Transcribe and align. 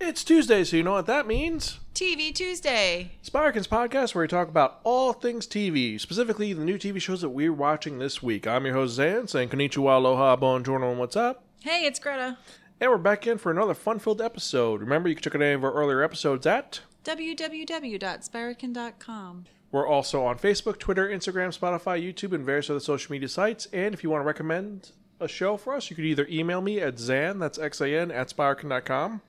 It's 0.00 0.24
Tuesday, 0.24 0.64
so 0.64 0.76
you 0.76 0.82
know 0.82 0.92
what 0.92 1.06
that 1.06 1.26
means. 1.26 1.78
TV 1.94 2.34
Tuesday. 2.34 3.12
Spirkins 3.22 3.68
podcast, 3.68 4.14
where 4.14 4.22
we 4.22 4.28
talk 4.28 4.48
about 4.48 4.80
all 4.82 5.12
things 5.12 5.46
TV, 5.46 6.00
specifically 6.00 6.52
the 6.52 6.64
new 6.64 6.76
TV 6.78 7.00
shows 7.00 7.20
that 7.22 7.30
we're 7.30 7.52
watching 7.52 7.98
this 7.98 8.22
week. 8.22 8.46
I'm 8.46 8.64
your 8.66 8.74
host 8.74 8.94
Zan, 8.94 9.28
saying 9.28 9.48
konnichiwa, 9.50 9.96
aloha, 9.96 10.36
bonjour, 10.36 10.82
and 10.82 10.98
what's 10.98 11.16
up? 11.16 11.44
Hey, 11.62 11.84
it's 11.86 11.98
Greta. 12.00 12.36
And 12.80 12.90
we're 12.90 12.98
back 12.98 13.26
in 13.26 13.38
for 13.38 13.50
another 13.52 13.72
fun-filled 13.72 14.20
episode. 14.20 14.80
Remember, 14.80 15.08
you 15.08 15.14
can 15.14 15.22
check 15.22 15.34
out 15.36 15.42
any 15.42 15.54
of 15.54 15.62
our 15.64 15.72
earlier 15.72 16.02
episodes 16.02 16.44
at. 16.46 16.80
www.spirakin.com. 17.04 19.44
We're 19.70 19.86
also 19.86 20.24
on 20.24 20.38
Facebook, 20.38 20.78
Twitter, 20.78 21.08
Instagram, 21.08 21.56
Spotify, 21.56 22.02
YouTube, 22.02 22.32
and 22.32 22.44
various 22.44 22.68
other 22.68 22.80
social 22.80 23.12
media 23.12 23.28
sites. 23.28 23.68
And 23.72 23.94
if 23.94 24.02
you 24.02 24.10
want 24.10 24.22
to 24.22 24.26
recommend 24.26 24.90
a 25.20 25.28
show 25.28 25.56
for 25.56 25.74
us, 25.74 25.88
you 25.88 25.96
could 25.96 26.04
either 26.04 26.26
email 26.28 26.60
me 26.60 26.80
at 26.80 26.98
Zan, 26.98 27.38
that's 27.38 27.58
X-A-N, 27.58 28.10
at 28.10 28.36
spirakin.com. 28.36 29.22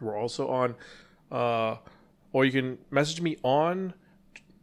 We're 0.00 0.18
also 0.18 0.48
on, 0.48 0.74
uh, 1.30 1.76
or 2.32 2.44
you 2.44 2.52
can 2.52 2.78
message 2.90 3.20
me 3.20 3.36
on 3.42 3.94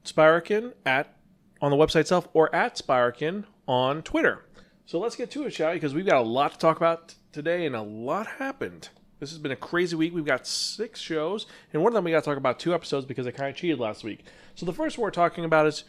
Spirakin 0.03 0.73
at 0.85 1.15
on 1.61 1.71
the 1.71 1.77
website 1.77 2.01
itself 2.01 2.27
or 2.33 2.53
at 2.53 2.75
Spirakin 2.75 3.45
on 3.67 4.03
Twitter. 4.03 4.45
So 4.85 4.99
let's 4.99 5.15
get 5.15 5.31
to 5.31 5.45
it, 5.45 5.53
shall 5.53 5.69
we? 5.69 5.75
Because 5.75 5.93
we've 5.93 6.05
got 6.05 6.17
a 6.17 6.27
lot 6.27 6.51
to 6.51 6.57
talk 6.59 6.77
about 6.77 7.09
t- 7.09 7.15
today, 7.31 7.65
and 7.65 7.75
a 7.75 7.81
lot 7.81 8.27
happened. 8.27 8.89
This 9.19 9.31
has 9.31 9.39
been 9.39 9.51
a 9.51 9.55
crazy 9.55 9.95
week. 9.95 10.13
We've 10.13 10.25
got 10.25 10.45
six 10.45 10.99
shows, 10.99 11.47
and 11.73 11.81
one 11.81 11.91
of 11.91 11.95
them 11.95 12.03
we 12.03 12.11
got 12.11 12.23
to 12.23 12.29
talk 12.29 12.37
about 12.37 12.59
two 12.59 12.73
episodes 12.73 13.05
because 13.05 13.25
I 13.25 13.31
kind 13.31 13.49
of 13.49 13.55
cheated 13.55 13.79
last 13.79 14.03
week. 14.03 14.25
So 14.53 14.65
the 14.65 14.73
first 14.73 14.97
one 14.97 15.03
we're 15.03 15.11
talking 15.11 15.45
about 15.45 15.65
is 15.65 15.85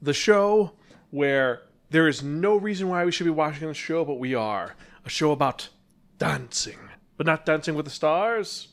the 0.00 0.14
show 0.14 0.72
where 1.10 1.62
there 1.90 2.06
is 2.06 2.22
no 2.22 2.56
reason 2.56 2.88
why 2.88 3.04
we 3.04 3.10
should 3.10 3.24
be 3.24 3.30
watching 3.30 3.66
the 3.66 3.74
show, 3.74 4.04
but 4.04 4.18
we 4.18 4.34
are 4.34 4.76
a 5.04 5.08
show 5.08 5.32
about 5.32 5.70
dancing, 6.18 6.78
but 7.16 7.26
not 7.26 7.46
dancing 7.46 7.74
with 7.74 7.86
the 7.86 7.90
stars. 7.90 8.68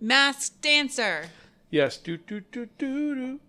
Masked 0.00 0.60
Dancer. 0.60 1.26
Yes, 1.70 1.96
do 1.96 2.16
do 2.16 2.40
do 2.40 2.66
do 2.78 3.14
do. 3.14 3.40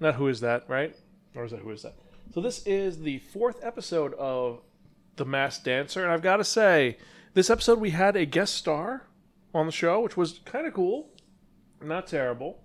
Not 0.00 0.14
who 0.14 0.28
is 0.28 0.40
that, 0.40 0.64
right? 0.68 0.96
Or 1.34 1.44
is 1.44 1.50
that 1.50 1.60
who 1.60 1.70
is 1.70 1.82
that? 1.82 1.94
So 2.32 2.40
this 2.40 2.66
is 2.66 3.00
the 3.00 3.18
fourth 3.18 3.58
episode 3.62 4.14
of 4.14 4.60
The 5.16 5.24
Masked 5.24 5.64
Dancer, 5.64 6.02
and 6.02 6.12
I've 6.12 6.22
got 6.22 6.36
to 6.36 6.44
say, 6.44 6.98
this 7.34 7.50
episode 7.50 7.80
we 7.80 7.90
had 7.90 8.16
a 8.16 8.26
guest 8.26 8.54
star 8.54 9.06
on 9.54 9.66
the 9.66 9.72
show, 9.72 10.00
which 10.00 10.16
was 10.16 10.40
kind 10.44 10.66
of 10.66 10.74
cool, 10.74 11.10
not 11.82 12.06
terrible, 12.06 12.60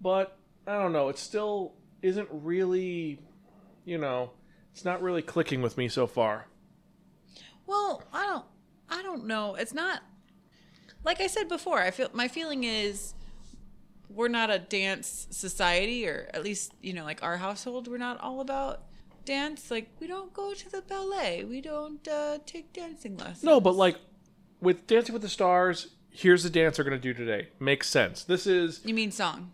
but 0.00 0.36
I 0.66 0.78
don't 0.78 0.92
know, 0.92 1.08
it 1.08 1.18
still 1.18 1.72
isn't 2.02 2.28
really, 2.30 3.20
you 3.84 3.98
know, 3.98 4.30
it's 4.72 4.84
not 4.84 5.00
really 5.02 5.22
clicking 5.22 5.62
with 5.62 5.78
me 5.78 5.88
so 5.88 6.06
far. 6.06 6.46
Well, 7.66 8.02
I 8.12 8.26
don't 8.26 8.44
I 8.90 9.02
don't 9.02 9.26
know. 9.26 9.54
It's 9.54 9.74
not 9.74 10.02
like 11.04 11.20
I 11.20 11.26
said 11.26 11.48
before, 11.48 11.80
I 11.80 11.90
feel 11.90 12.10
my 12.12 12.28
feeling 12.28 12.64
is 12.64 13.14
we're 14.08 14.28
not 14.28 14.50
a 14.50 14.58
dance 14.58 15.26
society 15.30 16.06
or 16.06 16.28
at 16.32 16.42
least, 16.44 16.72
you 16.80 16.92
know, 16.92 17.04
like 17.04 17.22
our 17.22 17.36
household 17.38 17.88
we're 17.88 17.98
not 17.98 18.20
all 18.20 18.40
about 18.40 18.82
dance. 19.24 19.70
Like 19.70 19.88
we 20.00 20.06
don't 20.06 20.32
go 20.32 20.54
to 20.54 20.70
the 20.70 20.82
ballet. 20.82 21.44
We 21.44 21.60
don't 21.60 22.06
uh, 22.08 22.38
take 22.46 22.72
dancing 22.72 23.16
lessons. 23.16 23.42
No, 23.44 23.60
but 23.60 23.74
like 23.74 23.96
with 24.60 24.86
Dancing 24.86 25.12
with 25.12 25.22
the 25.22 25.28
Stars, 25.28 25.88
here's 26.10 26.42
the 26.42 26.50
dance 26.50 26.76
they're 26.76 26.84
going 26.84 26.98
to 27.00 27.02
do 27.02 27.12
today. 27.12 27.48
Makes 27.60 27.88
sense. 27.88 28.24
This 28.24 28.46
is 28.46 28.80
You 28.84 28.94
mean 28.94 29.10
song? 29.10 29.52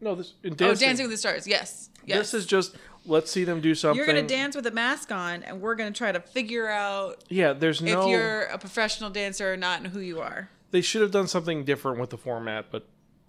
no, 0.00 0.14
this 0.14 0.34
in 0.42 0.52
Oh, 0.52 0.56
dancing. 0.56 0.88
Dancing 0.88 1.04
with 1.04 1.12
the 1.12 1.18
Stars. 1.18 1.46
Yes. 1.46 1.90
Yes. 2.04 2.18
This 2.18 2.34
is 2.34 2.46
just 2.46 2.76
let's 3.06 3.30
see 3.30 3.44
them 3.44 3.60
do 3.60 3.74
something. 3.74 3.96
You're 3.96 4.06
gonna 4.06 4.22
dance 4.26 4.54
with 4.56 4.66
a 4.66 4.70
mask 4.70 5.10
on, 5.12 5.42
and 5.42 5.60
we're 5.60 5.74
gonna 5.74 5.90
try 5.92 6.12
to 6.12 6.20
figure 6.20 6.68
out 6.68 7.22
Yeah, 7.28 7.52
there's 7.52 7.80
no. 7.82 8.02
if 8.02 8.08
you're 8.08 8.42
a 8.42 8.58
professional 8.58 9.10
dancer 9.10 9.52
or 9.52 9.56
not, 9.56 9.80
and 9.82 9.88
who 9.92 10.00
you 10.00 10.20
are. 10.20 10.48
They 10.72 10.80
should 10.80 11.02
have 11.02 11.10
done 11.12 11.28
something 11.28 11.64
different 11.64 12.00
with 12.00 12.10
the 12.10 12.18
format, 12.18 12.66
but 12.72 12.88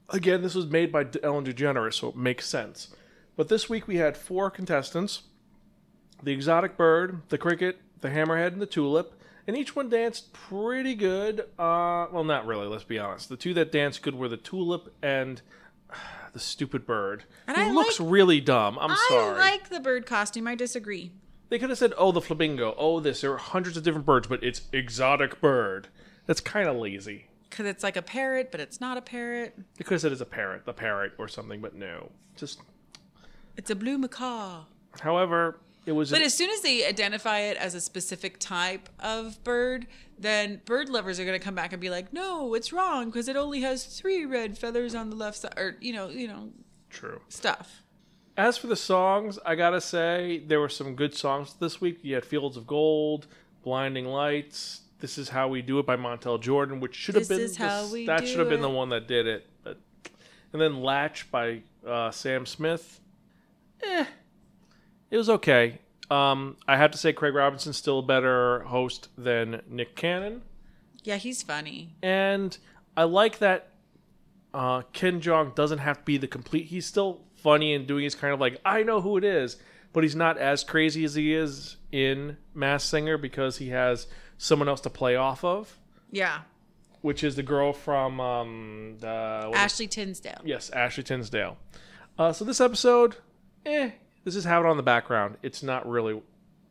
again, 0.10 0.42
this 0.42 0.56
was 0.56 0.66
made 0.66 0.92
by 0.92 1.06
Ellen 1.22 1.46
DeGeneres, 1.46 1.94
so 1.94 2.10
it 2.10 2.16
makes 2.16 2.48
sense. 2.48 2.96
But 3.36 3.50
this 3.50 3.70
week 3.70 3.88
we 3.88 3.98
had 3.98 4.18
four 4.18 4.50
contestants: 4.50 5.24
the 6.24 6.32
exotic 6.32 6.78
bird, 6.78 7.22
the 7.30 7.38
cricket, 7.38 7.80
the 8.02 8.10
hammerhead, 8.10 8.54
and 8.54 8.62
the 8.62 8.66
tulip. 8.66 9.20
And 9.46 9.58
each 9.58 9.76
one 9.76 9.90
danced 9.90 10.32
pretty 10.32 10.96
good. 10.96 11.42
Uh, 11.60 12.08
well, 12.14 12.24
not 12.24 12.46
really. 12.46 12.66
Let's 12.66 12.86
be 12.86 12.98
honest. 12.98 13.28
The 13.28 13.36
two 13.36 13.54
that 13.56 13.74
danced 13.74 14.02
good 14.02 14.16
were 14.16 14.30
the 14.30 14.38
tulip 14.38 14.94
and 15.04 15.42
the 16.34 16.40
stupid 16.40 16.86
bird. 16.86 17.26
And 17.46 17.58
who 17.58 17.64
I 17.64 17.72
looks 17.72 18.00
like- 18.00 18.10
really 18.10 18.40
dumb. 18.40 18.78
I'm 18.80 18.92
I 18.92 19.06
sorry. 19.10 19.36
I 19.36 19.50
like 19.52 19.68
the 19.70 19.82
bird 19.82 20.06
costume. 20.06 20.48
I 20.48 20.56
disagree. 20.56 21.12
They 21.50 21.60
could 21.60 21.70
have 21.70 21.78
said, 21.78 21.94
"Oh, 21.98 22.14
the 22.14 22.22
flamingo. 22.22 22.74
Oh, 22.78 23.02
this." 23.02 23.20
There 23.20 23.34
are 23.34 23.38
hundreds 23.38 23.76
of 23.76 23.84
different 23.84 24.06
birds, 24.06 24.28
but 24.28 24.42
it's 24.44 24.62
exotic 24.72 25.42
bird. 25.42 25.90
That's 26.26 26.40
kind 26.40 26.70
of 26.70 26.78
lazy. 26.78 27.28
Because 27.54 27.68
it's 27.68 27.84
like 27.84 27.96
a 27.98 28.02
parrot, 28.02 28.50
but 28.52 28.60
it's 28.60 28.82
not 28.82 28.98
a 28.98 29.02
parrot. 29.02 29.54
They 29.78 29.84
could 29.84 29.94
have 29.94 30.02
said 30.02 30.12
it's 30.12 30.22
a 30.22 30.26
parrot, 30.26 30.66
the 30.66 30.74
parrot, 30.74 31.14
or 31.20 31.28
something, 31.28 31.62
but 31.62 31.76
no. 31.76 32.10
Just, 32.36 32.60
It's 33.58 33.70
a 33.70 33.76
blue 33.76 34.00
macaw. 34.00 34.64
however, 35.02 35.60
it 35.86 35.92
was. 35.92 36.10
But 36.10 36.24
as 36.24 36.34
soon 36.34 36.50
as 36.50 36.62
they 36.62 36.84
identify 36.84 37.42
it 37.42 37.58
as 37.58 37.76
a 37.76 37.82
specific 37.82 38.40
type 38.40 38.90
of 39.00 39.44
bird, 39.44 39.86
then 40.18 40.62
bird 40.66 40.90
lovers 40.90 41.20
are 41.20 41.26
going 41.26 41.40
to 41.40 41.44
come 41.46 41.54
back 41.54 41.74
and 41.74 41.80
be 41.82 41.92
like, 41.92 42.12
"No, 42.12 42.56
it's 42.56 42.74
wrong 42.74 43.06
because 43.12 43.28
it 43.28 43.36
only 43.36 43.62
has 43.62 43.86
three 43.86 44.26
red 44.26 44.58
feathers 44.58 44.96
on 44.96 45.12
the 45.12 45.16
left 45.16 45.38
side," 45.38 45.54
or 45.56 45.76
you 45.80 45.94
know, 45.94 46.10
you 46.10 46.28
know, 46.28 46.50
true. 46.90 47.22
stuff. 47.30 47.84
As 48.36 48.58
for 48.58 48.66
the 48.66 48.76
songs, 48.76 49.38
I 49.46 49.54
gotta 49.54 49.80
say 49.80 50.40
there 50.48 50.60
were 50.60 50.70
some 50.70 50.96
good 50.96 51.14
songs 51.14 51.54
this 51.60 51.80
week. 51.80 52.00
You 52.02 52.16
had 52.16 52.26
"Fields 52.26 52.58
of 52.58 52.66
Gold," 52.66 53.28
"Blinding 53.64 54.06
Lights." 54.08 54.80
This 55.04 55.18
is 55.18 55.28
how 55.28 55.50
we 55.50 55.62
do 55.62 55.80
it 55.80 55.86
by 55.86 55.98
Montel 55.98 56.40
Jordan, 56.40 56.80
which 56.80 56.96
should 56.96 57.16
have 57.16 57.28
been 57.28 57.42
is 57.42 57.58
how 57.58 57.92
we 57.92 58.06
that 58.06 58.26
should 58.26 58.40
have 58.40 58.48
been 58.48 58.62
the 58.62 58.70
one 58.70 58.88
that 58.92 59.06
did 59.06 59.28
it. 59.28 59.46
But 59.62 59.78
and 60.54 60.62
then 60.62 60.82
"Latch" 60.82 61.30
by 61.30 61.64
uh, 61.86 62.10
Sam 62.12 62.46
Smith. 62.46 63.02
Eh, 63.84 64.06
it 65.12 65.18
was 65.18 65.30
okay. 65.30 65.80
Um, 66.10 66.56
I 66.70 66.78
have 66.78 66.92
to 66.92 66.98
say 66.98 67.12
Craig 67.12 67.34
Robinson's 67.34 67.76
still 67.76 68.00
a 68.00 68.02
better 68.02 68.62
host 68.62 69.10
than 69.18 69.62
Nick 69.68 69.98
Cannon. 69.98 70.42
Yeah, 71.04 71.18
he's 71.18 71.44
funny. 71.44 71.98
and 72.02 72.58
I 72.96 73.04
like 73.04 73.40
that 73.40 73.72
uh, 74.54 74.84
Ken 74.94 75.20
Jeong 75.20 75.54
doesn't 75.54 75.80
have 75.80 75.98
to 75.98 76.04
be 76.06 76.16
the 76.16 76.28
complete. 76.28 76.68
He's 76.68 76.86
still 76.86 77.26
funny 77.36 77.74
and 77.74 77.86
doing 77.86 78.06
his 78.06 78.16
kind 78.16 78.34
of 78.34 78.40
like 78.40 78.62
I 78.64 78.84
know 78.84 79.02
who 79.02 79.18
it 79.18 79.26
is, 79.26 79.58
but 79.92 80.06
he's 80.06 80.16
not 80.16 80.38
as 80.38 80.64
crazy 80.64 81.04
as 81.04 81.16
he 81.16 81.34
is 81.34 81.76
in 81.92 82.38
Masked 82.54 82.90
Singer 82.90 83.18
because 83.18 83.58
he 83.58 83.68
has 83.68 84.08
someone 84.44 84.68
else 84.68 84.82
to 84.82 84.90
play 84.90 85.16
off 85.16 85.44
of, 85.44 85.80
Yeah, 86.12 86.42
which 87.02 87.24
is 87.24 87.36
the 87.36 87.44
girl 87.44 87.72
from 87.74 88.20
um, 88.20 88.96
the 89.00 89.52
Ashley 89.54 89.88
Tisdale. 89.88 90.42
yes 90.44 90.70
Ashley 90.72 91.04
Tisdale. 91.04 91.58
Uh, 92.18 92.32
so 92.34 92.44
this 92.46 92.60
episode, 92.62 93.16
eh, 93.66 93.92
this 94.24 94.36
is 94.36 94.44
have 94.46 94.64
it 94.66 94.68
on 94.68 94.78
the 94.78 94.84
background. 94.84 95.38
It's 95.42 95.64
not 95.64 95.88
really 95.90 96.22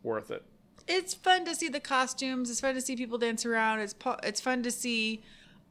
worth 0.02 0.30
it. 0.30 0.42
it's 0.88 1.14
fun 1.14 1.44
to 1.46 1.54
see 1.54 1.68
the 1.68 1.80
costumes. 1.80 2.50
It's 2.50 2.60
fun 2.60 2.74
to 2.74 2.80
see 2.80 2.96
people 2.96 3.18
dance 3.18 3.46
around. 3.46 3.80
It's 3.80 3.94
po- 3.94 4.18
it's 4.22 4.40
fun 4.40 4.62
to 4.64 4.70
see 4.70 5.22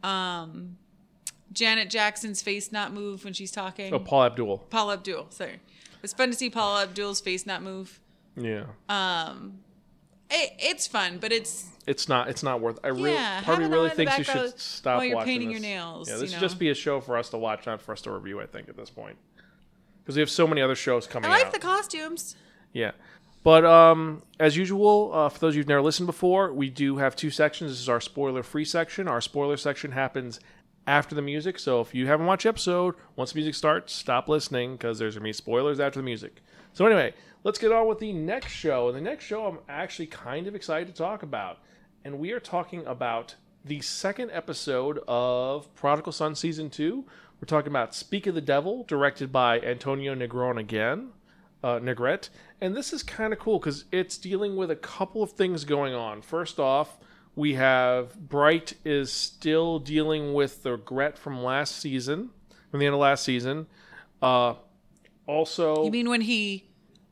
um, 0.04 0.78
Janet 1.54 1.90
Jackson's 1.90 2.42
face 2.42 2.72
not 2.72 2.94
move 2.94 3.24
when 3.24 3.34
she's 3.34 3.52
talking. 3.52 3.94
Oh, 3.94 4.00
Paula 4.00 4.28
Abdul. 4.28 4.58
Paula 4.70 4.94
Abdul, 4.94 5.28
sorry. 5.30 5.60
It's 6.04 6.14
fun 6.14 6.30
to 6.32 6.36
see 6.36 6.50
Paula 6.50 6.84
Abdul's 6.84 7.22
face 7.22 7.46
not 7.46 7.62
move. 7.62 8.00
Yeah. 8.36 8.64
Um, 8.90 9.60
it, 10.30 10.54
it's 10.60 10.88
fun, 10.88 11.18
but 11.20 11.32
it's 11.32 11.68
it's 11.88 12.08
not 12.08 12.30
it's 12.30 12.44
not 12.44 12.62
worth. 12.62 12.80
I 12.84 12.90
really 12.90 13.14
Yeah, 13.14 13.42
part 13.42 13.58
of 13.62 13.70
me 13.70 13.76
really 13.76 13.90
on 13.90 13.92
in 13.92 13.98
the 13.98 14.12
thinks 14.12 14.18
you 14.20 14.24
should 14.24 14.60
stop 14.60 14.98
while 14.98 15.06
you're 15.06 15.16
watching 15.16 15.32
painting 15.34 15.52
your 15.52 15.60
nails, 15.60 16.08
Yeah, 16.10 16.16
you 16.16 16.22
this 16.22 16.32
should 16.32 16.38
know. 16.42 16.48
just 16.48 16.60
be 16.60 16.70
a 16.70 16.76
show 16.76 17.00
for 17.02 17.18
us 17.18 17.30
to 17.30 17.38
watch, 17.38 17.66
not 17.66 17.82
for 17.82 17.92
us 17.94 18.02
to 18.02 18.12
review. 18.12 18.40
I 18.42 18.46
think 18.46 18.70
at 18.70 18.78
this 18.78 18.90
point, 18.90 19.18
because 20.04 20.16
we 20.16 20.20
have 20.22 20.30
so 20.30 20.46
many 20.48 20.62
other 20.62 20.76
shows 20.76 21.08
coming. 21.08 21.30
I 21.30 21.34
like 21.38 21.48
out. 21.48 21.54
the 21.54 21.60
costumes. 21.60 22.36
yeah, 22.74 22.92
but 23.44 23.66
um, 23.66 24.22
as 24.40 24.56
usual, 24.56 25.12
uh, 25.14 25.30
for 25.30 25.40
those 25.40 25.50
of 25.52 25.56
you 25.56 25.60
who've 25.62 25.70
never 25.70 25.82
listened 25.82 26.08
before, 26.08 26.54
we 26.54 26.70
do 26.70 26.98
have 26.98 27.16
two 27.16 27.32
sections. 27.32 27.72
This 27.72 27.80
is 27.80 27.90
our 27.90 28.02
spoiler-free 28.02 28.66
section. 28.66 29.08
Our 29.08 29.22
spoiler 29.22 29.58
section 29.58 29.92
happens 29.94 30.40
after 30.88 31.16
the 31.16 31.22
music. 31.22 31.58
So 31.60 31.82
if 31.82 31.94
you 31.96 32.08
haven't 32.08 32.26
watched 32.26 32.44
the 32.44 32.50
episode, 32.50 32.96
once 33.16 33.32
the 33.34 33.38
music 33.38 33.56
starts, 33.56 33.94
stop 33.94 34.28
listening 34.30 34.74
because 34.74 34.98
there's 35.00 35.16
gonna 35.16 35.24
be 35.24 35.34
spoilers 35.34 35.80
after 35.80 36.00
the 36.00 36.04
music. 36.04 36.42
So 36.74 36.86
anyway, 36.86 37.14
let's 37.44 37.60
get 37.60 37.72
on 37.72 37.88
with 37.88 38.00
the 38.00 38.14
next 38.14 38.52
show. 38.52 38.88
And 38.88 38.98
the 38.98 39.02
next 39.02 39.26
show 39.26 39.46
I'm 39.46 39.60
actually 39.70 40.08
kind 40.08 40.48
of 40.48 40.56
excited 40.56 40.88
to 40.88 40.94
talk 40.94 41.22
about. 41.24 41.60
And 42.04 42.20
we 42.20 42.32
are 42.32 42.40
talking 42.40 42.86
about 42.86 43.36
the 43.64 43.82
second 43.82 44.32
episode 44.32 45.00
of 45.08 45.74
Prodigal 45.76 46.12
Son 46.12 46.36
Season 46.36 46.70
2. 46.70 47.06
We're 47.40 47.46
talking 47.46 47.72
about 47.72 47.94
Speak 47.94 48.28
of 48.28 48.36
the 48.36 48.42
Devil, 48.42 48.84
directed 48.88 49.32
by 49.32 49.60
Antonio 49.60 50.16
Negron 50.16 50.60
again, 50.60 51.10
uh, 51.64 51.80
Negrete. 51.80 52.30
And 52.60 52.76
this 52.76 52.92
is 52.94 53.04
kind 53.04 53.34
of 53.34 53.40
cool 53.40 53.60
because 53.60 53.86
it's 53.92 54.18
dealing 54.18 54.56
with 54.56 54.72
a 54.72 54.76
couple 54.76 55.22
of 55.22 55.32
things 55.34 55.64
going 55.64 55.94
on. 55.94 56.22
First 56.22 56.60
off, 56.60 56.98
we 57.36 57.54
have 57.54 58.16
Bright 58.30 58.74
is 58.84 59.12
still 59.12 59.80
dealing 59.80 60.34
with 60.34 60.64
the 60.64 60.72
regret 60.74 61.18
from 61.18 61.44
last 61.44 61.78
season, 61.78 62.32
from 62.70 62.80
the 62.80 62.86
end 62.88 62.94
of 62.96 63.00
last 63.02 63.24
season. 63.24 63.68
Uh, 64.22 64.56
also, 65.28 65.84
You 65.86 65.92
mean 65.92 66.10
when 66.10 66.22
he 66.22 66.70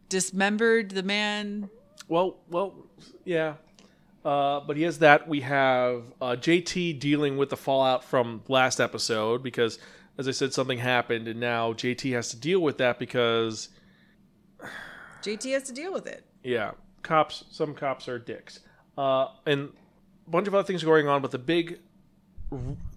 dismembered 0.10 0.92
the 0.92 1.04
man? 1.04 1.70
well, 2.08 2.38
well, 2.50 2.74
yeah. 3.24 3.54
Uh, 4.24 4.60
but 4.60 4.76
he 4.76 4.84
has 4.84 5.00
that. 5.00 5.28
We 5.28 5.42
have 5.42 6.04
uh, 6.22 6.36
JT 6.38 7.00
dealing 7.00 7.38
with 7.38 7.50
the 7.50 7.58
fallout 7.58 8.04
from 8.04 8.44
last 8.48 8.80
episode 8.80 9.42
because, 9.42 9.80
as 10.18 10.28
I 10.28 10.32
said, 10.32 10.54
something 10.54 10.78
happened, 10.78 11.28
and 11.28 11.40
now 11.40 11.74
JT 11.74 12.12
has 12.14 12.30
to 12.32 12.38
deal 12.38 12.60
with 12.60 12.78
that 12.80 13.00
because, 13.00 13.70
JT 15.24 15.54
has 15.54 15.64
to 15.64 15.74
deal 15.74 15.94
with 15.94 16.06
it. 16.08 16.26
yeah, 16.44 16.72
cops. 17.02 17.46
Some 17.50 17.74
cops 17.74 18.08
are 18.10 18.20
dicks, 18.20 18.60
uh, 18.98 19.28
and 19.46 19.70
a 20.28 20.30
bunch 20.30 20.48
of 20.48 20.56
other 20.56 20.66
things 20.66 20.84
going 20.84 21.08
on. 21.08 21.22
But 21.22 21.32
the 21.32 21.40
big 21.40 21.80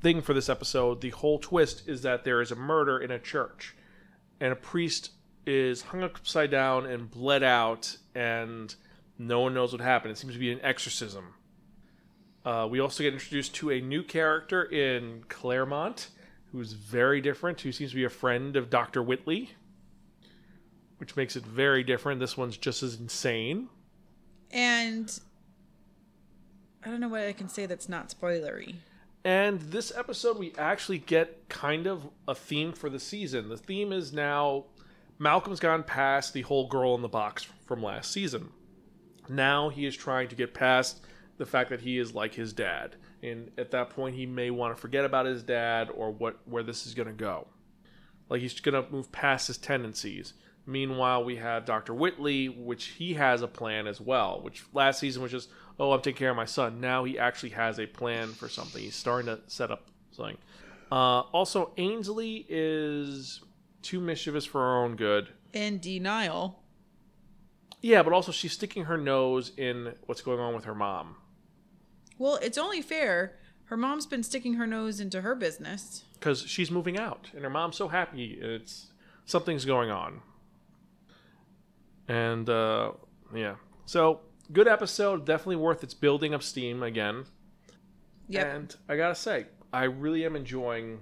thing 0.01 0.23
for 0.23 0.35
this 0.35 0.49
episode, 0.49 1.01
the 1.01 1.11
whole 1.11 1.39
twist, 1.39 1.89
is 1.89 2.03
that 2.03 2.25
there 2.25 2.41
is 2.41 2.51
a 2.51 2.57
murder 2.57 2.99
in 2.99 3.13
a 3.13 3.19
church, 3.19 3.77
and 4.41 4.53
a 4.53 4.57
priest 4.57 5.13
is 5.47 5.83
hung 5.83 6.03
upside 6.03 6.51
down 6.51 6.87
and 6.87 7.11
bled 7.11 7.45
out, 7.45 7.97
and 8.15 8.75
no 9.27 9.41
one 9.41 9.55
knows 9.55 9.73
what 9.73 9.81
happened. 9.81 10.13
It 10.13 10.19
seems 10.19 10.35
to 10.35 10.39
be 10.39 10.53
an 10.53 10.61
exorcism. 10.63 11.35
Uh, 12.45 12.67
we 12.71 12.81
also 12.81 13.03
get 13.03 13.13
introduced 13.13 13.55
to 13.57 13.71
a 13.71 13.81
new 13.81 14.03
character 14.03 14.65
in 14.65 15.25
Claremont, 15.29 16.09
who's 16.51 16.73
very 16.73 17.21
different, 17.21 17.61
who 17.61 17.73
seems 17.73 17.91
to 17.91 17.97
be 17.97 18.05
a 18.05 18.11
friend 18.11 18.57
of 18.57 18.69
Dr. 18.69 19.03
Whitley, 19.03 19.51
which 20.99 21.17
makes 21.17 21.37
it 21.37 21.45
very 21.45 21.85
different. 21.85 22.21
This 22.21 22.37
one's 22.37 22.57
just 22.57 22.83
as 22.83 22.99
insane. 22.99 23.69
And 24.51 25.19
I 26.85 26.91
don't 26.91 27.01
know 27.01 27.09
what 27.09 27.23
I 27.23 27.33
can 27.33 27.49
say 27.49 27.67
that's 27.67 27.89
not 27.89 28.09
spoilery. 28.09 28.77
And 29.25 29.61
this 29.61 29.93
episode, 29.97 30.39
we 30.39 30.53
actually 30.59 30.99
get 30.99 31.49
kind 31.49 31.87
of 31.87 32.09
a 32.27 32.35
theme 32.35 32.73
for 32.73 32.91
the 32.91 32.99
season. 32.99 33.49
The 33.49 33.57
theme 33.57 33.93
is 33.93 34.13
now 34.13 34.65
Malcolm's 35.19 35.61
gone 35.61 35.85
past 35.85 36.33
the 36.33 36.43
whole 36.43 36.67
girl 36.67 36.97
in 36.97 37.03
the 37.03 37.09
box 37.09 37.47
from 37.67 37.83
last 37.83 38.11
season. 38.11 38.51
Now 39.29 39.69
he 39.69 39.87
is 39.87 39.97
trying 39.97 40.29
to 40.29 40.37
get 40.37 40.55
past 40.55 41.01
the 41.39 41.47
fact 41.47 41.71
that 41.71 41.81
he 41.81 41.99
is 41.99 42.15
like 42.15 42.35
his 42.35 42.53
dad. 42.53 42.97
And 43.23 43.51
at 43.57 43.71
that 43.71 43.91
point, 43.91 44.17
he 44.17 44.27
may 44.27 44.51
want 44.51 44.75
to 44.75 44.81
forget 44.81 45.05
about 45.05 45.27
his 45.27 45.43
dad 45.43 45.91
or 45.95 46.11
what 46.11 46.39
where 46.45 46.63
this 46.63 46.87
is 46.87 46.95
going 46.95 47.09
to 47.09 47.15
go. 47.15 47.47
Like 48.29 48.41
he's 48.41 48.59
going 48.61 48.83
to 48.83 48.91
move 48.91 49.13
past 49.13 49.47
his 49.47 49.59
tendencies. 49.59 50.35
Meanwhile, 50.65 51.25
we 51.25 51.37
have 51.37 51.65
Dr. 51.65 51.93
Whitley, 51.93 52.49
which 52.49 52.85
he 52.87 53.15
has 53.15 53.43
a 53.43 53.49
plan 53.49 53.87
as 53.87 54.01
well. 54.01 54.41
Which 54.43 54.65
last 54.73 55.01
season 55.01 55.23
was 55.23 55.33
just, 55.33 55.51
oh, 55.79 55.93
I'm 55.93 56.01
taking 56.01 56.19
care 56.19 56.31
of 56.31 56.37
my 56.37 56.45
son. 56.45 56.81
Now 56.81 57.05
he 57.05 57.19
actually 57.19 57.51
has 57.51 57.81
a 57.81 57.87
plan 57.87 58.29
for 58.29 58.49
something. 58.49 58.81
He's 58.81 58.95
starting 58.95 59.27
to 59.27 59.41
set 59.49 59.71
up 59.71 59.89
something. 60.13 60.39
Uh, 60.91 61.21
also, 61.33 61.73
Ainsley 61.79 62.47
is 62.49 63.41
too 63.83 64.01
mischievous 64.01 64.45
for 64.45 64.61
her 64.61 64.85
own 64.85 64.95
good. 64.95 65.29
In 65.53 65.79
denial. 65.79 66.62
Yeah, 67.83 68.03
but 68.03 68.13
also 68.15 68.33
she's 68.33 68.53
sticking 68.53 68.85
her 68.85 68.97
nose 68.97 69.53
in 69.59 69.95
what's 70.07 70.23
going 70.23 70.41
on 70.41 70.55
with 70.55 70.65
her 70.65 70.75
mom. 70.75 71.17
Well, 72.17 72.37
it's 72.41 72.57
only 72.57 72.81
fair. 72.81 73.39
Her 73.65 73.77
mom's 73.77 74.07
been 74.07 74.23
sticking 74.23 74.55
her 74.55 74.67
nose 74.67 75.01
into 75.01 75.21
her 75.23 75.35
business. 75.35 76.05
because 76.15 76.43
she's 76.43 76.71
moving 76.71 76.97
out 76.99 77.29
and 77.35 77.43
her 77.43 77.51
mom's 77.51 77.77
so 77.77 77.89
happy 77.89 78.39
it's 78.41 78.93
something's 79.25 79.65
going 79.65 79.91
on 79.91 80.21
and 82.09 82.49
uh, 82.49 82.93
yeah 83.35 83.55
so 83.87 84.21
good 84.53 84.69
episode 84.69 85.25
definitely 85.25 85.57
worth 85.57 85.83
its 85.83 85.95
building 85.95 86.35
of 86.35 86.43
steam 86.43 86.83
again 86.83 87.25
Yep. 88.29 88.47
and 88.55 88.77
i 88.89 88.97
gotta 88.97 89.15
say 89.15 89.47
i 89.73 89.85
really 89.85 90.25
am 90.25 90.37
enjoying 90.37 91.01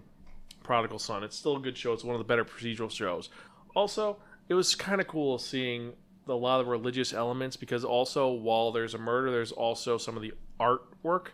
prodigal 0.62 0.98
son 0.98 1.24
it's 1.24 1.36
still 1.36 1.56
a 1.56 1.60
good 1.60 1.76
show 1.76 1.92
it's 1.92 2.04
one 2.04 2.14
of 2.14 2.18
the 2.20 2.24
better 2.24 2.44
procedural 2.44 2.90
shows 2.90 3.30
also 3.74 4.18
it 4.48 4.54
was 4.54 4.74
kind 4.74 5.00
of 5.00 5.06
cool 5.08 5.38
seeing 5.38 5.92
a 6.30 6.34
lot 6.34 6.60
of 6.60 6.68
religious 6.68 7.12
elements 7.12 7.56
because 7.56 7.84
also 7.84 8.28
while 8.30 8.72
there's 8.72 8.94
a 8.94 8.98
murder 8.98 9.30
there's 9.30 9.52
also 9.52 9.98
some 9.98 10.16
of 10.16 10.22
the 10.22 10.32
artwork 10.58 11.28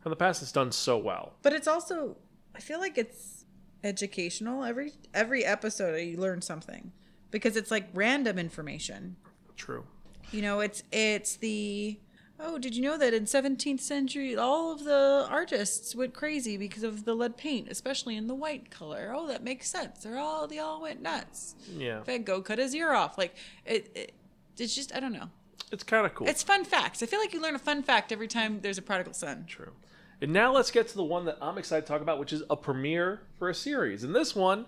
from 0.00 0.10
the 0.10 0.16
past 0.16 0.40
that's 0.40 0.52
done 0.52 0.70
so 0.70 0.96
well 0.98 1.34
But 1.42 1.52
it's 1.52 1.66
also 1.66 2.16
I 2.54 2.60
feel 2.60 2.78
like 2.80 2.98
it's 2.98 3.42
educational. 3.84 4.64
Every 4.64 4.92
every 5.14 5.44
episode 5.44 5.96
you 5.96 6.16
learn 6.18 6.42
something. 6.42 6.92
Because 7.30 7.56
it's 7.56 7.70
like 7.70 7.88
random 7.94 8.38
information. 8.38 9.16
true 9.56 9.84
You 10.32 10.42
know, 10.42 10.60
it's 10.60 10.82
it's 10.92 11.36
the 11.36 11.98
oh, 12.38 12.58
did 12.58 12.76
you 12.76 12.82
know 12.82 12.98
that 12.98 13.14
in 13.14 13.24
17th 13.24 13.80
century 13.80 14.36
all 14.36 14.72
of 14.72 14.84
the 14.84 15.26
artists 15.30 15.94
went 15.94 16.12
crazy 16.12 16.56
because 16.56 16.82
of 16.82 17.04
the 17.04 17.14
lead 17.14 17.36
paint, 17.36 17.68
especially 17.70 18.16
in 18.16 18.26
the 18.26 18.34
white 18.34 18.70
color. 18.70 19.12
Oh, 19.14 19.26
that 19.28 19.42
makes 19.44 19.68
sense. 19.70 20.02
They're 20.02 20.18
all 20.18 20.46
they 20.46 20.58
all 20.58 20.82
went 20.82 21.00
nuts. 21.00 21.54
yeah 21.74 22.02
Van 22.02 22.22
Gogh 22.22 22.42
cut 22.42 22.58
his 22.58 22.74
ear 22.74 22.92
off. 22.92 23.16
Like 23.16 23.34
it, 23.64 23.90
it 23.94 24.12
it's 24.58 24.74
just 24.74 24.94
I 24.94 25.00
don't 25.00 25.12
know. 25.12 25.30
it's 25.70 25.82
kind 25.82 26.06
of 26.06 26.14
cool 26.14 26.28
It's 26.28 26.42
fun 26.42 26.64
facts. 26.64 27.02
I 27.02 27.06
feel 27.06 27.18
like 27.18 27.32
you 27.32 27.40
learn 27.40 27.54
a 27.54 27.60
fun 27.60 27.82
fact 27.82 28.12
every 28.12 28.28
time 28.28 28.60
there's 28.60 28.78
a 28.78 28.82
prodigal 28.82 29.14
son. 29.14 29.44
True. 29.46 29.72
And 30.20 30.32
now 30.32 30.52
let's 30.52 30.70
get 30.70 30.86
to 30.88 30.94
the 30.94 31.02
one 31.02 31.24
that 31.24 31.38
I'm 31.42 31.58
excited 31.58 31.82
to 31.82 31.92
talk 31.92 32.00
about, 32.00 32.20
which 32.20 32.32
is 32.32 32.44
a 32.48 32.56
premiere 32.56 33.22
for 33.38 33.48
a 33.48 33.54
series. 33.54 34.04
And 34.04 34.14
this 34.14 34.36
one 34.36 34.66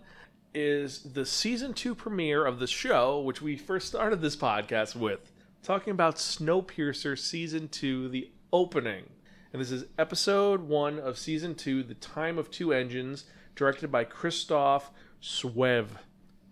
is 0.52 1.02
the 1.02 1.24
season 1.24 1.74
two 1.74 1.94
premiere 1.94 2.44
of 2.44 2.58
the 2.58 2.66
show, 2.66 3.20
which 3.20 3.40
we 3.40 3.56
first 3.56 3.86
started 3.86 4.20
this 4.20 4.36
podcast 4.36 4.96
with, 4.96 5.32
talking 5.62 5.92
about 5.92 6.16
Snowpiercer 6.16 7.16
season 7.18 7.68
two, 7.68 8.08
the 8.08 8.30
opening. 8.52 9.04
And 9.52 9.60
this 9.60 9.70
is 9.70 9.84
episode 9.96 10.62
one 10.62 10.98
of 10.98 11.18
season 11.18 11.54
two, 11.54 11.84
The 11.84 11.94
Time 11.94 12.38
of 12.38 12.50
Two 12.50 12.72
Engines, 12.72 13.24
directed 13.54 13.92
by 13.92 14.02
Christoph 14.02 14.90
Schwev. 15.22 15.86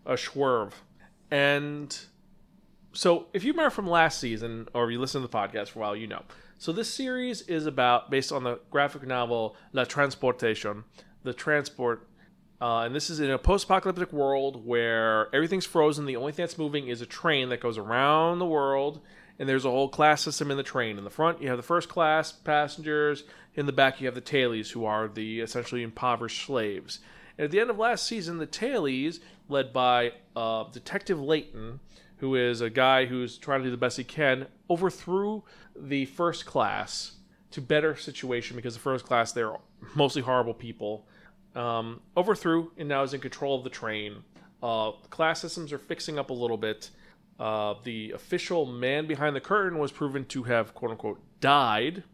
A 0.06 0.10
uh, 0.10 0.16
Schwerv. 0.16 0.72
And 1.30 1.96
so 2.92 3.26
if 3.32 3.44
you 3.44 3.52
remember 3.52 3.70
from 3.70 3.88
last 3.88 4.20
season 4.20 4.68
or 4.74 4.90
you 4.90 5.00
listen 5.00 5.22
to 5.22 5.28
the 5.28 5.36
podcast 5.36 5.68
for 5.68 5.78
a 5.78 5.82
while 5.82 5.96
you 5.96 6.06
know. 6.06 6.22
So 6.58 6.70
this 6.70 6.92
series 6.92 7.42
is 7.42 7.66
about 7.66 8.10
based 8.10 8.30
on 8.30 8.44
the 8.44 8.60
graphic 8.70 9.06
novel 9.06 9.56
la 9.72 9.84
transportation 9.84 10.84
the 11.24 11.32
transport 11.32 12.06
uh, 12.60 12.82
and 12.82 12.94
this 12.94 13.10
is 13.10 13.18
in 13.18 13.28
a 13.28 13.38
post-apocalyptic 13.38 14.12
world 14.12 14.64
where 14.64 15.34
everything's 15.34 15.66
frozen. 15.66 16.06
The 16.06 16.14
only 16.14 16.30
thing 16.30 16.44
that's 16.44 16.56
moving 16.56 16.86
is 16.86 17.00
a 17.00 17.06
train 17.06 17.48
that 17.48 17.60
goes 17.60 17.76
around 17.76 18.38
the 18.38 18.46
world 18.46 19.00
and 19.40 19.48
there's 19.48 19.64
a 19.64 19.70
whole 19.70 19.88
class 19.88 20.22
system 20.22 20.48
in 20.48 20.56
the 20.56 20.62
train. 20.62 20.96
In 20.96 21.02
the 21.02 21.10
front 21.10 21.42
you 21.42 21.48
have 21.48 21.56
the 21.56 21.64
first 21.64 21.88
class 21.88 22.30
passengers. 22.30 23.24
In 23.56 23.66
the 23.66 23.72
back 23.72 24.00
you 24.00 24.06
have 24.06 24.14
the 24.14 24.20
tailies 24.20 24.70
who 24.70 24.84
are 24.84 25.08
the 25.08 25.40
essentially 25.40 25.82
impoverished 25.82 26.46
slaves. 26.46 27.00
And 27.36 27.46
at 27.46 27.50
the 27.50 27.58
end 27.58 27.68
of 27.68 27.78
last 27.78 28.06
season 28.06 28.38
the 28.38 28.46
tailies 28.46 29.18
led 29.48 29.72
by 29.72 30.12
uh, 30.36 30.64
detective 30.70 31.20
layton 31.20 31.80
who 32.22 32.36
is 32.36 32.60
a 32.60 32.70
guy 32.70 33.04
who's 33.04 33.36
trying 33.36 33.58
to 33.58 33.64
do 33.64 33.70
the 33.72 33.76
best 33.76 33.96
he 33.96 34.04
can, 34.04 34.46
overthrew 34.70 35.42
the 35.74 36.04
first 36.04 36.46
class 36.46 37.16
to 37.50 37.60
better 37.60 37.96
situation 37.96 38.54
because 38.54 38.74
the 38.74 38.80
first 38.80 39.04
class 39.04 39.32
they're 39.32 39.56
mostly 39.96 40.22
horrible 40.22 40.54
people. 40.54 41.04
Um, 41.56 42.00
overthrew 42.16 42.70
and 42.78 42.88
now 42.88 43.02
is 43.02 43.12
in 43.12 43.20
control 43.20 43.58
of 43.58 43.64
the 43.64 43.70
train. 43.70 44.22
Uh, 44.62 44.92
class 45.10 45.40
systems 45.40 45.72
are 45.72 45.78
fixing 45.78 46.16
up 46.16 46.30
a 46.30 46.32
little 46.32 46.56
bit. 46.56 46.90
Uh, 47.40 47.74
the 47.82 48.12
official 48.12 48.66
man 48.66 49.08
behind 49.08 49.34
the 49.34 49.40
curtain 49.40 49.80
was 49.80 49.90
proven 49.90 50.24
to 50.26 50.44
have 50.44 50.76
quote 50.76 50.92
unquote 50.92 51.20
died, 51.40 52.04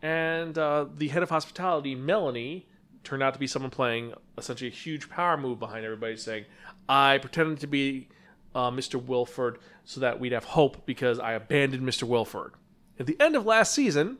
and 0.00 0.56
uh, 0.56 0.86
the 0.96 1.08
head 1.08 1.24
of 1.24 1.30
hospitality, 1.30 1.96
Melanie, 1.96 2.68
turned 3.02 3.24
out 3.24 3.34
to 3.34 3.40
be 3.40 3.48
someone 3.48 3.72
playing 3.72 4.14
essentially 4.38 4.70
a 4.70 4.72
huge 4.72 5.10
power 5.10 5.36
move 5.36 5.58
behind 5.58 5.84
everybody, 5.84 6.16
saying, 6.16 6.44
"I 6.88 7.18
pretended 7.18 7.58
to 7.58 7.66
be 7.66 8.10
uh, 8.54 8.70
Mr. 8.70 9.02
Wilford 9.02 9.58
so 9.84 10.00
that 10.00 10.20
we'd 10.20 10.32
have 10.32 10.44
hope 10.44 10.86
because 10.86 11.18
I 11.18 11.32
abandoned 11.32 11.82
Mr. 11.82 12.04
Wilford." 12.04 12.54
At 12.98 13.06
the 13.06 13.20
end 13.20 13.34
of 13.34 13.44
last 13.44 13.74
season, 13.74 14.18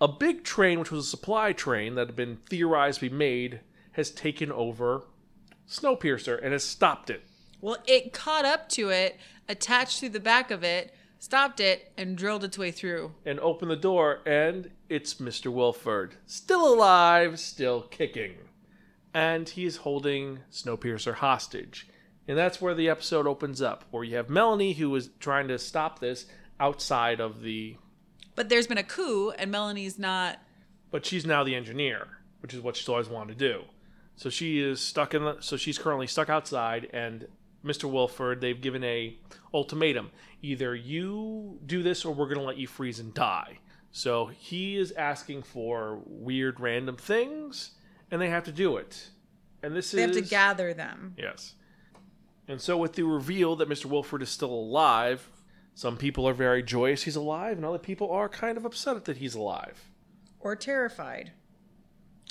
a 0.00 0.08
big 0.08 0.44
train, 0.44 0.78
which 0.78 0.90
was 0.90 1.06
a 1.06 1.08
supply 1.08 1.52
train 1.52 1.94
that 1.94 2.08
had 2.08 2.16
been 2.16 2.38
theorized 2.48 3.00
to 3.00 3.08
be 3.08 3.14
made, 3.14 3.60
has 3.92 4.10
taken 4.10 4.50
over 4.50 5.02
Snowpiercer 5.68 6.42
and 6.42 6.52
has 6.52 6.64
stopped 6.64 7.10
it. 7.10 7.22
Well, 7.60 7.78
it 7.86 8.12
caught 8.12 8.44
up 8.44 8.68
to 8.70 8.90
it, 8.90 9.18
attached 9.48 10.00
to 10.00 10.08
the 10.08 10.20
back 10.20 10.50
of 10.50 10.62
it, 10.62 10.94
stopped 11.18 11.60
it, 11.60 11.92
and 11.96 12.16
drilled 12.16 12.44
its 12.44 12.58
way 12.58 12.70
through. 12.70 13.14
and 13.24 13.40
open 13.40 13.68
the 13.68 13.76
door, 13.76 14.20
and 14.26 14.70
it's 14.88 15.14
Mr. 15.14 15.50
Wilford. 15.50 16.16
Still 16.26 16.70
alive, 16.74 17.38
still 17.38 17.82
kicking. 17.82 18.34
And 19.14 19.48
he's 19.48 19.76
holding 19.78 20.40
Snowpiercer 20.52 21.14
hostage. 21.14 21.86
And 22.26 22.38
that's 22.38 22.60
where 22.60 22.74
the 22.74 22.88
episode 22.88 23.26
opens 23.26 23.60
up, 23.60 23.84
where 23.90 24.04
you 24.04 24.16
have 24.16 24.30
Melanie, 24.30 24.72
who 24.72 24.94
is 24.96 25.10
trying 25.20 25.48
to 25.48 25.58
stop 25.58 25.98
this 25.98 26.26
outside 26.58 27.20
of 27.20 27.42
the. 27.42 27.76
But 28.34 28.48
there's 28.48 28.66
been 28.66 28.78
a 28.78 28.82
coup, 28.84 29.30
and 29.30 29.50
Melanie's 29.50 29.98
not. 29.98 30.38
But 30.90 31.04
she's 31.04 31.26
now 31.26 31.44
the 31.44 31.54
engineer, 31.54 32.08
which 32.40 32.54
is 32.54 32.60
what 32.60 32.76
she's 32.76 32.88
always 32.88 33.08
wanted 33.08 33.38
to 33.38 33.48
do. 33.48 33.64
So 34.16 34.30
she 34.30 34.60
is 34.60 34.80
stuck 34.80 35.12
in 35.12 35.24
the. 35.24 35.36
So 35.40 35.56
she's 35.56 35.78
currently 35.78 36.06
stuck 36.06 36.30
outside, 36.30 36.88
and 36.92 37.26
Mr. 37.64 37.90
Wilford, 37.90 38.40
they've 38.40 38.60
given 38.60 38.82
a 38.84 39.18
ultimatum: 39.52 40.10
either 40.40 40.74
you 40.74 41.58
do 41.66 41.82
this, 41.82 42.04
or 42.04 42.14
we're 42.14 42.26
going 42.26 42.38
to 42.38 42.44
let 42.44 42.56
you 42.56 42.66
freeze 42.66 43.00
and 43.00 43.12
die. 43.12 43.58
So 43.92 44.26
he 44.26 44.76
is 44.76 44.92
asking 44.92 45.42
for 45.42 46.00
weird, 46.06 46.58
random 46.58 46.96
things, 46.96 47.72
and 48.10 48.20
they 48.20 48.28
have 48.28 48.44
to 48.44 48.52
do 48.52 48.76
it. 48.76 49.10
And 49.62 49.74
this 49.74 49.92
They 49.92 50.02
is 50.02 50.10
they 50.10 50.16
have 50.16 50.24
to 50.24 50.30
gather 50.30 50.74
them. 50.74 51.14
Yes. 51.16 51.54
And 52.46 52.60
so, 52.60 52.76
with 52.76 52.92
the 52.94 53.04
reveal 53.04 53.56
that 53.56 53.68
Mr. 53.68 53.86
Wilford 53.86 54.22
is 54.22 54.28
still 54.28 54.52
alive, 54.52 55.30
Some 55.74 55.96
people 55.96 56.28
are 56.28 56.34
very 56.34 56.62
joyous 56.62 57.02
he's 57.02 57.16
alive, 57.16 57.56
and 57.56 57.66
other 57.66 57.78
people 57.78 58.10
are 58.10 58.28
kind 58.28 58.56
of 58.56 58.64
upset 58.64 59.06
that 59.06 59.16
he's 59.16 59.34
alive. 59.34 59.90
Or 60.38 60.54
terrified. 60.54 61.32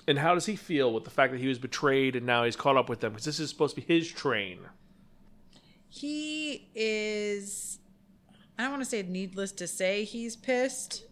And 0.08 0.20
how 0.20 0.34
does 0.34 0.46
he 0.46 0.56
feel 0.56 0.94
with 0.94 1.04
the 1.04 1.10
fact 1.10 1.34
that 1.34 1.42
he 1.42 1.48
was 1.48 1.60
betrayed 1.60 2.16
and 2.16 2.26
now 2.26 2.44
he's 2.44 2.56
caught 2.56 2.78
up 2.78 2.90
with 2.90 3.00
them? 3.00 3.14
Because 3.14 3.26
this 3.26 3.40
is 3.40 3.50
supposed 3.50 3.76
to 3.76 3.82
be 3.82 3.88
his 3.94 4.10
train. 4.10 4.60
He 5.90 6.70
is. 6.74 7.80
I 8.58 8.64
don't 8.64 8.72
want 8.72 8.84
to 8.84 8.90
say 8.90 9.02
needless 9.04 9.52
to 9.54 9.68
say 9.68 10.04
he's 10.04 10.36
pissed, 10.36 11.06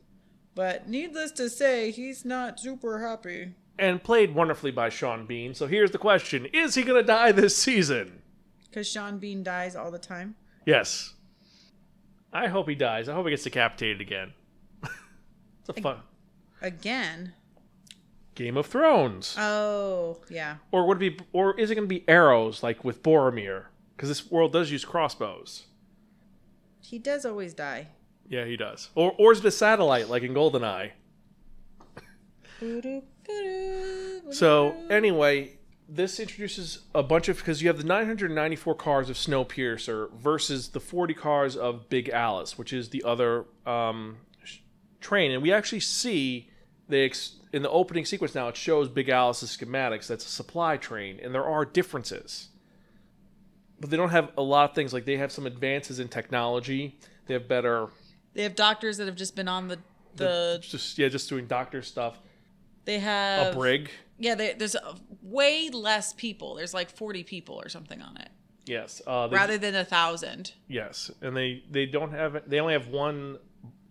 but 0.55 0.87
needless 0.87 1.31
to 1.33 1.49
say 1.49 1.91
he's 1.91 2.23
not 2.23 2.59
super 2.59 2.99
happy. 2.99 3.55
And 3.79 4.03
played 4.03 4.35
wonderfully 4.35 4.71
by 4.71 4.89
Sean 4.89 5.25
Bean. 5.25 5.53
So 5.53 5.67
here's 5.67 5.91
the 5.91 5.97
question 5.97 6.45
Is 6.47 6.75
he 6.75 6.83
going 6.83 7.01
to 7.01 7.07
die 7.07 7.31
this 7.31 7.57
season? 7.57 8.20
Because 8.71 8.89
Sean 8.89 9.19
Bean 9.19 9.43
dies 9.43 9.75
all 9.75 9.91
the 9.91 9.99
time. 9.99 10.35
Yes. 10.65 11.13
I 12.31 12.47
hope 12.47 12.69
he 12.69 12.75
dies. 12.75 13.09
I 13.09 13.13
hope 13.13 13.25
he 13.25 13.31
gets 13.31 13.43
decapitated 13.43 13.99
again. 13.99 14.31
it's 14.83 15.69
a 15.69 15.73
fun. 15.73 15.97
Again. 16.61 17.33
Game 18.33 18.55
of 18.55 18.65
Thrones. 18.67 19.35
Oh, 19.37 20.21
yeah. 20.29 20.55
or 20.71 20.87
would 20.87 21.01
it 21.03 21.17
be 21.17 21.25
or 21.33 21.59
is 21.59 21.69
it 21.69 21.75
going 21.75 21.87
to 21.87 21.93
be 21.93 22.07
arrows 22.07 22.63
like 22.63 22.85
with 22.85 23.03
Boromir? 23.03 23.65
Because 23.95 24.07
this 24.07 24.31
world 24.31 24.53
does 24.53 24.71
use 24.71 24.85
crossbows. 24.85 25.65
He 26.79 26.97
does 26.97 27.25
always 27.25 27.53
die. 27.53 27.89
Yeah, 28.29 28.45
he 28.45 28.55
does. 28.55 28.89
Or 28.95 29.13
or 29.17 29.33
is 29.33 29.39
it 29.39 29.45
a 29.45 29.51
satellite 29.51 30.07
like 30.07 30.23
in 30.23 30.33
Goldeneye? 30.33 30.91
So 34.31 34.75
anyway, 34.89 35.57
this 35.93 36.21
introduces 36.21 36.79
a 36.95 37.03
bunch 37.03 37.27
of 37.27 37.37
because 37.37 37.61
you 37.61 37.67
have 37.67 37.77
the 37.77 37.83
994 37.83 38.75
cars 38.75 39.09
of 39.09 39.17
Snowpiercer 39.17 40.09
versus 40.13 40.69
the 40.69 40.79
40 40.79 41.13
cars 41.13 41.57
of 41.57 41.89
Big 41.89 42.07
Alice, 42.07 42.57
which 42.57 42.71
is 42.71 42.89
the 42.89 43.03
other 43.03 43.43
um, 43.65 44.17
sh- 44.43 44.59
train, 45.01 45.31
and 45.31 45.41
we 45.41 45.51
actually 45.51 45.81
see 45.81 46.49
they 46.87 47.03
ex- 47.03 47.35
in 47.51 47.61
the 47.61 47.69
opening 47.69 48.05
sequence 48.05 48.33
now 48.33 48.47
it 48.47 48.55
shows 48.55 48.87
Big 48.87 49.09
Alice's 49.09 49.55
schematics. 49.55 50.07
That's 50.07 50.25
a 50.25 50.29
supply 50.29 50.77
train, 50.77 51.19
and 51.21 51.35
there 51.35 51.45
are 51.45 51.65
differences, 51.65 52.47
but 53.81 53.89
they 53.89 53.97
don't 53.97 54.11
have 54.11 54.31
a 54.37 54.41
lot 54.41 54.69
of 54.69 54.75
things. 54.75 54.93
Like 54.93 55.03
they 55.03 55.17
have 55.17 55.31
some 55.31 55.45
advances 55.45 55.99
in 55.99 56.07
technology. 56.07 56.97
They 57.27 57.33
have 57.33 57.49
better 57.49 57.89
They 58.33 58.43
have 58.43 58.55
doctors 58.55 58.95
that 58.97 59.07
have 59.07 59.17
just 59.17 59.35
been 59.35 59.49
on 59.49 59.67
the 59.67 59.79
the. 60.15 60.59
just 60.61 60.97
yeah, 60.97 61.09
just 61.09 61.27
doing 61.27 61.47
doctor 61.47 61.81
stuff. 61.81 62.17
They 62.85 62.99
have 62.99 63.53
A 63.53 63.57
brig, 63.57 63.91
Yeah, 64.21 64.35
they, 64.35 64.53
there's 64.53 64.75
a, 64.75 64.95
way 65.23 65.69
less 65.69 66.13
people. 66.13 66.55
There's 66.55 66.75
like 66.75 66.91
40 66.91 67.23
people 67.23 67.55
or 67.59 67.69
something 67.69 68.01
on 68.01 68.17
it, 68.17 68.29
yes. 68.65 69.01
Uh, 69.05 69.27
they- 69.27 69.35
rather 69.35 69.57
than 69.57 69.75
a 69.75 69.83
thousand. 69.83 70.53
Yes, 70.67 71.09
and 71.21 71.35
they 71.35 71.63
they 71.69 71.87
don't 71.87 72.11
have 72.11 72.43
they 72.47 72.59
only 72.59 72.73
have 72.73 72.87
one 72.87 73.39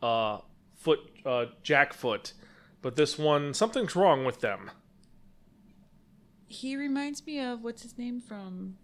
uh, 0.01 0.39
foot 0.77 1.01
uh, 1.27 1.47
jack 1.65 1.93
foot, 1.93 2.33
but 2.81 2.95
this 2.95 3.19
one 3.19 3.53
something's 3.55 3.97
wrong 3.97 4.25
with 4.25 4.41
them. 4.41 4.71
He 6.47 6.77
reminds 6.77 7.27
me 7.27 7.41
of 7.41 7.63
what's 7.63 7.83
his 7.83 7.99
name 7.99 8.21
from 8.21 8.77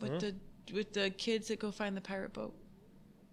with 0.00 0.20
the 0.20 0.34
with 0.72 0.94
the 0.94 1.10
kids 1.10 1.48
that 1.48 1.58
go 1.60 1.70
find 1.70 1.94
the 1.94 2.00
pirate 2.00 2.32
boat. 2.32 2.54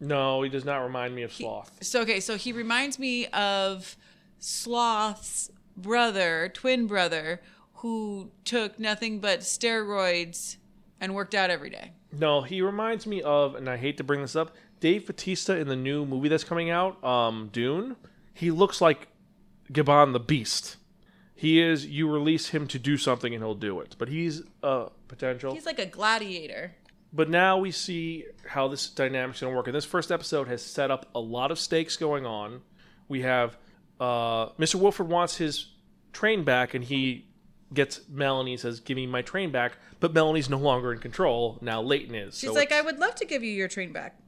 No, 0.01 0.41
he 0.41 0.49
does 0.49 0.65
not 0.65 0.79
remind 0.79 1.15
me 1.15 1.23
of 1.23 1.31
He- 1.31 1.45
sloth. 1.45 1.71
So 1.81 2.01
okay, 2.01 2.19
so 2.19 2.35
he 2.35 2.51
reminds 2.51 2.99
me 2.99 3.27
of 3.27 3.95
Sloth's 4.39 5.49
brother, 5.75 6.49
twin 6.53 6.87
brother, 6.87 7.41
who 7.75 8.31
took 8.45 8.79
nothing 8.79 9.19
but 9.19 9.41
steroids 9.41 10.57
and 10.99 11.13
worked 11.13 11.35
out 11.35 11.49
every 11.49 11.69
day. 11.69 11.91
No, 12.11 12.41
he 12.41 12.61
reminds 12.61 13.05
me 13.05 13.21
of, 13.21 13.55
and 13.55 13.69
I 13.69 13.77
hate 13.77 13.97
to 13.97 14.03
bring 14.03 14.21
this 14.21 14.35
up, 14.35 14.55
Dave 14.79 15.05
Bautista 15.07 15.57
in 15.57 15.67
the 15.67 15.75
new 15.75 16.05
movie 16.05 16.29
that's 16.29 16.43
coming 16.43 16.69
out, 16.69 17.03
um, 17.03 17.49
Dune. 17.51 17.95
He 18.33 18.51
looks 18.51 18.81
like 18.81 19.07
Gabon 19.71 20.13
the 20.13 20.19
Beast. 20.19 20.77
He 21.35 21.61
is. 21.61 21.85
You 21.85 22.09
release 22.09 22.49
him 22.49 22.67
to 22.67 22.79
do 22.79 22.97
something, 22.97 23.33
and 23.33 23.43
he'll 23.43 23.55
do 23.55 23.79
it. 23.79 23.95
But 23.97 24.09
he's 24.09 24.43
a 24.61 24.89
potential. 25.07 25.53
He's 25.53 25.65
like 25.65 25.79
a 25.79 25.85
gladiator. 25.85 26.75
But 27.11 27.29
now 27.29 27.57
we 27.57 27.71
see 27.71 28.25
how 28.47 28.67
this 28.67 28.89
dynamic's 28.89 29.41
going 29.41 29.51
to 29.51 29.57
work. 29.57 29.67
And 29.67 29.75
this 29.75 29.85
first 29.85 30.11
episode 30.11 30.47
has 30.47 30.61
set 30.61 30.89
up 30.89 31.09
a 31.13 31.19
lot 31.19 31.51
of 31.51 31.59
stakes 31.59 31.97
going 31.97 32.25
on. 32.25 32.61
We 33.07 33.21
have 33.21 33.57
uh, 33.99 34.49
Mr. 34.59 34.75
Wilford 34.75 35.07
wants 35.09 35.37
his 35.37 35.67
train 36.11 36.43
back, 36.43 36.73
and 36.73 36.83
he 36.83 37.27
gets 37.73 38.01
Melanie 38.09 38.57
says, 38.57 38.79
"Give 38.79 38.95
me 38.95 39.07
my 39.07 39.21
train 39.21 39.51
back." 39.51 39.77
But 39.99 40.13
Melanie's 40.13 40.49
no 40.49 40.57
longer 40.57 40.91
in 40.93 40.99
control 40.99 41.57
now. 41.61 41.81
Layton 41.81 42.13
is. 42.15 42.37
She's 42.37 42.49
So 42.49 42.53
like, 42.53 42.71
I 42.71 42.81
would 42.81 42.99
love 42.99 43.15
to 43.15 43.25
give 43.25 43.43
you 43.43 43.51
your 43.51 43.67
train 43.67 43.93
back. 43.93 44.19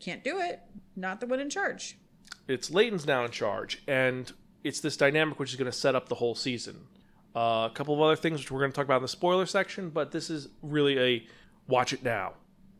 Can't 0.00 0.22
do 0.24 0.38
it. 0.40 0.60
Not 0.96 1.20
the 1.20 1.26
one 1.26 1.40
in 1.40 1.50
charge. 1.50 1.96
it's 2.48 2.70
Layton's 2.70 3.06
now 3.06 3.24
in 3.24 3.30
charge, 3.30 3.82
and 3.86 4.32
it's 4.64 4.80
this 4.80 4.96
dynamic 4.96 5.38
which 5.38 5.50
is 5.50 5.56
going 5.56 5.70
to 5.70 5.76
set 5.76 5.94
up 5.94 6.08
the 6.08 6.16
whole 6.16 6.34
season. 6.34 6.86
Uh, 7.36 7.68
a 7.70 7.72
couple 7.74 7.94
of 7.94 8.00
other 8.00 8.16
things 8.16 8.40
which 8.40 8.50
we're 8.50 8.58
going 8.58 8.72
to 8.72 8.74
talk 8.76 8.84
about 8.86 8.96
in 8.96 9.02
the 9.02 9.08
spoiler 9.08 9.46
section, 9.46 9.90
but 9.90 10.10
this 10.10 10.28
is 10.30 10.48
really 10.62 10.98
a 10.98 11.26
watch 11.68 11.92
it 11.92 12.02
now. 12.02 12.32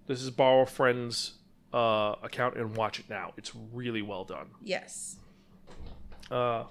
This 0.06 0.22
is 0.22 0.30
borrow 0.30 0.62
a 0.62 0.66
friend's 0.66 1.34
uh, 1.72 2.14
account 2.22 2.56
and 2.56 2.74
watch 2.76 2.98
it 2.98 3.08
now. 3.08 3.32
It's 3.36 3.52
really 3.72 4.02
well 4.02 4.24
done. 4.24 4.48
Yes. 4.62 5.16
Uh, 6.30 6.64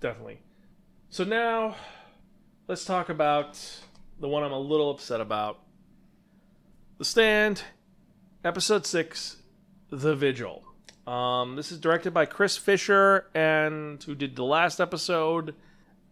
definitely. 0.00 0.40
So 1.08 1.24
now, 1.24 1.76
let's 2.68 2.84
talk 2.84 3.08
about 3.08 3.58
the 4.20 4.28
one 4.28 4.42
I'm 4.42 4.52
a 4.52 4.58
little 4.58 4.90
upset 4.90 5.20
about. 5.20 5.58
The 6.98 7.04
Stand, 7.04 7.62
Episode 8.44 8.86
6, 8.86 9.36
The 9.90 10.14
Vigil. 10.14 10.62
Um, 11.06 11.56
this 11.56 11.72
is 11.72 11.80
directed 11.80 12.14
by 12.14 12.26
Chris 12.26 12.56
Fisher, 12.56 13.26
and 13.34 14.02
who 14.02 14.14
did 14.14 14.36
the 14.36 14.44
last 14.44 14.80
episode. 14.80 15.54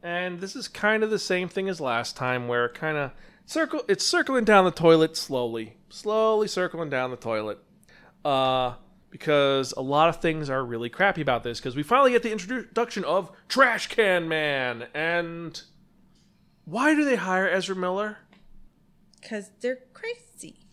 And 0.03 0.41
this 0.41 0.57
is 0.57 0.67
kind 0.67 1.03
of 1.05 1.11
the 1.11 1.19
same 1.19 1.49
thing 1.49 1.69
as 1.69 1.81
last 1.81 2.17
time, 2.17 2.49
where 2.49 2.65
it 2.67 2.75
kind 2.75 2.97
of 2.97 3.13
circle. 3.45 3.83
It's 3.89 4.07
circling 4.07 4.45
down 4.45 4.65
the 4.65 4.71
toilet 4.71 5.17
slowly, 5.17 5.77
slowly 5.91 6.49
circling 6.49 6.91
down 6.91 7.11
the 7.11 7.17
toilet. 7.17 7.59
Uh, 8.25 8.75
because 9.11 9.73
a 9.73 9.81
lot 9.81 10.09
of 10.09 10.21
things 10.21 10.51
are 10.51 10.65
really 10.65 10.89
crappy 10.89 11.21
about 11.21 11.43
this. 11.43 11.59
Because 11.59 11.77
we 11.77 11.83
finally 11.83 12.13
get 12.13 12.23
the 12.23 12.33
introduction 12.33 13.05
of 13.05 13.31
Trash 13.49 13.89
Can 13.89 14.29
Man, 14.29 14.87
and 14.95 15.63
why 16.65 16.95
do 16.95 17.05
they 17.05 17.17
hire 17.17 17.49
Ezra 17.49 17.77
Miller? 17.77 18.19
Because 19.21 19.51
they're 19.61 19.81
crazy. 19.93 20.67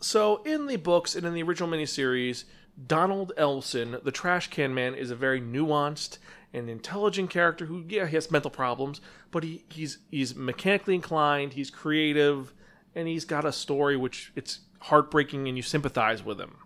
So, 0.00 0.42
in 0.42 0.66
the 0.66 0.76
books 0.76 1.14
and 1.14 1.24
in 1.26 1.34
the 1.34 1.42
original 1.42 1.68
miniseries, 1.68 2.44
Donald 2.86 3.32
Elson, 3.36 3.98
the 4.02 4.10
Trash 4.10 4.48
Can 4.48 4.74
Man, 4.74 4.94
is 4.94 5.10
a 5.10 5.16
very 5.16 5.40
nuanced 5.40 6.18
and 6.52 6.68
intelligent 6.68 7.30
character 7.30 7.66
who, 7.66 7.84
yeah, 7.88 8.06
he 8.06 8.14
has 8.16 8.30
mental 8.30 8.50
problems, 8.50 9.00
but 9.30 9.42
he, 9.42 9.64
he's 9.70 9.98
he's 10.10 10.34
mechanically 10.34 10.94
inclined, 10.94 11.54
he's 11.54 11.70
creative, 11.70 12.52
and 12.94 13.08
he's 13.08 13.24
got 13.24 13.44
a 13.44 13.52
story 13.52 13.96
which 13.96 14.32
it's 14.36 14.60
heartbreaking 14.80 15.48
and 15.48 15.56
you 15.56 15.62
sympathize 15.62 16.24
with 16.24 16.40
him. 16.40 16.56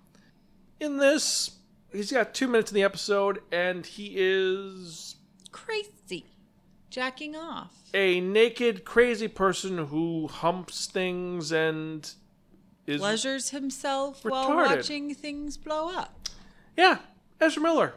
In 0.78 0.98
this, 0.98 1.58
he's 1.92 2.12
got 2.12 2.34
two 2.34 2.48
minutes 2.48 2.70
in 2.70 2.74
the 2.74 2.82
episode, 2.82 3.40
and 3.50 3.84
he 3.86 4.14
is 4.16 5.16
Crazy. 5.52 6.26
Jacking 6.90 7.36
off. 7.36 7.72
a 7.92 8.20
naked, 8.20 8.84
crazy 8.84 9.28
person 9.28 9.86
who 9.86 10.28
humps 10.28 10.86
things 10.86 11.52
and 11.52 12.10
is 12.86 13.00
Pleasures 13.00 13.50
himself 13.50 14.24
while 14.24 14.54
watching 14.54 15.14
things 15.14 15.56
blow 15.56 15.88
up. 15.88 16.28
Yeah, 16.76 16.98
Ezra 17.40 17.62
Miller. 17.62 17.94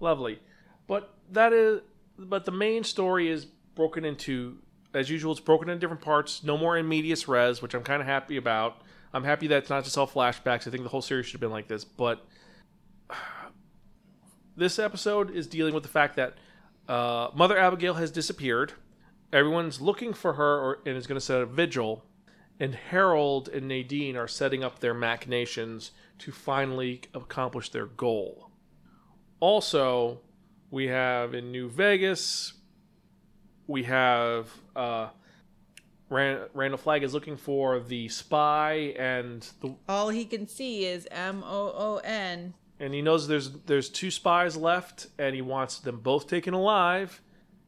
Lovely. 0.00 0.40
But 0.86 1.14
that 1.30 1.52
is 1.52 1.80
but 2.18 2.44
the 2.44 2.52
main 2.52 2.84
story 2.84 3.28
is 3.28 3.44
broken 3.44 4.04
into 4.04 4.58
as 4.92 5.10
usual 5.10 5.32
it's 5.32 5.40
broken 5.40 5.68
into 5.68 5.80
different 5.80 6.02
parts. 6.02 6.42
No 6.44 6.56
more 6.56 6.76
in 6.76 6.88
medias 6.88 7.26
res, 7.26 7.62
which 7.62 7.74
I'm 7.74 7.82
kind 7.82 8.00
of 8.02 8.06
happy 8.06 8.36
about. 8.36 8.82
I'm 9.14 9.22
happy 9.22 9.46
that 9.46 9.58
it's 9.58 9.70
not 9.70 9.84
just 9.84 9.96
all 9.96 10.08
flashbacks. 10.08 10.66
I 10.66 10.70
think 10.70 10.82
the 10.82 10.88
whole 10.88 11.00
series 11.00 11.26
should 11.26 11.34
have 11.34 11.40
been 11.40 11.52
like 11.52 11.68
this, 11.68 11.84
but 11.84 12.26
this 14.56 14.80
episode 14.80 15.30
is 15.30 15.46
dealing 15.46 15.72
with 15.72 15.84
the 15.84 15.88
fact 15.88 16.16
that 16.16 16.34
uh, 16.88 17.28
Mother 17.32 17.56
Abigail 17.56 17.94
has 17.94 18.10
disappeared. 18.10 18.72
Everyone's 19.32 19.80
looking 19.80 20.14
for 20.14 20.32
her 20.32 20.58
or, 20.58 20.78
and 20.84 20.96
is 20.96 21.06
going 21.06 21.18
to 21.18 21.24
set 21.24 21.40
a 21.40 21.46
vigil. 21.46 22.04
And 22.58 22.74
Harold 22.74 23.48
and 23.48 23.68
Nadine 23.68 24.16
are 24.16 24.28
setting 24.28 24.64
up 24.64 24.80
their 24.80 24.94
machinations 24.94 25.92
to 26.18 26.32
finally 26.32 27.02
accomplish 27.14 27.70
their 27.70 27.86
goal. 27.86 28.50
Also, 29.38 30.20
we 30.70 30.88
have 30.88 31.34
in 31.34 31.52
New 31.52 31.68
Vegas, 31.68 32.54
we 33.66 33.84
have 33.84 34.50
uh, 34.74 35.08
Rand- 36.14 36.48
Randall 36.54 36.78
Flagg 36.78 37.02
is 37.02 37.12
looking 37.12 37.36
for 37.36 37.80
the 37.80 38.08
spy, 38.08 38.94
and 38.98 39.46
the 39.60 39.74
All 39.88 40.08
he 40.10 40.24
can 40.24 40.46
see 40.46 40.84
is 40.84 41.08
M 41.10 41.42
O 41.44 41.72
O 41.76 42.00
N. 42.04 42.54
and 42.78 42.94
he 42.94 43.02
knows 43.02 43.26
there's 43.28 43.50
there's 43.66 43.88
two 43.88 44.10
spies 44.10 44.56
left, 44.56 45.08
and 45.18 45.34
he 45.34 45.42
wants 45.42 45.78
them 45.78 45.98
both 46.00 46.28
taken 46.28 46.54
alive. 46.54 47.20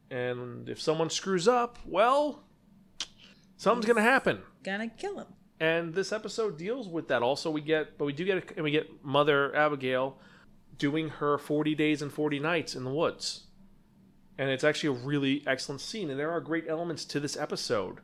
And 0.09 0.69
if 0.69 0.79
someone 0.81 1.09
screws 1.09 1.47
up, 1.47 1.77
well, 1.85 2.43
something's 3.57 3.85
gonna 3.85 4.01
happen. 4.01 4.41
Gonna 4.63 4.87
kill 4.87 5.19
him. 5.19 5.27
And 5.59 5.93
this 5.93 6.11
episode 6.11 6.57
deals 6.57 6.87
with 6.87 7.07
that. 7.09 7.23
Also, 7.23 7.49
we 7.49 7.61
get, 7.61 7.97
but 7.97 8.05
we 8.05 8.13
do 8.13 8.23
get, 8.23 8.51
and 8.55 8.63
we 8.63 8.71
get 8.71 9.03
Mother 9.03 9.53
Abigail 9.55 10.19
doing 10.77 11.09
her 11.09 11.37
40 11.39 11.73
days 11.73 12.01
and 12.03 12.13
40 12.13 12.39
nights 12.39 12.75
in 12.75 12.83
the 12.83 12.91
woods. 12.91 13.47
And 14.37 14.51
it's 14.51 14.63
actually 14.63 14.95
a 14.99 15.03
really 15.05 15.43
excellent 15.47 15.81
scene. 15.81 16.11
And 16.11 16.19
there 16.19 16.29
are 16.29 16.39
great 16.39 16.65
elements 16.69 17.03
to 17.05 17.19
this 17.19 17.35
episode. 17.35 18.01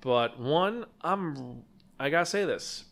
But 0.00 0.38
one, 0.38 0.86
I'm, 1.02 1.62
I 1.98 2.10
gotta 2.10 2.26
say 2.26 2.44
this. 2.44 2.84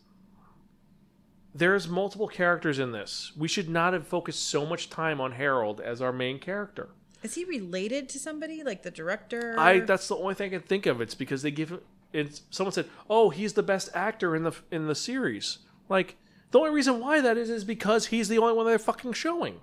There's 1.53 1.87
multiple 1.87 2.27
characters 2.27 2.77
in 2.77 2.91
this. 2.91 3.31
We 3.35 3.47
should 3.47 3.69
not 3.69 3.93
have 3.93 4.07
focused 4.07 4.47
so 4.47 4.65
much 4.65 4.89
time 4.89 5.19
on 5.19 5.31
Harold 5.31 5.81
as 5.81 6.01
our 6.01 6.13
main 6.13 6.39
character. 6.39 6.89
Is 7.23 7.35
he 7.35 7.43
related 7.43 8.07
to 8.09 8.19
somebody 8.19 8.63
like 8.63 8.83
the 8.83 8.91
director? 8.91 9.55
I 9.57 9.79
that's 9.79 10.07
the 10.07 10.15
only 10.15 10.35
thing 10.35 10.53
I 10.53 10.57
can 10.57 10.67
think 10.67 10.85
of. 10.85 11.01
It's 11.01 11.15
because 11.15 11.41
they 11.41 11.51
give 11.51 11.79
it's 12.13 12.43
someone 12.49 12.71
said, 12.71 12.87
"Oh, 13.09 13.29
he's 13.29 13.53
the 13.53 13.63
best 13.63 13.89
actor 13.93 14.35
in 14.35 14.43
the 14.43 14.53
in 14.71 14.87
the 14.87 14.95
series." 14.95 15.59
Like 15.89 16.15
the 16.51 16.59
only 16.59 16.71
reason 16.71 16.99
why 16.99 17.19
that 17.21 17.37
is 17.37 17.49
is 17.49 17.63
because 17.63 18.07
he's 18.07 18.29
the 18.29 18.37
only 18.37 18.53
one 18.53 18.65
they're 18.65 18.79
fucking 18.79 19.13
showing. 19.13 19.59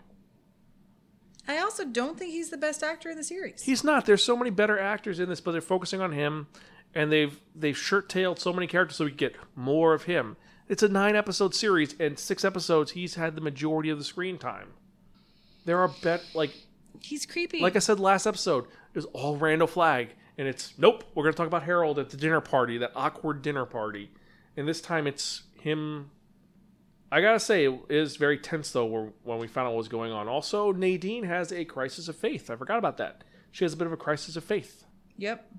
I 1.49 1.59
also 1.59 1.85
don't 1.85 2.19
think 2.19 2.33
he's 2.33 2.51
the 2.51 2.57
best 2.57 2.83
actor 2.83 3.09
in 3.09 3.17
the 3.17 3.25
series. 3.25 3.63
He's 3.63 3.85
not. 3.85 4.05
There's 4.05 4.23
so 4.23 4.37
many 4.37 4.51
better 4.51 4.79
actors 4.79 5.21
in 5.21 5.29
this, 5.29 5.41
but 5.41 5.53
they're 5.53 5.61
focusing 5.61 6.01
on 6.01 6.13
him, 6.13 6.49
and 6.97 7.13
they've 7.13 7.39
they've 7.55 7.77
shirt 7.77 8.09
tailed 8.09 8.41
so 8.41 8.53
many 8.53 8.67
characters 8.67 8.97
so 8.97 9.05
we 9.05 9.11
get 9.13 9.37
more 9.55 9.93
of 9.93 10.05
him. 10.05 10.37
It's 10.67 10.83
a 10.83 10.89
nine 10.89 11.15
episode 11.15 11.55
series, 11.55 11.95
and 12.01 12.19
six 12.19 12.45
episodes 12.45 12.93
he's 12.93 13.15
had 13.15 13.37
the 13.37 13.41
majority 13.41 13.91
of 13.91 13.99
the 13.99 14.05
screen 14.05 14.39
time. 14.39 14.71
There 15.67 15.79
are 15.79 15.89
bet 16.03 16.25
like 16.35 16.53
he's 17.01 17.27
creepy. 17.27 17.61
like 17.61 17.77
I 17.77 17.81
said 17.81 18.01
last 18.01 18.27
episode, 18.27 18.65
it 18.65 18.97
was 18.97 19.05
all 19.07 19.37
Randall 19.37 19.69
Flagg, 19.69 20.09
and 20.39 20.49
it's 20.49 20.73
nope. 20.79 21.05
We're 21.15 21.25
gonna 21.25 21.35
talk 21.35 21.47
about 21.47 21.65
Harold 21.65 21.99
at 21.99 22.09
the 22.11 22.17
dinner 22.17 22.41
party, 22.41 22.79
that 22.79 22.93
awkward 22.97 23.43
dinner 23.43 23.67
party, 23.67 24.11
and 24.57 24.67
this 24.67 24.81
time 24.81 25.07
it's 25.07 25.43
him. 25.61 26.11
I 27.13 27.21
gotta 27.21 27.39
say, 27.39 27.67
it 27.67 27.81
is 27.91 28.17
very 28.17 28.39
tense 28.39 28.71
though 28.71 29.13
when 29.23 29.39
we 29.39 29.47
found 29.47 29.69
out 29.69 29.73
what 29.73 29.79
was 29.79 29.89
going 29.89 30.13
on. 30.13 30.29
Also, 30.29 30.73
Nadine 30.73 31.25
has 31.25 31.53
a 31.53 31.67
crisis 31.67 32.09
of 32.09 32.17
faith. 32.17 32.51
I 32.51 32.57
forgot 32.57 32.79
about 32.79 32.97
that. 32.97 33.23
She 33.53 33.65
has 33.65 33.75
a 33.75 33.77
bit 33.77 33.87
of 33.87 33.93
a 33.93 33.99
crisis 33.99 34.35
of 34.35 34.45
faith 34.45 34.87
yep. 35.17 35.51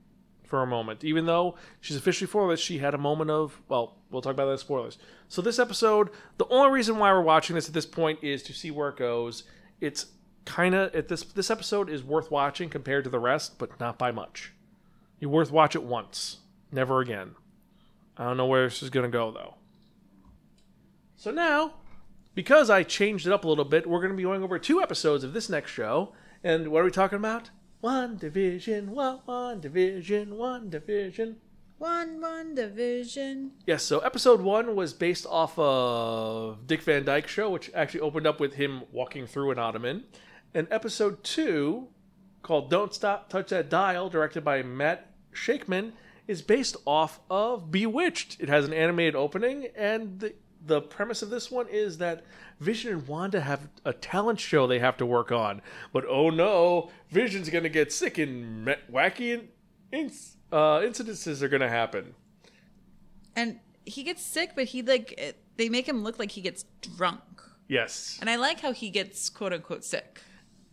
For 0.48 0.63
a 0.63 0.68
moment. 0.68 1.04
Even 1.04 1.25
though 1.25 1.56
she's 1.80 1.98
officially 1.98 2.27
flawless, 2.27 2.60
she 2.60 2.80
had 2.80 2.94
a 2.94 2.98
moment 2.98 3.30
of, 3.30 3.62
well, 3.68 3.98
we'll 4.10 4.22
talk 4.22 4.34
about 4.34 4.46
that 4.46 4.54
in 4.54 4.58
spoilers. 4.58 4.98
So, 5.27 5.42
this 5.42 5.60
episode, 5.60 6.10
the 6.38 6.48
only 6.48 6.72
reason 6.72 6.98
why 6.98 7.12
we're 7.12 7.22
watching 7.22 7.56
this 7.56 7.68
at 7.68 7.74
this 7.74 7.86
point 7.86 8.24
is 8.24 8.42
to 8.44 8.54
see 8.54 8.72
where 8.72 8.89
it 8.89 8.98
goes. 8.98 9.44
It's 9.82 10.08
kind 10.46 10.74
of, 10.74 10.96
at 10.96 11.08
this, 11.08 11.24
this 11.24 11.51
episode 11.51 11.89
is 11.89 12.04
worth 12.04 12.32
watching 12.32 12.70
compared 12.70 13.04
to 13.04 13.10
the 13.10 13.20
rest, 13.20 13.60
but 13.60 13.80
not 13.80 13.98
by 14.00 14.12
much. 14.12 14.54
You 15.20 15.30
worth 15.30 15.51
watch 15.51 15.75
it 15.75 15.84
once, 15.84 16.38
never 16.72 17.01
again. 17.01 17.36
I 18.18 18.24
don't 18.24 18.38
know 18.38 18.46
where 18.46 18.63
this 18.63 18.82
is 18.82 18.89
to 18.89 19.08
go, 19.08 19.32
though. 19.32 19.56
So 21.16 21.32
now, 21.32 21.74
because 22.34 22.70
I 22.70 22.84
changed 22.84 23.27
it 23.27 23.34
up 23.34 23.44
a 23.44 23.48
little 23.48 23.66
bit, 23.66 23.88
we're 23.88 24.00
to 24.12 24.18
be 24.18 24.24
going 24.24 24.44
over 24.44 24.60
two 24.60 24.82
episodes 24.82 25.24
of 25.24 25.34
this 25.34 25.50
next 25.50 25.72
show. 25.72 26.13
And 26.44 26.70
what 26.70 26.82
are 26.82 26.86
we 26.86 26.92
talking 26.92 27.18
about? 27.18 27.50
WandaVision, 27.84 28.88
one, 28.88 29.19
WandaVision, 29.27 30.29
one 30.29 30.69
division. 30.69 31.38
One 31.77 32.19
WandaVision. 32.19 33.51
Yes, 33.67 33.84
so 33.84 34.00
episode 34.00 34.41
one 34.41 34.75
was 34.75 34.93
based 34.93 35.27
off 35.27 35.57
of 35.60 36.65
Dick 36.65 36.81
Van 36.81 37.05
Dyke 37.05 37.27
Show, 37.27 37.51
which 37.51 37.69
actually 37.75 38.00
opened 38.00 38.25
up 38.25 38.39
with 38.39 38.55
him 38.55 38.81
walking 38.91 39.27
through 39.27 39.51
an 39.51 39.60
ottoman. 39.60 40.05
And 40.55 40.67
episode 40.72 41.24
two, 41.24 41.89
called 42.41 42.72
Don't 42.72 42.96
Stop, 42.96 43.29
Touch 43.29 43.50
That 43.50 43.69
Dial, 43.69 44.10
directed 44.10 44.43
by 44.43 44.63
Matt 44.63 45.12
Shakman, 45.31 45.91
is 46.27 46.41
based 46.41 46.77
off 46.88 47.19
of 47.29 47.69
Bewitched. 47.69 48.38
It 48.39 48.50
has 48.50 48.65
an 48.65 48.74
animated 48.74 49.15
opening, 49.15 49.67
and 49.75 50.19
the, 50.19 50.34
the 50.65 50.81
premise 50.81 51.21
of 51.21 51.29
this 51.29 51.49
one 51.51 51.67
is 51.69 51.97
that 51.99 52.23
Vision 52.59 52.91
and 52.91 53.07
Wanda 53.07 53.41
have 53.41 53.69
a 53.85 53.93
talent 53.93 54.39
show 54.39 54.67
they 54.67 54.79
have 54.79 54.97
to 54.97 55.05
work 55.05 55.31
on. 55.31 55.61
But 55.93 56.05
oh 56.07 56.29
no, 56.29 56.89
Vision's 57.11 57.49
going 57.49 57.63
to 57.63 57.69
get 57.69 57.91
sick 57.93 58.17
and 58.17 58.67
wacky 58.91 59.47
inc- 59.93 60.35
uh, 60.51 60.79
incidences 60.79 61.41
are 61.41 61.49
going 61.49 61.61
to 61.61 61.69
happen. 61.69 62.15
And 63.35 63.59
he 63.85 64.03
gets 64.03 64.25
sick, 64.25 64.51
but 64.55 64.65
he 64.65 64.81
like 64.81 65.35
they 65.57 65.70
make 65.70 65.87
him 65.87 66.03
look 66.03 66.20
like 66.20 66.31
he 66.31 66.41
gets 66.41 66.65
drunk. 66.81 67.22
Yes. 67.67 68.17
And 68.22 68.29
I 68.29 68.35
like 68.37 68.59
how 68.61 68.74
he 68.74 68.89
gets 68.89 69.29
quote 69.29 69.53
unquote 69.53 69.83
sick. 69.83 70.22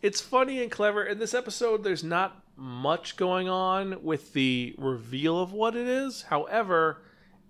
it's 0.01 0.21
funny 0.21 0.63
and 0.63 0.71
clever. 0.71 1.05
In 1.05 1.19
this 1.19 1.35
episode, 1.35 1.85
there's 1.85 2.05
not 2.05 2.43
much 2.57 3.17
going 3.17 3.49
on 3.49 4.03
with 4.05 4.33
the 4.33 4.75
reveal 4.79 5.41
of 5.41 5.53
what 5.53 5.75
it 5.75 5.87
is. 5.89 6.23
However, 6.23 7.03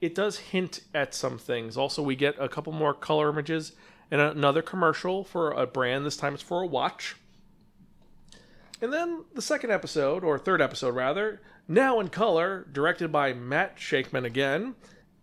it 0.04 0.14
does 0.14 0.38
hint 0.38 0.80
at 0.92 1.14
some 1.14 1.38
things. 1.38 1.76
Also, 1.76 2.02
we 2.02 2.14
get 2.14 2.36
a 2.38 2.48
couple 2.48 2.72
more 2.72 2.92
color 2.92 3.30
images 3.30 3.72
and 4.10 4.20
another 4.20 4.62
commercial 4.62 5.24
for 5.24 5.50
a 5.50 5.66
brand. 5.66 6.04
This 6.04 6.16
time 6.16 6.34
it's 6.34 6.42
for 6.42 6.62
a 6.62 6.66
watch. 6.66 7.16
And 8.82 8.92
then 8.92 9.24
the 9.34 9.40
second 9.42 9.70
episode, 9.70 10.22
or 10.22 10.38
third 10.38 10.60
episode 10.60 10.94
rather, 10.94 11.40
now 11.66 12.00
in 12.00 12.08
color, 12.08 12.66
directed 12.70 13.10
by 13.10 13.32
Matt 13.32 13.76
Shakman 13.76 14.24
again, 14.24 14.74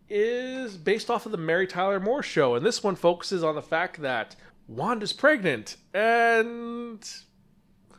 is 0.09 0.77
based 0.77 1.09
off 1.09 1.25
of 1.25 1.31
the 1.31 1.37
Mary 1.37 1.67
Tyler 1.67 1.99
Moore 1.99 2.23
show. 2.23 2.55
And 2.55 2.65
this 2.65 2.83
one 2.83 2.95
focuses 2.95 3.43
on 3.43 3.55
the 3.55 3.61
fact 3.61 4.01
that 4.01 4.35
Wanda's 4.67 5.13
pregnant 5.13 5.77
and 5.93 7.07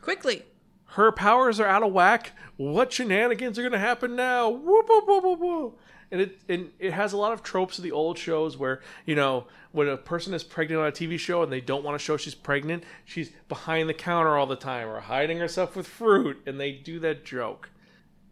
Quickly. 0.00 0.42
her 0.86 1.12
powers 1.12 1.60
are 1.60 1.66
out 1.66 1.84
of 1.84 1.92
whack. 1.92 2.32
What 2.56 2.92
shenanigans 2.92 3.58
are 3.58 3.62
going 3.62 3.72
to 3.72 3.78
happen 3.78 4.16
now? 4.16 4.48
Whoop, 4.48 4.86
whoop, 4.88 5.04
whoop, 5.06 5.24
whoop, 5.24 5.38
whoop. 5.38 5.80
And 6.12 6.20
it 6.20 6.38
and 6.48 6.70
it 6.78 6.92
has 6.92 7.12
a 7.12 7.16
lot 7.16 7.32
of 7.32 7.42
tropes 7.42 7.78
of 7.78 7.84
the 7.84 7.90
old 7.90 8.18
shows 8.18 8.56
where 8.56 8.82
you 9.06 9.16
know 9.16 9.46
when 9.72 9.88
a 9.88 9.96
person 9.96 10.34
is 10.34 10.44
pregnant 10.44 10.80
on 10.80 10.86
a 10.86 10.92
TV 10.92 11.18
show 11.18 11.42
and 11.42 11.50
they 11.50 11.60
don't 11.60 11.82
want 11.82 11.98
to 11.98 12.04
show 12.04 12.16
she's 12.16 12.34
pregnant, 12.34 12.84
she's 13.04 13.30
behind 13.48 13.88
the 13.88 13.94
counter 13.94 14.36
all 14.36 14.46
the 14.46 14.54
time 14.54 14.86
or 14.86 15.00
hiding 15.00 15.38
herself 15.38 15.74
with 15.74 15.86
fruit, 15.86 16.40
and 16.46 16.60
they 16.60 16.72
do 16.72 17.00
that 17.00 17.24
joke. 17.24 17.70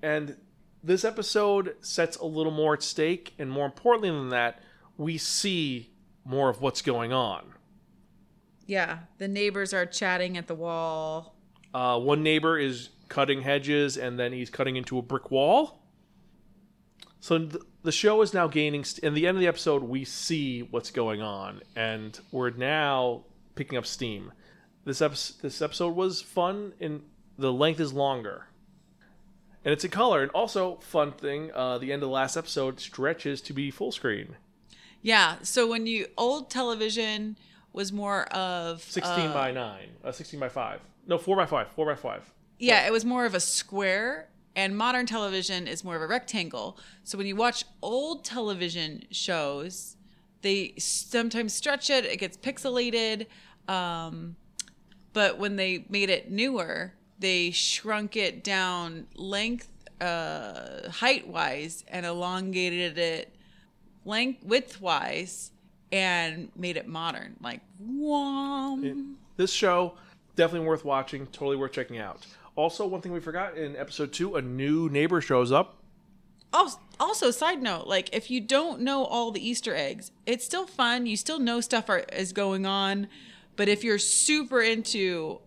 And 0.03 0.37
this 0.83 1.05
episode 1.05 1.77
sets 1.81 2.17
a 2.17 2.27
little 2.27 2.53
more 2.53 2.75
at 2.75 2.83
stake, 2.83 3.35
and 3.39 3.51
more 3.51 3.67
importantly 3.67 4.11
than 4.11 4.29
that, 4.31 4.63
we 4.97 5.19
see 5.19 5.91
more 6.25 6.49
of 6.49 6.61
what's 6.61 6.83
going 6.83 7.13
on. 7.13 7.55
Yeah. 8.67 9.01
The 9.19 9.29
neighbors 9.29 9.75
are 9.75 9.85
chatting 9.85 10.37
at 10.37 10.47
the 10.47 10.55
wall. 10.55 11.35
Uh, 11.75 11.99
one 11.99 12.23
neighbor 12.23 12.59
is 12.59 12.91
cutting 13.09 13.43
hedges, 13.43 13.97
and 13.97 14.19
then 14.19 14.33
he's 14.33 14.51
cutting 14.51 14.77
into 14.77 14.99
a 14.99 15.03
brick 15.03 15.31
wall. 15.31 15.83
So 17.21 17.39
th- 17.39 17.63
the 17.83 17.93
show 17.93 18.23
is 18.23 18.35
now 18.35 18.47
gaining. 18.47 18.85
St- 18.85 19.05
in 19.05 19.15
the 19.15 19.27
end 19.27 19.37
of 19.37 19.41
the 19.41 19.47
episode, 19.49 19.83
we 19.83 20.05
see 20.05 20.63
what's 20.63 20.91
going 20.91 21.23
on, 21.23 21.63
and 21.77 22.19
we're 22.31 22.51
now 22.51 23.23
picking 23.55 23.79
up 23.79 23.87
steam. 23.87 24.33
This 24.85 25.03
episode, 25.03 25.43
this 25.43 25.61
episode 25.61 25.95
was 25.95 26.23
fun, 26.23 26.73
and 26.81 27.03
the 27.39 27.53
length 27.53 27.81
is 27.81 27.93
longer, 27.93 28.47
and 29.65 29.73
it's 29.73 29.85
in 29.85 29.91
color. 29.91 30.23
And 30.23 30.31
also, 30.33 30.77
fun 30.77 31.13
thing, 31.13 31.51
uh, 31.55 31.77
the 31.79 31.93
end 31.93 32.03
of 32.03 32.09
the 32.09 32.15
last 32.15 32.37
episode 32.37 32.81
stretches 32.81 33.41
to 33.43 33.53
be 33.53 33.71
full 33.71 33.93
screen, 33.93 34.37
Yeah. 35.03 35.37
So 35.43 35.69
when 35.69 35.87
you 35.87 36.07
old 36.17 36.51
television 36.51 37.37
was 37.73 37.93
more 37.93 38.25
of 38.33 38.83
sixteen 38.83 39.27
uh, 39.27 39.35
by 39.35 39.53
nine, 39.53 39.91
uh, 40.03 40.13
sixteen 40.13 40.41
by 40.41 40.49
five, 40.49 40.81
no, 41.07 41.19
four 41.19 41.37
by 41.37 41.47
five, 41.47 41.69
four 41.69 41.87
by 41.87 41.95
five. 41.95 42.31
Yeah, 42.59 42.87
it 42.87 42.93
was 42.93 43.05
more 43.05 43.27
of 43.27 43.35
a 43.35 43.41
square, 43.41 44.29
and 44.57 44.77
modern 44.77 45.07
television 45.07 45.67
is 45.67 45.85
more 45.85 45.97
of 45.97 46.03
a 46.03 46.07
rectangle. 46.07 46.79
So 47.05 47.17
when 47.17 47.27
you 47.27 47.37
watch 47.37 47.65
old 47.83 48.25
television 48.25 49.05
shows, 49.11 49.97
they 50.43 50.75
sometimes 50.79 51.55
stretch 51.55 51.91
it, 51.91 52.05
it 52.05 52.19
gets 52.19 52.37
pixelated. 52.37 53.27
Um, 53.69 54.37
but 55.13 55.39
when 55.39 55.57
they 55.57 55.85
made 55.89 56.11
it 56.11 56.31
newer, 56.31 56.95
they 57.19 57.51
shrunk 57.51 58.17
it 58.17 58.43
down 58.43 59.07
length, 59.15 59.69
uh, 60.01 60.89
height 60.91 61.29
wise, 61.29 61.85
and 61.89 62.07
elongated 62.07 62.99
it 62.99 63.35
length 64.05 64.45
width 64.45 64.81
wise, 64.81 65.53
and 65.93 66.51
made 66.57 66.77
it 66.77 66.87
modern. 66.87 67.37
Like, 67.41 67.61
whom. 67.79 69.17
this 69.37 69.53
show 69.53 69.95
definitely 70.37 70.67
worth 70.67 70.85
watching 70.85 71.27
totally 71.27 71.57
worth 71.57 71.73
checking 71.73 71.99
out 71.99 72.27
also 72.61 72.87
one 72.87 73.01
thing 73.01 73.13
we 73.13 73.21
forgot 73.21 73.57
in 73.57 73.75
episode 73.77 74.13
two 74.13 74.37
a 74.37 74.43
new 74.43 74.89
neighbor 74.91 75.21
shows 75.21 75.51
up 75.51 75.79
Also, 76.53 76.79
also, 76.99 77.31
side 77.31 77.63
note, 77.63 77.87
like 77.87 78.15
if 78.15 78.31
you 78.31 78.41
don't 78.41 78.81
know 78.81 79.05
all 79.05 79.31
the 79.31 79.41
Easter 79.51 79.75
eggs, 79.75 80.11
it's 80.27 80.45
still 80.45 80.67
fun. 80.67 81.07
You 81.07 81.17
still 81.17 81.39
know 81.39 81.61
stuff 81.63 81.89
are, 81.89 82.01
is 82.13 82.33
going 82.33 82.67
on, 82.67 83.07
but 83.57 83.69
if 83.69 83.83
you're 83.85 83.99
super 83.99 84.61
into 84.61 85.39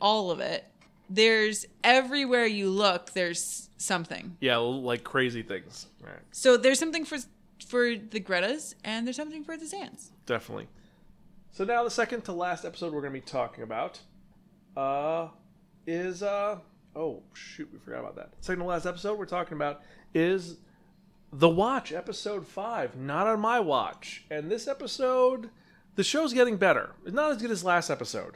all 0.00 0.30
of 0.30 0.40
it, 0.40 0.64
there's 1.10 1.66
everywhere 1.84 2.46
you 2.46 2.70
look, 2.70 3.12
there's 3.12 3.68
something. 3.76 4.36
yeah 4.40 4.56
like 4.58 5.02
crazy 5.04 5.42
things 5.42 5.86
right 6.00 6.22
So 6.30 6.56
there's 6.56 6.78
something 6.78 7.04
for 7.04 7.18
for 7.66 7.96
the 7.96 8.20
Gretas, 8.20 8.74
and 8.84 9.04
there's 9.06 9.16
something 9.16 9.44
for 9.44 9.56
the 9.56 9.66
Zans. 9.66 10.10
definitely 10.26 10.68
so 11.50 11.64
now 11.64 11.82
the 11.84 11.90
second 11.90 12.22
to 12.24 12.32
last 12.32 12.64
episode 12.64 12.92
we're 12.94 13.00
going 13.00 13.12
to 13.12 13.20
be 13.20 13.26
talking 13.40 13.64
about 13.64 13.98
uh 14.76 15.26
is 15.86 16.22
uh 16.22 16.58
oh 16.94 17.22
shoot 17.34 17.68
we 17.72 17.78
forgot 17.78 18.00
about 18.00 18.16
that 18.16 18.30
second 18.40 18.60
to 18.60 18.66
last 18.66 18.86
episode 18.86 19.18
we're 19.18 19.26
talking 19.26 19.56
about 19.56 19.82
is 20.14 20.56
The 21.32 21.48
Watch, 21.48 21.92
episode 21.92 22.46
five, 22.46 22.96
not 22.96 23.26
on 23.26 23.40
my 23.40 23.58
watch. 23.60 24.24
And 24.30 24.50
this 24.50 24.68
episode, 24.68 25.48
the 25.96 26.04
show's 26.04 26.34
getting 26.34 26.56
better. 26.58 26.90
It's 27.04 27.14
not 27.14 27.30
as 27.32 27.38
good 27.40 27.50
as 27.50 27.64
last 27.64 27.88
episode, 27.90 28.34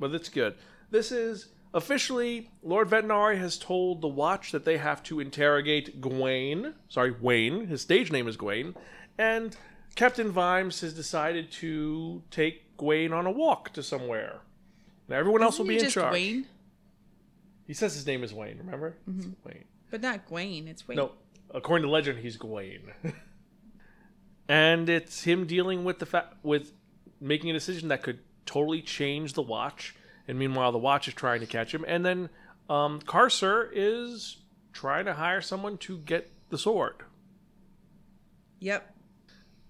but 0.00 0.14
it's 0.14 0.28
good. 0.30 0.54
This 0.90 1.12
is 1.12 1.48
officially 1.74 2.50
Lord 2.62 2.88
Vetinari 2.88 3.38
has 3.38 3.58
told 3.58 4.00
the 4.00 4.08
Watch 4.08 4.52
that 4.52 4.64
they 4.64 4.78
have 4.78 5.02
to 5.04 5.20
interrogate 5.20 6.00
Gawain. 6.00 6.74
Sorry, 6.88 7.10
Wayne. 7.10 7.66
His 7.66 7.82
stage 7.82 8.10
name 8.10 8.26
is 8.26 8.38
Gawain, 8.38 8.74
and 9.18 9.54
Captain 9.94 10.30
Vimes 10.30 10.80
has 10.80 10.94
decided 10.94 11.50
to 11.52 12.22
take 12.30 12.76
Gawain 12.78 13.12
on 13.12 13.26
a 13.26 13.30
walk 13.30 13.74
to 13.74 13.82
somewhere. 13.82 14.40
Now 15.08 15.16
everyone 15.16 15.42
else 15.42 15.58
will 15.58 15.64
Isn't 15.64 15.68
be 15.68 15.74
he 15.74 15.78
in 15.80 15.84
just 15.86 15.94
charge. 15.94 16.12
Wayne, 16.12 16.46
He 17.66 17.74
says 17.74 17.94
his 17.94 18.06
name 18.06 18.22
is 18.22 18.32
Wayne. 18.34 18.58
Remember? 18.58 18.96
It's 19.06 19.26
Wayne. 19.44 19.64
but 19.90 20.00
not 20.02 20.28
Gwaine. 20.28 20.68
It's 20.68 20.86
Wayne. 20.86 20.96
No, 20.98 21.12
according 21.52 21.86
to 21.86 21.90
legend, 21.90 22.18
he's 22.18 22.36
Gawain. 22.36 22.92
and 24.48 24.88
it's 24.88 25.24
him 25.24 25.46
dealing 25.46 25.84
with 25.84 25.98
the 25.98 26.06
fact 26.06 26.34
with 26.42 26.72
making 27.20 27.50
a 27.50 27.52
decision 27.52 27.88
that 27.88 28.02
could 28.02 28.20
totally 28.46 28.82
change 28.82 29.32
the 29.32 29.42
watch. 29.42 29.94
And 30.26 30.38
meanwhile, 30.38 30.72
the 30.72 30.78
watch 30.78 31.08
is 31.08 31.14
trying 31.14 31.40
to 31.40 31.46
catch 31.46 31.74
him. 31.74 31.84
And 31.88 32.04
then 32.04 32.28
um, 32.68 33.00
Carcer 33.00 33.70
is 33.72 34.36
trying 34.74 35.06
to 35.06 35.14
hire 35.14 35.40
someone 35.40 35.78
to 35.78 35.98
get 35.98 36.30
the 36.50 36.58
sword. 36.58 36.96
Yep. 38.60 38.94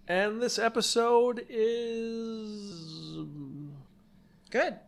And 0.08 0.42
this 0.42 0.58
episode 0.58 1.44
is 1.48 3.18
Good. 4.50 4.78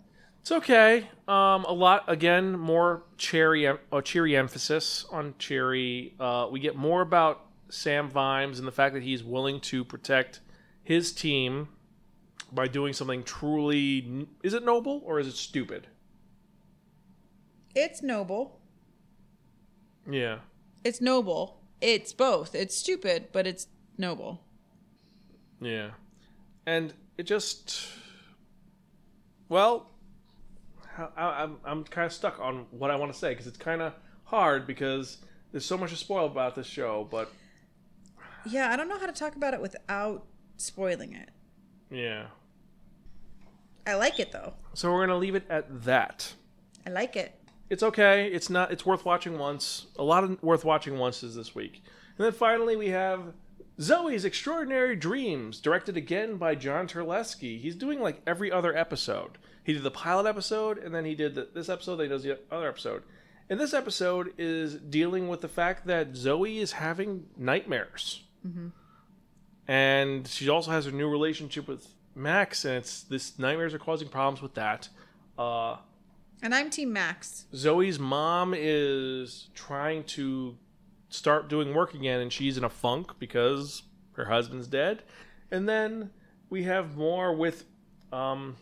It's 0.51 0.57
okay. 0.57 1.09
Um, 1.29 1.65
a 1.65 1.73
lot 1.73 2.03
again, 2.09 2.59
more 2.59 3.05
cherry, 3.17 3.67
a 3.67 4.03
cheery 4.03 4.37
emphasis 4.37 5.07
on 5.13 5.37
cherry. 5.39 6.17
Uh, 6.19 6.49
we 6.51 6.59
get 6.59 6.75
more 6.75 7.03
about 7.03 7.47
Sam 7.69 8.11
Vimes 8.11 8.59
and 8.59 8.67
the 8.67 8.73
fact 8.73 8.95
that 8.95 9.05
he's 9.05 9.23
willing 9.23 9.61
to 9.61 9.85
protect 9.85 10.41
his 10.83 11.13
team 11.13 11.69
by 12.51 12.67
doing 12.67 12.93
something 12.93 13.23
truly. 13.23 14.27
Is 14.43 14.53
it 14.53 14.65
noble 14.65 15.03
or 15.05 15.21
is 15.21 15.29
it 15.29 15.37
stupid? 15.37 15.87
It's 17.77 18.03
noble. 18.03 18.59
Yeah. 20.11 20.39
It's 20.83 21.01
noble. 21.01 21.61
It's 21.81 22.13
both. 22.13 22.57
It's 22.57 22.77
stupid, 22.77 23.29
but 23.31 23.47
it's 23.47 23.69
noble. 23.97 24.43
Yeah. 25.61 25.91
And 26.67 26.93
it 27.17 27.29
just. 27.29 27.87
Well, 29.49 29.87
I, 30.99 31.09
I'm, 31.45 31.57
I'm 31.65 31.85
kind 31.85 32.07
of 32.07 32.13
stuck 32.13 32.39
on 32.41 32.67
what 32.71 32.91
I 32.91 32.97
want 32.97 33.13
to 33.13 33.19
say 33.19 33.31
because 33.31 33.47
it's 33.47 33.59
kind 33.59 33.81
of 33.83 33.93
hard 34.25 34.67
because 34.67 35.19
there's 35.53 35.65
so 35.65 35.77
much 35.79 35.91
to 35.91 35.97
spoil 35.97 36.27
about 36.27 36.55
this 36.55 36.67
show, 36.67 37.07
but 37.11 37.31
Yeah, 38.47 38.71
I 38.73 38.77
don't 38.77 38.89
know 38.89 38.99
how 38.99 39.07
to 39.07 39.13
talk 39.13 39.37
about 39.37 39.55
it 39.55 39.61
without 39.61 40.27
spoiling 40.57 41.15
it. 41.15 41.31
yeah. 41.91 42.27
I 43.87 43.95
like 43.95 44.21
it 44.21 44.31
though. 44.31 44.53
So 44.75 44.93
we're 44.93 45.07
gonna 45.07 45.19
leave 45.19 45.35
it 45.35 45.47
at 45.49 45.85
that. 45.85 46.35
I 46.87 46.91
like 46.91 47.17
it. 47.17 47.35
It's 47.71 47.83
okay. 47.83 48.27
It's 48.31 48.51
not. 48.51 48.71
It's 48.71 48.85
worth 48.85 49.05
watching 49.05 49.39
once. 49.39 49.87
A 49.99 50.03
lot 50.05 50.23
of 50.23 50.41
worth 50.43 50.65
watching 50.65 50.99
once 50.99 51.23
is 51.23 51.35
this 51.35 51.55
week. 51.55 51.83
And 52.19 52.25
then 52.27 52.33
finally 52.33 52.77
we 52.77 52.89
have 52.89 53.33
Zoey's 53.81 54.25
Extraordinary 54.27 54.95
Dreams, 54.97 55.61
directed 55.61 55.97
again 55.97 56.37
by 56.37 56.55
John 56.55 56.87
Terlesky. 56.87 57.59
He's 57.59 57.75
doing 57.75 58.01
like 58.01 58.21
every 58.27 58.53
other 58.53 58.77
episode. 58.77 59.39
He 59.65 59.73
did 59.73 59.83
the 59.83 59.91
pilot 59.91 60.27
episode, 60.29 60.79
and 60.79 60.95
then 60.95 61.05
he 61.05 61.15
did 61.15 61.35
the, 61.35 61.49
this 61.55 61.69
episode. 61.69 61.97
Then 61.97 62.07
he 62.07 62.11
does 62.11 62.23
the 62.23 62.39
other 62.51 62.69
episode. 62.69 63.03
And 63.49 63.59
this 63.61 63.75
episode 63.75 64.33
is 64.39 64.75
dealing 64.77 65.29
with 65.29 65.41
the 65.41 65.49
fact 65.49 65.87
that 65.87 66.13
Zoey 66.13 66.59
is 66.59 66.73
having 66.73 67.27
nightmares, 67.37 68.23
and 69.69 70.27
she 70.27 70.49
also 70.49 70.71
has 70.71 70.87
a 70.87 70.91
new 70.93 71.09
relationship 71.09 71.69
with 71.69 71.87
Max, 72.15 72.65
and 72.65 72.75
it's 72.77 73.03
this 73.03 73.39
nightmares 73.39 73.75
are 73.75 73.79
causing 73.79 74.09
problems 74.09 74.43
with 74.43 74.55
that. 74.55 74.89
Uh, 75.39 75.77
And 76.43 76.55
I'm 76.55 76.71
Team 76.71 76.93
Max. 76.93 77.47
Zoey's 77.53 77.99
mom 77.99 78.55
is 78.57 79.49
trying 79.55 80.05
to 80.05 80.57
start 81.09 81.49
doing 81.49 81.75
work 81.75 81.95
again, 81.95 82.21
and 82.21 82.33
she's 82.33 82.57
in 82.57 82.65
a 82.65 82.69
funk 82.71 83.19
because 83.19 83.83
her 84.13 84.25
husband's 84.27 84.67
dead. 84.67 85.03
And 85.51 85.69
then 85.69 86.11
we 86.51 86.65
have 86.65 86.97
more 86.97 87.35
with 87.35 87.65
um, 88.13 88.57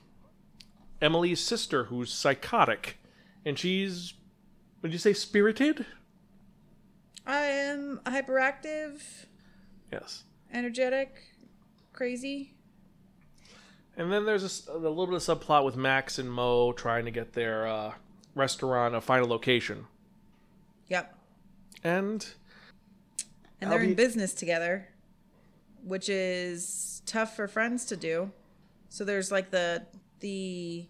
Emily's 1.01 1.41
sister, 1.41 1.85
who's 1.85 2.13
psychotic, 2.13 2.99
and 3.45 3.59
she's. 3.59 4.15
Would 4.83 4.93
you 4.93 4.99
say 4.99 5.13
spirited? 5.13 5.87
I 7.27 7.41
am 7.43 8.01
hyperactive, 8.07 9.03
Yes. 9.93 10.25
energetic, 10.53 11.35
crazy. 11.93 12.55
And 13.97 14.13
then 14.13 14.25
there's 14.25 14.69
a 14.69 14.79
little 14.79 15.07
bit 15.07 15.17
of 15.17 15.23
subplot 15.23 15.65
with 15.65 15.77
Max 15.77 16.19
and 16.19 16.31
Mo 16.31 16.73
trying 16.73 17.05
to 17.07 17.11
get 17.11 17.33
their 17.33 17.67
uh, 17.67 17.95
restaurant 18.37 18.95
a 18.95 19.01
final 19.01 19.29
location. 19.29 19.87
Yep. 20.87 21.15
And 21.83 22.25
And 23.61 23.71
they're 23.73 23.81
be- 23.81 23.89
in 23.89 23.95
business 23.95 24.33
together, 24.33 24.89
which 25.83 26.09
is 26.09 27.03
tough 27.05 27.35
for 27.35 27.49
friends 27.49 27.85
to 27.87 27.97
do. 27.97 28.31
So 28.89 29.05
there's 29.05 29.33
like 29.33 29.51
the 29.51 29.85
the 30.21 30.87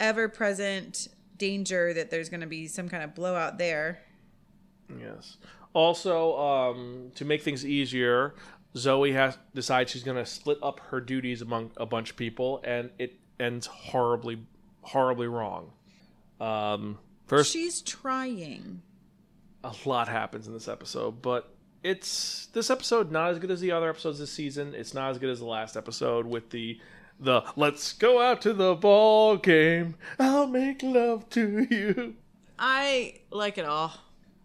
ever 0.00 0.28
present 0.28 1.08
danger 1.36 1.92
that 1.94 2.10
there's 2.10 2.28
going 2.28 2.40
to 2.40 2.46
be 2.46 2.66
some 2.66 2.88
kind 2.88 3.02
of 3.02 3.14
blowout 3.14 3.58
there. 3.58 4.00
Yes. 5.00 5.36
Also, 5.74 6.38
um, 6.38 7.12
to 7.14 7.24
make 7.24 7.42
things 7.42 7.64
easier, 7.64 8.34
Zoey 8.74 9.12
has 9.14 9.38
decides 9.54 9.90
she's 9.90 10.02
going 10.02 10.18
to 10.18 10.26
split 10.26 10.58
up 10.62 10.80
her 10.90 11.00
duties 11.00 11.40
among 11.42 11.70
a 11.76 11.86
bunch 11.86 12.10
of 12.10 12.16
people, 12.16 12.60
and 12.64 12.90
it 12.98 13.14
ends 13.40 13.66
horribly, 13.66 14.38
horribly 14.82 15.26
wrong. 15.28 15.72
Um, 16.40 16.98
first, 17.26 17.52
She's 17.52 17.80
trying. 17.80 18.82
a 19.64 19.72
lot 19.86 20.08
happens 20.08 20.46
in 20.46 20.52
this 20.52 20.68
episode, 20.68 21.22
but 21.22 21.54
it's 21.82 22.46
this 22.52 22.68
episode 22.70 23.10
not 23.10 23.30
as 23.30 23.38
good 23.38 23.50
as 23.50 23.60
the 23.60 23.72
other 23.72 23.88
episodes 23.88 24.18
this 24.18 24.30
season. 24.30 24.74
It's 24.74 24.92
not 24.94 25.10
as 25.10 25.18
good 25.18 25.30
as 25.30 25.38
the 25.38 25.46
last 25.46 25.76
episode 25.76 26.26
with 26.26 26.50
the 26.50 26.78
the 27.22 27.42
let's 27.56 27.92
go 27.92 28.20
out 28.20 28.42
to 28.42 28.52
the 28.52 28.74
ball 28.74 29.36
game. 29.36 29.94
I'll 30.18 30.46
make 30.46 30.82
love 30.82 31.28
to 31.30 31.66
you. 31.70 32.16
I 32.58 33.20
like 33.30 33.58
it 33.58 33.64
all. 33.64 33.92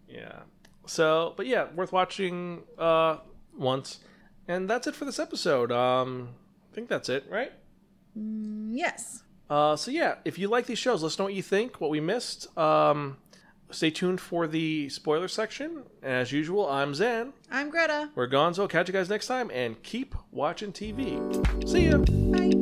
Yeah. 0.08 0.40
So, 0.86 1.34
but 1.36 1.48
yeah, 1.48 1.68
worth 1.76 1.92
watching 1.92 2.64
uh 2.78 3.18
once. 3.58 4.00
And 4.48 4.70
that's 4.70 4.88
it 4.88 4.96
for 4.96 5.06
this 5.06 5.20
episode. 5.20 5.72
Um 5.72 6.30
I 6.72 6.76
think 6.76 6.88
that's 6.90 7.10
it, 7.10 7.26
right? 7.30 7.52
Yes. 8.16 9.24
Uh 9.50 9.76
so 9.76 9.92
yeah, 9.92 10.16
if 10.26 10.38
you 10.38 10.48
like 10.48 10.66
these 10.66 10.80
shows, 10.80 11.04
let 11.04 11.08
us 11.08 11.20
know 11.20 11.26
what 11.26 11.34
you 11.34 11.44
think, 11.44 11.82
what 11.82 11.90
we 11.90 12.00
missed. 12.00 12.56
Um 12.58 13.18
stay 13.70 13.90
tuned 13.90 14.22
for 14.22 14.48
the 14.48 14.88
spoiler 14.90 15.28
section. 15.28 15.84
As 16.02 16.32
usual, 16.32 16.70
I'm 16.70 16.94
Zan. 16.96 17.34
I'm 17.52 17.70
Greta. 17.70 18.10
We're 18.16 18.30
Gonzo. 18.30 18.70
Catch 18.70 18.88
you 18.88 18.94
guys 18.94 19.10
next 19.10 19.28
time 19.28 19.52
and 19.54 19.82
keep 19.84 20.16
watching 20.32 20.72
TV. 20.72 21.20
See 21.68 21.90
ya. 21.90 21.98
Bye. 22.32 22.57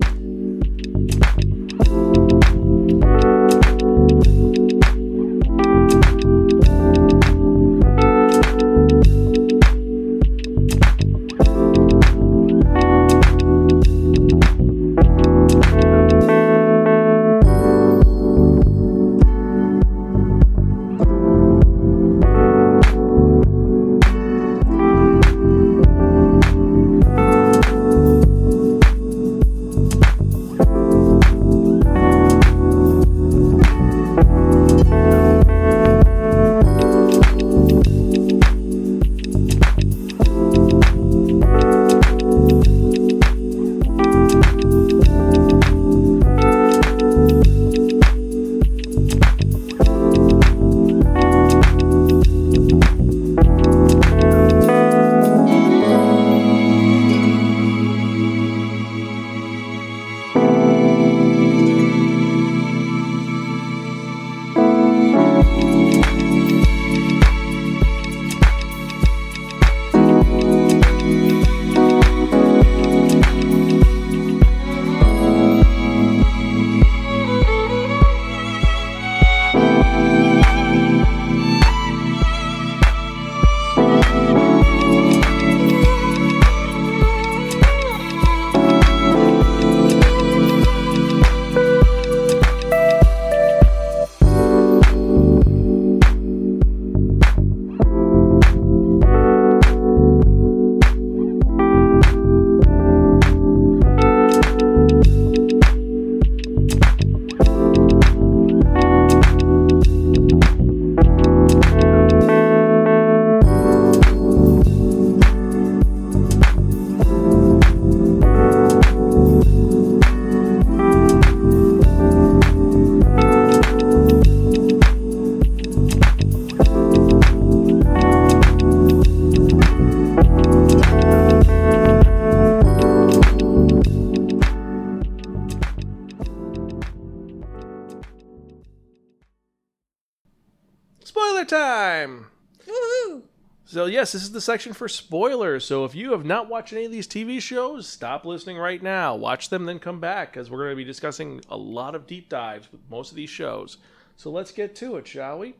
Yes, 144.06 144.12
this 144.12 144.22
is 144.22 144.34
the 144.34 144.40
section 144.40 144.74
for 144.74 144.88
spoilers. 144.88 145.66
So, 145.66 145.84
if 145.84 145.96
you 145.96 146.12
have 146.12 146.24
not 146.24 146.48
watched 146.48 146.72
any 146.74 146.86
of 146.86 146.92
these 146.92 147.08
TV 147.08 147.42
shows, 147.42 147.90
stop 147.90 148.24
listening 148.24 148.56
right 148.56 148.84
now. 148.84 149.16
Watch 149.16 149.50
them, 149.50 149.66
then 149.66 149.80
come 149.80 150.00
back, 150.00 150.32
because 150.32 150.48
we're 150.48 150.60
going 150.60 150.70
to 150.70 150.76
be 150.76 150.84
discussing 150.84 151.42
a 151.50 151.58
lot 151.58 151.96
of 151.96 152.06
deep 152.06 152.30
dives 152.30 152.72
with 152.72 152.82
most 152.88 153.10
of 153.10 153.16
these 153.16 153.32
shows. 153.32 153.78
So, 154.16 154.30
let's 154.30 154.52
get 154.52 154.76
to 154.76 154.98
it, 154.98 155.08
shall 155.08 155.40
we? 155.40 155.56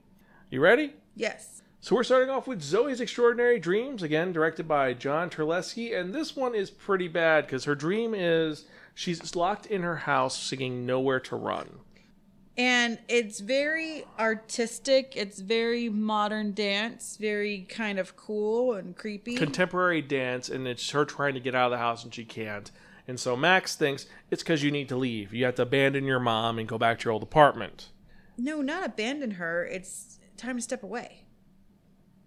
You 0.52 0.62
ready? 0.62 0.94
Yes. 1.16 1.64
So, 1.80 1.96
we're 1.96 2.04
starting 2.04 2.30
off 2.30 2.46
with 2.46 2.62
Zoey's 2.62 3.02
Extraordinary 3.02 3.58
Dreams, 3.58 4.04
again, 4.04 4.32
directed 4.32 4.68
by 4.68 4.94
John 4.94 5.32
Terlesky. 5.32 6.00
And 6.00 6.14
this 6.14 6.36
one 6.36 6.54
is 6.54 6.70
pretty 6.70 7.08
bad 7.08 7.48
because 7.48 7.64
her 7.64 7.74
dream 7.74 8.14
is 8.14 8.66
she's 8.94 9.36
locked 9.36 9.66
in 9.66 9.82
her 9.82 9.98
house 9.98 10.38
singing 10.38 10.86
Nowhere 10.86 11.20
to 11.22 11.36
Run. 11.36 11.80
And 12.58 13.00
it's 13.10 13.42
very 13.42 14.06
artistic. 14.18 15.14
It's 15.16 15.40
very 15.40 15.90
modern 15.90 16.54
dance, 16.54 17.18
very 17.20 17.66
kind 17.68 18.00
of 18.00 18.16
cool 18.16 18.74
and 18.74 18.96
creepy. 18.96 19.36
contemporary 19.36 20.02
dance 20.02 20.48
and 20.48 20.66
it's 20.68 20.90
her 20.92 21.04
trying 21.04 21.34
to 21.34 21.42
get 21.42 21.54
out 21.54 21.66
of 21.66 21.72
the 21.72 21.78
house 21.78 22.04
and 22.06 22.14
she 22.14 22.24
can't. 22.24 22.72
And 23.08 23.20
so 23.20 23.36
Max 23.36 23.76
thinks 23.76 24.06
it's 24.32 24.42
because 24.42 24.64
you 24.64 24.72
need 24.72 24.90
to 24.90 24.96
leave. 24.96 25.34
You 25.34 25.46
have 25.46 25.56
to 25.56 25.64
abandon 25.64 26.06
your 26.06 26.20
mom 26.20 26.58
and 26.58 26.68
go 26.68 26.78
back 26.78 27.00
to 27.00 27.06
your 27.06 27.14
old 27.14 27.24
apartment. 27.24 27.90
no, 28.38 28.62
not 28.62 28.86
abandon 28.86 29.32
her. 29.32 29.66
It's 29.66 30.20
time 30.38 30.56
to 30.56 30.62
step 30.62 30.82
away. 30.82 31.25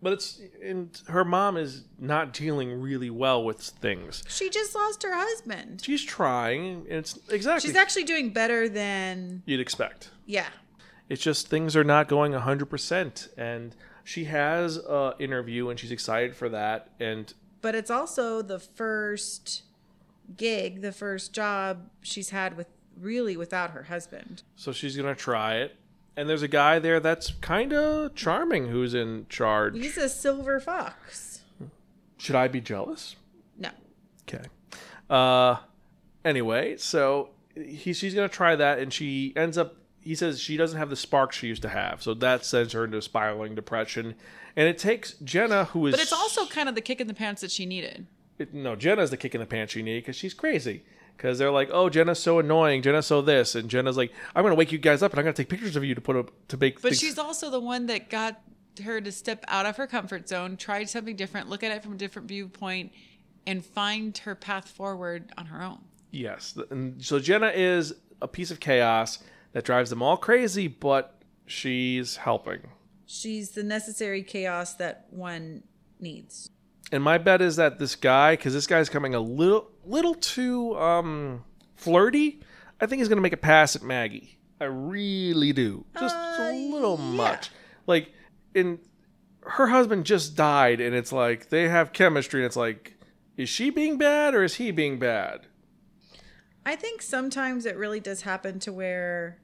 But 0.01 0.13
it's 0.13 0.41
and 0.63 0.97
her 1.09 1.25
mom 1.25 1.57
is 1.57 1.85
not 1.99 2.33
dealing 2.33 2.81
really 2.81 3.11
well 3.11 3.43
with 3.45 3.61
things. 3.61 4.23
She 4.29 4.49
just 4.49 4.75
lost 4.75 5.03
her 5.03 5.13
husband. 5.15 5.83
She's 5.85 6.05
trying, 6.05 6.87
and 6.89 6.99
it's 6.99 7.19
exactly 7.31 7.69
She's 7.69 7.77
actually 7.77 8.05
doing 8.05 8.31
better 8.31 8.69
than 8.69 9.43
you'd 9.47 9.61
expect. 9.61 10.11
yeah. 10.27 10.47
It's 11.09 11.23
just 11.23 11.49
things 11.49 11.75
are 11.75 11.85
not 11.85 12.07
going 12.07 12.33
100% 12.33 13.29
and 13.39 13.75
she 14.05 14.25
has 14.25 14.77
a 14.77 15.15
interview 15.19 15.71
and 15.71 15.81
she's 15.81 15.91
excited 15.91 16.37
for 16.37 16.51
that 16.51 16.91
and 17.01 17.33
But 17.63 17.75
it's 17.75 17.91
also 17.91 18.43
the 18.43 18.59
first 18.59 19.63
gig, 20.37 20.83
the 20.83 20.93
first 20.93 21.33
job 21.33 21.89
she's 22.03 22.29
had 22.29 22.59
with 22.59 22.67
really 23.01 23.39
without 23.39 23.71
her 23.71 23.85
husband. 23.85 24.43
so 24.55 24.71
she's 24.71 24.97
going 24.97 25.09
to 25.09 25.19
try 25.19 25.55
it. 25.57 25.77
And 26.19 26.29
there's 26.29 26.43
a 26.43 26.49
guy 26.49 26.81
there 26.81 26.99
that's 26.99 27.31
kind 27.41 27.73
of 27.73 28.13
charming 28.17 28.67
who's 28.67 28.93
in 28.93 29.27
charge. 29.29 29.77
He's 29.77 29.97
a 29.97 30.09
silver 30.09 30.59
fox. 30.59 31.43
Should 32.17 32.35
I 32.35 32.49
be 32.49 32.61
jealous? 32.61 33.15
No. 33.57 33.71
Okay. 34.29 34.45
Uh, 35.09 35.59
anyway, 36.25 36.77
so 36.77 37.31
he, 37.55 37.93
she's 37.93 38.17
gonna 38.17 38.29
try 38.29 38.57
that, 38.57 38.81
and 38.81 38.93
she 38.93 39.33
ends 39.37 39.57
up. 39.57 39.77
He 40.01 40.17
says 40.17 40.41
she 40.41 40.57
doesn't 40.57 40.77
have 40.77 40.91
the 40.91 40.97
spark 40.97 41.33
she 41.33 41.47
used 41.47 41.63
to 41.63 41.69
have, 41.69 42.03
so 42.03 42.15
that 42.15 42.45
sends 42.45 42.73
her 42.73 42.85
into 42.85 43.01
spiraling 43.01 43.55
depression. 43.55 44.17
And 44.57 44.67
it 44.67 44.77
takes 44.77 45.13
Jenna, 45.23 45.67
who 45.67 45.87
is 45.87 45.93
But 45.93 46.01
it's 46.01 46.13
also 46.13 46.47
kind 46.47 46.69
of 46.69 46.75
the 46.75 46.81
kick 46.81 47.01
in 47.01 47.07
the 47.07 47.15
pants 47.15 47.43
that 47.43 47.53
she 47.53 47.65
needed. 47.65 48.09
it, 48.41 48.53
no 48.53 48.75
Jenna's 48.75 49.11
the 49.11 49.17
kick 49.17 49.37
in 49.37 49.41
the 49.41 49.47
pants 49.47 49.73
she 49.73 49.83
needs 49.83 50.03
because 50.03 50.17
she's 50.17 50.35
crazy. 50.35 50.83
Because 51.19 51.37
they're 51.37 51.51
like, 51.51 51.69
oh, 51.73 51.91
Jenna's 51.91 52.21
so 52.21 52.39
annoying, 52.39 52.81
Jenna's 52.81 53.07
so 53.07 53.21
this, 53.21 53.57
and 53.57 53.69
Jenna's 53.69 53.97
like, 53.97 54.13
I'm 54.37 54.45
gonna 54.45 54.55
wake 54.55 54.71
you 54.71 54.79
guys 54.79 55.03
up, 55.03 55.13
and 55.13 55.19
I'm 55.19 55.25
gonna 55.25 55.35
take 55.35 55.49
pictures 55.49 55.75
of 55.75 55.83
you 55.85 55.95
to 55.97 56.01
put 56.01 56.15
up 56.15 56.31
to 56.49 56.57
make. 56.57 56.81
But 56.81 56.91
things- 56.93 57.01
she's 57.01 57.19
also 57.19 57.51
the 57.51 57.61
one 57.61 57.87
that 57.87 58.09
got 58.09 58.41
her 58.85 59.01
to 59.01 59.11
step 59.11 59.45
out 59.49 59.67
of 59.67 59.77
her 59.77 59.89
comfort 59.89 60.29
zone, 60.29 60.57
try 60.57 60.85
something 60.85 61.17
different, 61.17 61.49
look 61.49 61.65
at 61.65 61.73
it 61.73 61.83
from 61.83 61.95
a 61.95 61.97
different 61.97 62.29
viewpoint, 62.29 62.93
and 63.49 63.67
find 63.67 64.17
her 64.19 64.37
path 64.37 64.69
forward 64.69 65.33
on 65.37 65.47
her 65.47 65.61
own. 65.61 65.81
Yes. 66.13 66.57
And 66.71 67.05
so 67.05 67.19
Jenna 67.19 67.49
is 67.49 67.95
a 68.23 68.29
piece 68.29 68.53
of 68.53 68.61
chaos 68.61 69.19
that 69.53 69.65
drives 69.65 69.91
them 69.91 70.01
all 70.03 70.17
crazy, 70.17 70.69
but 70.69 71.21
she's 71.47 72.17
helping. 72.17 72.61
She's 73.07 73.51
the 73.51 73.65
necessary 73.65 74.23
chaos 74.23 74.75
that 74.75 75.07
one 75.11 75.65
needs. 75.99 76.51
And 76.93 77.03
my 77.03 77.19
bet 77.19 77.43
is 77.43 77.57
that 77.57 77.79
this 77.79 77.97
guy, 77.97 78.35
because 78.35 78.55
this 78.55 78.67
guy's 78.67 78.89
coming 78.89 79.15
a 79.15 79.21
little, 79.21 79.71
little 79.89 80.15
too 80.15 80.77
um, 80.79 81.45
flirty, 81.77 82.41
I 82.81 82.87
think 82.87 83.01
he's 83.01 83.09
gonna 83.09 83.21
make 83.21 83.33
a 83.33 83.37
pass 83.39 83.75
at 83.77 83.83
Maggie. 83.83 84.39
I 84.61 84.65
really 84.65 85.53
do, 85.53 85.85
just 85.99 86.15
Uh, 86.17 86.49
a 86.51 86.71
little 86.73 86.99
yeah. 86.99 87.05
much. 87.17 87.51
Like, 87.87 88.13
in 88.55 88.81
her 89.43 89.69
husband 89.69 90.05
just 90.05 90.37
died, 90.37 90.81
and 90.81 90.95
it's 90.95 91.13
like 91.13 91.49
they 91.49 91.69
have 91.69 91.93
chemistry, 91.93 92.41
and 92.41 92.47
it's 92.47 92.57
like, 92.57 92.97
is 93.37 93.49
she 93.49 93.71
being 93.71 93.99
bad 93.99 94.35
or 94.35 94.43
is 94.43 94.57
he 94.57 94.71
being 94.73 94.99
bad? 94.99 95.47
I 96.67 96.77
think 96.77 97.01
sometimes 97.03 97.65
it 97.67 97.77
really 97.77 98.01
does 98.01 98.23
happen 98.23 98.59
to 98.61 98.73
where 98.73 99.39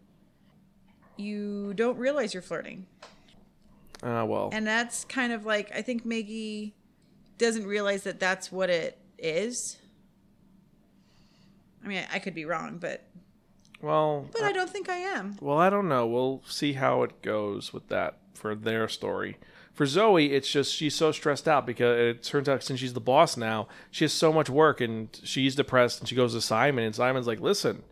you 1.16 1.72
don't 1.74 1.96
realize 1.96 2.35
you're 2.35 2.42
flirting. 2.42 2.87
Uh, 4.02 4.24
well, 4.28 4.50
And 4.52 4.66
that's 4.66 5.04
kind 5.04 5.33
of 5.33 5.46
like, 5.46 5.70
I 5.74 5.80
think 5.80 6.04
Maggie 6.04 6.74
doesn't 7.38 7.66
realize 7.66 8.02
that 8.02 8.20
that's 8.20 8.52
what 8.52 8.68
it 8.68 8.98
is. 9.16 9.78
I 11.85 11.88
mean, 11.88 11.99
I, 11.99 12.16
I 12.16 12.18
could 12.18 12.35
be 12.35 12.44
wrong, 12.44 12.79
but 12.79 13.05
well, 13.83 14.27
but 14.33 14.42
I 14.42 14.53
don't 14.53 14.70
think 14.70 14.88
I 14.88 14.97
am. 14.97 15.37
Well, 15.40 15.59
I 15.59 15.68
don't 15.68 15.88
know. 15.88 16.07
We'll 16.07 16.42
see 16.47 16.73
how 16.73 17.03
it 17.03 17.20
goes 17.20 17.73
with 17.73 17.88
that 17.88 18.18
for 18.33 18.55
their 18.55 18.88
story. 18.88 19.37
For 19.75 19.85
Zoey, 19.85 20.31
it's 20.31 20.51
just 20.51 20.73
she's 20.73 20.94
so 20.94 21.12
stressed 21.12 21.49
out 21.49 21.66
because 21.66 21.99
it 21.99 22.23
turns 22.23 22.49
out 22.49 22.62
since 22.62 22.81
she's 22.81 22.94
the 22.94 23.01
boss 23.01 23.37
now, 23.37 23.68
she 23.90 24.05
has 24.05 24.12
so 24.12 24.33
much 24.33 24.49
work 24.49 24.81
and 24.81 25.09
she's 25.25 25.55
depressed 25.57 26.01
and 26.01 26.09
she 26.09 26.14
goes 26.14 26.33
to 26.33 26.40
Simon 26.40 26.85
and 26.85 26.94
Simon's 26.94 27.27
like, 27.27 27.40
"Listen, 27.40 27.83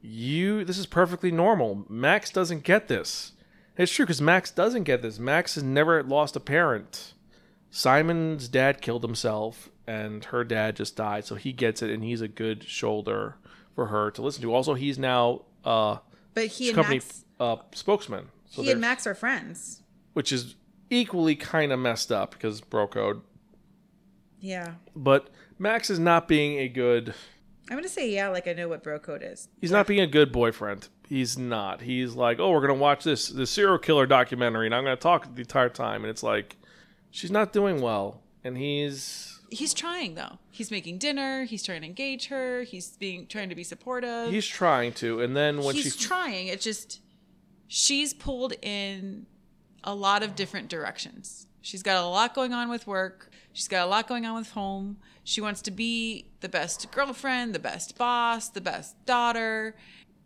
you 0.00 0.64
this 0.64 0.78
is 0.78 0.86
perfectly 0.86 1.30
normal. 1.30 1.84
Max 1.88 2.30
doesn't 2.30 2.62
get 2.62 2.88
this." 2.88 3.32
It's 3.76 3.92
true 3.92 4.06
cuz 4.06 4.20
Max 4.20 4.52
doesn't 4.52 4.84
get 4.84 5.02
this. 5.02 5.18
Max 5.18 5.56
has 5.56 5.64
never 5.64 6.02
lost 6.02 6.36
a 6.36 6.40
parent. 6.40 7.14
Simon's 7.70 8.46
dad 8.46 8.80
killed 8.80 9.02
himself 9.02 9.68
and 9.86 10.24
her 10.26 10.44
dad 10.44 10.76
just 10.76 10.96
died, 10.96 11.24
so 11.24 11.34
he 11.34 11.52
gets 11.52 11.82
it 11.82 11.90
and 11.90 12.02
he's 12.04 12.20
a 12.20 12.28
good 12.28 12.64
shoulder 12.64 13.36
for 13.74 13.86
her 13.86 14.10
to 14.12 14.22
listen 14.22 14.42
to. 14.42 14.54
Also, 14.54 14.74
he's 14.74 14.98
now 14.98 15.42
uh 15.64 15.98
But 16.34 16.46
he 16.46 16.68
and 16.68 16.74
company 16.76 16.96
Max, 16.96 17.24
uh, 17.40 17.56
spokesman. 17.72 18.28
So 18.46 18.62
he 18.62 18.70
and 18.70 18.80
Max 18.80 19.06
are 19.06 19.14
friends. 19.14 19.82
which 20.12 20.32
is 20.32 20.54
equally 20.90 21.34
kind 21.34 21.72
of 21.72 21.78
messed 21.78 22.12
up 22.12 22.32
because 22.32 22.60
bro 22.60 22.86
code. 22.86 23.22
Yeah. 24.40 24.74
But 24.94 25.30
Max 25.58 25.90
is 25.90 25.98
not 25.98 26.28
being 26.28 26.58
a 26.58 26.68
good. 26.68 27.14
I'm 27.70 27.76
gonna 27.76 27.88
say 27.88 28.10
yeah, 28.10 28.28
like 28.28 28.46
I 28.46 28.52
know 28.52 28.68
what 28.68 28.82
bro 28.82 28.98
code 28.98 29.22
is. 29.24 29.48
He's 29.60 29.70
not 29.70 29.86
being 29.86 30.00
a 30.00 30.06
good 30.06 30.30
boyfriend. 30.32 30.88
He's 31.08 31.38
not. 31.38 31.80
He's 31.82 32.14
like, 32.14 32.38
oh, 32.38 32.50
we're 32.50 32.60
gonna 32.60 32.74
watch 32.74 33.04
this 33.04 33.28
this 33.28 33.50
serial 33.50 33.78
killer 33.78 34.06
documentary, 34.06 34.66
and 34.66 34.74
I'm 34.74 34.84
gonna 34.84 34.96
talk 34.96 35.34
the 35.34 35.40
entire 35.40 35.70
time, 35.70 36.02
and 36.04 36.10
it's 36.10 36.22
like, 36.22 36.56
she's 37.10 37.30
not 37.30 37.52
doing 37.54 37.80
well, 37.80 38.20
and 38.42 38.58
he's 38.58 39.33
He's 39.54 39.74
trying 39.74 40.14
though. 40.14 40.38
He's 40.50 40.70
making 40.70 40.98
dinner. 40.98 41.44
He's 41.44 41.62
trying 41.62 41.82
to 41.82 41.86
engage 41.86 42.26
her. 42.26 42.62
He's 42.62 42.96
being 42.96 43.26
trying 43.26 43.48
to 43.48 43.54
be 43.54 43.64
supportive. 43.64 44.30
he's 44.30 44.46
trying 44.46 44.92
to, 44.94 45.20
and 45.20 45.36
then 45.36 45.62
when 45.62 45.74
he's 45.74 45.96
she 45.96 46.04
trying. 46.06 46.48
It's 46.48 46.64
just 46.64 47.00
she's 47.66 48.12
pulled 48.14 48.54
in 48.62 49.26
a 49.82 49.94
lot 49.94 50.22
of 50.22 50.34
different 50.34 50.68
directions. 50.68 51.46
She's 51.60 51.82
got 51.82 52.02
a 52.02 52.06
lot 52.06 52.34
going 52.34 52.52
on 52.52 52.68
with 52.68 52.86
work. 52.86 53.30
She's 53.52 53.68
got 53.68 53.86
a 53.86 53.88
lot 53.88 54.08
going 54.08 54.26
on 54.26 54.34
with 54.34 54.50
home. 54.50 54.98
She 55.22 55.40
wants 55.40 55.62
to 55.62 55.70
be 55.70 56.32
the 56.40 56.48
best 56.48 56.90
girlfriend, 56.90 57.54
the 57.54 57.58
best 57.58 57.96
boss, 57.96 58.48
the 58.48 58.60
best 58.60 59.06
daughter, 59.06 59.76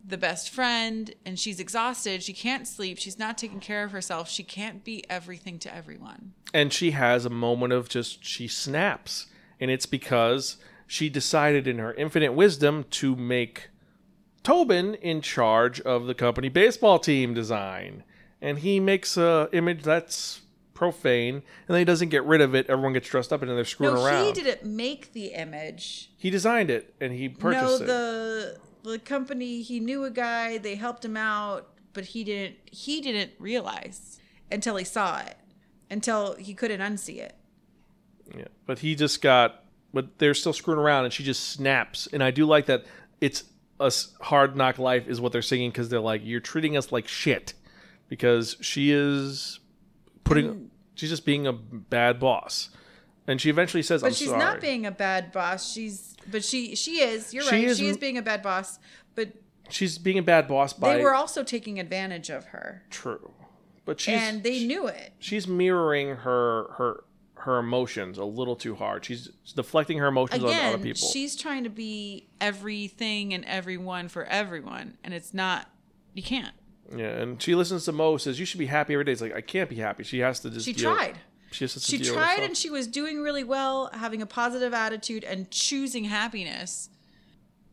the 0.09 0.19
best 0.19 0.51
friend, 0.51 1.15
and 1.27 1.39
she's 1.39 1.61
exhausted. 1.61 2.23
She 2.23 2.33
can't 2.33 2.67
sleep. 2.67 2.99
She's 2.99 3.19
not 3.19 3.37
taking 3.37 3.61
care 3.61 3.85
of 3.85 3.93
herself. 3.93 4.29
She 4.29 4.43
can't 4.43 4.83
be 4.83 5.05
everything 5.11 5.59
to 5.61 5.75
everyone. 5.75 6.33
and 6.55 6.73
she 6.73 6.93
has 6.93 7.25
a 7.27 7.31
moment 7.31 7.73
of 7.75 7.89
just 7.89 8.25
she 8.25 8.49
snaps 8.49 9.27
and 9.61 9.71
it's 9.71 9.85
because 9.87 10.57
she 10.87 11.11
decided 11.11 11.67
in 11.67 11.79
her 11.79 11.93
infinite 11.95 12.33
wisdom 12.33 12.85
to 12.91 13.15
make 13.15 13.69
tobin 14.43 14.95
in 14.95 15.21
charge 15.21 15.79
of 15.83 16.07
the 16.07 16.15
company 16.15 16.49
baseball 16.49 16.99
team 16.99 17.35
design 17.35 18.03
and 18.41 18.61
he 18.61 18.81
makes 18.81 19.17
a 19.19 19.49
image 19.53 19.83
that's 19.83 20.41
profane 20.73 21.35
and 21.35 21.43
then 21.69 21.79
he 21.79 21.85
doesn't 21.85 22.09
get 22.09 22.25
rid 22.25 22.41
of 22.41 22.55
it 22.55 22.65
everyone 22.71 22.93
gets 22.95 23.09
dressed 23.09 23.33
up 23.33 23.43
and 23.43 23.51
then 23.51 23.57
they're 23.57 23.65
screwing 23.65 23.95
no, 23.95 24.05
around 24.07 24.25
he 24.25 24.33
didn't 24.33 24.65
make 24.65 25.13
the 25.13 25.27
image. 25.35 26.11
He 26.17 26.31
designed 26.31 26.71
it 26.71 26.95
and 27.01 27.13
he 27.13 27.29
no, 27.29 27.35
purchased 27.35 27.83
it 27.83 28.59
the 28.89 28.99
company 28.99 29.63
he 29.63 29.81
knew 29.81 30.05
a 30.05 30.11
guy, 30.11 30.59
they 30.59 30.75
helped 30.75 31.05
him 31.05 31.17
out, 31.17 31.69
but 31.93 32.07
he 32.07 32.25
didn't 32.25 32.57
he 32.65 33.01
didn't 33.01 33.33
realize 33.39 34.19
until 34.51 34.77
he 34.77 34.85
saw 34.85 35.21
it. 35.21 35.37
Until 35.91 36.35
he 36.35 36.53
couldn't 36.55 36.81
unsee 36.81 37.19
it. 37.19 37.35
Yeah, 38.37 38.49
but 38.67 38.81
he 38.81 38.95
just 38.95 39.23
got, 39.23 39.65
but 39.95 40.19
they're 40.19 40.35
still 40.35 40.53
screwing 40.53 40.79
around, 40.79 41.05
and 41.05 41.13
she 41.15 41.25
just 41.25 41.49
snaps. 41.49 42.07
And 42.13 42.23
I 42.23 42.31
do 42.31 42.45
like 42.45 42.67
that. 42.67 42.85
It's 43.21 43.45
a 43.81 43.91
hard 44.21 44.55
knock 44.57 44.79
life 44.79 45.09
is 45.09 45.21
what 45.21 45.33
they're 45.33 45.41
singing 45.41 45.71
because 45.71 45.89
they're 45.89 46.01
like, 46.01 46.21
you're 46.25 46.41
treating 46.41 46.77
us 46.77 46.93
like 46.93 47.09
shit 47.09 47.55
because 48.09 48.57
she 48.61 48.91
is 48.91 49.61
putting, 50.25 50.71
she's 50.95 51.11
just 51.11 51.25
being 51.25 51.47
a 51.47 51.53
bad 51.53 52.19
boss, 52.21 52.71
and 53.27 53.41
she 53.41 53.51
eventually 53.51 53.83
says, 53.83 54.03
"I'm 54.03 54.11
But 54.11 54.17
she's 54.17 54.29
sorry." 54.29 54.41
not 54.41 54.61
being 54.61 54.85
a 54.87 54.91
bad 54.91 55.33
boss. 55.33 55.71
She's 55.73 56.08
but 56.31 56.45
she 56.45 56.75
she 56.75 57.01
is. 57.01 57.33
You're 57.35 57.45
She 57.45 57.51
right. 57.57 57.65
is 57.65 57.79
she 57.79 57.87
is 57.89 57.97
being 57.97 58.19
a 58.19 58.23
bad 58.23 58.43
boss, 58.43 58.79
but 59.15 59.33
she's 59.69 59.99
being 59.99 60.19
a 60.19 60.23
bad 60.23 60.49
boss 60.49 60.73
by 60.73 60.97
they 60.97 61.03
were 61.03 61.15
also 61.15 61.43
taking 61.43 61.79
advantage 61.79 62.31
of 62.31 62.47
her. 62.47 62.83
true, 62.91 63.33
but 63.85 64.01
she's 64.01 64.15
and 64.21 64.43
they 64.43 64.65
knew 64.67 64.87
it. 64.87 65.13
she's 65.19 65.47
mirroring 65.49 66.17
her 66.17 66.69
her 66.79 67.05
her 67.43 67.59
emotions 67.59 68.19
a 68.19 68.25
little 68.25 68.57
too 68.57 68.75
hard. 68.75 69.05
She's 69.05 69.31
deflecting 69.55 69.99
her 69.99 70.09
emotions 70.09 70.43
on 70.43 70.53
other 70.53 70.79
people. 70.79 71.09
she's 71.09 71.37
trying 71.37 71.63
to 71.65 71.71
be 71.71 72.27
everything 72.41 73.33
and 73.33 73.45
everyone 73.45 74.09
for 74.09 74.25
everyone, 74.25 74.99
and 75.05 75.15
it's 75.15 75.33
not. 75.33 75.71
You 76.15 76.23
can't. 76.23 76.55
yeah, 76.97 77.07
and 77.11 77.41
she 77.41 77.55
listens 77.55 77.85
to 77.85 77.93
Mo 77.93 78.17
says 78.17 78.41
you 78.41 78.47
should 78.47 78.59
be 78.59 78.67
happy 78.67 78.93
every 78.95 79.05
day. 79.05 79.13
It's 79.13 79.21
like 79.21 79.35
I 79.37 79.41
can't 79.41 79.71
be 79.71 79.77
happy. 79.77 80.03
She 80.03 80.19
has 80.19 80.41
to 80.41 80.51
just. 80.51 80.65
She 80.67 80.73
deal- 80.73 80.93
tried. 80.95 81.19
She 81.51 81.65
has 81.65 81.83
She 81.85 81.99
tried, 81.99 82.41
and 82.41 82.57
she 82.57 82.71
was 82.71 82.87
doing 82.87 83.21
really 83.21 83.45
well, 83.45 83.91
having 83.93 84.21
a 84.21 84.27
positive 84.27 84.75
attitude 84.75 85.25
and 85.25 85.51
choosing 85.51 86.05
happiness. 86.05 86.91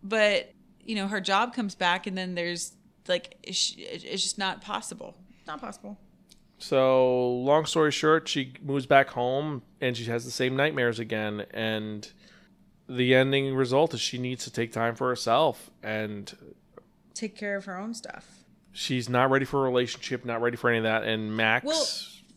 But 0.04 0.52
you 0.84 0.96
know, 0.96 1.08
her 1.08 1.20
job 1.20 1.54
comes 1.54 1.76
back, 1.76 2.08
and 2.08 2.18
then 2.18 2.36
there's 2.36 2.74
like 3.08 3.38
it's 3.44 3.76
it's 3.78 4.24
just 4.24 4.38
not 4.38 4.62
possible. 4.62 5.18
Not 5.48 5.60
possible. 5.62 5.98
So, 6.58 7.32
long 7.32 7.66
story 7.66 7.92
short, 7.92 8.28
she 8.30 8.54
moves 8.64 8.86
back 8.86 9.10
home 9.10 9.62
and 9.82 9.96
she 9.98 10.06
has 10.06 10.24
the 10.24 10.32
same 10.32 10.56
nightmares 10.56 11.00
again. 11.00 11.46
And 11.52 12.10
the 12.88 13.14
ending 13.14 13.54
result 13.56 13.94
is 13.94 14.00
she 14.00 14.18
needs 14.18 14.46
to 14.46 14.52
take 14.52 14.72
time 14.72 14.96
for 14.96 15.10
herself. 15.10 15.70
And 15.84 16.34
Take 17.14 17.36
care 17.36 17.58
of 17.58 17.66
her 17.66 17.78
own 17.78 17.94
stuff. 17.94 18.46
she's 18.72 19.10
not 19.10 19.30
ready 19.30 19.44
for 19.46 19.60
a 19.62 19.64
relationship, 19.70 20.24
not 20.26 20.42
ready 20.42 20.56
for 20.56 20.70
any 20.70 20.78
of 20.78 20.84
that. 20.86 21.04
And 21.04 21.36
Max, 21.36 21.66
Well, 21.66 21.86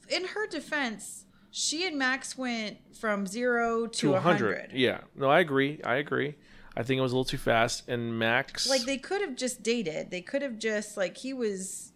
in 0.09 0.25
her 0.27 0.47
defense, 0.49 1.25
she 1.51 1.87
and 1.87 1.99
Max 1.99 2.37
went 2.37 2.79
from 2.97 3.27
zero 3.27 3.87
to 3.87 3.99
to 4.01 4.09
a 4.11 4.13
100. 4.13 4.59
hundred. 4.59 4.79
Yeah. 4.79 5.01
No, 5.15 5.29
I 5.29 5.41
agree. 5.41 5.81
I 5.85 5.97
agree. 5.97 6.35
I 6.77 6.83
think 6.83 6.99
it 6.99 7.03
was 7.03 7.13
a 7.13 7.17
little 7.17 7.25
too 7.25 7.39
fast. 7.39 7.89
And 7.89 8.19
Max. 8.19 8.69
Like 8.69 8.83
they 8.83 8.99
could 8.99 9.21
have 9.21 9.37
just 9.37 9.63
dated. 9.63 10.11
They 10.11 10.21
could 10.21 10.43
have 10.43 10.59
just 10.59 10.97
like 10.97 11.17
he 11.17 11.33
was 11.33 11.93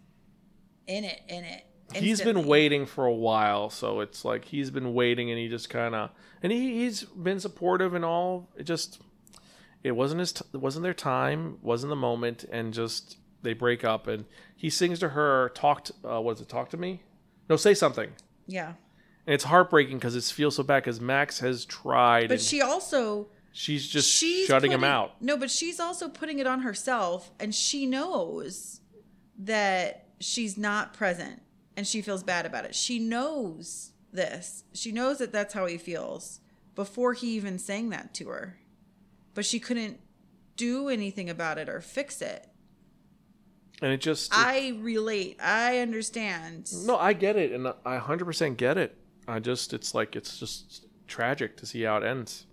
in 0.87 1.05
it, 1.05 1.21
in 1.29 1.45
it. 1.45 1.65
he's 1.95 2.21
been 2.21 2.47
waiting 2.47 2.87
for 2.87 3.07
a 3.07 3.13
while. 3.13 3.71
So 3.71 4.01
it's 4.01 4.25
like 4.25 4.47
he's 4.47 4.71
been 4.71 4.95
waiting 4.95 5.31
and 5.31 5.39
he 5.39 5.49
just 5.49 5.71
kind 5.71 5.95
of. 5.95 6.11
And 6.43 6.51
he, 6.51 6.81
he's 6.81 7.05
been 7.05 7.39
supportive 7.39 7.95
and 7.95 8.05
all. 8.05 8.49
It 8.57 8.65
just. 8.65 9.01
It 9.85 9.93
wasn't 9.93 10.21
his. 10.21 10.33
T- 10.33 10.45
it 10.53 10.59
wasn't 10.59 10.85
their 10.85 10.95
time. 10.95 11.59
Wasn't 11.61 11.91
the 11.91 11.97
moment. 11.97 12.45
And 12.51 12.73
just 12.73 13.19
they 13.43 13.53
break 13.53 13.85
up. 13.85 14.07
And 14.07 14.25
he 14.57 14.71
sings 14.71 14.99
to 15.01 15.11
her. 15.11 15.51
Talk. 15.55 15.85
To, 15.85 15.95
uh, 16.05 16.21
what 16.21 16.37
is 16.37 16.41
it? 16.41 16.49
Talk 16.49 16.71
to 16.71 16.77
me. 16.77 17.03
No, 17.49 17.57
say 17.57 17.75
something. 17.75 18.13
Yeah, 18.47 18.73
And 19.27 19.35
it's 19.35 19.45
heartbreaking 19.45 19.99
because 19.99 20.17
it 20.17 20.25
feels 20.25 20.57
so 20.57 20.63
bad 20.63 20.83
because 20.83 21.01
Max 21.01 21.39
has 21.41 21.65
tried. 21.65 22.29
but 22.29 22.41
she 22.41 22.61
also 22.61 23.29
she's 23.53 23.87
just 23.87 24.11
she's 24.11 24.47
shutting 24.47 24.73
him 24.73 24.85
out. 24.85 25.23
No, 25.23 25.37
but 25.37 25.51
she's 25.51 25.79
also 25.79 26.09
putting 26.09 26.39
it 26.41 26.47
on 26.47 26.61
herself, 26.63 27.31
and 27.39 27.55
she 27.55 27.87
knows 27.87 28.81
that 29.39 30.07
she's 30.19 30.59
not 30.59 30.93
present, 30.93 31.41
and 31.77 31.87
she 31.87 32.03
feels 32.03 32.23
bad 32.23 32.47
about 32.47 32.65
it. 32.65 32.75
She 32.75 32.99
knows 32.99 33.93
this. 34.13 34.65
She 34.73 34.91
knows 34.91 35.19
that 35.19 35.33
that's 35.33 35.55
how 35.55 35.67
he 35.67 35.79
feels 35.79 36.41
before 36.75 37.13
he 37.13 37.37
even 37.37 37.59
sang 37.59 37.91
that 37.91 38.15
to 38.15 38.29
her, 38.29 38.59
but 39.35 39.45
she 39.45 39.61
couldn't 39.61 40.01
do 40.57 40.89
anything 40.89 41.31
about 41.31 41.59
it 41.59 41.69
or 41.69 41.81
fix 41.81 42.21
it. 42.23 42.49
And 43.81 43.93
it 43.93 44.01
just. 44.01 44.33
I 44.35 44.79
relate. 44.81 45.39
I 45.43 45.79
understand. 45.79 46.73
No, 46.87 46.97
I 46.99 47.13
get 47.13 47.37
it, 47.37 47.53
and 47.53 47.69
I 47.85 47.99
100% 47.99 48.57
get 48.57 48.79
it. 48.79 48.97
I 49.29 49.39
just, 49.39 49.73
it's 49.73 49.95
like, 49.95 50.17
it's 50.17 50.39
just 50.39 50.87
tragic 51.07 51.57
to 51.59 51.67
see 51.67 51.83
how 51.83 51.99
it 51.99 52.05
ends. 52.05 52.47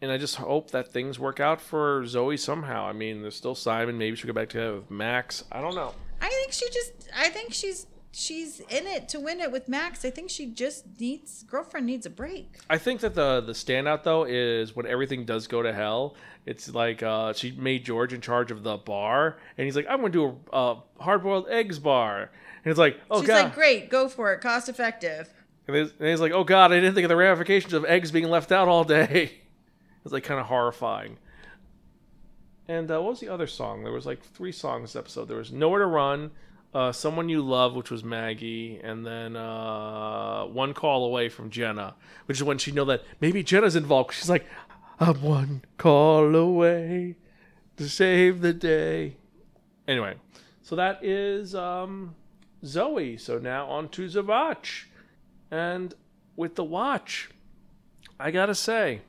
And 0.00 0.12
I 0.12 0.18
just 0.18 0.36
hope 0.36 0.70
that 0.70 0.92
things 0.92 1.18
work 1.18 1.40
out 1.40 1.60
for 1.60 2.02
Zoey 2.02 2.38
somehow. 2.38 2.86
I 2.86 2.92
mean, 2.92 3.22
there's 3.22 3.36
still 3.36 3.54
Simon. 3.54 3.98
Maybe 3.98 4.16
she'll 4.16 4.28
go 4.28 4.32
back 4.32 4.54
with 4.54 4.90
Max. 4.90 5.44
I 5.50 5.60
don't 5.60 5.74
know. 5.74 5.92
I 6.20 6.28
think 6.28 6.52
she 6.52 6.68
just. 6.70 6.92
I 7.16 7.28
think 7.30 7.52
she's 7.52 7.86
she's 8.12 8.60
in 8.60 8.86
it 8.86 9.08
to 9.10 9.20
win 9.20 9.40
it 9.40 9.50
with 9.52 9.68
Max. 9.68 10.04
I 10.04 10.10
think 10.10 10.30
she 10.30 10.46
just 10.46 10.84
needs 11.00 11.42
girlfriend 11.44 11.86
needs 11.86 12.06
a 12.06 12.10
break. 12.10 12.58
I 12.68 12.78
think 12.78 13.00
that 13.00 13.14
the 13.14 13.40
the 13.40 13.52
standout 13.52 14.02
though 14.02 14.24
is 14.24 14.74
when 14.74 14.86
everything 14.86 15.24
does 15.24 15.46
go 15.46 15.62
to 15.62 15.72
hell. 15.72 16.16
It's 16.46 16.72
like 16.72 17.02
uh, 17.02 17.32
she 17.32 17.52
made 17.52 17.84
George 17.84 18.12
in 18.12 18.20
charge 18.20 18.50
of 18.50 18.62
the 18.62 18.76
bar, 18.76 19.38
and 19.56 19.64
he's 19.64 19.76
like, 19.76 19.86
"I'm 19.88 20.00
going 20.00 20.12
to 20.12 20.18
do 20.18 20.38
a 20.52 20.56
uh, 20.56 20.80
hard 21.00 21.22
boiled 21.22 21.48
eggs 21.48 21.78
bar," 21.78 22.30
and 22.64 22.70
it's 22.70 22.78
like, 22.78 22.98
"Oh 23.10 23.20
She's 23.20 23.28
god!" 23.28 23.44
like, 23.44 23.54
great, 23.54 23.90
go 23.90 24.08
for 24.08 24.32
it, 24.32 24.40
cost 24.40 24.68
effective. 24.68 25.32
And 25.68 25.76
he's, 25.76 25.92
and 26.00 26.08
he's 26.08 26.20
like, 26.20 26.32
"Oh 26.32 26.44
God, 26.44 26.72
I 26.72 26.76
didn't 26.76 26.94
think 26.94 27.04
of 27.04 27.10
the 27.10 27.16
ramifications 27.16 27.74
of 27.74 27.84
eggs 27.84 28.10
being 28.10 28.28
left 28.28 28.50
out 28.50 28.66
all 28.68 28.84
day." 28.84 29.32
It's 30.04 30.12
like 30.12 30.24
kind 30.24 30.40
of 30.40 30.46
horrifying. 30.46 31.18
And 32.66 32.90
uh, 32.90 33.02
what 33.02 33.10
was 33.10 33.20
the 33.20 33.28
other 33.28 33.48
song? 33.48 33.82
There 33.82 33.92
was 33.92 34.06
like 34.06 34.22
three 34.22 34.52
songs 34.52 34.92
this 34.92 34.96
episode. 34.96 35.26
There 35.26 35.36
was 35.36 35.52
"Nowhere 35.52 35.80
to 35.80 35.86
Run," 35.86 36.30
uh, 36.72 36.92
"Someone 36.92 37.28
You 37.28 37.42
Love," 37.42 37.74
which 37.74 37.90
was 37.90 38.02
Maggie, 38.04 38.80
and 38.82 39.04
then 39.04 39.36
uh, 39.36 40.44
"One 40.44 40.72
Call 40.72 41.04
Away" 41.04 41.28
from 41.28 41.50
Jenna, 41.50 41.94
which 42.24 42.38
is 42.38 42.44
when 42.44 42.56
she 42.56 42.72
know 42.72 42.86
that 42.86 43.02
maybe 43.20 43.42
Jenna's 43.42 43.76
involved. 43.76 44.14
She's 44.14 44.30
like, 44.30 44.46
"I'm 44.98 45.20
one 45.20 45.62
call 45.76 46.34
away 46.34 47.16
to 47.76 47.88
save 47.88 48.40
the 48.40 48.54
day." 48.54 49.16
Anyway, 49.86 50.14
so 50.62 50.76
that 50.76 51.04
is 51.04 51.54
um, 51.54 52.14
Zoey. 52.64 53.20
So 53.20 53.38
now 53.38 53.66
on 53.66 53.90
to 53.90 54.08
The 54.08 54.22
Watch. 54.22 54.87
And 55.50 55.94
with 56.36 56.54
the 56.54 56.64
watch, 56.64 57.30
I 58.20 58.30
gotta 58.30 58.54
say, 58.54 59.00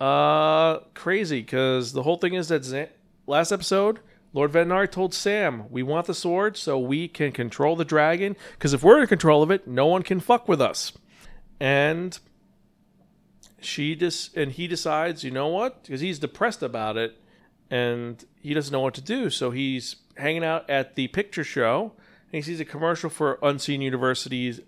uh, 0.00 0.78
crazy 0.94 1.40
because 1.40 1.92
the 1.92 2.02
whole 2.02 2.16
thing 2.16 2.34
is 2.34 2.48
that 2.48 2.64
Z- 2.64 2.86
last 3.26 3.52
episode, 3.52 4.00
Lord 4.32 4.52
Venar 4.52 4.90
told 4.90 5.14
Sam, 5.14 5.64
"We 5.70 5.82
want 5.82 6.06
the 6.06 6.14
sword 6.14 6.56
so 6.56 6.78
we 6.78 7.06
can 7.06 7.32
control 7.32 7.76
the 7.76 7.84
dragon. 7.84 8.36
Because 8.52 8.72
if 8.72 8.82
we're 8.82 9.00
in 9.00 9.06
control 9.06 9.42
of 9.42 9.50
it, 9.50 9.66
no 9.66 9.86
one 9.86 10.02
can 10.02 10.20
fuck 10.20 10.48
with 10.48 10.60
us." 10.60 10.92
And 11.60 12.18
she 13.60 13.94
just 13.94 14.36
and 14.36 14.52
he 14.52 14.66
decides, 14.66 15.22
you 15.24 15.30
know 15.30 15.48
what? 15.48 15.84
Because 15.84 16.00
he's 16.00 16.18
depressed 16.18 16.62
about 16.62 16.96
it, 16.96 17.16
and 17.70 18.24
he 18.40 18.54
doesn't 18.54 18.72
know 18.72 18.80
what 18.80 18.94
to 18.94 19.00
do. 19.00 19.30
So 19.30 19.50
he's 19.50 19.96
hanging 20.16 20.44
out 20.44 20.68
at 20.68 20.96
the 20.96 21.08
picture 21.08 21.44
show, 21.44 21.92
and 22.32 22.32
he 22.32 22.42
sees 22.42 22.60
a 22.60 22.64
commercial 22.64 23.10
for 23.10 23.38
Unseen 23.42 23.80
University's 23.80 24.60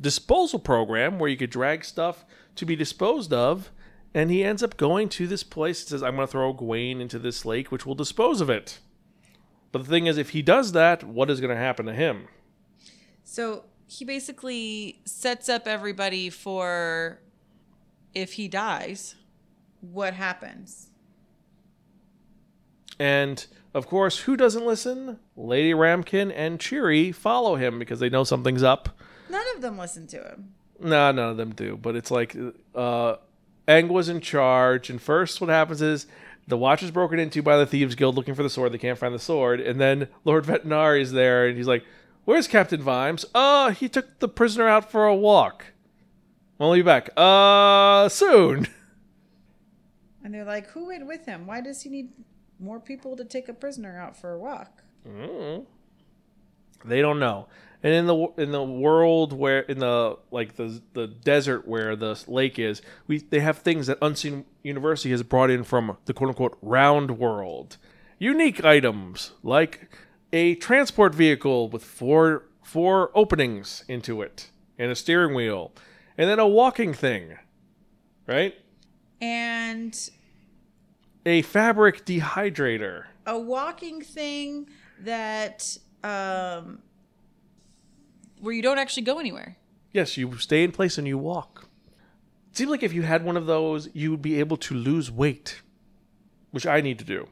disposal 0.00 0.58
program 0.58 1.18
where 1.18 1.30
you 1.30 1.36
could 1.36 1.50
drag 1.50 1.84
stuff 1.84 2.24
to 2.56 2.64
be 2.64 2.76
disposed 2.76 3.32
of. 3.32 3.70
And 4.12 4.30
he 4.30 4.42
ends 4.42 4.62
up 4.62 4.76
going 4.76 5.08
to 5.10 5.26
this 5.28 5.44
place 5.44 5.82
and 5.82 5.88
says, 5.88 6.02
I'm 6.02 6.16
going 6.16 6.26
to 6.26 6.30
throw 6.32 6.52
Gawain 6.52 7.00
into 7.00 7.18
this 7.18 7.44
lake, 7.44 7.70
which 7.70 7.86
will 7.86 7.94
dispose 7.94 8.40
of 8.40 8.50
it. 8.50 8.80
But 9.70 9.84
the 9.84 9.88
thing 9.88 10.06
is, 10.06 10.18
if 10.18 10.30
he 10.30 10.42
does 10.42 10.72
that, 10.72 11.04
what 11.04 11.30
is 11.30 11.40
going 11.40 11.54
to 11.54 11.60
happen 11.60 11.86
to 11.86 11.94
him? 11.94 12.26
So 13.22 13.64
he 13.86 14.04
basically 14.04 15.00
sets 15.04 15.48
up 15.48 15.68
everybody 15.68 16.28
for 16.28 17.20
if 18.14 18.32
he 18.32 18.48
dies, 18.48 19.14
what 19.80 20.14
happens? 20.14 20.88
And 22.98 23.46
of 23.72 23.86
course, 23.86 24.18
who 24.18 24.36
doesn't 24.36 24.66
listen? 24.66 25.20
Lady 25.36 25.72
Ramkin 25.72 26.32
and 26.34 26.58
Cheery 26.58 27.12
follow 27.12 27.54
him 27.54 27.78
because 27.78 28.00
they 28.00 28.10
know 28.10 28.24
something's 28.24 28.64
up. 28.64 28.88
None 29.30 29.44
of 29.54 29.62
them 29.62 29.78
listen 29.78 30.06
to 30.08 30.16
him. 30.16 30.54
No, 30.80 31.12
none 31.12 31.30
of 31.30 31.36
them 31.36 31.54
do. 31.54 31.78
But 31.80 31.96
it's 31.96 32.10
like 32.10 32.36
uh, 32.74 33.16
Angua 33.68 33.90
was 33.90 34.08
in 34.08 34.20
charge, 34.20 34.90
and 34.90 35.00
first 35.00 35.40
what 35.40 35.50
happens 35.50 35.82
is 35.82 36.06
the 36.48 36.56
watch 36.56 36.82
is 36.82 36.90
broken 36.90 37.18
into 37.18 37.42
by 37.42 37.56
the 37.56 37.66
thieves 37.66 37.94
guild 37.94 38.16
looking 38.16 38.34
for 38.34 38.42
the 38.42 38.50
sword. 38.50 38.72
They 38.72 38.78
can't 38.78 38.98
find 38.98 39.14
the 39.14 39.18
sword, 39.18 39.60
and 39.60 39.80
then 39.80 40.08
Lord 40.24 40.44
Vetinari 40.46 41.00
is 41.00 41.12
there, 41.12 41.46
and 41.46 41.56
he's 41.56 41.68
like, 41.68 41.84
"Where's 42.24 42.48
Captain 42.48 42.82
Vimes? 42.82 43.24
Uh, 43.34 43.70
he 43.70 43.88
took 43.88 44.18
the 44.18 44.28
prisoner 44.28 44.68
out 44.68 44.90
for 44.90 45.06
a 45.06 45.14
walk. 45.14 45.66
I'll 46.58 46.74
be 46.74 46.82
back. 46.82 47.10
Uh, 47.16 48.08
soon." 48.08 48.66
And 50.22 50.34
they're 50.34 50.44
like, 50.44 50.68
who 50.68 50.88
went 50.88 51.06
with 51.06 51.26
him? 51.26 51.46
Why 51.46 51.60
does 51.60 51.82
he 51.82 51.90
need 51.90 52.10
more 52.58 52.78
people 52.78 53.16
to 53.16 53.24
take 53.24 53.48
a 53.48 53.54
prisoner 53.54 53.98
out 53.98 54.16
for 54.16 54.32
a 54.32 54.38
walk? 54.38 54.82
Mm. 55.08 55.64
They 56.84 57.00
don't 57.00 57.18
know. 57.18 57.48
And 57.82 57.94
in 57.94 58.06
the 58.06 58.26
in 58.36 58.52
the 58.52 58.62
world 58.62 59.32
where 59.32 59.60
in 59.60 59.78
the 59.78 60.18
like 60.30 60.56
the 60.56 60.82
the 60.92 61.06
desert 61.06 61.66
where 61.66 61.96
the 61.96 62.22
lake 62.28 62.58
is, 62.58 62.82
we 63.06 63.18
they 63.18 63.40
have 63.40 63.58
things 63.58 63.86
that 63.86 63.96
Unseen 64.02 64.44
University 64.62 65.10
has 65.12 65.22
brought 65.22 65.48
in 65.50 65.64
from 65.64 65.96
the 66.04 66.12
quote 66.12 66.28
unquote 66.28 66.58
round 66.60 67.18
world. 67.18 67.78
Unique 68.18 68.62
items 68.64 69.32
like 69.42 69.88
a 70.32 70.54
transport 70.56 71.14
vehicle 71.14 71.68
with 71.70 71.82
four 71.82 72.44
four 72.62 73.10
openings 73.14 73.82
into 73.88 74.20
it 74.20 74.50
and 74.78 74.90
a 74.92 74.94
steering 74.94 75.34
wheel, 75.34 75.72
and 76.18 76.28
then 76.28 76.38
a 76.38 76.46
walking 76.46 76.92
thing, 76.92 77.38
right? 78.26 78.54
And 79.22 80.10
A 81.24 81.42
fabric 81.42 82.04
dehydrator. 82.04 83.04
a 83.26 83.38
walking 83.38 84.02
thing 84.02 84.68
that 85.00 85.76
um 86.04 86.80
where 88.40 88.54
you 88.54 88.62
don't 88.62 88.78
actually 88.78 89.04
go 89.04 89.18
anywhere. 89.18 89.56
Yes, 89.92 90.16
you 90.16 90.36
stay 90.38 90.62
in 90.62 90.72
place 90.72 90.98
and 90.98 91.06
you 91.06 91.18
walk. 91.18 91.68
It 92.50 92.56
seems 92.56 92.70
like 92.70 92.82
if 92.82 92.92
you 92.92 93.02
had 93.02 93.24
one 93.24 93.36
of 93.36 93.46
those, 93.46 93.88
you 93.92 94.10
would 94.10 94.22
be 94.22 94.40
able 94.40 94.56
to 94.58 94.74
lose 94.74 95.10
weight, 95.10 95.62
which 96.50 96.66
I 96.66 96.80
need 96.80 96.98
to 96.98 97.04
do. 97.04 97.28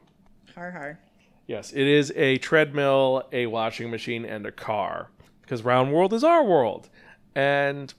Har 0.55 0.71
har. 0.71 0.99
Yes, 1.47 1.71
it 1.71 1.87
is 1.87 2.13
a 2.15 2.37
treadmill, 2.37 3.23
a 3.31 3.47
washing 3.47 3.89
machine, 3.89 4.23
and 4.23 4.45
a 4.45 4.51
car. 4.51 5.09
Because 5.41 5.63
Round 5.63 5.91
World 5.91 6.13
is 6.13 6.23
our 6.23 6.43
world. 6.43 6.89
And 7.33 7.93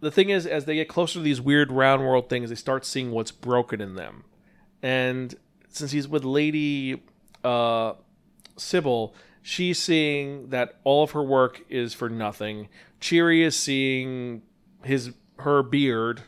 the 0.00 0.10
thing 0.10 0.30
is, 0.30 0.46
as 0.46 0.64
they 0.64 0.76
get 0.76 0.88
closer 0.88 1.14
to 1.14 1.20
these 1.20 1.40
weird 1.40 1.72
round 1.72 2.02
world 2.02 2.28
things, 2.28 2.50
they 2.50 2.54
start 2.54 2.86
seeing 2.86 3.10
what's 3.10 3.32
broken 3.32 3.80
in 3.80 3.96
them. 3.96 4.24
And 4.82 5.34
since 5.68 5.90
he's 5.90 6.06
with 6.06 6.24
Lady 6.24 7.02
uh, 7.42 7.94
Sybil, 8.56 9.14
she's 9.48 9.78
seeing 9.78 10.50
that 10.50 10.74
all 10.84 11.02
of 11.04 11.12
her 11.12 11.22
work 11.22 11.62
is 11.70 11.94
for 11.94 12.10
nothing. 12.10 12.68
Cheery 13.00 13.42
is 13.42 13.56
seeing 13.56 14.42
his 14.84 15.12
her 15.38 15.62
beard 15.62 16.20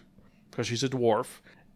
because 0.50 0.66
she's 0.66 0.82
a 0.82 0.88
dwarf, 0.88 1.26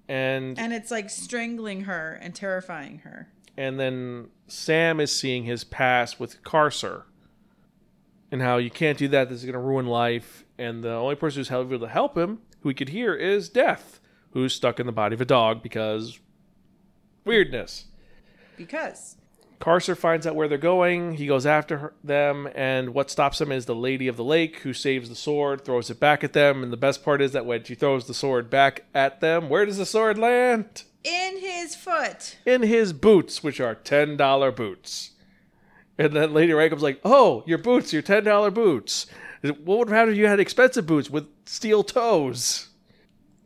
and 0.09 0.59
And 0.59 0.73
it's 0.73 0.91
like 0.91 1.11
strangling 1.11 1.83
her 1.83 2.15
and 2.23 2.35
terrifying 2.35 3.01
her. 3.01 3.29
and 3.59 3.79
then 3.79 4.29
Sam 4.49 5.01
is 5.01 5.15
seeing 5.15 5.45
his 5.45 5.65
past 5.65 6.19
with 6.19 6.43
Carcer, 6.43 7.03
and 8.33 8.41
how 8.41 8.57
you 8.57 8.71
can't 8.71 8.97
do 8.97 9.09
that. 9.09 9.29
This 9.29 9.41
is 9.41 9.45
going 9.45 9.53
to 9.53 9.59
ruin 9.59 9.87
life. 9.87 10.45
And 10.57 10.83
the 10.83 10.93
only 10.93 11.15
person 11.17 11.41
who's 11.41 11.51
able 11.51 11.79
to 11.79 11.89
help 11.89 12.17
him, 12.17 12.39
who 12.61 12.69
he 12.71 12.75
could 12.75 12.89
hear, 12.91 13.15
is 13.15 13.49
Death, 13.49 14.01
who's 14.33 14.55
stuck 14.55 14.79
in 14.81 14.87
the 14.87 14.93
body 14.93 15.15
of 15.15 15.21
a 15.21 15.25
dog 15.25 15.63
because 15.63 16.19
weirdness. 17.25 17.87
Because 18.57 19.17
Carcer 19.61 19.97
finds 19.97 20.27
out 20.27 20.35
where 20.35 20.49
they're 20.49 20.59
going. 20.59 21.15
He 21.15 21.27
goes 21.27 21.47
after 21.47 21.79
her, 21.79 21.95
them, 22.03 22.49
and 22.55 22.93
what 22.93 23.11
stops 23.11 23.41
him 23.41 23.53
is 23.53 23.67
the 23.67 23.75
Lady 23.75 24.09
of 24.09 24.17
the 24.17 24.25
Lake, 24.25 24.59
who 24.59 24.73
saves 24.73 25.09
the 25.09 25.15
sword, 25.15 25.65
throws 25.65 25.91
it 25.91 26.01
back 26.01 26.23
at 26.25 26.33
them. 26.33 26.63
And 26.63 26.73
the 26.73 26.77
best 26.77 27.05
part 27.05 27.23
is 27.23 27.33
that 27.33 27.47
when 27.47 27.65
she 27.65 27.75
throws 27.75 28.07
the 28.07 28.15
sword 28.15 28.51
back 28.51 28.85
at 28.95 29.21
them, 29.21 29.49
where 29.49 29.65
does 29.65 29.79
the 29.79 29.87
sword 29.87 30.19
land? 30.19 30.85
in 31.05 31.39
his 31.39 31.77
foot. 31.77 32.37
In 32.45 32.63
his 32.63 32.93
boots, 32.93 33.43
which 33.43 33.61
are 33.61 33.75
ten 33.75 34.17
dollar 34.17 34.51
boots. 34.51 35.11
And 35.97 36.15
then 36.15 36.35
Lady 36.35 36.53
Ramkin's 36.53 36.83
like, 36.83 37.01
"Oh, 37.05 37.45
your 37.47 37.59
boots, 37.59 37.93
your 37.93 38.03
ten 38.03 38.25
dollar 38.25 38.51
boots. 38.51 39.07
What 39.43 39.79
would 39.79 39.89
happen 39.91 40.15
if 40.15 40.19
you 40.19 40.27
had 40.27 40.41
expensive 40.41 40.87
boots 40.87 41.11
with 41.11 41.29
steel 41.45 41.85
toes? 41.85 42.69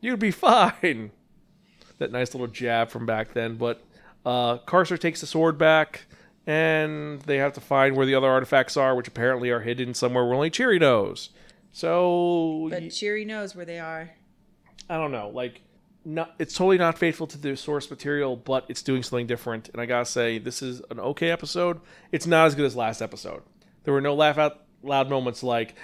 You'd 0.00 0.20
be 0.20 0.30
fine." 0.30 1.10
That 1.98 2.12
nice 2.12 2.32
little 2.32 2.46
jab 2.46 2.90
from 2.90 3.06
back 3.06 3.34
then, 3.34 3.56
but 3.56 3.82
uh, 4.24 4.58
Carcer 4.58 4.98
takes 4.98 5.20
the 5.20 5.26
sword 5.26 5.58
back, 5.58 6.06
and 6.46 7.20
they 7.22 7.36
have 7.36 7.52
to 7.54 7.60
find 7.60 7.96
where 7.96 8.06
the 8.06 8.14
other 8.14 8.28
artifacts 8.28 8.76
are, 8.76 8.94
which 8.94 9.08
apparently 9.08 9.50
are 9.50 9.60
hidden 9.60 9.94
somewhere 9.94 10.24
where 10.24 10.34
only 10.34 10.50
Cheery 10.50 10.78
knows. 10.78 11.30
So 11.72 12.68
But 12.70 12.90
Cheery 12.90 13.24
knows 13.24 13.54
where 13.54 13.64
they 13.64 13.78
are. 13.78 14.10
I 14.88 14.96
don't 14.96 15.12
know, 15.12 15.28
like 15.28 15.60
not 16.04 16.34
it's 16.38 16.54
totally 16.54 16.78
not 16.78 16.98
faithful 16.98 17.26
to 17.26 17.38
the 17.38 17.56
source 17.56 17.90
material, 17.90 18.36
but 18.36 18.64
it's 18.68 18.82
doing 18.82 19.02
something 19.02 19.26
different. 19.26 19.68
And 19.68 19.80
I 19.80 19.86
gotta 19.86 20.06
say, 20.06 20.38
this 20.38 20.62
is 20.62 20.80
an 20.90 20.98
okay 20.98 21.30
episode. 21.30 21.80
It's 22.10 22.26
not 22.26 22.46
as 22.46 22.54
good 22.54 22.64
as 22.64 22.74
last 22.74 23.02
episode. 23.02 23.42
There 23.84 23.92
were 23.92 24.00
no 24.00 24.14
laugh 24.14 24.38
out 24.38 24.62
loud 24.82 25.10
moments 25.10 25.42
like 25.42 25.74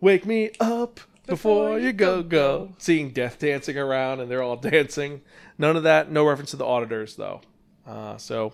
"Wake 0.00 0.24
me 0.24 0.50
up 0.60 1.00
before, 1.26 1.78
you 1.78 1.92
go 1.92 2.22
go," 2.22 2.74
seeing 2.78 3.10
Death 3.10 3.38
dancing 3.38 3.76
around 3.76 4.20
and 4.20 4.30
they're 4.30 4.42
all 4.42 4.56
dancing. 4.72 5.22
None 5.58 5.76
of 5.76 5.82
that. 5.82 6.10
No 6.10 6.24
reference 6.26 6.52
to 6.52 6.56
the 6.56 6.66
auditors 6.66 7.16
though. 7.16 7.40
Uh, 7.86 8.16
so 8.16 8.52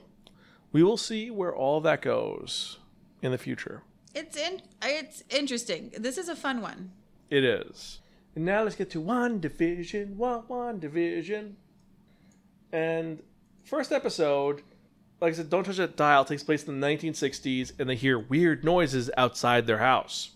we 0.73 0.83
will 0.83 0.97
see 0.97 1.31
where 1.31 1.55
all 1.55 1.81
that 1.81 2.03
goes 2.03 2.79
in 3.23 3.33
the 3.33 3.39
future. 3.39 3.83
It's 4.15 4.37
in. 4.37 4.63
It's 4.83 5.23
interesting. 5.31 5.93
This 5.99 6.19
is 6.19 6.29
a 6.29 6.37
fun 6.37 6.61
one. 6.61 6.93
It 7.31 7.45
is. 7.45 8.01
And 8.35 8.45
now 8.45 8.63
let's 8.63 8.77
get 8.77 8.91
to 8.91 9.03
WandaVision, 9.03 10.17
one 10.17 10.43
WandaVision. 10.43 11.53
And 12.73 13.23
first 13.65 13.93
episode, 13.93 14.63
like 15.21 15.33
I 15.33 15.37
said, 15.37 15.51
Don't 15.51 15.65
Touch 15.65 15.77
That 15.77 15.97
Dial 15.97 16.25
takes 16.25 16.43
place 16.43 16.65
in 16.65 16.81
the 16.81 16.87
1960s, 16.87 17.73
and 17.79 17.89
they 17.89 17.97
hear 17.97 18.19
weird 18.19 18.65
noises 18.65 19.11
outside 19.17 19.67
their 19.67 19.79
house. 19.79 20.31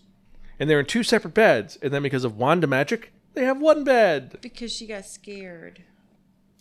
And 0.59 0.69
they're 0.69 0.79
in 0.79 0.85
two 0.85 1.03
separate 1.03 1.33
beds, 1.33 1.77
and 1.81 1.93
then 1.93 2.03
because 2.03 2.23
of 2.23 2.37
Wanda 2.37 2.67
magic, 2.67 3.13
they 3.33 3.45
have 3.45 3.59
one 3.59 3.83
bed. 3.83 4.37
Because 4.41 4.71
she 4.71 4.87
got 4.87 5.05
scared. 5.05 5.83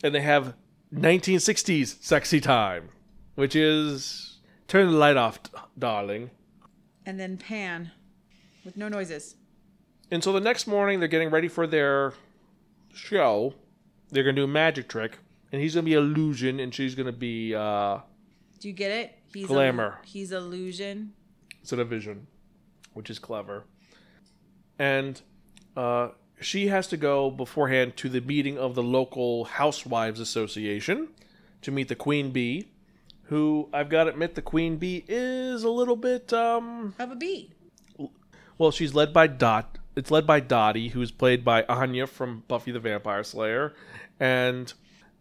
And 0.02 0.14
they 0.14 0.22
have 0.22 0.54
1960s 0.94 2.02
sexy 2.02 2.40
time, 2.40 2.90
which 3.34 3.56
is 3.56 4.38
turn 4.68 4.90
the 4.90 4.96
light 4.96 5.16
off, 5.16 5.40
darling. 5.78 6.30
And 7.06 7.18
then 7.18 7.36
pan 7.36 7.90
with 8.64 8.76
no 8.76 8.88
noises. 8.88 9.36
And 10.10 10.22
so 10.22 10.32
the 10.32 10.40
next 10.40 10.66
morning, 10.66 10.98
they're 10.98 11.08
getting 11.08 11.30
ready 11.30 11.48
for 11.48 11.66
their 11.66 12.12
show. 12.92 13.54
They're 14.10 14.22
going 14.22 14.36
to 14.36 14.42
do 14.42 14.44
a 14.44 14.48
magic 14.48 14.88
trick, 14.88 15.18
and 15.50 15.62
he's 15.62 15.74
going 15.74 15.84
to 15.84 15.90
be 15.90 15.94
illusion, 15.94 16.60
and 16.60 16.74
she's 16.74 16.94
going 16.94 17.06
to 17.06 17.12
be 17.12 17.54
uh, 17.54 17.98
Do 18.60 18.68
you 18.68 18.74
get 18.74 18.90
it? 18.90 19.18
He's 19.32 19.46
Glamour. 19.46 19.98
A, 20.02 20.06
he's 20.06 20.32
illusion. 20.32 21.14
instead 21.60 21.78
of 21.78 21.88
vision, 21.88 22.26
which 22.92 23.08
is 23.08 23.18
clever. 23.18 23.64
And 24.78 25.20
uh, 25.74 26.08
she 26.44 26.68
has 26.68 26.86
to 26.88 26.96
go 26.96 27.30
beforehand 27.30 27.96
to 27.98 28.08
the 28.08 28.20
meeting 28.20 28.58
of 28.58 28.74
the 28.74 28.82
local 28.82 29.44
housewives 29.44 30.20
association 30.20 31.08
to 31.62 31.70
meet 31.70 31.88
the 31.88 31.94
queen 31.94 32.30
bee, 32.30 32.68
who 33.24 33.68
I've 33.72 33.88
got 33.88 34.04
to 34.04 34.10
admit 34.10 34.34
the 34.34 34.42
queen 34.42 34.76
bee 34.76 35.04
is 35.08 35.62
a 35.62 35.70
little 35.70 35.96
bit 35.96 36.32
um, 36.32 36.94
Have 36.98 37.12
a 37.12 37.16
bee 37.16 37.50
Well, 38.58 38.70
she's 38.70 38.94
led 38.94 39.12
by 39.12 39.26
Dot. 39.26 39.78
It's 39.94 40.10
led 40.10 40.26
by 40.26 40.40
Dottie, 40.40 40.88
who's 40.88 41.10
played 41.10 41.44
by 41.44 41.64
Anya 41.64 42.06
from 42.06 42.44
Buffy 42.48 42.72
the 42.72 42.80
Vampire 42.80 43.22
Slayer, 43.22 43.74
and 44.18 44.72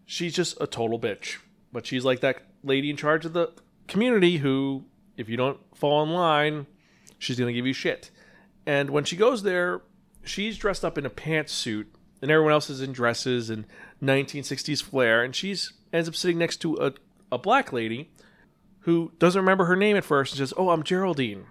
she's 0.05 0.33
just 0.33 0.57
a 0.61 0.67
total 0.67 0.99
bitch. 0.99 1.37
But 1.73 1.85
she's 1.85 2.05
like 2.05 2.21
that 2.21 2.43
lady 2.63 2.89
in 2.89 2.97
charge 2.97 3.25
of 3.25 3.33
the 3.33 3.51
community 3.87 4.37
who, 4.37 4.85
if 5.17 5.27
you 5.27 5.35
don't 5.35 5.59
fall 5.75 6.03
in 6.03 6.09
line, 6.09 6.67
she's 7.17 7.37
gonna 7.37 7.53
give 7.53 7.67
you 7.67 7.73
shit. 7.73 8.11
And 8.65 8.89
when 8.89 9.03
she 9.03 9.15
goes 9.15 9.43
there, 9.43 9.81
she's 10.23 10.57
dressed 10.57 10.85
up 10.85 10.97
in 10.97 11.05
a 11.05 11.09
pantsuit, 11.09 11.85
and 12.21 12.29
everyone 12.31 12.53
else 12.53 12.69
is 12.69 12.81
in 12.81 12.91
dresses 12.91 13.49
and 13.49 13.65
1960s 14.01 14.81
flair, 14.83 15.23
and 15.23 15.35
she's 15.35 15.73
ends 15.93 16.07
up 16.07 16.15
sitting 16.15 16.37
next 16.37 16.57
to 16.57 16.75
a, 16.77 16.93
a 17.31 17.37
black 17.37 17.73
lady 17.73 18.11
who 18.81 19.11
doesn't 19.19 19.41
remember 19.41 19.65
her 19.65 19.75
name 19.75 19.97
at 19.97 20.05
first 20.05 20.33
and 20.33 20.39
says, 20.39 20.53
"Oh, 20.57 20.69
I'm 20.69 20.83
Geraldine." 20.83 21.45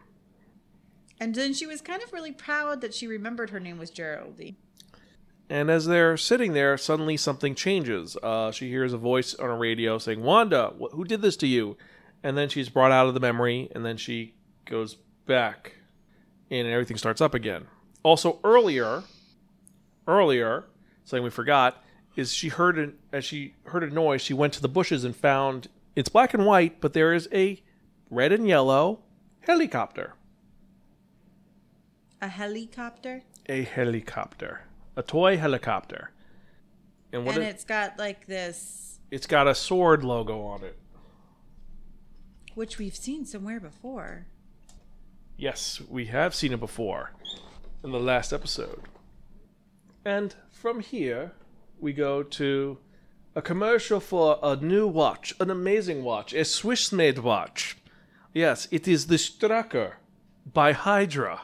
And 1.21 1.35
then 1.35 1.53
she 1.53 1.66
was 1.66 1.83
kind 1.83 2.03
of 2.03 2.12
really 2.12 2.33
proud 2.33 2.81
that 2.81 2.95
she 2.95 3.07
remembered 3.07 3.51
her 3.51 3.61
name 3.61 3.79
was 3.79 3.91
Geraldine. 3.91 4.57
And 5.51 5.68
as 5.68 5.85
they're 5.85 6.16
sitting 6.16 6.55
there, 6.55 6.79
suddenly 6.79 7.16
something 7.16 7.55
changes. 7.55 8.16
Uh, 8.23 8.53
she 8.53 8.68
hears 8.68 8.93
a 8.93 8.99
voice 8.99 9.35
on 9.35 9.51
a 9.51 9.57
radio 9.57 9.99
saying, 9.99 10.23
Wanda, 10.23 10.73
wh- 10.81 10.95
who 10.95 11.05
did 11.05 11.23
this 11.23 11.37
to 11.39 11.47
you? 11.47 11.77
And 12.23 12.39
then 12.39 12.49
she's 12.49 12.68
brought 12.68 12.93
out 12.93 13.09
of 13.09 13.14
the 13.14 13.21
memory, 13.21 13.68
and 13.75 13.85
then 13.85 13.97
she 13.97 14.35
goes 14.64 14.97
back, 15.27 15.75
and 16.51 16.68
everything 16.68 16.97
starts 16.97 17.21
up 17.21 17.35
again. 17.35 17.66
Also, 18.03 18.38
earlier, 18.44 19.03
earlier, 20.07 20.64
something 21.05 21.22
we 21.24 21.30
forgot, 21.30 21.82
is 22.16 22.32
she 22.32 22.48
heard 22.48 22.78
an, 22.78 22.94
as 23.12 23.24
she 23.24 23.55
heard 23.64 23.82
a 23.82 23.90
noise, 23.90 24.22
she 24.22 24.34
went 24.34 24.53
to 24.55 24.62
the 24.62 24.68
bushes 24.68 25.05
and 25.05 25.14
found 25.14 25.68
it's 25.94 26.09
black 26.09 26.32
and 26.34 26.46
white, 26.46 26.80
but 26.80 26.92
there 26.92 27.12
is 27.12 27.28
a 27.32 27.62
red 28.09 28.32
and 28.32 28.48
yellow 28.48 29.01
helicopter. 29.40 30.14
A 32.22 32.28
helicopter. 32.28 33.22
A 33.48 33.62
helicopter. 33.62 34.62
A 34.96 35.03
toy 35.03 35.36
helicopter. 35.36 36.11
And 37.12 37.24
what 37.24 37.36
and 37.36 37.44
it- 37.44 37.48
it's 37.48 37.64
got 37.64 37.98
like 37.98 38.26
this, 38.26 38.98
It's 39.11 39.26
got 39.26 39.48
a 39.48 39.55
sword 39.55 40.05
logo 40.05 40.42
on 40.42 40.62
it. 40.64 40.78
which 42.55 42.78
we've 42.78 42.96
seen 42.96 43.24
somewhere 43.24 43.61
before. 43.61 44.26
Yes, 45.36 45.80
we 45.88 46.07
have 46.07 46.34
seen 46.34 46.53
it 46.53 46.61
before 46.61 47.12
in 47.83 47.93
the 47.93 48.01
last 48.01 48.33
episode. 48.33 48.83
And 50.05 50.35
from 50.51 50.81
here, 50.81 51.33
we 51.78 51.93
go 51.93 52.22
to 52.22 52.78
a 53.35 53.43
commercial 53.43 54.01
for 54.01 54.39
a 54.43 54.57
new 54.57 54.87
watch, 54.87 55.35
an 55.41 55.51
amazing 55.51 56.03
watch, 56.05 56.33
a 56.33 56.45
Swiss 56.45 56.93
made 56.93 57.18
watch. 57.18 57.76
Yes, 58.33 58.68
it 58.70 58.87
is 58.87 59.07
the 59.07 59.16
Strucker 59.16 59.95
by 60.53 60.72
Hydra. 60.72 61.43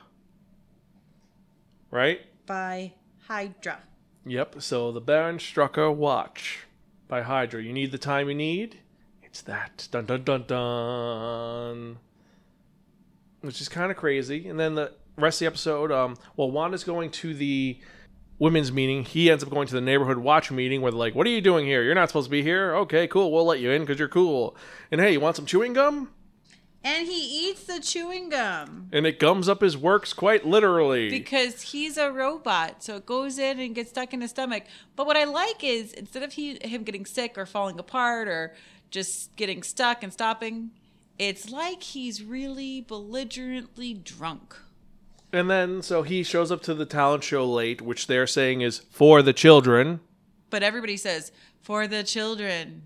Right? 1.91 2.21
By 2.47 2.93
Hydra. 3.27 3.79
Yep, 4.25 4.57
so 4.61 4.93
the 4.93 5.01
Baron 5.01 5.39
Strucker 5.39 5.95
watch 5.95 6.67
by 7.09 7.23
Hydra. 7.23 7.63
You 7.63 7.73
need 7.73 7.93
the 7.93 7.99
time 7.99 8.29
you 8.29 8.35
need? 8.35 8.79
It's 9.23 9.43
that. 9.43 9.89
Dun 9.91 10.07
dun 10.07 10.25
dun 10.25 10.45
dun. 10.47 11.99
Which 13.43 13.61
is 13.61 13.69
kind 13.69 13.91
of 13.91 13.97
crazy. 13.97 14.49
And 14.49 14.59
then 14.59 14.75
the 14.75 14.95
rest 15.17 15.37
of 15.37 15.41
the 15.41 15.47
episode, 15.47 15.93
um, 15.93 16.17
well, 16.37 16.51
Wanda's 16.51 16.85
going 16.85 17.11
to 17.11 17.35
the 17.35 17.79
women's 18.39 18.71
meeting. 18.71 19.05
He 19.05 19.31
ends 19.31 19.43
up 19.43 19.51
going 19.51 19.67
to 19.69 19.75
the 19.75 19.81
neighborhood 19.81 20.19
watch 20.19 20.51
meeting 20.51 20.83
where 20.83 20.91
they're 20.93 20.99
like, 20.99 21.15
What 21.15 21.27
are 21.27 21.31
you 21.31 21.41
doing 21.41 21.67
here? 21.67 21.83
You're 21.83 21.95
not 21.95 22.09
supposed 22.09 22.27
to 22.27 22.31
be 22.31 22.43
here. 22.43 22.75
Okay, 22.77 23.07
cool. 23.09 23.33
We'll 23.33 23.47
let 23.47 23.61
you 23.61 23.71
in 23.71 23.83
because 23.83 23.99
you're 23.99 24.09
cool. 24.09 24.57
And 24.91 25.01
hey, 25.01 25.13
you 25.13 25.21
want 25.21 25.37
some 25.37 25.47
chewing 25.47 25.73
gum? 25.73 26.11
And 26.85 27.09
he 27.09 27.49
eats 27.49 27.65
the 27.65 27.81
chewing 27.81 28.29
gum 28.29 28.91
And 28.93 29.09
it 29.09 29.19
gums 29.19 29.49
up 29.49 29.61
his 29.61 29.77
works 29.77 30.13
quite 30.13 30.47
literally. 30.47 31.11
because 31.11 31.63
he's 31.63 31.97
a 31.97 32.13
robot. 32.13 32.85
So 32.85 32.95
it 32.95 33.07
goes 33.07 33.39
in 33.41 33.59
and 33.59 33.75
gets 33.75 33.91
stuck 33.91 34.15
in 34.15 34.21
his 34.21 34.31
stomach. 34.31 34.63
But 34.95 35.07
what 35.07 35.17
I 35.17 35.25
like 35.25 35.65
is 35.65 35.93
instead 35.93 36.23
of 36.23 36.35
he, 36.35 36.59
him 36.63 36.85
getting 36.85 37.05
sick 37.05 37.37
or 37.37 37.45
falling 37.45 37.77
apart 37.81 38.29
or 38.29 38.55
just 38.93 39.35
getting 39.35 39.65
stuck 39.65 40.05
and 40.05 40.13
stopping, 40.13 40.71
it's 41.19 41.51
like 41.51 41.83
he's 41.83 42.23
really 42.23 42.83
belligerently 42.83 43.95
drunk. 43.95 44.55
And 45.33 45.51
then 45.51 45.83
so 45.83 46.03
he 46.03 46.23
shows 46.23 46.53
up 46.53 46.63
to 46.63 46.75
the 46.75 46.87
talent 46.87 47.25
show 47.25 47.45
late, 47.45 47.83
which 47.83 48.07
they're 48.07 48.27
saying 48.27 48.61
is 48.61 48.79
for 48.91 49.23
the 49.23 49.33
children. 49.33 50.01
But 50.51 50.63
everybody 50.63 50.97
says 50.97 51.33
for 51.61 51.87
the 51.87 52.03
children. 52.05 52.83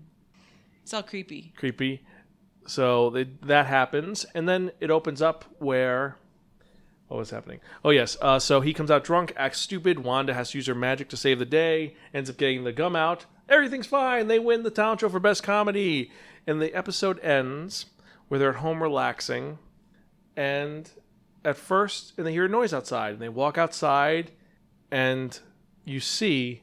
It's 0.83 0.93
all 0.93 1.03
creepy. 1.03 1.53
Creepy. 1.55 2.03
So 2.65 3.09
they, 3.09 3.23
that 3.43 3.67
happens, 3.67 4.25
and 4.35 4.47
then 4.47 4.71
it 4.79 4.91
opens 4.91 5.21
up 5.21 5.45
where. 5.59 6.17
What 7.07 7.17
was 7.17 7.29
happening? 7.29 7.59
Oh 7.83 7.89
yes. 7.89 8.15
Uh, 8.21 8.39
so 8.39 8.61
he 8.61 8.73
comes 8.73 8.89
out 8.89 9.03
drunk, 9.03 9.33
acts 9.35 9.59
stupid. 9.59 9.99
Wanda 9.99 10.33
has 10.33 10.51
to 10.51 10.57
use 10.57 10.67
her 10.67 10.75
magic 10.75 11.09
to 11.09 11.17
save 11.17 11.39
the 11.39 11.45
day. 11.45 11.95
Ends 12.13 12.29
up 12.29 12.37
getting 12.37 12.63
the 12.63 12.71
gum 12.71 12.95
out. 12.95 13.25
Everything's 13.49 13.87
fine. 13.87 14.27
They 14.27 14.39
win 14.39 14.63
the 14.63 14.71
talent 14.71 15.01
show 15.01 15.09
for 15.09 15.19
best 15.19 15.43
comedy. 15.43 16.09
And 16.47 16.61
the 16.61 16.73
episode 16.73 17.19
ends 17.19 17.87
where 18.29 18.39
they're 18.39 18.51
at 18.51 18.55
home 18.55 18.81
relaxing, 18.81 19.57
and 20.37 20.89
at 21.43 21.57
first, 21.57 22.13
and 22.17 22.25
they 22.25 22.31
hear 22.31 22.45
a 22.45 22.49
noise 22.49 22.73
outside, 22.73 23.13
and 23.13 23.21
they 23.21 23.29
walk 23.29 23.57
outside, 23.57 24.31
and 24.91 25.39
you 25.85 25.99
see 25.99 26.61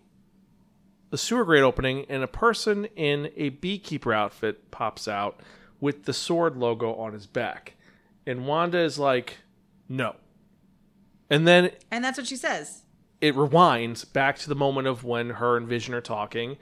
the 1.10 1.18
sewer 1.18 1.44
grate 1.44 1.62
opening, 1.62 2.04
and 2.08 2.22
a 2.22 2.28
person 2.28 2.84
in 2.96 3.30
a 3.36 3.48
beekeeper 3.48 4.12
outfit 4.12 4.70
pops 4.70 5.08
out 5.08 5.40
with 5.80 6.04
the 6.04 6.12
sword 6.12 6.56
logo 6.56 6.94
on 6.94 7.12
his 7.12 7.26
back. 7.26 7.74
And 8.26 8.46
Wanda 8.46 8.78
is 8.78 8.98
like, 8.98 9.38
no. 9.88 10.16
And 11.30 11.48
then 11.48 11.70
And 11.90 12.04
that's 12.04 12.18
what 12.18 12.26
she 12.26 12.36
says. 12.36 12.82
it 13.20 13.34
rewinds 13.34 14.10
back 14.12 14.38
to 14.38 14.48
the 14.48 14.54
moment 14.54 14.86
of 14.86 15.02
when 15.02 15.30
her 15.30 15.56
and 15.56 15.66
Vision 15.66 15.94
are 15.94 16.00
talking 16.00 16.58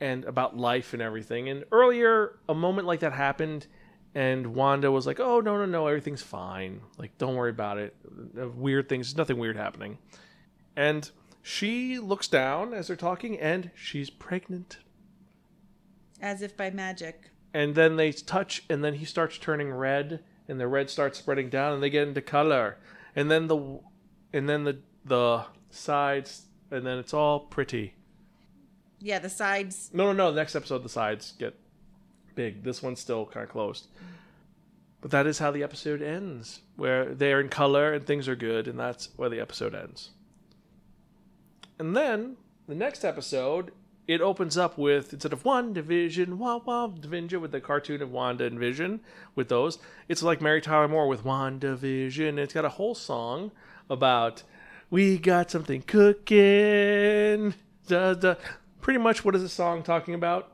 and 0.00 0.24
about 0.24 0.56
life 0.56 0.94
and 0.94 1.02
everything. 1.02 1.48
And 1.48 1.64
earlier, 1.70 2.38
a 2.48 2.54
moment 2.54 2.86
like 2.86 3.00
that 3.00 3.12
happened, 3.12 3.66
and 4.14 4.54
Wanda 4.54 4.90
was 4.90 5.06
like, 5.06 5.20
"Oh 5.20 5.40
no, 5.40 5.56
no, 5.56 5.66
no, 5.66 5.86
everything's 5.86 6.22
fine. 6.22 6.80
Like, 6.98 7.16
don't 7.18 7.36
worry 7.36 7.50
about 7.50 7.78
it. 7.78 7.94
Uh, 8.40 8.48
Weird 8.48 8.88
things, 8.88 9.08
there's 9.08 9.18
nothing 9.18 9.38
weird 9.38 9.56
happening." 9.56 9.98
And 10.76 11.10
she 11.42 11.98
looks 11.98 12.28
down 12.28 12.74
as 12.74 12.88
they're 12.88 12.96
talking, 12.96 13.38
and 13.38 13.70
she's 13.74 14.10
pregnant. 14.10 14.78
As 16.20 16.42
if 16.42 16.56
by 16.56 16.70
magic. 16.70 17.30
And 17.52 17.74
then 17.74 17.96
they 17.96 18.12
touch, 18.12 18.64
and 18.68 18.84
then 18.84 18.94
he 18.94 19.04
starts 19.04 19.38
turning 19.38 19.72
red, 19.72 20.22
and 20.48 20.60
the 20.60 20.68
red 20.68 20.90
starts 20.90 21.18
spreading 21.18 21.48
down, 21.48 21.74
and 21.74 21.82
they 21.82 21.90
get 21.90 22.06
into 22.06 22.20
color. 22.20 22.78
And 23.16 23.30
then 23.30 23.48
the, 23.48 23.80
and 24.32 24.48
then 24.48 24.64
the 24.64 24.80
the 25.04 25.44
sides, 25.70 26.46
and 26.70 26.86
then 26.86 26.98
it's 26.98 27.14
all 27.14 27.40
pretty. 27.40 27.94
Yeah, 29.00 29.18
the 29.18 29.30
sides. 29.30 29.90
No, 29.92 30.06
no, 30.06 30.12
no. 30.12 30.30
The 30.32 30.40
next 30.40 30.54
episode, 30.54 30.82
the 30.82 30.88
sides 30.88 31.32
get 31.38 31.58
big. 32.40 32.62
This 32.62 32.82
one's 32.82 33.00
still 33.00 33.26
kind 33.26 33.44
of 33.44 33.50
closed. 33.50 33.86
But 35.02 35.10
that 35.10 35.26
is 35.26 35.38
how 35.38 35.50
the 35.50 35.62
episode 35.62 36.00
ends, 36.00 36.60
where 36.76 37.14
they're 37.14 37.40
in 37.40 37.50
color 37.50 37.92
and 37.92 38.06
things 38.06 38.28
are 38.28 38.36
good, 38.36 38.66
and 38.66 38.78
that's 38.78 39.10
where 39.16 39.28
the 39.28 39.40
episode 39.40 39.74
ends. 39.74 40.10
And 41.78 41.94
then 41.94 42.36
the 42.66 42.74
next 42.74 43.04
episode, 43.04 43.72
it 44.06 44.22
opens 44.22 44.56
up 44.56 44.78
with 44.78 45.12
instead 45.12 45.34
of 45.34 45.42
WandaVision, 45.42 46.34
wow, 46.34 46.62
wow, 46.64 46.86
division 46.86 47.42
with 47.42 47.52
the 47.52 47.60
cartoon 47.60 48.00
of 48.00 48.10
Wanda 48.10 48.44
and 48.46 48.58
Vision 48.58 49.00
with 49.34 49.50
those, 49.50 49.78
it's 50.08 50.22
like 50.22 50.40
Mary 50.40 50.62
Tyler 50.62 50.88
Moore 50.88 51.08
with 51.08 51.24
Wanda 51.24 51.76
Vision. 51.76 52.38
It's 52.38 52.54
got 52.54 52.64
a 52.64 52.70
whole 52.70 52.94
song 52.94 53.50
about 53.90 54.44
we 54.88 55.18
got 55.18 55.50
something 55.50 55.82
cooking. 55.82 57.54
Da, 57.86 58.14
da. 58.14 58.34
Pretty 58.80 58.98
much, 58.98 59.24
what 59.26 59.34
is 59.34 59.42
the 59.42 59.48
song 59.48 59.82
talking 59.82 60.14
about? 60.14 60.52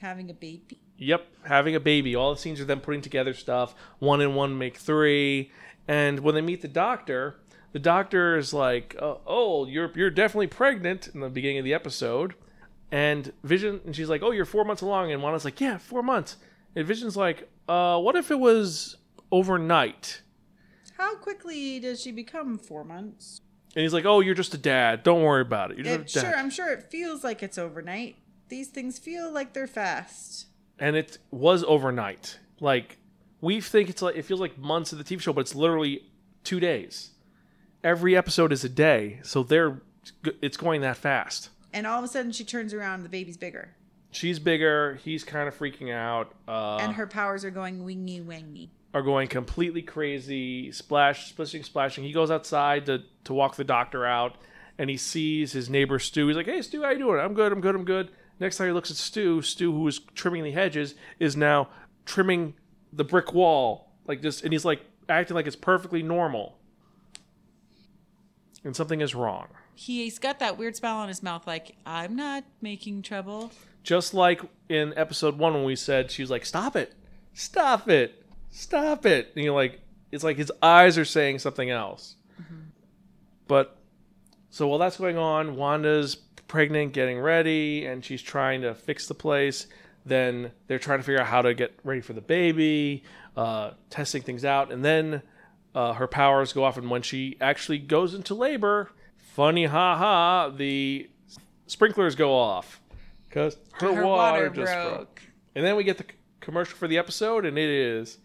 Having 0.00 0.30
a 0.30 0.34
baby. 0.34 0.78
Yep, 0.98 1.26
having 1.44 1.74
a 1.74 1.80
baby. 1.80 2.14
All 2.14 2.34
the 2.34 2.40
scenes 2.40 2.60
are 2.60 2.64
them 2.64 2.80
putting 2.80 3.00
together 3.00 3.32
stuff. 3.34 3.74
One 3.98 4.20
and 4.20 4.34
one 4.36 4.56
make 4.58 4.76
three. 4.76 5.50
And 5.88 6.20
when 6.20 6.34
they 6.34 6.40
meet 6.40 6.62
the 6.62 6.68
doctor, 6.68 7.36
the 7.72 7.78
doctor 7.78 8.36
is 8.36 8.52
like, 8.52 8.94
uh, 9.00 9.16
"Oh, 9.26 9.66
you're 9.66 9.90
you're 9.96 10.10
definitely 10.10 10.46
pregnant." 10.48 11.08
In 11.08 11.20
the 11.20 11.28
beginning 11.28 11.58
of 11.58 11.64
the 11.64 11.74
episode, 11.74 12.34
and 12.92 13.32
Vision 13.44 13.80
and 13.84 13.94
she's 13.96 14.08
like, 14.08 14.22
"Oh, 14.22 14.30
you're 14.30 14.44
four 14.44 14.64
months 14.64 14.82
along." 14.82 15.10
And 15.12 15.22
Wanda's 15.22 15.44
like, 15.44 15.60
"Yeah, 15.60 15.78
four 15.78 16.02
months." 16.02 16.36
And 16.76 16.86
Vision's 16.86 17.16
like, 17.16 17.48
"Uh, 17.68 17.98
what 18.00 18.16
if 18.16 18.30
it 18.30 18.38
was 18.38 18.96
overnight?" 19.32 20.22
How 20.96 21.16
quickly 21.16 21.80
does 21.80 22.00
she 22.02 22.12
become 22.12 22.58
four 22.58 22.84
months? 22.84 23.40
And 23.74 23.82
he's 23.82 23.94
like, 23.94 24.04
"Oh, 24.04 24.20
you're 24.20 24.34
just 24.34 24.52
a 24.54 24.58
dad. 24.58 25.02
Don't 25.02 25.22
worry 25.22 25.42
about 25.42 25.70
it. 25.70 25.78
You're 25.78 25.86
It, 25.86 26.02
just 26.02 26.16
a 26.16 26.20
dad." 26.20 26.26
sure, 26.28 26.38
I'm 26.38 26.50
sure 26.50 26.72
it 26.72 26.90
feels 26.90 27.24
like 27.24 27.42
it's 27.42 27.56
overnight. 27.58 28.16
These 28.50 28.68
things 28.68 28.98
feel 28.98 29.32
like 29.32 29.52
they're 29.54 29.66
fast. 29.66 30.46
and 30.78 30.96
it 30.96 31.18
was 31.30 31.64
overnight. 31.64 32.38
Like 32.60 32.98
we 33.40 33.60
think 33.62 33.88
it's 33.88 34.02
like 34.02 34.16
it 34.16 34.22
feels 34.26 34.40
like 34.40 34.58
months 34.58 34.92
of 34.92 34.98
the 34.98 35.04
TV 35.04 35.20
show, 35.20 35.32
but 35.32 35.40
it's 35.42 35.54
literally 35.54 36.02
two 36.44 36.60
days. 36.60 37.12
Every 37.82 38.14
episode 38.16 38.52
is 38.52 38.62
a 38.64 38.68
day, 38.68 39.20
so 39.22 39.42
they're 39.42 39.80
it's 40.42 40.56
going 40.58 40.82
that 40.82 40.96
fast. 40.98 41.48
And 41.72 41.86
all 41.86 41.98
of 41.98 42.04
a 42.04 42.08
sudden, 42.08 42.32
she 42.32 42.44
turns 42.44 42.74
around, 42.74 43.04
the 43.04 43.08
baby's 43.08 43.36
bigger. 43.36 43.70
She's 44.10 44.38
bigger. 44.40 44.98
He's 45.04 45.22
kind 45.22 45.46
of 45.46 45.56
freaking 45.56 45.94
out. 45.94 46.34
Uh, 46.48 46.78
and 46.78 46.94
her 46.94 47.06
powers 47.06 47.44
are 47.44 47.50
going 47.52 47.84
wingy 47.84 48.20
wangy. 48.20 48.70
are 48.92 49.02
going 49.02 49.28
completely 49.28 49.82
crazy. 49.82 50.72
Splash, 50.72 51.28
splishing, 51.30 51.62
splashing. 51.62 52.02
He 52.04 52.12
goes 52.12 52.30
outside 52.30 52.86
to 52.86 53.02
to 53.24 53.32
walk 53.32 53.54
the 53.56 53.64
doctor 53.64 54.04
out, 54.04 54.36
and 54.78 54.90
he 54.90 54.96
sees 54.96 55.52
his 55.52 55.70
neighbor 55.70 55.98
Stu. 56.00 56.26
He's 56.26 56.36
like, 56.36 56.46
"Hey, 56.46 56.60
Stu, 56.62 56.82
how 56.82 56.90
you 56.90 56.98
doing? 56.98 57.20
I'm 57.20 57.34
good. 57.34 57.52
I'm 57.52 57.60
good. 57.60 57.74
I'm 57.76 57.84
good." 57.84 58.10
Next 58.40 58.56
time 58.56 58.68
he 58.68 58.72
looks 58.72 58.90
at 58.90 58.96
Stu, 58.96 59.42
Stu, 59.42 59.70
who 59.70 59.80
was 59.80 59.98
trimming 60.14 60.42
the 60.42 60.50
hedges, 60.50 60.94
is 61.18 61.36
now 61.36 61.68
trimming 62.06 62.54
the 62.92 63.04
brick 63.04 63.34
wall, 63.34 63.92
like 64.06 64.22
this, 64.22 64.42
and 64.42 64.52
he's 64.52 64.64
like 64.64 64.82
acting 65.08 65.34
like 65.34 65.46
it's 65.46 65.56
perfectly 65.56 66.02
normal, 66.02 66.58
and 68.64 68.74
something 68.74 69.02
is 69.02 69.14
wrong. 69.14 69.48
He's 69.74 70.18
got 70.18 70.38
that 70.40 70.58
weird 70.58 70.74
smile 70.74 70.96
on 70.96 71.08
his 71.08 71.22
mouth, 71.22 71.46
like, 71.46 71.76
I'm 71.86 72.16
not 72.16 72.44
making 72.60 73.02
trouble. 73.02 73.52
Just 73.82 74.14
like 74.14 74.40
in 74.68 74.92
episode 74.96 75.38
one 75.38 75.54
when 75.54 75.64
we 75.64 75.76
said 75.76 76.10
she 76.10 76.22
was 76.22 76.30
like, 76.30 76.44
"Stop 76.44 76.76
it, 76.76 76.94
stop 77.34 77.88
it, 77.88 78.24
stop 78.50 79.06
it," 79.06 79.32
and 79.34 79.44
you're 79.44 79.54
like, 79.54 79.80
it's 80.12 80.24
like 80.24 80.36
his 80.36 80.52
eyes 80.62 80.98
are 80.98 81.04
saying 81.04 81.38
something 81.38 81.70
else. 81.70 82.16
Mm-hmm. 82.40 82.60
But 83.46 83.76
so 84.50 84.66
while 84.66 84.78
that's 84.78 84.96
going 84.96 85.16
on, 85.16 85.56
Wanda's 85.56 86.16
pregnant, 86.50 86.92
getting 86.92 87.20
ready, 87.20 87.86
and 87.86 88.04
she's 88.04 88.20
trying 88.20 88.62
to 88.62 88.74
fix 88.74 89.06
the 89.06 89.14
place. 89.14 89.68
Then 90.04 90.50
they're 90.66 90.80
trying 90.80 90.98
to 90.98 91.04
figure 91.04 91.20
out 91.20 91.28
how 91.28 91.42
to 91.42 91.54
get 91.54 91.78
ready 91.84 92.00
for 92.00 92.12
the 92.12 92.20
baby, 92.20 93.04
uh, 93.36 93.70
testing 93.88 94.22
things 94.22 94.44
out, 94.44 94.72
and 94.72 94.84
then 94.84 95.22
uh, 95.74 95.92
her 95.92 96.08
powers 96.08 96.52
go 96.52 96.64
off. 96.64 96.76
And 96.76 96.90
when 96.90 97.02
she 97.02 97.36
actually 97.40 97.78
goes 97.78 98.14
into 98.14 98.34
labor, 98.34 98.90
funny 99.16 99.66
ha 99.66 99.96
ha, 99.96 100.48
the 100.48 101.08
sprinklers 101.68 102.16
go 102.16 102.34
off 102.36 102.80
because 103.28 103.56
her, 103.74 103.94
Her 103.94 104.04
water, 104.04 104.44
water 104.44 104.48
just 104.50 104.72
broke. 104.72 104.94
broke. 104.96 105.22
And 105.54 105.64
then 105.64 105.76
we 105.76 105.84
get 105.84 105.98
the 105.98 106.04
c- 106.04 106.16
commercial 106.40 106.76
for 106.76 106.88
the 106.88 106.98
episode, 106.98 107.44
and 107.44 107.56
it 107.56 107.68
is 107.70 108.18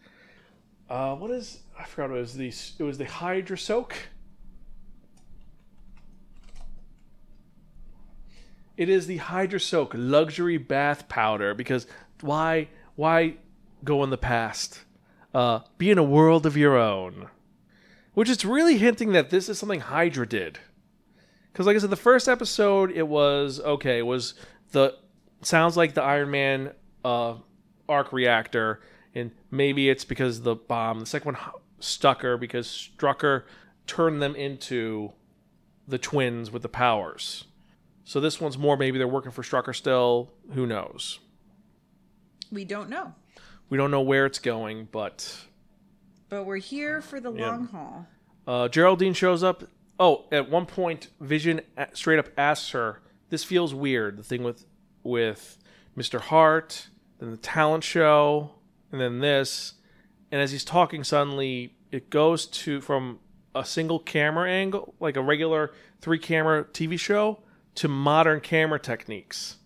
uh, 0.90 1.14
what 1.16 1.30
is 1.30 1.60
I 1.80 1.84
forgot 1.86 2.10
what 2.10 2.18
it 2.18 2.22
was 2.22 2.34
the 2.36 2.48
it 2.80 2.84
was 2.84 2.98
the 2.98 3.06
Hydra 3.06 3.58
Soak. 3.58 3.96
It 8.78 8.90
is 8.90 9.08
the 9.08 9.18
Hydra 9.18 9.60
Soak 9.60 9.94
luxury 9.96 10.58
bath 10.58 11.08
powder 11.08 11.54
because 11.54 11.88
why 12.22 12.70
why 12.96 13.36
go 13.84 14.04
in 14.04 14.10
the 14.10 14.18
past? 14.18 14.82
Uh, 15.34 15.60
be 15.78 15.92
in 15.92 15.98
a 15.98 16.04
world 16.04 16.46
of 16.46 16.56
your 16.56 16.78
own, 16.78 17.28
which 18.14 18.30
is 18.30 18.46
really 18.46 18.78
hinting 18.78 19.12
that 19.12 19.30
this 19.30 19.50
is 19.50 19.60
something 19.60 19.82
Hydra 19.82 20.28
did. 20.28 20.60
Because 21.52 21.66
like 21.66 21.76
I 21.76 21.80
said, 21.80 21.90
the 21.90 21.96
first 21.98 22.28
episode 22.28 22.92
it 22.92 23.08
was 23.08 23.60
okay. 23.62 24.00
It 24.00 24.06
was 24.06 24.34
the 24.72 24.98
sounds 25.42 25.78
like 25.78 25.94
the 25.94 26.04
Iron 26.04 26.32
Man 26.32 26.72
uh, 27.04 27.36
arc 27.88 28.12
reactor, 28.12 28.82
and 29.14 29.32
maybe 29.52 29.90
it's 29.90 30.06
because 30.06 30.42
the 30.42 30.56
bomb. 30.56 31.00
The 31.00 31.06
second 31.06 31.34
one 31.34 31.42
h- 31.42 31.62
Strucker 31.80 32.40
because 32.40 32.68
Strucker 32.68 33.44
turned 33.88 34.22
them 34.22 34.36
into 34.36 35.14
the 35.88 35.98
twins 35.98 36.52
with 36.52 36.62
the 36.62 36.70
powers. 36.70 37.46
So 38.06 38.20
this 38.22 38.40
one's 38.40 38.58
more 38.58 38.78
maybe 38.78 38.98
they're 38.98 39.08
working 39.08 39.32
for 39.32 39.42
Strucker 39.42 39.76
still. 39.76 40.32
Who 40.54 40.66
knows? 40.66 41.20
We 42.52 42.64
don't 42.64 42.90
know. 42.90 43.14
We 43.70 43.78
don't 43.78 43.92
know 43.92 44.02
where 44.02 44.26
it's 44.26 44.40
going, 44.40 44.88
but 44.92 45.46
But 46.30 46.46
we're 46.46 46.58
here 46.58 47.02
for 47.02 47.20
the 47.20 47.32
Yeah. 47.34 47.50
long 47.50 47.68
haul. 47.68 48.08
Uh, 48.48 48.68
Geraldine 48.68 49.14
shows 49.14 49.44
up. 49.44 49.64
Oh, 50.00 50.26
at 50.32 50.50
one 50.50 50.66
point, 50.66 51.10
Vision 51.20 51.62
straight 51.94 52.20
up 52.20 52.30
asks 52.38 52.72
her, 52.72 53.02
"This 53.30 53.44
feels 53.44 53.74
weird." 53.74 54.18
The 54.18 54.24
thing 54.24 54.44
with 54.44 54.66
with 55.04 55.58
Mr. 55.98 56.20
Hart, 56.20 56.90
then 57.20 57.32
the 57.32 57.38
talent 57.38 57.84
show, 57.84 58.52
and 58.92 59.00
then 59.02 59.20
this. 59.20 59.76
And 60.32 60.42
as 60.42 60.52
he's 60.52 60.66
talking, 60.66 61.04
suddenly 61.04 61.76
it 61.92 62.10
goes 62.10 62.46
to 62.48 62.82
from 62.82 63.20
a 63.54 63.64
single 63.64 64.00
camera 64.00 64.50
angle, 64.50 64.96
like 65.00 65.16
a 65.16 65.22
regular 65.22 65.72
three 66.02 66.20
camera 66.20 66.66
TV 66.66 66.98
show, 66.98 67.40
to 67.76 67.88
modern 67.88 68.40
camera 68.40 68.80
techniques. 68.80 69.58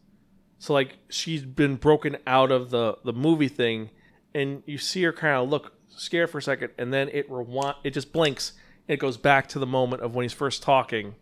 So 0.57 0.73
like 0.73 0.97
she's 1.09 1.43
been 1.43 1.75
broken 1.75 2.17
out 2.27 2.51
of 2.51 2.69
the 2.69 2.97
the 3.03 3.13
movie 3.13 3.47
thing, 3.47 3.91
and 4.33 4.63
you 4.65 4.77
see 4.77 5.03
her 5.03 5.13
kind 5.13 5.35
of 5.35 5.49
look 5.49 5.73
scared 5.89 6.29
for 6.29 6.39
a 6.39 6.41
second, 6.41 6.71
and 6.77 6.93
then 6.93 7.09
it 7.09 7.29
rewind. 7.31 7.75
It 7.83 7.91
just 7.91 8.11
blinks. 8.11 8.53
And 8.87 8.95
it 8.95 8.99
goes 8.99 9.17
back 9.17 9.47
to 9.49 9.59
the 9.59 9.67
moment 9.67 10.01
of 10.01 10.15
when 10.15 10.23
he's 10.23 10.33
first 10.33 10.63
talking, 10.63 11.15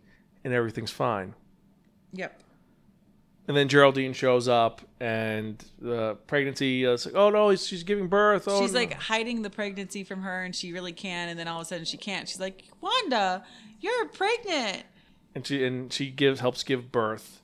and 0.43 0.53
everything's 0.53 0.91
fine. 0.91 1.35
Yep. 2.13 2.41
And 3.47 3.55
then 3.55 3.69
Geraldine 3.69 4.13
shows 4.13 4.47
up, 4.47 4.81
and 4.99 5.63
the 5.79 6.15
pregnancy 6.27 6.83
is 6.83 7.05
like, 7.05 7.15
oh 7.15 7.29
no, 7.29 7.55
she's 7.55 7.83
giving 7.83 8.07
birth. 8.07 8.45
Oh, 8.47 8.61
She's 8.61 8.73
no." 8.73 8.79
like 8.79 8.93
hiding 8.93 9.41
the 9.41 9.49
pregnancy 9.49 10.03
from 10.03 10.21
her, 10.23 10.43
and 10.43 10.55
she 10.55 10.73
really 10.73 10.91
can. 10.91 11.29
And 11.29 11.39
then 11.39 11.47
all 11.47 11.61
of 11.61 11.65
a 11.65 11.65
sudden, 11.65 11.85
she 11.85 11.97
can't. 11.97 12.27
She's 12.27 12.39
like, 12.41 12.63
Wanda, 12.81 13.45
you're 13.79 14.07
pregnant, 14.09 14.83
and 15.37 15.47
she 15.47 15.63
and 15.63 15.93
she 15.93 16.09
gives 16.09 16.39
helps 16.39 16.63
give 16.63 16.91
birth, 16.91 17.41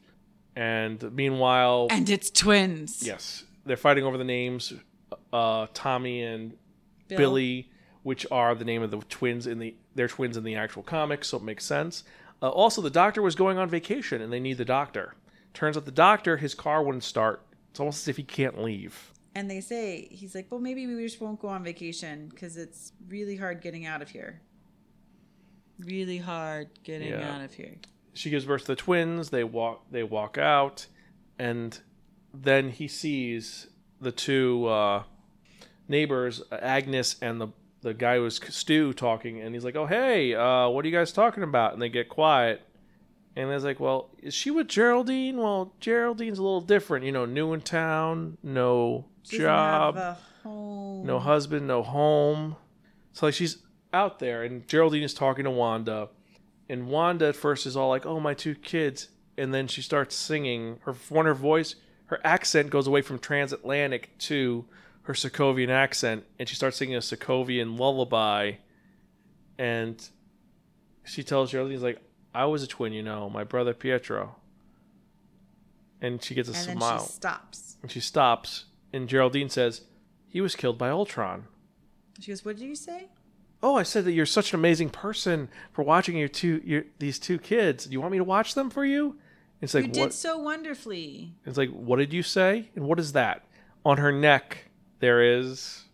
and 0.55 1.01
meanwhile, 1.13 1.87
and 1.89 2.09
it's 2.09 2.29
twins. 2.29 3.03
yes, 3.05 3.43
they're 3.65 3.77
fighting 3.77 4.03
over 4.03 4.17
the 4.17 4.23
names, 4.23 4.73
uh, 5.31 5.67
Tommy 5.73 6.23
and 6.23 6.57
Bill. 7.07 7.17
Billy, 7.17 7.69
which 8.01 8.25
are 8.31 8.55
the 8.55 8.65
name 8.65 8.81
of 8.81 8.91
the 8.91 8.97
twins 8.97 9.47
in 9.47 9.59
the 9.59 9.75
they're 9.95 10.07
twins 10.07 10.35
in 10.35 10.43
the 10.43 10.55
actual 10.55 10.83
comics, 10.83 11.29
so 11.29 11.37
it 11.37 11.43
makes 11.43 11.63
sense. 11.63 12.03
Uh, 12.41 12.49
also, 12.49 12.81
the 12.81 12.89
doctor 12.89 13.21
was 13.21 13.35
going 13.35 13.57
on 13.57 13.69
vacation, 13.69 14.21
and 14.21 14.33
they 14.33 14.39
need 14.39 14.57
the 14.57 14.65
doctor. 14.65 15.13
Turns 15.53 15.77
out 15.77 15.85
the 15.85 15.91
doctor, 15.91 16.37
his 16.37 16.55
car 16.55 16.83
wouldn't 16.83 17.03
start. 17.03 17.45
It's 17.69 17.79
almost 17.79 18.03
as 18.03 18.07
if 18.07 18.17
he 18.17 18.23
can't 18.23 18.61
leave. 18.61 19.11
And 19.35 19.49
they 19.49 19.61
say 19.61 20.07
he's 20.11 20.35
like, 20.35 20.47
well, 20.49 20.59
maybe 20.59 20.85
we 20.85 21.03
just 21.03 21.21
won't 21.21 21.39
go 21.39 21.47
on 21.47 21.63
vacation 21.63 22.27
because 22.29 22.57
it's 22.57 22.91
really 23.07 23.35
hard 23.35 23.61
getting 23.61 23.85
out 23.85 24.01
of 24.01 24.09
here. 24.09 24.41
Really 25.79 26.17
hard 26.19 26.69
getting 26.83 27.09
Yeah. 27.09 27.35
out 27.35 27.41
of 27.41 27.53
here. 27.53 27.75
She 28.13 28.29
gives 28.29 28.45
birth 28.45 28.61
to 28.61 28.67
the 28.67 28.75
twins. 28.75 29.29
They 29.31 29.43
walk. 29.43 29.85
They 29.91 30.03
walk 30.03 30.37
out, 30.37 30.85
and 31.39 31.79
then 32.33 32.69
he 32.69 32.87
sees 32.87 33.67
the 33.99 34.11
two 34.11 34.67
uh, 34.67 35.03
neighbors, 35.87 36.41
Agnes 36.51 37.15
and 37.21 37.41
the 37.41 37.47
the 37.81 37.93
guy 37.93 38.15
who 38.15 38.21
was 38.23 38.37
Stu, 38.37 38.93
talking. 38.93 39.41
And 39.41 39.53
he's 39.55 39.65
like, 39.65 39.75
"Oh, 39.75 39.87
hey, 39.87 40.33
uh, 40.35 40.69
what 40.69 40.85
are 40.85 40.87
you 40.87 40.95
guys 40.95 41.11
talking 41.11 41.43
about?" 41.43 41.73
And 41.73 41.81
they 41.81 41.89
get 41.89 42.07
quiet. 42.07 42.61
And 43.35 43.49
I 43.49 43.53
was 43.55 43.63
like, 43.63 43.79
"Well, 43.79 44.11
is 44.21 44.33
she 44.35 44.51
with 44.51 44.67
Geraldine? 44.67 45.37
Well, 45.37 45.73
Geraldine's 45.81 46.37
a 46.37 46.43
little 46.43 46.61
different. 46.61 47.03
You 47.05 47.11
know, 47.11 47.25
new 47.25 47.51
in 47.51 47.61
town, 47.61 48.37
no 48.43 49.05
She 49.23 49.39
job, 49.39 49.95
have 49.95 50.17
a 50.17 50.17
home. 50.47 51.05
no 51.07 51.17
husband, 51.19 51.67
no 51.67 51.81
home. 51.81 52.55
So 53.13 53.25
like 53.25 53.33
she's 53.35 53.57
out 53.93 54.19
there, 54.19 54.43
and 54.43 54.67
Geraldine 54.67 55.03
is 55.03 55.13
talking 55.13 55.43
to 55.45 55.51
Wanda, 55.51 56.09
and 56.67 56.87
Wanda 56.87 57.27
at 57.27 57.35
first 57.35 57.65
is 57.65 57.77
all 57.77 57.89
like, 57.89 58.05
"Oh, 58.05 58.19
my 58.19 58.33
two 58.33 58.55
kids," 58.55 59.09
and 59.37 59.53
then 59.53 59.67
she 59.67 59.81
starts 59.81 60.15
singing. 60.15 60.79
Her 60.83 60.93
one 61.09 61.25
her 61.25 61.33
voice, 61.33 61.75
her 62.07 62.19
accent 62.23 62.69
goes 62.69 62.87
away 62.87 63.01
from 63.01 63.19
transatlantic 63.19 64.17
to 64.19 64.65
her 65.03 65.13
Sokovian 65.13 65.69
accent, 65.69 66.25
and 66.39 66.49
she 66.49 66.55
starts 66.55 66.77
singing 66.77 66.95
a 66.95 66.99
Sokovian 66.99 67.77
lullaby, 67.77 68.53
and 69.57 70.09
she 71.05 71.23
tells 71.23 71.51
Geraldine, 71.51 71.81
"Like 71.81 72.01
I 72.33 72.45
was 72.45 72.63
a 72.63 72.67
twin, 72.67 72.93
you 72.93 73.03
know, 73.03 73.29
my 73.29 73.43
brother 73.43 73.73
Pietro." 73.73 74.37
And 76.01 76.21
she 76.21 76.35
gets 76.35 76.49
a 76.49 76.53
and 76.53 76.67
then 76.67 76.77
smile. 76.77 77.05
she 77.05 77.11
stops. 77.13 77.77
And 77.81 77.89
she 77.89 77.99
stops, 78.01 78.65
and 78.91 79.07
Geraldine 79.07 79.49
says, 79.49 79.83
He 80.27 80.41
was 80.41 80.53
killed 80.53 80.77
by 80.77 80.89
Ultron. 80.89 81.47
She 82.19 82.31
goes, 82.31 82.43
"What 82.43 82.57
did 82.57 82.65
you 82.65 82.75
say?" 82.75 83.07
Oh, 83.63 83.75
I 83.75 83.83
said 83.83 84.03
that 84.03 84.11
you're 84.11 84.25
such 84.25 84.53
an 84.53 84.59
amazing 84.59 84.89
person 84.89 85.47
for 85.71 85.83
watching 85.83 86.17
your 86.17 86.27
two 86.27 86.61
your 86.65 86.83
these 86.99 87.17
two 87.17 87.39
kids. 87.39 87.85
Do 87.85 87.93
you 87.93 88.01
want 88.01 88.11
me 88.11 88.17
to 88.17 88.23
watch 88.23 88.53
them 88.53 88.69
for 88.69 88.83
you? 88.85 89.15
It's 89.61 89.73
like 89.73 89.95
you 89.95 90.01
what 90.01 90.11
did 90.11 90.13
so 90.13 90.37
wonderfully. 90.37 91.35
it's 91.45 91.57
like 91.57 91.69
what 91.69 91.95
did 91.95 92.11
you 92.11 92.21
say? 92.21 92.69
And 92.75 92.85
what 92.85 92.99
is 92.99 93.13
that? 93.13 93.45
On 93.85 93.97
her 93.97 94.11
neck 94.11 94.69
there 94.99 95.23
is 95.23 95.85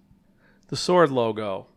the 0.69 0.75
sword 0.75 1.11
logo. 1.11 1.67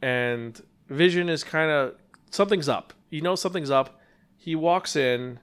And 0.00 0.60
Vision 0.88 1.28
is 1.28 1.44
kind 1.44 1.70
of 1.70 1.96
something's 2.30 2.68
up. 2.68 2.94
You 3.10 3.20
know 3.20 3.34
something's 3.34 3.70
up. 3.70 4.00
He 4.38 4.54
walks 4.54 4.96
in 4.96 5.38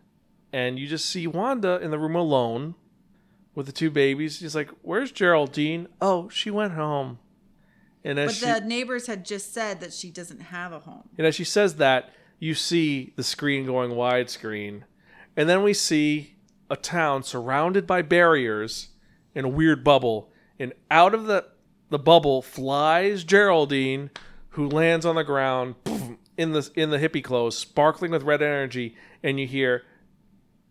and 0.51 0.79
you 0.79 0.87
just 0.87 1.05
see 1.05 1.27
Wanda 1.27 1.79
in 1.81 1.91
the 1.91 1.99
room 1.99 2.15
alone 2.15 2.73
with 3.53 3.67
the 3.67 3.71
two 3.71 3.91
babies. 3.91 4.39
He's 4.39 4.55
like, 4.55 4.71
"Where's 4.81 5.11
Geraldine?" 5.11 5.87
"Oh, 6.01 6.29
she 6.29 6.49
went 6.49 6.73
home." 6.73 7.19
And 8.03 8.19
as 8.19 8.39
But 8.39 8.47
she 8.47 8.59
the 8.59 8.65
neighbors 8.67 9.07
had 9.07 9.25
just 9.25 9.53
said 9.53 9.79
that 9.81 9.93
she 9.93 10.11
doesn't 10.11 10.41
have 10.41 10.73
a 10.73 10.79
home. 10.79 11.09
and 11.17 11.25
as 11.25 11.35
she 11.35 11.43
says 11.43 11.75
that, 11.77 12.11
you 12.39 12.53
see 12.53 13.13
the 13.15 13.23
screen 13.23 13.65
going 13.65 13.91
widescreen. 13.91 14.83
And 15.37 15.47
then 15.47 15.63
we 15.63 15.73
see 15.73 16.35
a 16.69 16.75
town 16.75 17.23
surrounded 17.23 17.87
by 17.87 18.01
barriers 18.01 18.89
in 19.33 19.45
a 19.45 19.49
weird 19.49 19.83
bubble. 19.83 20.31
And 20.59 20.73
out 20.91 21.13
of 21.13 21.25
the, 21.25 21.45
the 21.89 21.99
bubble 21.99 22.41
flies 22.41 23.23
Geraldine, 23.23 24.09
who 24.49 24.67
lands 24.67 25.05
on 25.05 25.15
the 25.15 25.23
ground 25.23 25.75
boom, 25.83 26.17
in 26.37 26.51
the 26.51 26.69
in 26.75 26.89
the 26.89 26.97
hippie 26.99 27.23
clothes, 27.23 27.57
sparkling 27.57 28.11
with 28.11 28.23
red 28.23 28.41
energy. 28.41 28.95
And 29.23 29.39
you 29.39 29.47
hear, 29.47 29.83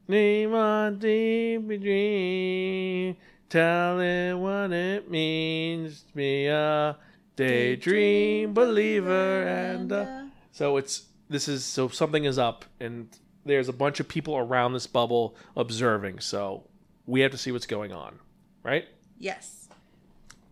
Name 0.08 0.52
on 0.54 0.98
deep 0.98 1.66
dream, 1.80 3.16
tell 3.48 4.00
it 4.00 4.34
what 4.34 4.72
it 4.72 5.10
means 5.10 6.02
to 6.02 6.14
be 6.14 6.46
a 6.46 6.96
daydream 7.36 8.52
believer 8.52 9.42
and 9.42 9.92
uh, 9.92 9.96
a 9.96 10.00
uh, 10.02 10.24
so 10.52 10.76
it's 10.76 11.06
this 11.28 11.48
is 11.48 11.64
so 11.64 11.88
something 11.88 12.24
is 12.24 12.38
up 12.38 12.64
and 12.78 13.08
there's 13.44 13.68
a 13.68 13.72
bunch 13.72 14.00
of 14.00 14.08
people 14.08 14.36
around 14.36 14.72
this 14.72 14.86
bubble 14.86 15.36
observing. 15.56 16.20
So 16.20 16.64
we 17.06 17.20
have 17.20 17.32
to 17.32 17.38
see 17.38 17.50
what's 17.50 17.66
going 17.66 17.92
on, 17.92 18.18
right? 18.62 18.86
Yes. 19.18 19.68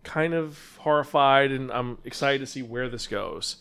Kind 0.03 0.33
of 0.33 0.77
horrified 0.79 1.51
and 1.51 1.71
I'm 1.71 1.99
excited 2.03 2.39
to 2.39 2.47
see 2.47 2.61
where 2.61 2.89
this 2.89 3.07
goes. 3.07 3.57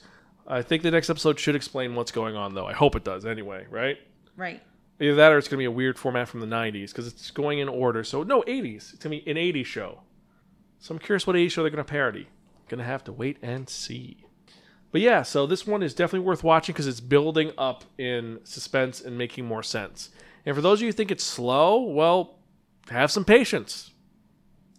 I 0.46 0.62
think 0.62 0.82
the 0.82 0.90
next 0.90 1.10
episode 1.10 1.38
should 1.38 1.54
explain 1.54 1.94
what's 1.94 2.10
going 2.10 2.34
on 2.34 2.54
though. 2.54 2.66
I 2.66 2.72
hope 2.72 2.96
it 2.96 3.04
does 3.04 3.24
anyway, 3.24 3.66
right? 3.70 3.98
Right. 4.36 4.62
Either 5.00 5.14
that 5.14 5.32
or 5.32 5.38
it's 5.38 5.48
going 5.48 5.56
to 5.56 5.62
be 5.62 5.66
a 5.66 5.70
weird 5.70 5.98
format 5.98 6.28
from 6.28 6.40
the 6.40 6.46
90s 6.46 6.88
because 6.88 7.06
it's 7.06 7.30
going 7.30 7.58
in 7.58 7.68
order. 7.68 8.04
So, 8.04 8.22
no, 8.22 8.42
80s. 8.42 8.92
It's 8.92 9.02
going 9.02 9.18
to 9.18 9.24
be 9.24 9.30
an 9.30 9.36
80s 9.38 9.64
show. 9.64 10.02
So, 10.78 10.94
I'm 10.94 10.98
curious 10.98 11.26
what 11.26 11.36
80s 11.36 11.52
show 11.52 11.62
they're 11.62 11.70
going 11.70 11.82
to 11.82 11.90
parody. 11.90 12.28
To 12.78 12.84
have 12.84 13.04
to 13.04 13.12
wait 13.12 13.36
and 13.42 13.68
see. 13.68 14.24
But 14.92 15.00
yeah, 15.00 15.22
so 15.22 15.46
this 15.46 15.66
one 15.66 15.82
is 15.82 15.94
definitely 15.94 16.26
worth 16.26 16.42
watching 16.42 16.72
because 16.72 16.86
it's 16.86 17.00
building 17.00 17.52
up 17.58 17.84
in 17.98 18.40
suspense 18.44 19.00
and 19.00 19.16
making 19.18 19.44
more 19.44 19.62
sense. 19.62 20.10
And 20.46 20.54
for 20.56 20.62
those 20.62 20.78
of 20.78 20.82
you 20.82 20.88
who 20.88 20.92
think 20.92 21.10
it's 21.10 21.22
slow, 21.24 21.80
well, 21.80 22.38
have 22.90 23.10
some 23.10 23.24
patience. 23.24 23.90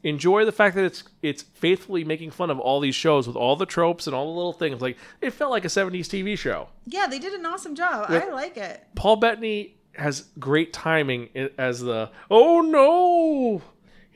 Enjoy 0.03 0.43
the 0.45 0.51
fact 0.51 0.75
that 0.75 0.83
it's 0.83 1.03
it's 1.21 1.43
faithfully 1.43 2.03
making 2.03 2.31
fun 2.31 2.49
of 2.49 2.59
all 2.59 2.79
these 2.79 2.95
shows 2.95 3.27
with 3.27 3.35
all 3.35 3.55
the 3.55 3.67
tropes 3.67 4.07
and 4.07 4.15
all 4.15 4.25
the 4.25 4.35
little 4.35 4.53
things. 4.53 4.81
Like 4.81 4.97
it 5.21 5.29
felt 5.31 5.51
like 5.51 5.63
a 5.63 5.67
70s 5.67 6.07
TV 6.07 6.35
show. 6.37 6.69
Yeah, 6.87 7.05
they 7.07 7.19
did 7.19 7.33
an 7.33 7.45
awesome 7.45 7.75
job. 7.75 8.09
With- 8.09 8.23
I 8.23 8.29
like 8.31 8.57
it. 8.57 8.83
Paul 8.95 9.17
Bettany 9.17 9.77
has 9.93 10.21
great 10.39 10.73
timing 10.73 11.29
as 11.57 11.81
the 11.81 12.09
oh 12.31 12.61
no. 12.61 13.61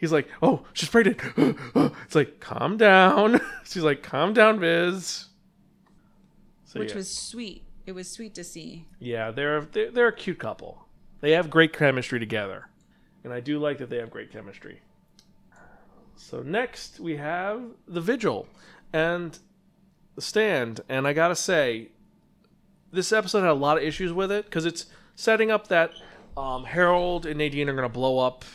He's 0.06 0.12
like, 0.12 0.28
oh, 0.44 0.62
she's 0.74 0.88
pregnant. 0.88 1.20
it's 2.06 2.14
like, 2.14 2.40
calm 2.40 2.78
down. 2.78 3.42
She's 3.66 3.82
like, 3.82 4.04
calm 4.04 4.36
down, 4.36 4.60
Viz. 4.60 5.30
So, 6.64 6.80
Which 6.80 6.92
yeah. 6.92 6.98
was 6.98 7.10
sweet. 7.10 7.64
It 7.88 7.94
was 7.94 8.08
sweet 8.08 8.36
to 8.36 8.44
see. 8.44 8.86
yeah, 9.00 9.32
they're, 9.32 9.62
they're 9.62 9.90
they're 9.90 10.08
a 10.10 10.16
cute 10.16 10.38
couple. 10.38 10.86
They 11.22 11.32
have 11.32 11.50
great 11.50 11.74
chemistry 11.74 12.20
together, 12.20 12.70
and 13.24 13.34
I 13.34 13.40
do 13.40 13.58
like 13.58 13.80
that 13.80 13.90
they 13.90 13.98
have 13.98 14.12
great 14.12 14.32
chemistry. 14.32 14.82
So 16.16 16.44
next 16.44 17.00
we 17.00 17.18
have 17.18 17.64
the 17.88 18.02
Vigil 18.02 18.48
and 18.94 19.40
the 20.14 20.22
Stand, 20.22 20.82
and 20.88 21.08
I 21.08 21.14
gotta 21.14 21.36
say, 21.36 21.90
this 22.92 23.12
episode 23.12 23.42
had 23.42 23.50
a 23.50 23.54
lot 23.56 23.78
of 23.78 23.84
issues 23.84 24.14
with 24.14 24.32
it 24.32 24.46
because 24.46 24.68
it's 24.68 24.86
setting 25.16 25.50
up 25.50 25.70
that 25.70 25.94
um, 26.38 26.64
Harold 26.66 27.26
and 27.26 27.40
Nadine 27.40 27.70
are 27.70 27.76
gonna 27.76 27.90
blow 27.90 28.20
up, 28.20 28.46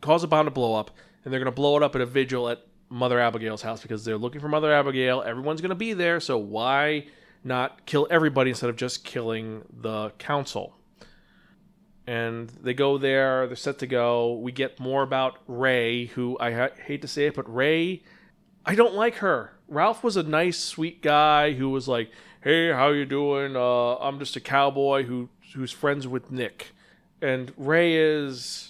cause 0.00 0.22
a 0.24 0.28
bomb 0.28 0.46
to 0.46 0.50
blow 0.50 0.74
up, 0.74 0.90
and 1.24 1.32
they're 1.32 1.40
gonna 1.40 1.50
blow 1.50 1.76
it 1.76 1.82
up 1.82 1.94
at 1.94 2.00
a 2.00 2.06
vigil 2.06 2.48
at 2.48 2.66
Mother 2.88 3.20
Abigail's 3.20 3.62
house 3.62 3.82
because 3.82 4.04
they're 4.04 4.18
looking 4.18 4.40
for 4.40 4.48
Mother 4.48 4.72
Abigail. 4.72 5.22
Everyone's 5.22 5.60
gonna 5.60 5.74
be 5.74 5.92
there, 5.92 6.20
so 6.20 6.38
why 6.38 7.06
not 7.42 7.86
kill 7.86 8.06
everybody 8.10 8.50
instead 8.50 8.70
of 8.70 8.76
just 8.76 9.04
killing 9.04 9.64
the 9.72 10.10
council? 10.18 10.76
and 12.10 12.48
they 12.60 12.74
go 12.74 12.98
there. 12.98 13.46
They're 13.46 13.54
set 13.54 13.78
to 13.78 13.86
go. 13.86 14.32
We 14.34 14.50
get 14.50 14.80
more 14.80 15.04
about 15.04 15.38
Ray, 15.46 16.06
who 16.06 16.36
I 16.40 16.52
ha- 16.52 16.74
hate 16.84 17.02
to 17.02 17.08
say 17.08 17.26
it, 17.26 17.36
but 17.36 17.52
Ray, 17.52 18.02
I 18.66 18.74
don't 18.74 18.94
like 18.94 19.16
her. 19.16 19.52
Ralph 19.68 20.02
was 20.02 20.16
a 20.16 20.24
nice, 20.24 20.58
sweet 20.58 21.02
guy 21.02 21.52
who 21.52 21.70
was 21.70 21.86
like, 21.86 22.10
"Hey, 22.40 22.72
how 22.72 22.88
you 22.88 23.04
doing? 23.06 23.54
Uh, 23.54 23.94
I'm 23.96 24.18
just 24.18 24.34
a 24.34 24.40
cowboy 24.40 25.04
who 25.04 25.28
who's 25.54 25.70
friends 25.70 26.08
with 26.08 26.32
Nick," 26.32 26.72
and 27.22 27.52
Ray 27.56 27.94
is, 27.94 28.69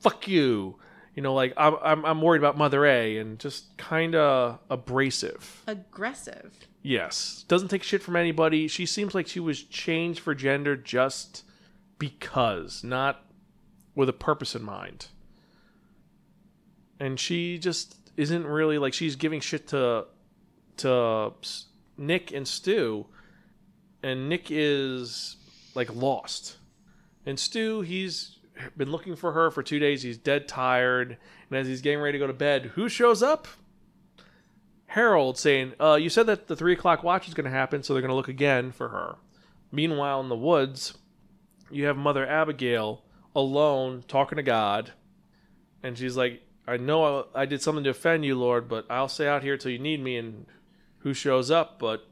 "Fuck 0.00 0.28
you." 0.28 0.78
You 1.14 1.22
know, 1.22 1.34
like 1.34 1.52
I'm, 1.56 1.74
I'm, 1.82 2.04
I'm 2.04 2.22
worried 2.22 2.38
about 2.38 2.56
Mother 2.56 2.86
A, 2.86 3.18
and 3.18 3.40
just 3.40 3.76
kind 3.76 4.14
of 4.14 4.60
abrasive. 4.70 5.64
Aggressive. 5.66 6.54
Yes. 6.82 7.44
Doesn't 7.48 7.68
take 7.68 7.82
shit 7.82 8.02
from 8.02 8.14
anybody. 8.14 8.68
She 8.68 8.86
seems 8.86 9.14
like 9.14 9.26
she 9.26 9.40
was 9.40 9.62
changed 9.62 10.20
for 10.20 10.34
gender 10.34 10.76
just 10.76 11.42
because, 11.98 12.84
not 12.84 13.24
with 13.96 14.08
a 14.08 14.12
purpose 14.12 14.54
in 14.54 14.62
mind. 14.62 15.08
And 17.00 17.18
she 17.18 17.58
just 17.58 17.96
isn't 18.16 18.46
really 18.46 18.78
like 18.78 18.94
she's 18.94 19.16
giving 19.16 19.40
shit 19.40 19.68
to 19.68 20.06
to 20.78 21.32
Nick 21.96 22.32
and 22.32 22.46
Stu, 22.46 23.06
and 24.02 24.28
Nick 24.28 24.46
is 24.50 25.36
like 25.74 25.92
lost. 25.94 26.58
And 27.26 27.38
Stu, 27.38 27.80
he's 27.80 28.37
been 28.76 28.90
looking 28.90 29.16
for 29.16 29.32
her 29.32 29.50
for 29.50 29.62
two 29.62 29.78
days. 29.78 30.02
He's 30.02 30.18
dead 30.18 30.48
tired, 30.48 31.16
and 31.50 31.58
as 31.58 31.66
he's 31.66 31.82
getting 31.82 32.00
ready 32.00 32.18
to 32.18 32.22
go 32.22 32.26
to 32.26 32.32
bed, 32.32 32.72
who 32.74 32.88
shows 32.88 33.22
up? 33.22 33.48
Harold 34.86 35.36
saying, 35.36 35.74
uh, 35.78 35.98
"You 36.00 36.08
said 36.08 36.26
that 36.26 36.46
the 36.46 36.56
three 36.56 36.72
o'clock 36.72 37.02
watch 37.02 37.28
is 37.28 37.34
going 37.34 37.44
to 37.44 37.50
happen, 37.50 37.82
so 37.82 37.92
they're 37.92 38.00
going 38.00 38.10
to 38.10 38.16
look 38.16 38.28
again 38.28 38.72
for 38.72 38.88
her." 38.88 39.16
Meanwhile, 39.70 40.20
in 40.20 40.28
the 40.28 40.36
woods, 40.36 40.96
you 41.70 41.84
have 41.84 41.96
Mother 41.96 42.26
Abigail 42.26 43.04
alone 43.36 44.02
talking 44.08 44.36
to 44.36 44.42
God, 44.42 44.92
and 45.82 45.98
she's 45.98 46.16
like, 46.16 46.42
"I 46.66 46.78
know 46.78 47.26
I, 47.34 47.42
I 47.42 47.46
did 47.46 47.60
something 47.60 47.84
to 47.84 47.90
offend 47.90 48.24
you, 48.24 48.38
Lord, 48.38 48.68
but 48.68 48.86
I'll 48.88 49.08
stay 49.08 49.28
out 49.28 49.42
here 49.42 49.58
till 49.58 49.72
you 49.72 49.78
need 49.78 50.02
me." 50.02 50.16
And 50.16 50.46
who 51.00 51.14
shows 51.14 51.50
up 51.50 51.78
but 51.78 52.06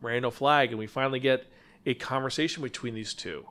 Randall 0.00 0.30
Flagg, 0.30 0.70
and 0.70 0.78
we 0.78 0.86
finally 0.86 1.20
get 1.20 1.46
a 1.84 1.94
conversation 1.94 2.62
between 2.62 2.94
these 2.94 3.14
two. 3.14 3.46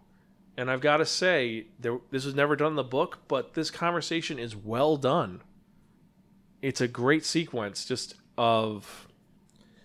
And 0.58 0.72
I've 0.72 0.82
got 0.82 0.98
to 0.98 1.06
say, 1.06 1.68
there, 1.80 2.00
this 2.12 2.26
was 2.26 2.34
never 2.34 2.56
done 2.56 2.70
in 2.70 2.76
the 2.76 2.84
book, 2.84 3.20
but 3.28 3.54
this 3.56 3.70
conversation 3.70 4.40
is 4.40 4.56
well 4.56 4.96
done. 4.96 5.42
It's 6.62 6.80
a 6.82 6.88
great 6.88 7.26
sequence, 7.26 7.86
just 7.86 8.16
of, 8.38 9.08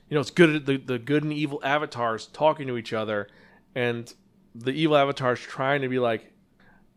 you 0.08 0.14
know, 0.14 0.20
it's 0.20 0.30
good. 0.30 0.66
The 0.66 0.76
the 0.76 0.98
good 0.98 1.24
and 1.24 1.32
evil 1.32 1.60
avatars 1.62 2.26
talking 2.26 2.66
to 2.68 2.76
each 2.76 2.92
other, 2.92 3.28
and 3.74 4.12
the 4.54 4.72
evil 4.72 4.96
avatars 4.96 5.40
trying 5.40 5.82
to 5.82 5.88
be 5.88 5.98
like, 5.98 6.32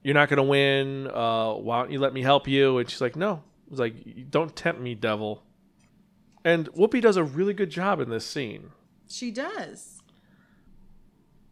"You're 0.04 0.14
not 0.14 0.30
gonna 0.30 0.44
win. 0.44 1.08
Uh, 1.08 1.54
why 1.54 1.82
don't 1.82 1.92
you 1.92 2.00
let 2.00 2.14
me 2.14 2.22
help 2.22 2.48
you?" 2.48 2.78
And 2.78 2.90
she's 2.90 3.02
like, 3.02 3.16
"No." 3.16 3.44
It's 3.70 3.80
like, 3.80 4.32
"Don't 4.32 4.56
tempt 4.56 4.80
me, 4.82 4.96
devil." 4.96 5.44
And 6.46 6.70
Whoopi 6.74 7.02
does 7.02 7.18
a 7.18 7.24
really 7.24 7.54
good 7.54 7.70
job 7.70 8.00
in 8.00 8.10
this 8.10 8.26
scene. 8.26 8.72
She 9.08 9.32
does. 9.32 10.02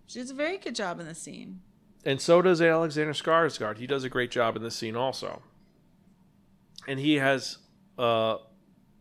She 0.05 0.19
does 0.19 0.31
a 0.31 0.35
very 0.35 0.57
good 0.57 0.75
job 0.75 0.99
in 0.99 1.05
the 1.05 1.15
scene. 1.15 1.61
And 2.05 2.19
so 2.19 2.41
does 2.41 2.61
Alexander 2.61 3.13
Skarsgård. 3.13 3.77
He 3.77 3.87
does 3.87 4.03
a 4.03 4.09
great 4.09 4.31
job 4.31 4.55
in 4.55 4.63
this 4.63 4.75
scene 4.75 4.95
also, 4.95 5.41
and 6.87 6.99
he 6.99 7.15
has 7.15 7.57
uh, 7.97 8.37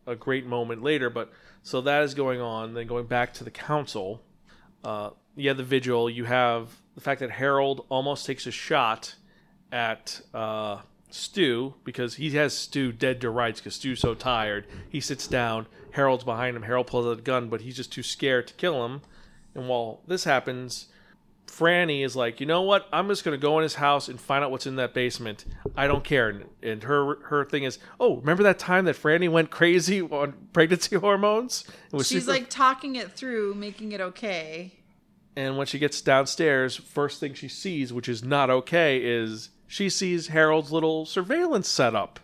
a 0.07 0.17
great 0.17 0.47
moment 0.47 0.83
later. 0.83 1.11
But 1.11 1.33
so 1.63 1.81
that 1.83 2.03
is 2.03 2.15
going 2.15 2.41
on. 2.41 2.75
Then 2.75 2.87
going 2.87 3.07
back 3.07 3.33
to 3.35 3.45
the 3.45 3.51
council, 3.51 4.23
uh, 4.85 5.11
you 5.37 5.49
have 5.49 5.57
the 5.57 5.65
vigil. 5.65 6.11
You 6.11 6.25
have 6.25 6.71
the 6.95 7.01
fact 7.01 7.21
that 7.21 7.31
Harold 7.31 7.87
almost 7.89 8.27
takes 8.27 8.47
a 8.47 8.51
shot 8.51 9.15
at 9.73 10.21
uh, 10.35 10.81
Stu 11.11 11.75
because 11.85 12.17
he 12.17 12.31
has 12.33 12.57
Stu 12.57 12.93
dead 12.93 13.21
to 13.21 13.31
rights 13.31 13.61
because 13.61 13.75
Stu's 13.75 14.01
so 14.01 14.15
tired. 14.15 14.67
He 14.89 15.01
sits 15.01 15.27
down. 15.27 15.67
Harold's 15.93 16.25
behind 16.25 16.57
him. 16.57 16.63
Harold 16.63 16.87
pulls 16.87 17.07
out 17.07 17.19
a 17.19 17.23
gun, 17.23 17.49
but 17.49 17.63
he's 17.63 17.77
just 17.77 17.93
too 17.93 18.03
scared 18.03 18.47
to 18.49 18.55
kill 18.55 18.85
him. 18.85 19.03
And 19.55 19.69
while 19.69 20.03
this 20.07 20.25
happens, 20.25 20.87
Franny 21.51 22.05
is 22.05 22.15
like, 22.15 22.41
you 22.41 22.47
know 22.47 22.63
what? 22.63 22.87
I'm 22.93 23.09
just 23.09 23.25
gonna 23.25 23.37
go 23.37 23.59
in 23.59 23.65
his 23.65 23.75
house 23.75 24.09
and 24.09 24.21
find 24.21 24.45
out 24.45 24.51
what's 24.51 24.67
in 24.67 24.77
that 24.77 24.95
basement. 24.95 25.45
I 25.77 25.89
don't 25.89 26.05
care. 26.05 26.29
And, 26.29 26.45
and 26.63 26.83
her 26.85 27.17
her 27.25 27.45
thing 27.45 27.65
is, 27.65 27.79
oh, 27.99 28.17
remember 28.19 28.45
that 28.45 28.59
time 28.59 28.85
that 28.85 28.97
Franny 28.97 29.29
went 29.29 29.51
crazy 29.51 30.01
on 30.01 30.35
pregnancy 30.53 30.97
hormones? 31.01 31.65
She's 31.93 32.07
super- 32.09 32.31
like 32.31 32.49
talking 32.49 32.97
it 32.97 33.13
through, 33.13 33.55
making 33.55 33.93
it 33.93 34.01
okay. 34.01 34.75
and 35.37 35.57
when 35.57 35.67
she 35.67 35.79
gets 35.79 36.01
downstairs, 36.01 36.77
first 36.77 37.19
thing 37.21 37.35
she 37.35 37.49
sees, 37.49 37.93
which 37.93 38.09
is 38.09 38.23
not 38.23 38.49
okay, 38.51 38.99
is 38.99 39.51
she 39.67 39.89
sees 39.91 40.29
Harold's 40.29 40.73
little 40.73 41.05
surveillance 41.05 41.69
setup 41.69 42.21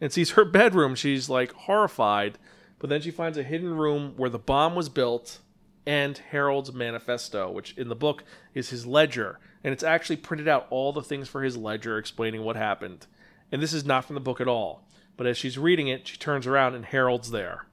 and 0.00 0.12
sees 0.12 0.32
her 0.32 0.44
bedroom. 0.60 0.94
She's 0.94 1.28
like 1.28 1.52
horrified, 1.52 2.38
but 2.78 2.88
then 2.88 3.00
she 3.00 3.10
finds 3.10 3.36
a 3.36 3.42
hidden 3.42 3.76
room 3.76 4.14
where 4.16 4.30
the 4.30 4.38
bomb 4.38 4.74
was 4.76 4.88
built 4.88 5.40
and 5.86 6.18
Harold's 6.18 6.72
manifesto, 6.72 7.50
which 7.50 7.76
in 7.76 7.88
the 7.88 7.96
book 7.96 8.24
is 8.54 8.70
his 8.70 8.86
ledger. 8.86 9.38
And 9.64 9.72
it's 9.72 9.82
actually 9.82 10.16
printed 10.16 10.48
out 10.48 10.66
all 10.70 10.92
the 10.92 11.02
things 11.02 11.28
for 11.28 11.42
his 11.42 11.56
ledger 11.56 11.98
explaining 11.98 12.42
what 12.42 12.56
happened. 12.56 13.06
And 13.50 13.62
this 13.62 13.72
is 13.72 13.84
not 13.84 14.04
from 14.04 14.14
the 14.14 14.20
book 14.20 14.40
at 14.40 14.48
all. 14.48 14.86
But 15.16 15.26
as 15.26 15.36
she's 15.36 15.58
reading 15.58 15.88
it, 15.88 16.08
she 16.08 16.16
turns 16.16 16.46
around 16.46 16.74
and 16.74 16.84
Harold's 16.84 17.30
there. 17.30 17.66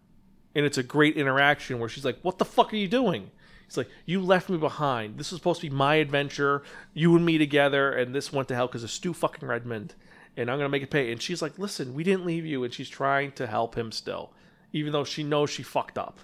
And 0.56 0.66
it's 0.66 0.78
a 0.78 0.84
great 0.84 1.16
interaction 1.16 1.80
where 1.80 1.90
she's 1.90 2.06
like, 2.06 2.20
What 2.22 2.38
the 2.38 2.46
fuck 2.46 2.74
are 2.74 2.78
you 2.78 2.88
doing? 2.88 3.32
He's 3.66 3.78
like, 3.78 3.90
You 4.06 4.22
left 4.22 4.50
me 4.50 4.58
behind. 4.58 5.18
This 5.18 5.32
was 5.32 5.40
supposed 5.40 5.62
to 5.62 5.70
be 5.70 5.76
my 5.76 5.96
adventure, 5.96 6.64
you 6.94 7.16
and 7.16 7.26
me 7.26 7.38
together, 7.38 7.92
and 7.92 8.14
this 8.14 8.34
went 8.34 8.48
to 8.50 8.56
hell 8.56 8.68
because 8.68 8.84
of 8.84 8.92
Stu 8.92 9.14
fucking 9.14 9.48
Redman. 9.48 9.92
And 10.36 10.50
I'm 10.50 10.58
going 10.58 10.66
to 10.66 10.70
make 10.70 10.84
it 10.84 10.92
pay. 10.92 11.12
And 11.12 11.22
she's 11.22 11.42
like, 11.42 11.58
Listen, 11.58 11.94
we 11.94 12.04
didn't 12.04 12.26
leave 12.26 12.46
you. 12.46 12.64
And 12.64 12.74
she's 12.74 12.90
trying 12.90 13.32
to 13.34 13.48
help 13.48 13.76
him 13.76 13.92
still, 13.92 14.34
even 14.74 14.92
though 14.92 15.06
she 15.06 15.24
knows 15.24 15.50
she 15.50 15.64
fucked 15.64 15.98
up. 15.98 16.20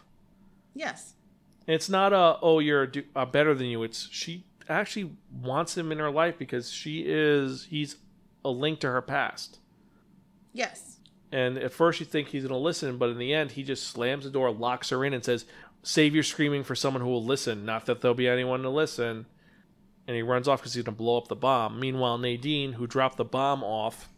Yes. 0.73 1.14
And 1.68 1.76
it's 1.76 1.89
not 1.89 2.13
a, 2.13 2.38
Oh, 2.41 2.59
you're 2.59 2.88
do- 2.88 3.03
uh, 3.16 3.26
better 3.26 3.53
than 3.55 3.68
you. 3.68 3.84
It's 3.84 4.07
she 4.11 4.45
actually 4.70 5.11
wants 5.41 5.78
him 5.78 5.91
in 5.91 5.99
her 5.99 6.11
life 6.11 6.38
because 6.38 6.72
she 6.72 7.03
is, 7.05 7.66
he's 7.70 7.97
a 8.43 8.49
link 8.49 8.80
to 8.82 8.88
her 8.91 9.01
past. 9.01 9.59
Yes. 10.53 10.97
And 11.32 11.57
at 11.57 11.74
first 11.74 11.99
you 11.99 12.05
think 12.05 12.30
he's 12.30 12.43
going 12.43 12.53
to 12.53 12.57
listen, 12.57 12.97
but 12.97 13.09
in 13.09 13.18
the 13.18 13.34
end, 13.34 13.51
he 13.51 13.63
just 13.63 13.88
slams 13.88 14.24
the 14.26 14.30
door, 14.32 14.51
locks 14.51 14.89
her 14.89 15.03
in, 15.03 15.13
and 15.13 15.24
says, 15.24 15.45
Save 15.84 16.16
your 16.16 16.24
screaming 16.24 16.63
for 16.63 16.74
someone 16.76 17.01
who 17.03 17.09
will 17.09 17.24
listen. 17.24 17.66
Not 17.66 17.86
that 17.86 18.01
there'll 18.01 18.16
be 18.16 18.28
anyone 18.28 18.61
to 18.63 18.70
listen. 18.70 19.26
And 20.07 20.16
he 20.16 20.22
runs 20.24 20.47
off 20.47 20.59
because 20.61 20.74
he's 20.74 20.84
going 20.84 20.95
to 20.95 20.97
blow 20.97 21.18
up 21.18 21.28
the 21.28 21.36
bomb. 21.36 21.80
Meanwhile, 21.80 22.18
Nadine, 22.20 22.74
who 22.74 22.88
dropped 22.88 23.18
the 23.18 23.26
bomb 23.26 23.63
off, 23.63 24.09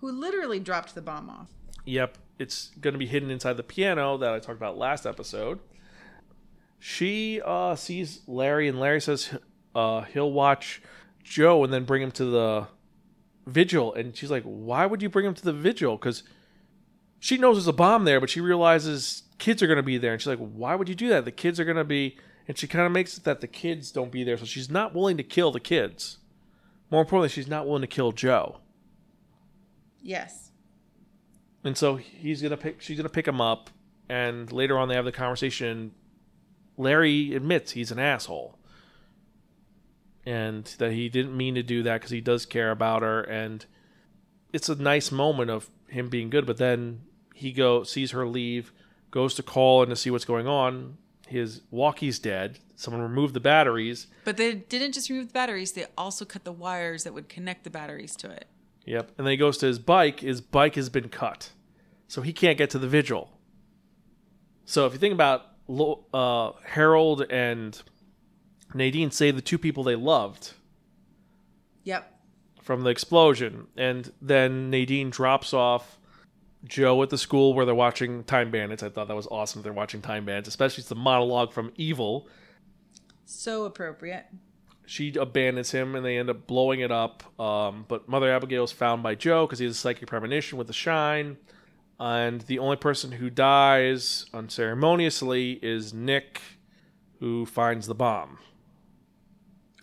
Who 0.00 0.10
literally 0.10 0.58
dropped 0.60 0.94
the 0.94 1.02
bomb 1.02 1.28
off. 1.30 1.48
yep, 1.84 2.18
it's 2.38 2.68
going 2.80 2.92
to 2.94 2.98
be 2.98 3.06
hidden 3.06 3.30
inside 3.30 3.56
the 3.56 3.62
piano 3.62 4.16
that 4.18 4.32
I 4.32 4.38
talked 4.40 4.56
about 4.58 4.76
last 4.78 5.04
episode. 5.06 5.58
She 6.86 7.40
uh, 7.42 7.76
sees 7.76 8.20
Larry, 8.26 8.68
and 8.68 8.78
Larry 8.78 9.00
says 9.00 9.38
uh, 9.74 10.02
he'll 10.02 10.30
watch 10.30 10.82
Joe 11.22 11.64
and 11.64 11.72
then 11.72 11.84
bring 11.84 12.02
him 12.02 12.10
to 12.10 12.26
the 12.26 12.66
vigil. 13.46 13.94
And 13.94 14.14
she's 14.14 14.30
like, 14.30 14.42
Why 14.42 14.84
would 14.84 15.00
you 15.00 15.08
bring 15.08 15.24
him 15.24 15.32
to 15.32 15.42
the 15.42 15.54
vigil? 15.54 15.96
Because 15.96 16.24
she 17.18 17.38
knows 17.38 17.56
there's 17.56 17.68
a 17.68 17.72
bomb 17.72 18.04
there, 18.04 18.20
but 18.20 18.28
she 18.28 18.42
realizes 18.42 19.22
kids 19.38 19.62
are 19.62 19.66
going 19.66 19.78
to 19.78 19.82
be 19.82 19.96
there. 19.96 20.12
And 20.12 20.20
she's 20.20 20.26
like, 20.26 20.38
Why 20.38 20.74
would 20.74 20.90
you 20.90 20.94
do 20.94 21.08
that? 21.08 21.24
The 21.24 21.32
kids 21.32 21.58
are 21.58 21.64
going 21.64 21.78
to 21.78 21.84
be. 21.84 22.18
And 22.46 22.58
she 22.58 22.66
kind 22.66 22.84
of 22.84 22.92
makes 22.92 23.16
it 23.16 23.24
that 23.24 23.40
the 23.40 23.48
kids 23.48 23.90
don't 23.90 24.12
be 24.12 24.22
there. 24.22 24.36
So 24.36 24.44
she's 24.44 24.68
not 24.68 24.94
willing 24.94 25.16
to 25.16 25.22
kill 25.22 25.52
the 25.52 25.60
kids. 25.60 26.18
More 26.90 27.00
importantly, 27.00 27.30
she's 27.30 27.48
not 27.48 27.66
willing 27.66 27.80
to 27.80 27.86
kill 27.86 28.12
Joe. 28.12 28.58
Yes. 30.02 30.50
And 31.64 31.78
so 31.78 31.96
he's 31.96 32.42
gonna 32.42 32.58
pick. 32.58 32.82
She's 32.82 32.98
gonna 32.98 33.08
pick 33.08 33.26
him 33.26 33.40
up, 33.40 33.70
and 34.10 34.52
later 34.52 34.76
on 34.76 34.88
they 34.88 34.96
have 34.96 35.06
the 35.06 35.12
conversation. 35.12 35.92
Larry 36.76 37.34
admits 37.34 37.72
he's 37.72 37.90
an 37.90 37.98
asshole, 37.98 38.58
and 40.26 40.64
that 40.78 40.92
he 40.92 41.08
didn't 41.08 41.36
mean 41.36 41.54
to 41.54 41.62
do 41.62 41.82
that 41.82 41.94
because 41.94 42.10
he 42.10 42.20
does 42.20 42.46
care 42.46 42.70
about 42.70 43.02
her, 43.02 43.22
and 43.22 43.64
it's 44.52 44.68
a 44.68 44.74
nice 44.74 45.12
moment 45.12 45.50
of 45.50 45.68
him 45.88 46.08
being 46.08 46.30
good. 46.30 46.46
But 46.46 46.56
then 46.56 47.02
he 47.34 47.52
go 47.52 47.82
sees 47.84 48.12
her 48.12 48.26
leave, 48.26 48.72
goes 49.10 49.34
to 49.34 49.42
call 49.42 49.82
and 49.82 49.90
to 49.90 49.96
see 49.96 50.10
what's 50.10 50.24
going 50.24 50.46
on. 50.46 50.98
His 51.26 51.62
walkie's 51.72 52.18
dead. 52.18 52.58
Someone 52.76 53.02
removed 53.02 53.34
the 53.34 53.40
batteries. 53.40 54.08
But 54.24 54.36
they 54.36 54.54
didn't 54.54 54.92
just 54.92 55.08
remove 55.08 55.28
the 55.28 55.32
batteries, 55.32 55.72
they 55.72 55.86
also 55.96 56.24
cut 56.24 56.44
the 56.44 56.52
wires 56.52 57.04
that 57.04 57.14
would 57.14 57.28
connect 57.28 57.64
the 57.64 57.70
batteries 57.70 58.16
to 58.16 58.30
it. 58.30 58.46
Yep. 58.84 59.12
And 59.16 59.26
then 59.26 59.30
he 59.30 59.36
goes 59.36 59.56
to 59.58 59.66
his 59.66 59.78
bike. 59.78 60.20
His 60.20 60.40
bike 60.40 60.74
has 60.74 60.90
been 60.90 61.08
cut. 61.08 61.50
So 62.08 62.20
he 62.20 62.32
can't 62.32 62.58
get 62.58 62.70
to 62.70 62.78
the 62.78 62.88
vigil. 62.88 63.30
So 64.66 64.86
if 64.86 64.92
you 64.92 64.98
think 64.98 65.14
about 65.14 65.46
uh, 65.68 66.52
Harold 66.64 67.22
and 67.30 67.80
Nadine 68.74 69.10
say 69.10 69.30
the 69.30 69.40
two 69.40 69.58
people 69.58 69.84
they 69.84 69.96
loved 69.96 70.52
Yep. 71.84 72.10
from 72.62 72.82
the 72.82 72.90
explosion. 72.90 73.66
And 73.76 74.12
then 74.20 74.70
Nadine 74.70 75.10
drops 75.10 75.52
off 75.54 75.98
Joe 76.64 77.02
at 77.02 77.10
the 77.10 77.18
school 77.18 77.52
where 77.54 77.66
they're 77.66 77.74
watching 77.74 78.24
Time 78.24 78.50
Bandits. 78.50 78.82
I 78.82 78.88
thought 78.88 79.08
that 79.08 79.16
was 79.16 79.26
awesome. 79.26 79.62
They're 79.62 79.72
watching 79.72 80.00
Time 80.00 80.24
Bandits, 80.24 80.48
especially 80.48 80.80
it's 80.80 80.88
the 80.88 80.94
monologue 80.94 81.52
from 81.52 81.72
Evil. 81.76 82.28
So 83.26 83.64
appropriate. 83.64 84.26
she 84.86 85.14
abandons 85.14 85.70
him 85.70 85.94
and 85.94 86.04
they 86.04 86.18
end 86.18 86.28
up 86.30 86.46
blowing 86.46 86.80
it 86.80 86.90
up. 86.92 87.22
Um, 87.40 87.84
but 87.88 88.08
Mother 88.08 88.30
Abigail 88.32 88.64
is 88.64 88.72
found 88.72 89.02
by 89.02 89.14
Joe 89.14 89.46
because 89.46 89.58
he 89.58 89.64
has 89.66 89.76
a 89.76 89.78
psychic 89.78 90.08
premonition 90.08 90.58
with 90.58 90.66
the 90.66 90.72
shine. 90.74 91.36
And 91.98 92.40
the 92.42 92.58
only 92.58 92.76
person 92.76 93.12
who 93.12 93.30
dies 93.30 94.26
unceremoniously 94.34 95.52
is 95.62 95.94
Nick, 95.94 96.40
who 97.20 97.46
finds 97.46 97.86
the 97.86 97.94
bomb. 97.94 98.38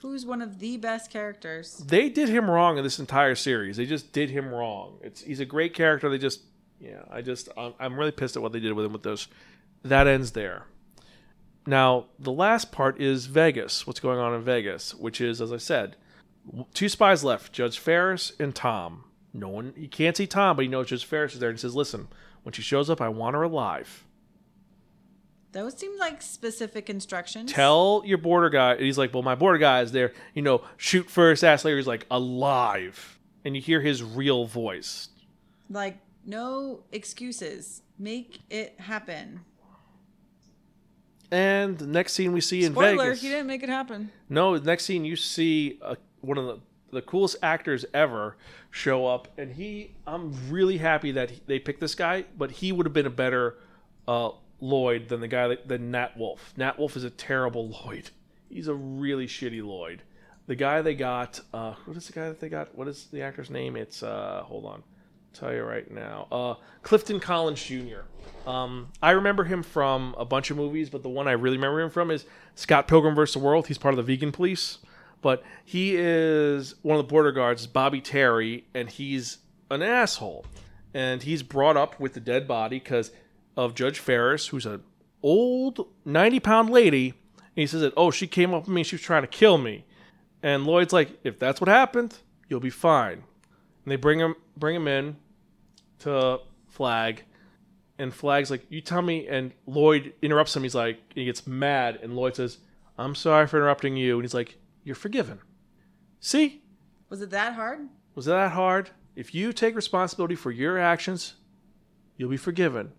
Who's 0.01 0.26
one 0.26 0.41
of 0.41 0.59
the 0.59 0.78
best 0.78 1.12
characters? 1.12 1.78
They 1.78 2.09
did 2.09 2.28
him 2.28 2.49
wrong 2.49 2.78
in 2.78 2.84
this 2.84 2.99
entire 2.99 3.36
series. 3.36 3.78
They 3.78 3.86
just 3.86 4.12
did 4.12 4.32
him 4.32 4.49
wrong. 4.49 4.97
It's 5.01 5.22
he's 5.22 5.39
a 5.39 5.45
great 5.45 5.76
character. 5.76 6.09
They 6.09 6.18
just 6.18 6.41
yeah. 6.80 7.03
I 7.09 7.22
just 7.22 7.49
I'm, 7.55 7.76
I'm 7.80 7.97
really 7.97 8.12
pissed 8.12 8.36
at 8.36 8.41
what 8.41 8.51
they 8.51 8.59
did 8.59 8.74
with 8.74 8.86
him 8.86 8.93
with 8.93 9.03
those. 9.03 9.28
That 9.84 10.07
ends 10.07 10.32
there. 10.32 10.66
Now 11.68 12.07
the 12.18 12.32
last 12.32 12.72
part 12.72 12.99
is 12.99 13.28
Vegas. 13.28 13.86
What's 13.86 13.99
going 13.99 14.18
on 14.18 14.34
in 14.34 14.41
Vegas? 14.41 14.95
Which 14.95 15.22
is, 15.22 15.39
as 15.39 15.53
I 15.53 15.57
said, 15.57 15.95
two 16.74 16.89
spies 16.89 17.24
left: 17.24 17.53
Judge 17.53 17.78
Ferris 17.78 18.34
and 18.39 18.55
Tom. 18.55 19.03
No 19.34 19.47
one 19.47 19.73
he 19.77 19.88
can't 19.88 20.17
see 20.17 20.27
Tom, 20.27 20.55
but 20.55 20.63
he 20.63 20.67
knows 20.67 20.88
Judge 20.88 21.05
Ferris 21.05 21.34
is 21.34 21.39
there 21.39 21.49
and 21.49 21.57
he 21.57 21.61
says, 21.61 21.75
"Listen, 21.75 22.07
when 22.43 22.53
she 22.53 22.61
shows 22.61 22.89
up, 22.89 22.99
I 23.01 23.09
want 23.09 23.36
her 23.36 23.43
alive." 23.43 24.05
Those 25.53 25.77
seem 25.77 25.97
like 25.99 26.21
specific 26.21 26.89
instructions. 26.89 27.51
Tell 27.51 28.03
your 28.05 28.17
border 28.17 28.49
guy. 28.49 28.73
And 28.73 28.82
he's 28.86 28.97
like, 28.97 29.13
well, 29.13 29.21
my 29.21 29.36
border 29.36 29.57
guy 29.57 29.82
is 29.82 29.91
there. 29.91 30.13
You 30.34 30.41
know, 30.41 30.63
shoot 30.77 31.09
first, 31.09 31.43
ask 31.43 31.65
later. 31.65 31.75
He's 31.75 31.88
like, 31.88 32.05
alive. 32.09 33.19
And 33.43 33.53
you 33.53 33.61
hear 33.61 33.82
his 33.82 34.01
real 34.01 34.45
voice. 34.45 35.09
like 35.69 35.97
no 36.25 36.84
excuses. 36.93 37.82
Make 37.99 38.39
it 38.49 38.79
happen. 38.79 39.41
And 41.32 41.77
the 41.77 41.88
next 41.88 42.13
scene 42.13 42.34
we 42.34 42.41
see 42.41 42.63
in 42.63 42.73
Vegas. 42.73 42.93
Spoiler. 42.93 43.13
He 43.13 43.29
didn't 43.29 43.47
make 43.47 43.63
it 43.63 43.69
happen. 43.69 44.11
No, 44.29 44.57
the 44.57 44.65
next 44.65 44.86
scene 44.86 45.05
you 45.05 45.15
see 45.15 45.79
uh, 45.82 45.95
one 46.21 46.38
of 46.38 46.45
the 46.45 46.59
the 46.91 47.01
coolest 47.01 47.37
actors 47.41 47.85
ever 47.93 48.35
show 48.69 49.05
up, 49.07 49.27
and 49.37 49.53
he. 49.53 49.95
I'm 50.05 50.33
really 50.49 50.77
happy 50.77 51.11
that 51.11 51.31
he- 51.31 51.41
they 51.47 51.59
picked 51.59 51.79
this 51.79 51.95
guy, 51.95 52.25
but 52.37 52.51
he 52.51 52.71
would 52.71 52.85
have 52.85 52.93
been 52.93 53.05
a 53.05 53.09
better 53.09 53.57
uh, 54.07 54.31
Lloyd 54.59 55.09
than 55.09 55.19
the 55.21 55.27
guy 55.27 55.47
that, 55.49 55.67
than 55.67 55.91
Nat 55.91 56.17
Wolff. 56.17 56.53
Nat 56.57 56.77
Wolff 56.77 56.95
is 56.95 57.03
a 57.03 57.09
terrible 57.09 57.69
Lloyd. 57.85 58.09
He's 58.49 58.67
a 58.67 58.73
really 58.75 59.27
shitty 59.27 59.63
Lloyd. 59.65 60.03
The 60.47 60.55
guy 60.55 60.81
they 60.81 60.95
got, 60.95 61.39
uh, 61.53 61.75
what 61.85 61.95
is 61.95 62.07
the 62.07 62.13
guy 62.13 62.27
that 62.27 62.39
they 62.39 62.49
got? 62.49 62.75
What 62.75 62.87
is 62.87 63.07
the 63.11 63.21
actor's 63.21 63.49
name? 63.49 63.75
It's 63.77 64.03
uh, 64.03 64.43
hold 64.45 64.65
on, 64.65 64.83
tell 65.33 65.53
you 65.53 65.63
right 65.63 65.89
now. 65.89 66.27
Uh, 66.31 66.55
Clifton 66.83 67.19
Collins 67.19 67.63
Jr. 67.63 68.01
Um, 68.49 68.89
I 69.01 69.11
remember 69.11 69.43
him 69.43 69.63
from 69.63 70.15
a 70.17 70.25
bunch 70.25 70.49
of 70.51 70.57
movies, 70.57 70.89
but 70.89 71.03
the 71.03 71.09
one 71.09 71.27
I 71.27 71.33
really 71.33 71.57
remember 71.57 71.79
him 71.79 71.89
from 71.91 72.11
is 72.11 72.25
Scott 72.55 72.87
Pilgrim 72.87 73.15
vs. 73.15 73.33
the 73.33 73.39
World. 73.39 73.67
He's 73.67 73.77
part 73.77 73.93
of 73.93 73.97
the 73.97 74.03
vegan 74.13 74.31
police, 74.31 74.79
but 75.22 75.43
he 75.63 75.95
is 75.95 76.76
one 76.82 76.97
of 76.97 77.05
the 77.05 77.09
border 77.09 77.32
guards, 77.32 77.67
Bobby 77.67 78.01
Terry, 78.01 78.65
and 78.74 78.89
he's 78.89 79.38
an 79.69 79.82
asshole. 79.82 80.45
And 80.93 81.24
he's 81.24 81.43
brought 81.43 81.78
up 81.78 81.99
with 81.99 82.13
the 82.13 82.19
dead 82.19 82.47
body 82.47 82.80
because 82.80 83.11
of 83.55 83.76
Judge 83.76 83.99
Ferris, 83.99 84.47
who's 84.47 84.65
an 84.65 84.84
old 85.24 85.88
90 86.03 86.39
pound 86.41 86.69
lady. 86.69 87.13
And 87.38 87.47
he 87.55 87.67
says 87.67 87.82
that, 87.82 87.93
oh, 87.95 88.11
she 88.11 88.28
came 88.28 88.53
up 88.53 88.63
with 88.63 88.69
me, 88.69 88.84
she 88.84 88.95
was 88.95 89.01
trying 89.01 89.24
to 89.24 89.28
kill 89.28 89.57
me. 89.57 89.86
And 90.43 90.65
Lloyd's 90.65 90.93
like, 90.93 91.19
if 91.24 91.39
that's 91.39 91.61
what 91.61 91.67
happened, 91.67 92.17
you'll 92.49 92.59
be 92.59 92.69
fine. 92.69 93.24
And 93.84 93.91
they 93.91 93.95
bring 93.95 94.19
him 94.19 94.36
bring 94.57 94.76
him 94.76 94.88
in 94.88 95.15
to 95.99 96.39
Flagg, 96.67 97.24
and 97.97 98.13
Flagg's 98.13 98.51
like, 98.51 98.65
"You 98.69 98.82
tell 98.82 99.01
me." 99.01 99.28
And 99.28 99.51
Lloyd 99.65 100.13
interrupts 100.22 100.55
him. 100.55 100.63
He's 100.63 100.76
like, 100.76 100.99
he 101.13 101.26
gets 101.26 101.47
mad, 101.47 101.99
and 102.01 102.15
Lloyd 102.15 102.36
says, 102.36 102.59
"I'm 102.97 103.15
sorry 103.15 103.47
for 103.47 103.57
interrupting 103.57 103.95
you." 103.97 104.15
And 104.15 104.24
he's 104.24 104.34
like, 104.34 104.57
"You're 104.84 104.95
forgiven." 104.95 105.39
See, 106.19 106.61
Was 107.09 107.21
it 107.21 107.29
that 107.32 107.53
hard? 107.53 107.89
was 108.15 108.27
it 108.27 108.32
that 108.32 108.51
hard? 108.51 108.89
If 109.15 109.34
you 109.36 109.51
take 109.53 109.75
responsibility 109.75 110.36
for 110.36 110.51
your 110.51 110.77
actions, 110.77 111.36
you'll 112.17 112.29
be 112.29 112.38
forgiven. 112.38 112.91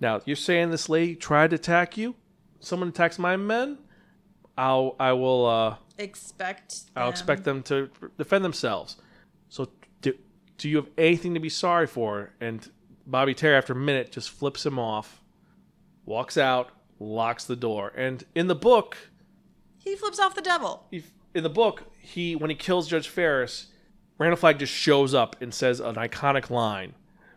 Now, 0.00 0.20
you're 0.24 0.36
saying 0.36 0.70
this 0.70 0.88
lady 0.88 1.16
tried 1.16 1.50
to 1.50 1.56
attack 1.56 1.96
you. 1.96 2.14
Someone 2.60 2.88
attacks 2.88 3.18
my 3.18 3.36
men. 3.36 3.78
I'll 4.56 4.96
I 4.98 5.12
will 5.12 5.46
uh, 5.46 5.76
Expect. 5.98 6.82
I'll 6.96 7.06
them- 7.06 7.10
expect 7.12 7.44
them 7.44 7.62
to 7.64 7.90
defend 8.16 8.44
themselves. 8.44 8.96
So, 9.48 9.68
do, 10.00 10.14
do 10.56 10.68
you 10.68 10.76
have 10.76 10.88
anything 10.96 11.34
to 11.34 11.40
be 11.40 11.48
sorry 11.48 11.86
for? 11.86 12.30
And 12.40 12.68
Bobby 13.06 13.34
Terry, 13.34 13.56
after 13.56 13.72
a 13.72 13.76
minute, 13.76 14.12
just 14.12 14.30
flips 14.30 14.64
him 14.66 14.78
off, 14.78 15.20
walks 16.06 16.36
out, 16.36 16.70
locks 17.00 17.44
the 17.44 17.56
door. 17.56 17.92
And 17.96 18.24
in 18.34 18.46
the 18.46 18.54
book, 18.54 18.96
He 19.78 19.96
flips 19.96 20.18
off 20.18 20.34
the 20.34 20.42
devil. 20.42 20.86
he, 20.90 21.02
in 21.34 21.42
the 21.42 21.50
book, 21.50 21.84
he 22.00 22.34
when 22.34 22.50
he 22.50 22.56
kills 22.56 22.88
Judge 22.88 23.08
Ferris, 23.08 23.68
Randall 24.18 24.36
Flagg 24.36 24.58
just 24.58 24.72
shows 24.72 25.14
up 25.14 25.36
and 25.40 25.52
says 25.52 25.80
an 25.80 25.94
iconic 25.94 26.50
line, 26.50 26.94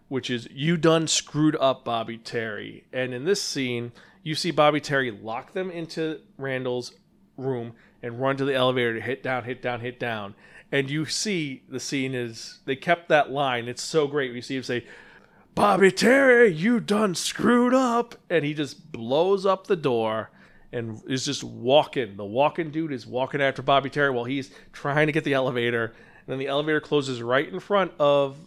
which 0.07 0.29
is 0.29 0.47
"You 0.51 0.77
done 0.77 1.07
screwed 1.07 1.55
up, 1.57 1.85
Bobby 1.85 2.17
Terry." 2.17 2.85
And 2.91 3.13
in 3.13 3.25
this 3.25 3.41
scene, 3.41 3.91
you 4.23 4.35
see 4.35 4.51
Bobby 4.51 4.79
Terry 4.79 5.11
lock 5.11 5.53
them 5.53 5.69
into 5.69 6.21
Randall's 6.37 6.93
room 7.37 7.73
and 8.03 8.19
run 8.19 8.37
to 8.37 8.45
the 8.45 8.55
elevator 8.55 8.95
to 8.95 9.01
hit 9.01 9.23
down, 9.23 9.43
hit 9.43 9.61
down, 9.61 9.81
hit 9.81 9.99
down. 9.99 10.35
And 10.71 10.89
you 10.89 11.05
see 11.05 11.63
the 11.67 11.79
scene 11.79 12.15
is 12.15 12.59
they 12.65 12.75
kept 12.75 13.09
that 13.09 13.31
line. 13.31 13.67
It's 13.67 13.83
so 13.83 14.07
great. 14.07 14.31
You 14.31 14.41
see 14.41 14.55
him 14.55 14.63
say, 14.63 14.85
Bobby 15.53 15.91
Terry, 15.91 16.51
you 16.51 16.79
done 16.79 17.13
screwed 17.13 17.73
up. 17.73 18.15
And 18.29 18.45
he 18.45 18.53
just 18.53 18.91
blows 18.91 19.45
up 19.45 19.67
the 19.67 19.75
door 19.75 20.31
and 20.73 21.01
is 21.07 21.25
just 21.25 21.43
walking. 21.43 22.15
The 22.17 22.25
walking 22.25 22.71
dude 22.71 22.91
is 22.91 23.05
walking 23.05 23.41
after 23.41 23.61
Bobby 23.61 23.89
Terry 23.89 24.09
while 24.11 24.25
he's 24.25 24.51
trying 24.73 25.07
to 25.07 25.13
get 25.13 25.23
the 25.23 25.33
elevator. 25.33 25.85
And 25.85 26.27
then 26.27 26.39
the 26.39 26.47
elevator 26.47 26.79
closes 26.79 27.21
right 27.21 27.47
in 27.47 27.59
front 27.59 27.91
of 27.99 28.37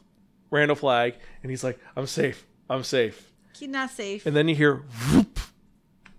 Randall 0.51 0.77
Flagg, 0.77 1.15
And 1.43 1.51
he's 1.51 1.65
like, 1.65 1.79
I'm 1.97 2.07
safe. 2.07 2.47
I'm 2.71 2.85
safe. 2.85 3.31
He's 3.57 3.69
not 3.69 3.91
safe. 3.91 4.25
And 4.27 4.35
then 4.37 4.49
you 4.49 4.55
hear 4.55 4.77
whoop. 5.13 5.39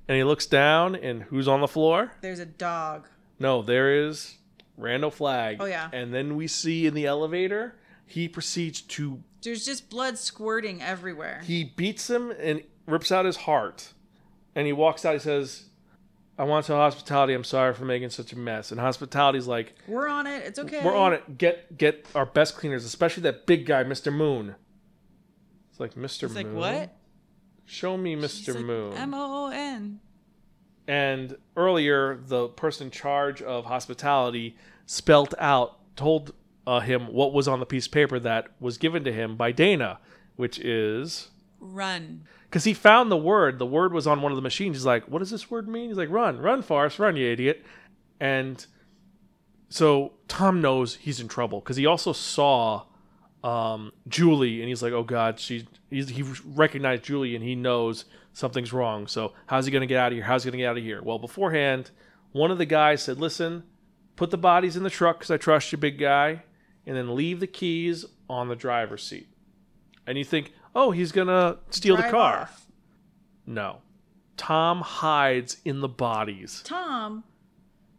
And 0.07 0.15
he 0.17 0.23
looks 0.23 0.45
down, 0.45 0.95
and 0.95 1.23
who's 1.23 1.47
on 1.47 1.61
the 1.61 1.67
floor? 1.67 2.11
There's 2.21 2.39
a 2.39 2.45
dog. 2.45 3.07
No, 3.39 3.61
there 3.63 4.07
is 4.07 4.35
Randall 4.77 5.09
Flagg. 5.09 5.57
Oh, 5.59 5.65
yeah. 5.65 5.89
And 5.91 6.13
then 6.13 6.35
we 6.35 6.47
see 6.47 6.85
in 6.85 6.93
the 6.93 7.05
elevator, 7.07 7.75
he 8.05 8.27
proceeds 8.27 8.81
to 8.81 9.23
There's 9.41 9.65
just 9.65 9.89
blood 9.89 10.17
squirting 10.19 10.81
everywhere. 10.81 11.41
he 11.43 11.63
beats 11.63 12.07
him 12.09 12.31
and 12.39 12.61
rips 12.85 13.11
out 13.11 13.25
his 13.25 13.35
heart. 13.37 13.93
And 14.53 14.67
he 14.67 14.73
walks 14.73 15.03
out. 15.05 15.13
He 15.13 15.19
says, 15.19 15.65
"I 16.37 16.43
want 16.43 16.65
to 16.65 16.67
tell 16.67 16.77
hospitality. 16.77 17.33
I'm 17.33 17.43
sorry 17.43 17.73
for 17.73 17.85
making 17.85 18.09
such 18.09 18.33
a 18.33 18.37
mess." 18.37 18.71
And 18.71 18.79
hospitality's 18.79 19.47
like, 19.47 19.75
We're 19.87 20.07
on 20.07 20.27
it. 20.27 20.43
It's 20.43 20.59
okay. 20.59 20.83
"We're 20.83 20.95
on 20.95 21.13
it. 21.13 21.37
Get 21.37 21.77
get 21.77 22.05
our 22.15 22.25
best 22.25 22.55
cleaners, 22.55 22.85
especially 22.85 23.23
that 23.23 23.45
big 23.45 23.65
guy, 23.65 23.83
Mr. 23.83 24.13
Moon." 24.13 24.55
It's 25.71 25.79
like 25.79 25.95
Mr. 25.95 26.23
It's 26.23 26.33
Moon. 26.33 26.55
like 26.55 26.79
what? 26.79 26.95
Show 27.65 27.97
me 27.97 28.15
Mr. 28.15 28.63
Moon. 28.63 28.93
M 28.93 29.13
O 29.13 29.47
O 29.47 29.51
N. 29.51 29.99
And 30.87 31.37
earlier, 31.57 32.15
the 32.15 32.47
person 32.47 32.87
in 32.87 32.91
charge 32.91 33.41
of 33.41 33.65
hospitality 33.65 34.55
spelt 34.85 35.33
out, 35.39 35.79
told 35.95 36.33
uh, 36.67 36.79
him 36.79 37.07
what 37.07 37.33
was 37.33 37.47
on 37.47 37.59
the 37.59 37.65
piece 37.65 37.87
of 37.87 37.91
paper 37.91 38.19
that 38.19 38.47
was 38.59 38.77
given 38.77 39.03
to 39.03 39.11
him 39.11 39.35
by 39.35 39.51
Dayna, 39.51 39.97
which 40.35 40.59
is 40.59 41.29
Run. 41.59 42.25
Because 42.55 42.63
he 42.63 42.73
found 42.73 43.11
the 43.11 43.17
word. 43.17 43.59
The 43.59 43.65
word 43.65 43.91
was 43.91 44.07
on 44.07 44.21
one 44.21 44.31
of 44.31 44.37
the 44.37 44.41
machines. 44.41 44.77
He's 44.77 44.85
like, 44.85 45.09
"What 45.09 45.19
does 45.19 45.29
this 45.29 45.51
word 45.51 45.67
mean?" 45.67 45.89
He's 45.89 45.97
like, 45.97 46.09
"Run, 46.09 46.39
run, 46.39 46.61
Forrest, 46.61 46.99
run, 46.99 47.17
you 47.17 47.29
idiot!" 47.29 47.65
And 48.21 48.65
so 49.67 50.13
Tom 50.29 50.61
knows 50.61 50.95
he's 50.95 51.19
in 51.19 51.27
trouble 51.27 51.59
because 51.59 51.75
he 51.75 51.85
also 51.85 52.13
saw 52.13 52.83
um, 53.43 53.91
Julie, 54.07 54.61
and 54.61 54.69
he's 54.69 54.81
like, 54.81 54.93
"Oh 54.93 55.03
God, 55.03 55.37
she." 55.37 55.67
He 55.89 56.23
recognized 56.45 57.03
Julie, 57.03 57.35
and 57.35 57.43
he 57.43 57.55
knows 57.55 58.05
something's 58.31 58.71
wrong. 58.71 59.07
So 59.07 59.33
how's 59.47 59.65
he 59.65 59.71
going 59.73 59.81
to 59.81 59.85
get 59.85 59.99
out 59.99 60.13
of 60.13 60.15
here? 60.15 60.23
How's 60.23 60.45
he 60.45 60.49
going 60.49 60.59
to 60.59 60.63
get 60.63 60.69
out 60.69 60.77
of 60.77 60.83
here? 60.83 61.03
Well, 61.03 61.19
beforehand, 61.19 61.91
one 62.31 62.51
of 62.51 62.57
the 62.57 62.65
guys 62.65 63.03
said, 63.03 63.19
"Listen, 63.19 63.63
put 64.15 64.31
the 64.31 64.37
bodies 64.37 64.77
in 64.77 64.83
the 64.83 64.89
truck 64.89 65.19
because 65.19 65.31
I 65.31 65.35
trust 65.35 65.73
you, 65.73 65.77
big 65.77 65.99
guy, 65.99 66.43
and 66.85 66.95
then 66.95 67.17
leave 67.17 67.41
the 67.41 67.47
keys 67.47 68.05
on 68.29 68.47
the 68.47 68.55
driver's 68.55 69.03
seat." 69.03 69.27
And 70.07 70.17
you 70.17 70.23
think, 70.23 70.53
"Oh, 70.75 70.91
he's 70.91 71.11
going 71.11 71.27
to 71.27 71.57
steal 71.69 71.95
the 71.97 72.03
car." 72.03 72.41
off. 72.41 72.67
No. 73.45 73.77
Tom 74.37 74.81
hides 74.81 75.57
in 75.63 75.79
the 75.79 75.87
bodies, 75.87 76.61
Tom 76.65 77.23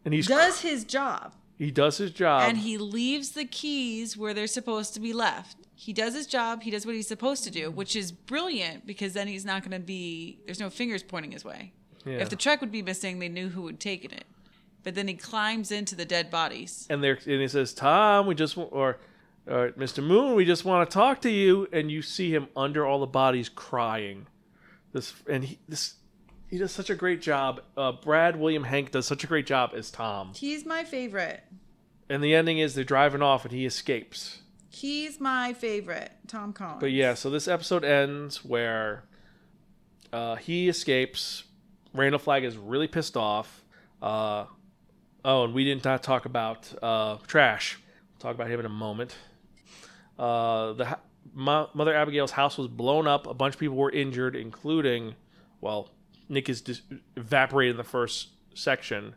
and 0.05 0.13
he 0.13 0.21
does 0.21 0.61
his 0.61 0.83
job. 0.83 1.33
he 1.57 1.71
does 1.71 1.97
his 1.97 2.11
job. 2.11 2.43
and 2.47 2.59
he 2.59 2.77
leaves 2.77 3.31
the 3.31 3.43
keys 3.45 4.15
where 4.15 4.33
they're 4.33 4.45
supposed 4.47 4.93
to 4.93 4.99
be 4.99 5.13
left. 5.13 5.57
He 5.73 5.93
does 5.93 6.13
his 6.13 6.27
job. 6.27 6.61
He 6.63 6.71
does 6.71 6.85
what 6.85 6.95
he's 6.95 7.07
supposed 7.07 7.43
to 7.43 7.51
do, 7.51 7.69
which 7.71 7.95
is 7.95 8.11
brilliant 8.11 8.85
because 8.87 9.13
then 9.13 9.27
he's 9.27 9.45
not 9.45 9.61
going 9.63 9.79
to 9.79 9.85
be. 9.85 10.39
There's 10.45 10.59
no 10.59 10.69
fingers 10.69 11.03
pointing 11.03 11.31
his 11.31 11.43
way. 11.43 11.73
Yeah. 12.05 12.17
If 12.17 12.29
the 12.29 12.35
truck 12.35 12.61
would 12.61 12.71
be 12.71 12.81
missing, 12.81 13.19
they 13.19 13.29
knew 13.29 13.49
who 13.49 13.67
had 13.67 13.79
taken 13.79 14.11
it. 14.11 14.25
But 14.83 14.95
then 14.95 15.07
he 15.07 15.15
climbs 15.15 15.71
into 15.71 15.95
the 15.95 16.05
dead 16.05 16.31
bodies. 16.31 16.87
and 16.89 17.03
there 17.03 17.19
and 17.25 17.41
he 17.41 17.47
says, 17.47 17.73
"Tom, 17.73 18.27
we 18.27 18.33
just 18.35 18.55
wa- 18.55 18.93
or, 19.47 19.67
or 19.67 19.71
Mr. 19.71 20.03
Moon, 20.03 20.35
we 20.35 20.45
just 20.45 20.65
want 20.65 20.89
to 20.89 20.93
talk 20.93 21.21
to 21.21 21.29
you." 21.29 21.67
And 21.71 21.91
you 21.91 22.01
see 22.01 22.31
him 22.31 22.47
under 22.55 22.85
all 22.85 22.99
the 22.99 23.07
bodies 23.07 23.49
crying. 23.49 24.27
This 24.93 25.13
and 25.29 25.43
he 25.43 25.59
this 25.67 25.95
he 26.49 26.57
does 26.57 26.71
such 26.71 26.89
a 26.89 26.95
great 26.95 27.21
job. 27.21 27.61
Uh, 27.75 27.91
Brad 27.91 28.37
William 28.39 28.63
Henke 28.63 28.91
does 28.91 29.05
such 29.05 29.23
a 29.23 29.27
great 29.27 29.45
job 29.45 29.71
as 29.75 29.91
Tom. 29.91 30.31
He's 30.33 30.65
my 30.65 30.83
favorite. 30.83 31.43
And 32.09 32.23
the 32.23 32.33
ending 32.33 32.59
is 32.59 32.73
they're 32.73 32.83
driving 32.83 33.21
off 33.21 33.43
and 33.43 33.51
he 33.51 33.65
escapes. 33.65 34.39
He's 34.69 35.19
my 35.19 35.53
favorite. 35.53 36.11
Tom 36.27 36.53
Cullen. 36.53 36.77
But 36.79 36.91
yeah, 36.91 37.15
so 37.15 37.29
this 37.29 37.47
episode 37.47 37.83
ends 37.83 38.45
where 38.45 39.03
uh, 40.13 40.35
he 40.35 40.69
escapes. 40.69 41.43
Randall 41.93 42.19
Flagg 42.19 42.43
is 42.43 42.55
really 42.57 42.87
pissed 42.87 43.17
off. 43.17 43.63
Uh, 44.01 44.45
oh, 45.25 45.43
and 45.45 45.53
we 45.53 45.63
did 45.63 45.83
not 45.83 46.03
talk 46.03 46.25
about 46.25 46.71
uh, 46.81 47.17
Trash. 47.27 47.77
We'll 47.77 48.19
talk 48.19 48.35
about 48.35 48.49
him 48.49 48.59
in 48.59 48.65
a 48.65 48.69
moment. 48.69 49.15
Uh, 50.17 50.73
the 50.73 50.97
Mo- 51.33 51.69
Mother 51.73 51.93
Abigail's 51.93 52.31
house 52.31 52.57
was 52.57 52.67
blown 52.67 53.07
up. 53.07 53.27
A 53.27 53.33
bunch 53.33 53.55
of 53.55 53.59
people 53.59 53.75
were 53.75 53.91
injured, 53.91 54.35
including, 54.35 55.15
well, 55.61 55.91
Nick 56.29 56.49
is 56.49 56.61
dis- 56.61 56.81
evaporated 57.15 57.71
in 57.71 57.77
the 57.77 57.83
first 57.83 58.29
section. 58.53 59.15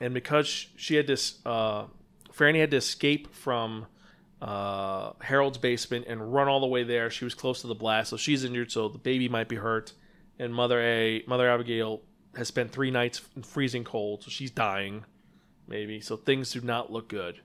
And 0.00 0.14
because 0.14 0.46
she 0.76 0.96
had 0.96 1.06
this, 1.06 1.40
uh, 1.44 1.84
Franny 2.32 2.60
had 2.60 2.70
to 2.72 2.78
escape 2.78 3.34
from 3.34 3.86
uh, 4.42 5.12
Harold's 5.20 5.58
basement 5.58 6.06
and 6.08 6.32
run 6.32 6.48
all 6.48 6.60
the 6.60 6.66
way 6.66 6.82
there. 6.82 7.10
She 7.10 7.24
was 7.24 7.34
close 7.34 7.60
to 7.60 7.66
the 7.66 7.74
blast, 7.74 8.10
so 8.10 8.16
she's 8.16 8.44
injured. 8.44 8.72
So 8.72 8.88
the 8.88 8.98
baby 8.98 9.28
might 9.28 9.48
be 9.48 9.56
hurt, 9.56 9.92
and 10.38 10.54
Mother 10.54 10.80
A, 10.80 11.22
Mother 11.26 11.48
Abigail, 11.48 12.02
has 12.36 12.48
spent 12.48 12.72
three 12.72 12.90
nights 12.90 13.22
in 13.36 13.42
freezing 13.42 13.84
cold, 13.84 14.24
so 14.24 14.30
she's 14.30 14.50
dying, 14.50 15.04
maybe. 15.68 16.00
So 16.00 16.16
things 16.16 16.50
do 16.50 16.60
not 16.60 16.90
look 16.90 17.08
good. 17.08 17.40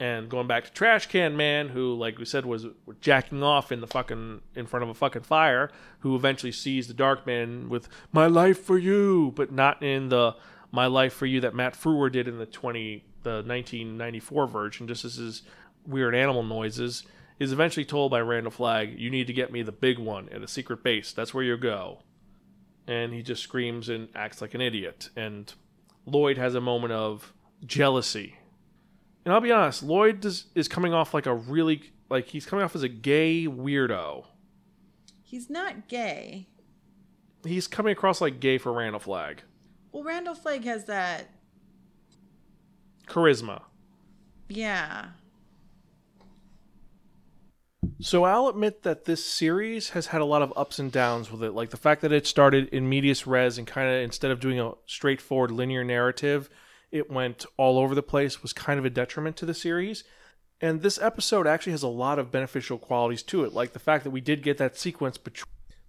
And 0.00 0.28
going 0.28 0.48
back 0.48 0.64
to 0.64 0.72
Trash 0.72 1.06
Can 1.06 1.36
Man, 1.36 1.68
who, 1.68 1.94
like 1.94 2.18
we 2.18 2.24
said, 2.24 2.44
was 2.44 2.66
jacking 3.00 3.42
off 3.42 3.70
in 3.70 3.80
the 3.80 3.86
fucking 3.86 4.40
in 4.54 4.66
front 4.66 4.82
of 4.82 4.88
a 4.88 4.94
fucking 4.94 5.22
fire, 5.22 5.70
who 6.00 6.16
eventually 6.16 6.52
sees 6.52 6.88
the 6.88 6.94
Dark 6.94 7.26
Man 7.26 7.68
with 7.68 7.88
"My 8.12 8.26
life 8.26 8.60
for 8.60 8.76
you," 8.76 9.32
but 9.36 9.52
not 9.52 9.82
in 9.82 10.08
the 10.08 10.34
"My 10.72 10.86
life 10.86 11.12
for 11.12 11.26
you" 11.26 11.40
that 11.42 11.54
Matt 11.54 11.74
Frewer 11.74 12.10
did 12.10 12.26
in 12.26 12.38
the 12.38 12.46
twenty 12.46 13.04
the 13.22 13.42
1994 13.46 14.46
version. 14.48 14.88
Just 14.88 15.04
as 15.04 15.14
his 15.14 15.42
weird 15.86 16.14
animal 16.14 16.42
noises, 16.42 17.04
is 17.38 17.52
eventually 17.52 17.84
told 17.84 18.10
by 18.10 18.20
Randall 18.20 18.50
Flagg, 18.50 18.98
"You 18.98 19.10
need 19.10 19.28
to 19.28 19.32
get 19.32 19.52
me 19.52 19.62
the 19.62 19.72
big 19.72 19.98
one 19.98 20.28
at 20.30 20.42
a 20.42 20.48
secret 20.48 20.82
base. 20.82 21.12
That's 21.12 21.32
where 21.32 21.44
you 21.44 21.56
go." 21.56 22.02
And 22.88 23.14
he 23.14 23.22
just 23.22 23.42
screams 23.44 23.88
and 23.88 24.08
acts 24.14 24.40
like 24.40 24.54
an 24.54 24.60
idiot. 24.60 25.10
And 25.14 25.54
Lloyd 26.04 26.36
has 26.36 26.54
a 26.56 26.60
moment 26.60 26.92
of 26.92 27.32
jealousy 27.64 28.38
and 29.24 29.32
I'll 29.32 29.40
be 29.40 29.52
honest, 29.52 29.82
Lloyd 29.82 30.24
is, 30.24 30.46
is 30.54 30.68
coming 30.68 30.92
off 30.92 31.14
like 31.14 31.26
a 31.26 31.34
really 31.34 31.82
like 32.10 32.26
he's 32.26 32.46
coming 32.46 32.64
off 32.64 32.76
as 32.76 32.82
a 32.82 32.88
gay 32.88 33.46
weirdo. 33.46 34.26
He's 35.22 35.48
not 35.48 35.88
gay. 35.88 36.48
He's 37.44 37.66
coming 37.66 37.92
across 37.92 38.20
like 38.20 38.40
gay 38.40 38.58
for 38.58 38.72
Randall 38.72 39.00
Flagg. 39.00 39.42
Well, 39.92 40.04
Randall 40.04 40.34
Flagg 40.34 40.64
has 40.64 40.84
that. 40.86 41.28
Charisma. 43.06 43.62
Yeah. 44.48 45.06
So 48.00 48.24
I'll 48.24 48.48
admit 48.48 48.82
that 48.82 49.04
this 49.04 49.24
series 49.24 49.90
has 49.90 50.06
had 50.06 50.20
a 50.20 50.24
lot 50.24 50.42
of 50.42 50.52
ups 50.56 50.78
and 50.78 50.90
downs 50.90 51.30
with 51.30 51.42
it. 51.42 51.52
Like 51.52 51.70
the 51.70 51.76
fact 51.76 52.02
that 52.02 52.12
it 52.12 52.26
started 52.26 52.68
in 52.68 52.88
medias 52.88 53.26
res 53.26 53.56
and 53.58 53.66
kind 53.66 53.88
of 53.88 54.02
instead 54.02 54.30
of 54.30 54.40
doing 54.40 54.58
a 54.58 54.72
straightforward 54.86 55.50
linear 55.50 55.84
narrative, 55.84 56.50
it 56.94 57.10
went 57.10 57.44
all 57.56 57.76
over 57.76 57.92
the 57.92 58.04
place 58.04 58.40
was 58.40 58.52
kind 58.52 58.78
of 58.78 58.84
a 58.84 58.90
detriment 58.90 59.36
to 59.36 59.44
the 59.44 59.52
series. 59.52 60.04
And 60.60 60.80
this 60.80 60.96
episode 60.96 61.44
actually 61.44 61.72
has 61.72 61.82
a 61.82 61.88
lot 61.88 62.20
of 62.20 62.30
beneficial 62.30 62.78
qualities 62.78 63.24
to 63.24 63.42
it, 63.42 63.52
like 63.52 63.72
the 63.72 63.80
fact 63.80 64.04
that 64.04 64.12
we 64.12 64.20
did 64.20 64.44
get 64.44 64.58
that 64.58 64.78
sequence 64.78 65.18
bet- 65.18 65.42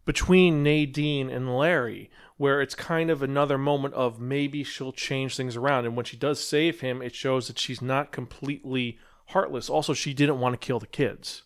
between 0.04 0.64
Nadine 0.64 1.30
and 1.30 1.56
Larry, 1.56 2.10
where 2.38 2.60
it's 2.60 2.74
kind 2.74 3.12
of 3.12 3.22
another 3.22 3.56
moment 3.56 3.94
of 3.94 4.20
maybe 4.20 4.64
she'll 4.64 4.92
change 4.92 5.38
things 5.38 5.56
around. 5.56 5.86
And 5.86 5.96
when 5.96 6.06
she 6.06 6.18
does 6.18 6.44
save 6.44 6.82
him, 6.82 7.04
it 7.04 7.14
shows 7.14 7.46
that 7.48 7.60
she's 7.60 7.84
not 7.84 8.12
completely 8.12 8.98
heartless. 9.28 9.70
Also, 9.70 9.94
she 9.94 10.12
didn't 10.12 10.40
want 10.40 10.60
to 10.60 10.66
kill 10.66 10.80
the 10.80 10.88
kids. 10.88 11.44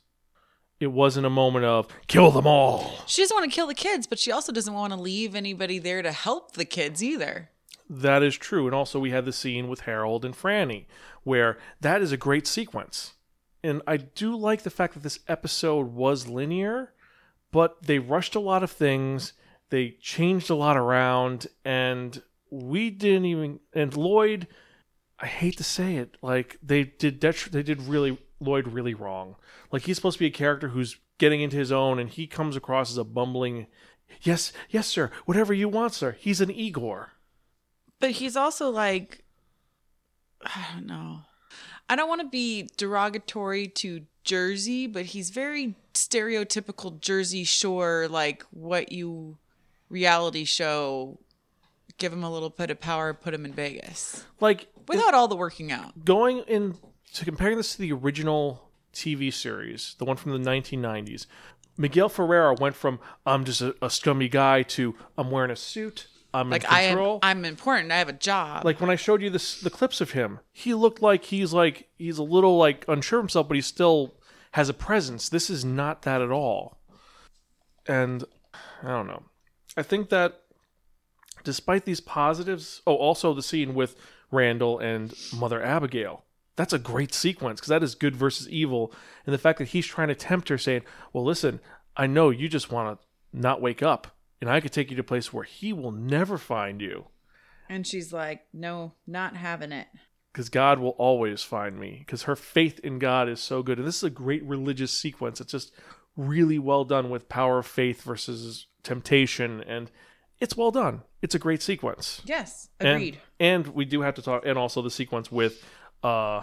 It 0.80 0.94
wasn't 0.94 1.26
a 1.26 1.30
moment 1.30 1.66
of 1.66 1.90
kill 2.08 2.32
them 2.32 2.48
all. 2.48 2.94
She 3.08 3.22
doesn't 3.22 3.36
want 3.36 3.52
to 3.52 3.54
kill 3.54 3.68
the 3.68 3.74
kids, 3.74 4.08
but 4.08 4.20
she 4.20 4.32
also 4.32 4.54
doesn't 4.54 4.74
want 4.74 4.94
to 4.94 5.00
leave 5.00 5.36
anybody 5.36 5.80
there 5.80 6.02
to 6.02 6.14
help 6.14 6.54
the 6.54 6.64
kids 6.64 7.04
either. 7.04 7.50
That 7.90 8.22
is 8.22 8.38
true. 8.38 8.68
And 8.68 8.76
also, 8.76 9.00
we 9.00 9.10
had 9.10 9.26
the 9.26 9.34
scene 9.34 9.68
with 9.68 9.82
Harold 9.82 10.24
and 10.24 10.36
Franny, 10.36 10.86
where 11.24 11.58
that 11.82 12.02
is 12.02 12.12
a 12.12 12.18
great 12.18 12.46
sequence. 12.46 13.14
And 13.64 13.82
I 13.88 13.98
do 13.98 14.36
like 14.36 14.62
the 14.62 14.70
fact 14.70 14.94
that 14.94 15.04
this 15.04 15.20
episode 15.28 15.88
was 15.94 16.28
linear, 16.28 16.94
but 17.52 17.84
they 17.84 18.00
rushed 18.00 18.36
a 18.36 18.40
lot 18.40 18.64
of 18.64 18.72
things, 18.72 19.34
they 19.70 19.98
changed 20.02 20.50
a 20.50 20.56
lot 20.56 20.78
around, 20.78 21.48
and 21.66 22.22
we 22.50 22.90
didn't 22.90 23.26
even. 23.26 23.60
And 23.74 23.96
Lloyd, 23.98 24.48
I 25.20 25.26
hate 25.26 25.58
to 25.58 25.64
say 25.64 25.96
it, 25.96 26.16
like 26.22 26.58
they 26.64 26.84
did. 26.84 27.20
Det- 27.20 27.50
they 27.52 27.64
did 27.64 27.82
really 27.82 28.18
Lloyd 28.40 28.68
really 28.68 28.94
wrong. 28.94 29.36
Like 29.72 29.84
he's 29.84 29.96
supposed 29.98 30.18
to 30.18 30.24
be 30.24 30.28
a 30.28 30.32
character 30.32 30.70
who's 30.70 30.98
getting 31.18 31.42
into 31.42 31.58
his 31.58 31.72
own, 31.72 32.00
and 32.00 32.10
he 32.10 32.28
comes 32.28 32.56
across 32.56 32.92
as 32.92 32.98
a 32.98 33.04
bumbling. 33.04 33.68
Yes, 34.22 34.54
yes, 34.70 34.88
sir. 34.88 35.12
Whatever 35.26 35.54
you 35.54 35.70
want, 35.70 35.94
sir. 35.94 36.16
He's 36.20 36.42
an 36.42 36.50
Igor. 36.52 37.14
But 38.00 38.12
he's 38.12 38.36
also 38.36 38.70
like, 38.70 39.24
I 40.44 40.68
don't 40.74 40.88
know. 40.88 41.22
I 41.90 41.96
don't 41.96 42.08
want 42.08 42.22
to 42.22 42.28
be 42.28 42.70
derogatory 42.78 43.68
to 43.68 44.06
Jersey, 44.24 44.86
but 44.86 45.06
he's 45.06 45.32
very 45.32 45.76
stereotypical 45.94 47.00
Jersey 47.02 47.44
Shore, 47.44 48.08
like 48.10 48.44
what 48.52 48.92
you 48.92 49.38
reality 49.90 50.46
show. 50.46 51.20
Give 51.98 52.14
him 52.14 52.24
a 52.24 52.32
little 52.32 52.52
bit 52.52 52.70
of 52.70 52.80
power, 52.80 53.14
put 53.14 53.34
him 53.34 53.44
in 53.44 53.52
Vegas 53.52 54.24
Like 54.40 54.68
without 54.88 55.14
all 55.14 55.28
the 55.28 55.36
working 55.36 55.72
out. 55.72 56.06
going 56.06 56.40
in 56.48 56.76
to 57.14 57.26
comparing 57.26 57.58
this 57.58 57.76
to 57.76 57.82
the 57.82 57.92
original 57.92 58.70
TV 58.94 59.34
series, 59.34 59.96
the 59.98 60.06
one 60.06 60.16
from 60.16 60.32
the 60.32 60.50
1990s, 60.50 61.26
Miguel 61.78 62.08
Ferrer 62.08 62.54
went 62.54 62.76
from 62.76 63.00
I'm 63.26 63.44
just 63.46 63.62
a, 63.62 63.76
a 63.82 63.90
scummy 63.90 64.30
guy 64.30 64.64
to 64.64 64.96
I'm 65.18 65.32
wearing 65.32 65.52
a 65.52 65.56
suit, 65.56 66.08
I'm 66.34 66.50
Like 66.50 66.64
in 66.64 66.70
I 66.70 66.82
am. 66.82 67.20
I'm 67.24 67.46
important. 67.46 67.92
I 67.92 67.98
have 67.98 68.10
a 68.10 68.14
job. 68.14 68.66
like 68.66 68.80
when 68.80 68.90
I 68.90 68.96
showed 68.96 69.22
you 69.22 69.30
this, 69.30 69.60
the 69.62 69.70
clips 69.70 70.02
of 70.02 70.12
him, 70.12 70.40
he 70.52 70.74
looked 70.74 71.02
like 71.02 71.26
he's 71.26 71.54
like 71.54 71.90
he's 71.98 72.18
a 72.18 72.24
little 72.24 72.58
like 72.58 72.86
unsure 72.88 73.20
of 73.20 73.24
himself, 73.24 73.48
but 73.48 73.56
he 73.56 73.62
still 73.62 74.14
has 74.54 74.70
a 74.70 74.74
presence. 74.74 75.30
This 75.30 75.50
is 75.50 75.66
not 75.66 76.04
that 76.04 76.22
at 76.22 76.32
all. 76.32 76.80
And 77.88 78.24
I 78.84 78.88
don't 78.90 79.08
know. 79.08 79.24
I 79.76 79.84
think 79.84 80.10
that 80.10 80.42
despite 81.44 81.86
these 81.86 82.00
positives, 82.00 82.82
oh, 82.86 82.96
also 82.96 83.34
the 83.34 83.44
scene 83.44 83.74
with 83.74 83.96
Randall 84.32 84.80
and 84.80 85.14
Mother 85.36 85.64
Abigail. 85.64 86.24
That's 86.56 86.74
a 86.74 86.80
great 86.80 87.14
sequence 87.14 87.60
because 87.60 87.70
that 87.70 87.84
is 87.84 87.96
good 87.96 88.16
versus 88.18 88.50
evil, 88.50 88.94
and 89.26 89.34
the 89.34 89.38
fact 89.40 89.60
that 89.60 89.70
he's 89.70 89.88
trying 89.88 90.10
to 90.10 90.16
tempt 90.16 90.50
her, 90.50 90.58
saying, 90.58 90.82
"Well, 91.14 91.24
listen, 91.24 91.62
I 91.96 92.06
know 92.06 92.30
you 92.32 92.50
just 92.50 92.70
want 92.70 93.00
to 93.00 93.08
not 93.32 93.62
wake 93.62 93.82
up, 93.82 94.08
and 94.42 94.50
I 94.50 94.60
could 94.60 94.72
take 94.72 94.90
you 94.90 94.96
to 94.96 95.02
a 95.02 95.04
place 95.04 95.32
where 95.34 95.44
he 95.44 95.74
will 95.74 95.92
never 95.92 96.38
find 96.38 96.82
you." 96.82 97.08
and 97.72 97.86
she's 97.86 98.12
like, 98.12 98.48
no, 98.52 98.94
not 99.06 99.36
having 99.36 99.72
it. 99.72 99.86
because 100.34 100.50
God 100.50 100.80
will 100.80 100.96
always 100.98 101.44
find 101.44 101.80
me. 101.80 101.98
Because 102.00 102.24
her 102.24 102.36
faith 102.36 102.80
in 102.80 102.98
God 102.98 103.30
is 103.30 103.40
so 103.40 103.62
good, 103.62 103.78
and 103.78 103.88
this 103.88 103.98
is 103.98 104.04
a 104.04 104.10
great 104.10 104.44
religious 104.44 104.92
sequence. 104.92 105.40
It's 105.40 105.52
just 105.52 105.72
really 106.18 106.58
well 106.58 106.84
done 106.84 107.12
with 107.12 107.30
power 107.30 107.60
of 107.60 107.68
faith 107.68 108.02
versus 108.02 108.66
temptation, 108.82 109.62
and 109.68 109.92
it's 110.40 110.58
well 110.58 110.72
done. 110.72 111.04
It's 111.22 111.36
a 111.36 111.40
great 111.40 111.62
sequence. 111.62 112.22
Yes, 112.26 112.70
And- 112.80 112.90
agreed. 112.90 113.20
And, 113.40 113.68
we 113.68 113.86
do 113.86 114.02
have 114.02 114.16
to 114.16 114.22
talk, 114.24 114.44
and 114.48 114.58
also 114.58 114.82
the 114.82 114.90
sequence 114.90 115.32
with, 115.32 115.64
uh, 116.02 116.42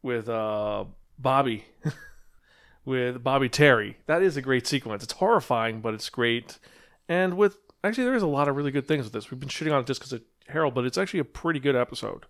with 0.00 0.28
uh 0.28 0.84
Bobby, 1.18 1.64
with 2.84 3.22
Bobby 3.22 3.48
Terry. 3.48 3.96
That 4.06 4.22
is 4.22 4.36
a 4.36 4.42
great 4.42 4.66
sequence. 4.66 5.02
It's 5.02 5.14
horrifying, 5.14 5.80
but 5.80 5.94
it's 5.94 6.08
great. 6.08 6.58
And 7.08 7.36
with 7.36 7.56
actually, 7.84 8.04
there 8.04 8.14
is 8.14 8.22
a 8.22 8.26
lot 8.28 8.48
of 8.48 8.56
really 8.56 8.70
good 8.70 8.86
things 8.86 9.04
with 9.04 9.12
this. 9.12 9.30
We've 9.30 9.40
been 9.40 9.48
shitting 9.48 9.72
on 9.72 9.80
it 9.80 9.86
just 9.86 10.00
because 10.00 10.12
of 10.12 10.22
Harold, 10.48 10.74
but 10.74 10.84
it's 10.84 10.98
actually 10.98 11.20
a 11.20 11.24
pretty 11.24 11.60
good 11.60 11.76
episode. 11.76 12.26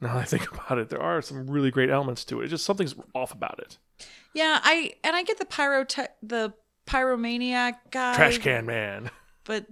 Now 0.00 0.14
that 0.14 0.20
I 0.20 0.24
think 0.24 0.50
about 0.52 0.78
it, 0.78 0.88
there 0.90 1.00
are 1.02 1.22
some 1.22 1.46
really 1.48 1.70
great 1.70 1.90
elements 1.90 2.24
to 2.26 2.40
it. 2.40 2.44
It's 2.44 2.50
just 2.50 2.64
something's 2.64 2.94
off 3.14 3.32
about 3.32 3.58
it. 3.60 3.78
yeah, 4.34 4.60
I 4.62 4.94
and 5.04 5.16
I 5.16 5.22
get 5.22 5.38
the 5.38 5.44
pyro 5.46 5.86
the 6.22 6.52
pyromaniac 6.86 7.74
guy, 7.90 8.14
Trash 8.14 8.38
can 8.38 8.66
man. 8.66 9.10
but 9.44 9.66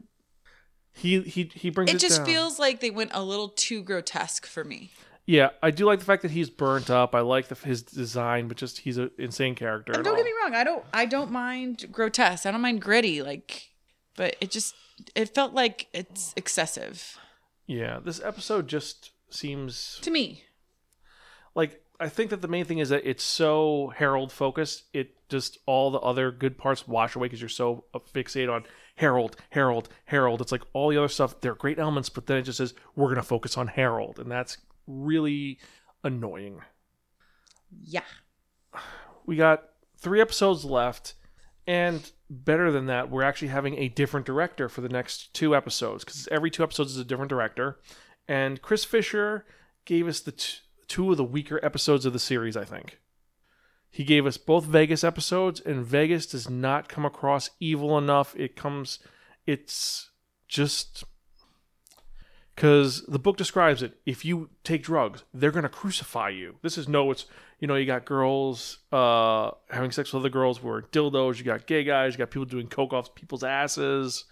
He 0.92 1.20
he 1.22 1.50
he 1.54 1.70
brings 1.70 1.90
it, 1.90 1.96
it 1.96 1.98
just 2.00 2.18
down. 2.18 2.26
feels 2.26 2.58
like 2.58 2.80
they 2.80 2.90
went 2.90 3.10
a 3.14 3.22
little 3.22 3.48
too 3.48 3.82
grotesque 3.82 4.46
for 4.46 4.64
me. 4.64 4.90
Yeah, 5.26 5.50
I 5.62 5.70
do 5.70 5.86
like 5.86 6.00
the 6.00 6.04
fact 6.04 6.20
that 6.22 6.32
he's 6.32 6.50
burnt 6.50 6.90
up. 6.90 7.14
I 7.14 7.20
like 7.20 7.48
the, 7.48 7.54
his 7.54 7.82
design, 7.82 8.46
but 8.46 8.58
just 8.58 8.80
he's 8.80 8.98
an 8.98 9.10
insane 9.18 9.54
character. 9.54 9.92
And 9.92 10.04
don't 10.04 10.16
get 10.16 10.24
me 10.24 10.32
wrong, 10.42 10.54
I 10.54 10.64
don't 10.64 10.84
I 10.92 11.06
don't 11.06 11.30
mind 11.30 11.86
grotesque. 11.90 12.44
I 12.46 12.50
don't 12.50 12.60
mind 12.60 12.82
gritty, 12.82 13.22
like, 13.22 13.70
but 14.16 14.36
it 14.40 14.50
just 14.50 14.74
it 15.14 15.34
felt 15.34 15.52
like 15.54 15.88
it's 15.92 16.32
excessive 16.36 17.18
Yeah, 17.66 17.98
this 18.04 18.20
episode 18.22 18.68
just 18.68 19.10
seems 19.30 19.98
to 20.02 20.10
me. 20.10 20.44
like 21.54 21.80
I 22.00 22.08
think 22.08 22.30
that 22.30 22.42
the 22.42 22.48
main 22.48 22.64
thing 22.64 22.78
is 22.78 22.88
that 22.88 23.08
it's 23.08 23.22
so 23.22 23.92
Harold 23.96 24.32
focused. 24.32 24.82
It 24.92 25.14
just 25.28 25.58
all 25.64 25.90
the 25.92 26.00
other 26.00 26.32
good 26.32 26.58
parts 26.58 26.86
wash 26.88 27.14
away 27.14 27.26
because 27.26 27.40
you're 27.40 27.48
so 27.48 27.84
fixated 28.12 28.52
on 28.52 28.64
Harold, 28.96 29.36
Harold, 29.50 29.88
Harold. 30.06 30.40
It's 30.40 30.50
like 30.52 30.62
all 30.72 30.88
the 30.90 30.98
other 30.98 31.08
stuff. 31.08 31.40
They're 31.40 31.54
great 31.54 31.78
elements, 31.78 32.08
but 32.08 32.26
then 32.26 32.38
it 32.38 32.42
just 32.42 32.58
says 32.58 32.74
we're 32.96 33.08
gonna 33.08 33.22
focus 33.22 33.56
on 33.56 33.68
Harold, 33.68 34.18
and 34.18 34.30
that's 34.30 34.58
really 34.88 35.58
annoying. 36.02 36.60
Yeah. 37.82 38.02
We 39.26 39.36
got 39.36 39.64
three 39.96 40.20
episodes 40.20 40.64
left, 40.64 41.14
and 41.66 42.10
better 42.34 42.70
than 42.70 42.86
that, 42.86 43.10
we're 43.10 43.22
actually 43.22 43.48
having 43.48 43.78
a 43.78 43.88
different 43.88 44.26
director 44.26 44.68
for 44.68 44.80
the 44.80 44.88
next 44.88 45.32
two 45.34 45.54
episodes 45.54 46.04
because 46.04 46.28
every 46.30 46.50
two 46.50 46.62
episodes 46.62 46.92
is 46.92 46.98
a 46.98 47.04
different 47.04 47.28
director. 47.28 47.78
And 48.26 48.62
Chris 48.62 48.84
Fisher 48.84 49.44
gave 49.84 50.08
us 50.08 50.20
the 50.20 50.32
t- 50.32 50.58
two 50.88 51.10
of 51.10 51.16
the 51.16 51.24
weaker 51.24 51.60
episodes 51.64 52.06
of 52.06 52.12
the 52.12 52.18
series, 52.18 52.56
I 52.56 52.64
think. 52.64 52.98
He 53.90 54.04
gave 54.04 54.26
us 54.26 54.36
both 54.36 54.64
Vegas 54.64 55.04
episodes, 55.04 55.60
and 55.60 55.84
Vegas 55.84 56.26
does 56.26 56.50
not 56.50 56.88
come 56.88 57.04
across 57.04 57.50
evil 57.60 57.96
enough. 57.96 58.34
It 58.36 58.56
comes, 58.56 58.98
it's 59.46 60.10
just 60.48 61.04
because 62.54 63.04
the 63.06 63.18
book 63.18 63.36
describes 63.36 63.82
it. 63.82 63.98
If 64.06 64.24
you 64.24 64.50
take 64.62 64.82
drugs, 64.82 65.24
they're 65.32 65.50
gonna 65.50 65.68
crucify 65.68 66.30
you. 66.30 66.56
This 66.62 66.78
is 66.78 66.88
no, 66.88 67.10
it's 67.10 67.26
you 67.58 67.66
know 67.66 67.74
you 67.74 67.86
got 67.86 68.04
girls 68.04 68.78
uh, 68.92 69.50
having 69.70 69.90
sex 69.90 70.12
with 70.12 70.20
other 70.20 70.28
girls 70.28 70.58
who 70.58 70.68
are 70.68 70.82
dildos. 70.82 71.38
You 71.38 71.44
got 71.44 71.66
gay 71.66 71.84
guys. 71.84 72.14
You 72.14 72.18
got 72.18 72.30
people 72.30 72.44
doing 72.44 72.68
coke 72.68 72.92
off 72.92 73.14
people's 73.14 73.44
asses. 73.44 74.24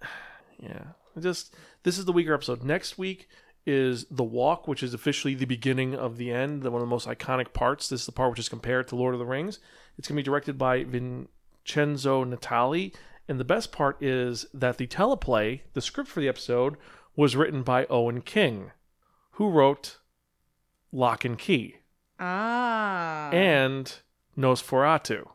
yeah, 0.58 0.84
just 1.20 1.54
this 1.82 1.98
is 1.98 2.06
the 2.06 2.12
weaker 2.12 2.34
episode. 2.34 2.62
Next 2.62 2.96
week 2.96 3.28
is 3.66 4.06
the 4.10 4.24
walk, 4.24 4.68
which 4.68 4.82
is 4.82 4.94
officially 4.94 5.34
the 5.34 5.46
beginning 5.46 5.94
of 5.94 6.18
the 6.18 6.30
end, 6.30 6.62
the, 6.62 6.70
one 6.70 6.82
of 6.82 6.86
the 6.86 6.90
most 6.90 7.08
iconic 7.08 7.52
parts. 7.52 7.88
This 7.88 8.00
is 8.00 8.06
the 8.06 8.12
part 8.12 8.30
which 8.30 8.38
is 8.38 8.48
compared 8.48 8.88
to 8.88 8.96
Lord 8.96 9.14
of 9.14 9.18
the 9.18 9.26
Rings. 9.26 9.58
It's 9.98 10.08
gonna 10.08 10.16
be 10.18 10.22
directed 10.22 10.56
by 10.56 10.84
Vincenzo 10.84 12.24
Natali. 12.24 12.94
And 13.26 13.40
the 13.40 13.44
best 13.44 13.72
part 13.72 14.02
is 14.02 14.44
that 14.52 14.76
the 14.76 14.86
teleplay, 14.86 15.60
the 15.72 15.80
script 15.80 16.10
for 16.10 16.20
the 16.20 16.28
episode, 16.28 16.76
was 17.16 17.36
written 17.36 17.62
by 17.62 17.86
Owen 17.86 18.20
King, 18.20 18.70
who 19.32 19.48
wrote 19.50 19.98
Lock 20.92 21.24
and 21.24 21.38
Key 21.38 21.76
Ah. 22.18 23.30
and 23.32 23.92
Nosferatu. 24.36 25.28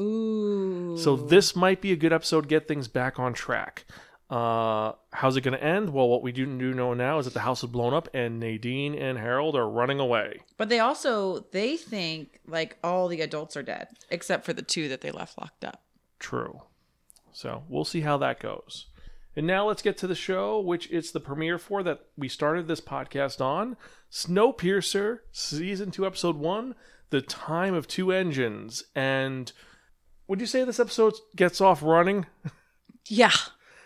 Ooh. 0.00 0.96
So 0.98 1.16
this 1.16 1.54
might 1.54 1.80
be 1.80 1.92
a 1.92 1.96
good 1.96 2.12
episode. 2.12 2.48
Get 2.48 2.66
things 2.66 2.88
back 2.88 3.18
on 3.18 3.32
track. 3.34 3.84
Uh, 4.30 4.92
how's 5.12 5.36
it 5.36 5.42
going 5.42 5.52
to 5.56 5.62
end? 5.62 5.90
Well, 5.92 6.08
what 6.08 6.22
we 6.22 6.32
do, 6.32 6.46
do 6.46 6.72
know 6.72 6.94
now 6.94 7.18
is 7.18 7.26
that 7.26 7.34
the 7.34 7.40
house 7.40 7.62
is 7.62 7.68
blown 7.68 7.92
up 7.92 8.08
and 8.14 8.40
Nadine 8.40 8.94
and 8.94 9.18
Harold 9.18 9.54
are 9.54 9.68
running 9.68 10.00
away. 10.00 10.40
But 10.56 10.70
they 10.70 10.78
also 10.80 11.40
they 11.52 11.76
think 11.76 12.40
like 12.46 12.78
all 12.82 13.08
the 13.08 13.20
adults 13.20 13.58
are 13.58 13.62
dead 13.62 13.88
except 14.10 14.46
for 14.46 14.54
the 14.54 14.62
two 14.62 14.88
that 14.88 15.02
they 15.02 15.10
left 15.10 15.38
locked 15.38 15.66
up. 15.66 15.82
True. 16.18 16.62
So 17.32 17.64
we'll 17.68 17.84
see 17.84 18.00
how 18.00 18.16
that 18.18 18.40
goes. 18.40 18.86
And 19.34 19.46
now 19.46 19.66
let's 19.66 19.82
get 19.82 19.96
to 19.98 20.06
the 20.06 20.14
show, 20.14 20.60
which 20.60 20.90
it's 20.90 21.10
the 21.10 21.20
premiere 21.20 21.58
for 21.58 21.82
that 21.82 22.00
we 22.16 22.28
started 22.28 22.68
this 22.68 22.80
podcast 22.80 23.40
on 23.40 23.76
Snowpiercer, 24.10 25.20
Season 25.32 25.90
2, 25.90 26.06
Episode 26.06 26.36
1, 26.36 26.74
The 27.10 27.22
Time 27.22 27.72
of 27.72 27.88
Two 27.88 28.12
Engines. 28.12 28.84
And 28.94 29.50
would 30.28 30.40
you 30.40 30.46
say 30.46 30.64
this 30.64 30.80
episode 30.80 31.14
gets 31.34 31.60
off 31.60 31.82
running? 31.82 32.26
Yeah. 33.08 33.32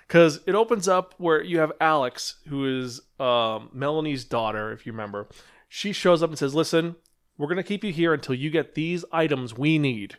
Because 0.07 0.41
it 0.47 0.55
opens 0.55 0.89
up 0.89 1.15
where 1.19 1.43
you 1.43 1.59
have 1.61 1.73
Alex, 1.81 2.37
who 2.49 2.81
is 2.81 3.01
um, 3.19 3.71
Melanie's 3.73 4.25
daughter, 4.25 4.73
if 4.73 4.85
you 4.85 4.93
remember. 4.93 5.29
She 5.69 5.93
shows 5.93 6.23
up 6.23 6.31
and 6.31 6.39
says, 6.39 6.55
Listen, 6.55 6.97
we're 7.39 7.49
going 7.49 7.57
to 7.57 7.63
keep 7.63 7.83
you 7.83 7.93
here 7.93 8.13
until 8.13 8.35
you 8.35 8.51
get 8.51 8.75
these 8.75 9.05
items 9.13 9.57
we 9.57 9.79
need. 9.79 10.17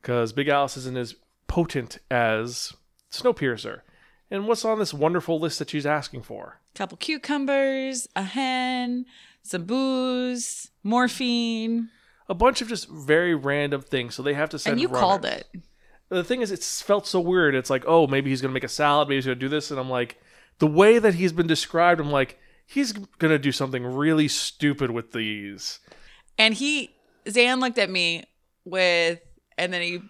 Because 0.00 0.32
Big 0.32 0.48
Alice 0.48 0.76
isn't 0.76 0.96
as 0.96 1.14
potent 1.46 1.98
as 2.10 2.72
Snowpiercer. 3.12 3.82
And 4.30 4.46
what's 4.46 4.64
on 4.64 4.78
this 4.78 4.94
wonderful 4.94 5.40
list 5.40 5.58
that 5.58 5.70
she's 5.70 5.86
asking 5.86 6.22
for? 6.22 6.60
A 6.74 6.78
couple 6.78 6.96
cucumbers, 6.96 8.06
a 8.14 8.22
hen, 8.22 9.06
some 9.42 9.64
booze, 9.64 10.70
morphine, 10.84 11.88
A 12.28 12.34
bunch 12.34 12.60
of 12.62 12.68
just 12.68 12.88
very 12.88 13.34
random 13.34 13.80
things. 13.80 14.14
So 14.14 14.22
they 14.22 14.34
have 14.34 14.50
to 14.50 14.58
send. 14.58 14.72
and 14.74 14.80
you 14.80 14.86
runners. 14.86 15.00
called 15.00 15.24
it. 15.24 15.48
The 16.10 16.24
thing 16.24 16.42
is, 16.42 16.52
it's 16.52 16.80
felt 16.82 17.06
so 17.06 17.20
weird. 17.20 17.54
It's 17.54 17.70
like, 17.70 17.84
oh, 17.86 18.06
maybe 18.06 18.30
he's 18.30 18.40
gonna 18.40 18.54
make 18.54 18.64
a 18.64 18.68
salad. 18.68 19.08
Maybe 19.08 19.16
he's 19.16 19.26
gonna 19.26 19.34
do 19.36 19.48
this, 19.48 19.70
and 19.70 19.78
I'm 19.80 19.90
like, 19.90 20.20
the 20.58 20.66
way 20.66 20.98
that 20.98 21.14
he's 21.14 21.32
been 21.32 21.46
described, 21.46 22.00
I'm 22.00 22.10
like, 22.10 22.38
he's 22.66 22.92
gonna 22.92 23.38
do 23.38 23.52
something 23.52 23.84
really 23.84 24.28
stupid 24.28 24.90
with 24.90 25.12
these. 25.12 25.80
And 26.38 26.54
he 26.54 26.90
Zan 27.28 27.60
looked 27.60 27.78
at 27.78 27.90
me 27.90 28.24
with 28.64 29.20
and 29.58 29.72
then 29.72 29.82
he 29.82 30.00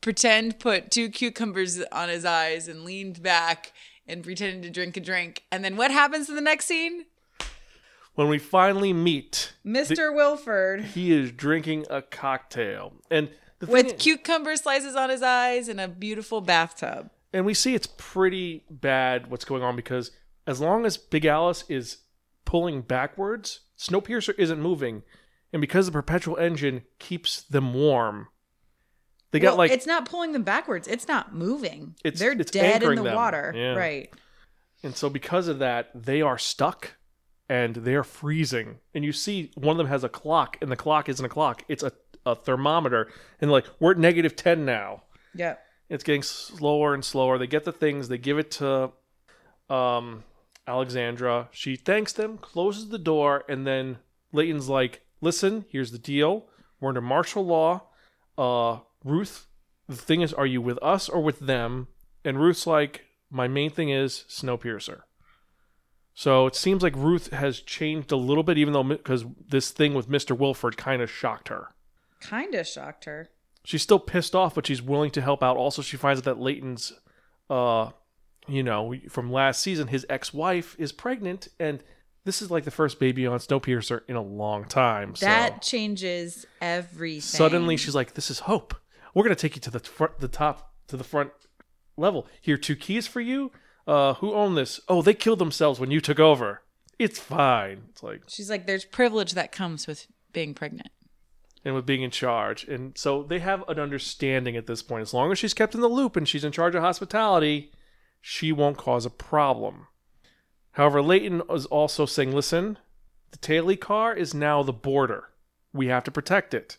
pretend 0.00 0.58
put 0.58 0.90
two 0.90 1.08
cucumbers 1.08 1.80
on 1.92 2.08
his 2.08 2.24
eyes 2.24 2.68
and 2.68 2.84
leaned 2.84 3.22
back 3.22 3.72
and 4.06 4.22
pretended 4.22 4.62
to 4.62 4.70
drink 4.70 4.96
a 4.96 5.00
drink. 5.00 5.44
And 5.52 5.64
then 5.64 5.76
what 5.76 5.90
happens 5.90 6.28
in 6.28 6.34
the 6.34 6.40
next 6.40 6.66
scene? 6.66 7.06
When 8.14 8.28
we 8.28 8.38
finally 8.38 8.92
meet, 8.92 9.52
Mr. 9.64 10.12
Wilford 10.14 10.84
he 10.86 11.12
is 11.12 11.30
drinking 11.30 11.86
a 11.88 12.02
cocktail, 12.02 12.94
and 13.10 13.28
the 13.60 13.66
with 13.66 13.86
is- 13.86 13.92
cucumber 14.02 14.56
slices 14.56 14.96
on 14.96 15.08
his 15.10 15.22
eyes 15.22 15.68
and 15.68 15.80
a 15.80 15.86
beautiful 15.86 16.40
bathtub. 16.40 17.10
and 17.32 17.44
we 17.46 17.54
see 17.54 17.74
it's 17.74 17.88
pretty 17.96 18.64
bad 18.70 19.30
what's 19.30 19.44
going 19.44 19.62
on 19.62 19.76
because 19.76 20.10
as 20.48 20.60
long 20.60 20.84
as 20.86 20.96
Big 20.96 21.26
Alice 21.26 21.62
is 21.68 21.98
pulling 22.44 22.80
backwards, 22.80 23.60
Snowpiercer 23.78 24.34
isn't 24.38 24.60
moving, 24.60 25.02
and 25.52 25.60
because 25.60 25.86
the 25.86 25.92
perpetual 25.92 26.38
engine 26.38 26.82
keeps 26.98 27.42
them 27.42 27.72
warm, 27.74 28.28
they 29.30 29.40
got 29.40 29.50
Well, 29.50 29.58
like 29.58 29.70
it's 29.70 29.86
not 29.86 30.08
pulling 30.08 30.32
them 30.32 30.42
backwards. 30.42 30.88
It's 30.88 31.06
not 31.08 31.34
moving. 31.34 31.94
It's- 32.04 32.18
They're 32.20 32.32
it's 32.32 32.50
dead 32.50 32.82
in 32.82 32.94
the 32.96 33.02
them. 33.02 33.14
water. 33.14 33.52
Yeah. 33.56 33.74
Right. 33.74 34.12
And 34.82 34.94
so 34.96 35.10
because 35.10 35.48
of 35.48 35.58
that, 35.58 35.90
they 35.94 36.22
are 36.22 36.38
stuck 36.38 36.92
and 37.48 37.74
they're 37.76 38.04
freezing. 38.04 38.78
And 38.94 39.04
you 39.04 39.12
see 39.12 39.50
one 39.56 39.72
of 39.72 39.78
them 39.78 39.86
has 39.88 40.04
a 40.04 40.08
clock, 40.08 40.56
and 40.60 40.70
the 40.70 40.76
clock 40.76 41.08
isn't 41.08 41.24
a 41.24 41.28
clock, 41.28 41.64
it's 41.68 41.82
a, 41.82 41.92
a 42.26 42.34
thermometer. 42.34 43.10
And 43.40 43.50
like, 43.50 43.66
we're 43.80 43.92
at 43.92 43.98
negative 43.98 44.36
10 44.36 44.64
now. 44.64 45.02
Yeah, 45.34 45.56
It's 45.88 46.04
getting 46.04 46.22
slower 46.22 46.94
and 46.94 47.04
slower. 47.04 47.38
They 47.38 47.46
get 47.46 47.64
the 47.64 47.72
things, 47.72 48.08
they 48.08 48.18
give 48.18 48.38
it 48.38 48.50
to 48.52 48.92
um, 49.70 50.24
Alexandra. 50.66 51.48
She 51.52 51.76
thanks 51.76 52.12
them, 52.12 52.38
closes 52.38 52.88
the 52.90 52.98
door, 52.98 53.44
and 53.48 53.66
then 53.66 53.98
Layton's 54.32 54.68
like, 54.68 55.02
listen, 55.20 55.64
here's 55.70 55.90
the 55.92 55.98
deal. 55.98 56.46
We're 56.80 56.90
under 56.90 57.00
martial 57.00 57.44
law. 57.44 57.82
Uh, 58.36 58.80
Ruth, 59.08 59.46
the 59.88 59.96
thing 59.96 60.20
is, 60.20 60.32
are 60.34 60.46
you 60.46 60.60
with 60.60 60.78
us 60.82 61.08
or 61.08 61.20
with 61.22 61.40
them? 61.40 61.88
And 62.24 62.38
Ruth's 62.40 62.66
like, 62.66 63.06
my 63.30 63.48
main 63.48 63.70
thing 63.70 63.90
is 63.90 64.24
Snowpiercer. 64.28 65.00
So 66.14 66.46
it 66.46 66.56
seems 66.56 66.82
like 66.82 66.96
Ruth 66.96 67.32
has 67.32 67.60
changed 67.60 68.10
a 68.10 68.16
little 68.16 68.42
bit, 68.42 68.58
even 68.58 68.72
though 68.72 68.82
because 68.82 69.24
this 69.48 69.70
thing 69.70 69.94
with 69.94 70.08
Mr. 70.08 70.36
Wilford 70.36 70.76
kind 70.76 71.00
of 71.00 71.10
shocked 71.10 71.48
her. 71.48 71.68
Kind 72.20 72.54
of 72.56 72.66
shocked 72.66 73.04
her. 73.04 73.28
She's 73.64 73.82
still 73.82 74.00
pissed 74.00 74.34
off, 74.34 74.54
but 74.54 74.66
she's 74.66 74.82
willing 74.82 75.10
to 75.12 75.20
help 75.20 75.42
out. 75.42 75.56
Also, 75.56 75.80
she 75.82 75.96
finds 75.96 76.20
out 76.20 76.24
that 76.24 76.40
Layton's, 76.40 76.92
uh, 77.48 77.90
you 78.48 78.62
know, 78.64 78.94
from 79.08 79.30
last 79.30 79.60
season, 79.62 79.88
his 79.88 80.04
ex-wife 80.08 80.74
is 80.78 80.90
pregnant, 80.90 81.48
and 81.60 81.84
this 82.24 82.42
is 82.42 82.50
like 82.50 82.64
the 82.64 82.70
first 82.72 82.98
baby 82.98 83.26
on 83.26 83.38
Snowpiercer 83.38 84.00
in 84.08 84.16
a 84.16 84.22
long 84.22 84.64
time. 84.64 85.14
So 85.14 85.26
That 85.26 85.62
changes 85.62 86.46
everything. 86.60 87.20
suddenly 87.20 87.76
she's 87.76 87.94
like, 87.94 88.14
"This 88.14 88.30
is 88.30 88.40
hope. 88.40 88.74
We're 89.14 89.22
gonna 89.24 89.34
take 89.34 89.56
you 89.56 89.60
to 89.62 89.70
the 89.70 89.80
front, 89.80 90.18
the 90.18 90.28
top, 90.28 90.72
to 90.88 90.96
the 90.96 91.04
front 91.04 91.30
level. 91.96 92.26
Here, 92.40 92.56
two 92.56 92.76
keys 92.76 93.06
for 93.06 93.20
you. 93.20 93.50
Uh, 93.86 94.14
who 94.14 94.32
owned 94.34 94.56
this? 94.56 94.80
Oh, 94.88 95.00
they 95.02 95.14
killed 95.14 95.38
themselves 95.38 95.80
when 95.80 95.90
you 95.90 96.00
took 96.00 96.20
over. 96.20 96.62
It's 96.98 97.18
fine. 97.18 97.84
It's 97.90 98.02
like 98.02 98.22
She's 98.28 98.50
like, 98.50 98.66
there's 98.66 98.84
privilege 98.84 99.32
that 99.32 99.52
comes 99.52 99.86
with 99.86 100.06
being 100.32 100.52
pregnant. 100.54 100.90
and 101.64 101.74
with 101.74 101.86
being 101.86 102.02
in 102.02 102.10
charge. 102.10 102.64
And 102.64 102.96
so 102.98 103.22
they 103.22 103.38
have 103.38 103.64
an 103.68 103.78
understanding 103.78 104.56
at 104.56 104.66
this 104.66 104.82
point. 104.82 105.02
As 105.02 105.14
long 105.14 105.32
as 105.32 105.38
she's 105.38 105.54
kept 105.54 105.74
in 105.74 105.80
the 105.80 105.88
loop 105.88 106.16
and 106.16 106.28
she's 106.28 106.44
in 106.44 106.52
charge 106.52 106.74
of 106.74 106.82
hospitality, 106.82 107.72
she 108.20 108.52
won't 108.52 108.76
cause 108.76 109.06
a 109.06 109.10
problem. 109.10 109.86
However, 110.72 111.00
Layton 111.02 111.42
is 111.50 111.66
also 111.66 112.04
saying, 112.06 112.32
listen, 112.32 112.78
the 113.30 113.38
Taily 113.38 113.78
car 113.78 114.14
is 114.14 114.34
now 114.34 114.62
the 114.62 114.72
border. 114.72 115.28
We 115.72 115.86
have 115.88 116.04
to 116.04 116.10
protect 116.10 116.52
it. 116.54 116.78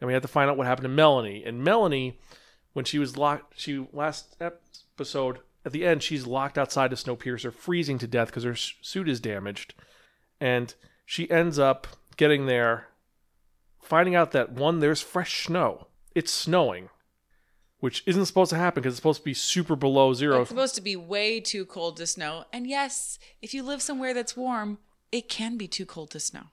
And 0.00 0.06
we 0.06 0.12
have 0.12 0.22
to 0.22 0.28
find 0.28 0.50
out 0.50 0.56
what 0.56 0.66
happened 0.66 0.84
to 0.84 0.90
Melanie. 0.90 1.42
And 1.44 1.64
Melanie, 1.64 2.18
when 2.72 2.84
she 2.84 2.98
was 2.98 3.16
locked, 3.16 3.58
she 3.58 3.86
last 3.92 4.36
episode, 4.40 5.38
at 5.64 5.72
the 5.72 5.84
end, 5.86 6.02
she's 6.02 6.26
locked 6.26 6.58
outside 6.58 6.92
of 6.92 6.98
Snowpiercer, 6.98 7.52
freezing 7.52 7.98
to 7.98 8.06
death 8.06 8.28
because 8.28 8.44
her 8.44 8.54
suit 8.54 9.08
is 9.08 9.20
damaged. 9.20 9.74
And 10.40 10.74
she 11.04 11.30
ends 11.30 11.58
up 11.58 11.86
getting 12.16 12.46
there 12.46 12.88
finding 13.86 14.14
out 14.14 14.32
that 14.32 14.52
one, 14.52 14.80
there's 14.80 15.00
fresh 15.00 15.46
snow. 15.46 15.86
It's 16.14 16.32
snowing, 16.32 16.88
which 17.80 18.02
isn't 18.06 18.26
supposed 18.26 18.50
to 18.50 18.56
happen 18.56 18.82
because 18.82 18.94
it's 18.94 18.98
supposed 18.98 19.20
to 19.20 19.24
be 19.24 19.34
super 19.34 19.76
below 19.76 20.12
zero. 20.12 20.40
It's 20.40 20.50
supposed 20.50 20.74
to 20.74 20.80
be 20.80 20.96
way 20.96 21.40
too 21.40 21.64
cold 21.64 21.96
to 21.98 22.06
snow. 22.06 22.44
And 22.52 22.66
yes, 22.66 23.18
if 23.40 23.54
you 23.54 23.62
live 23.62 23.80
somewhere 23.80 24.12
that's 24.12 24.36
warm, 24.36 24.78
it 25.12 25.28
can 25.28 25.56
be 25.56 25.68
too 25.68 25.86
cold 25.86 26.10
to 26.10 26.20
snow. 26.20 26.44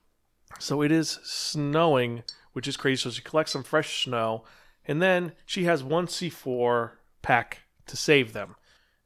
So 0.59 0.81
it 0.81 0.91
is 0.91 1.19
snowing, 1.23 2.23
which 2.53 2.67
is 2.67 2.77
crazy. 2.77 3.01
So 3.01 3.09
she 3.09 3.21
collects 3.21 3.51
some 3.51 3.63
fresh 3.63 4.05
snow, 4.05 4.43
and 4.85 5.01
then 5.01 5.33
she 5.45 5.65
has 5.65 5.83
one 5.83 6.07
C4 6.07 6.91
pack 7.21 7.63
to 7.87 7.97
save 7.97 8.33
them. 8.33 8.55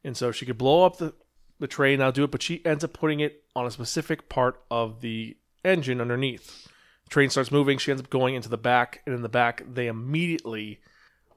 And 0.04 0.16
so 0.16 0.30
she 0.30 0.46
could 0.46 0.58
blow 0.58 0.86
up 0.86 0.98
the, 0.98 1.14
the 1.58 1.66
train, 1.66 1.98
now 1.98 2.10
do 2.10 2.24
it, 2.24 2.30
but 2.30 2.42
she 2.42 2.64
ends 2.64 2.84
up 2.84 2.92
putting 2.92 3.20
it 3.20 3.44
on 3.56 3.66
a 3.66 3.70
specific 3.70 4.28
part 4.28 4.62
of 4.70 5.00
the 5.00 5.36
engine 5.64 6.00
underneath. 6.00 6.68
The 7.04 7.10
train 7.10 7.30
starts 7.30 7.50
moving. 7.50 7.78
She 7.78 7.90
ends 7.90 8.02
up 8.02 8.10
going 8.10 8.34
into 8.34 8.48
the 8.48 8.56
back, 8.56 9.02
and 9.06 9.14
in 9.14 9.22
the 9.22 9.28
back, 9.28 9.62
they 9.66 9.86
immediately 9.86 10.80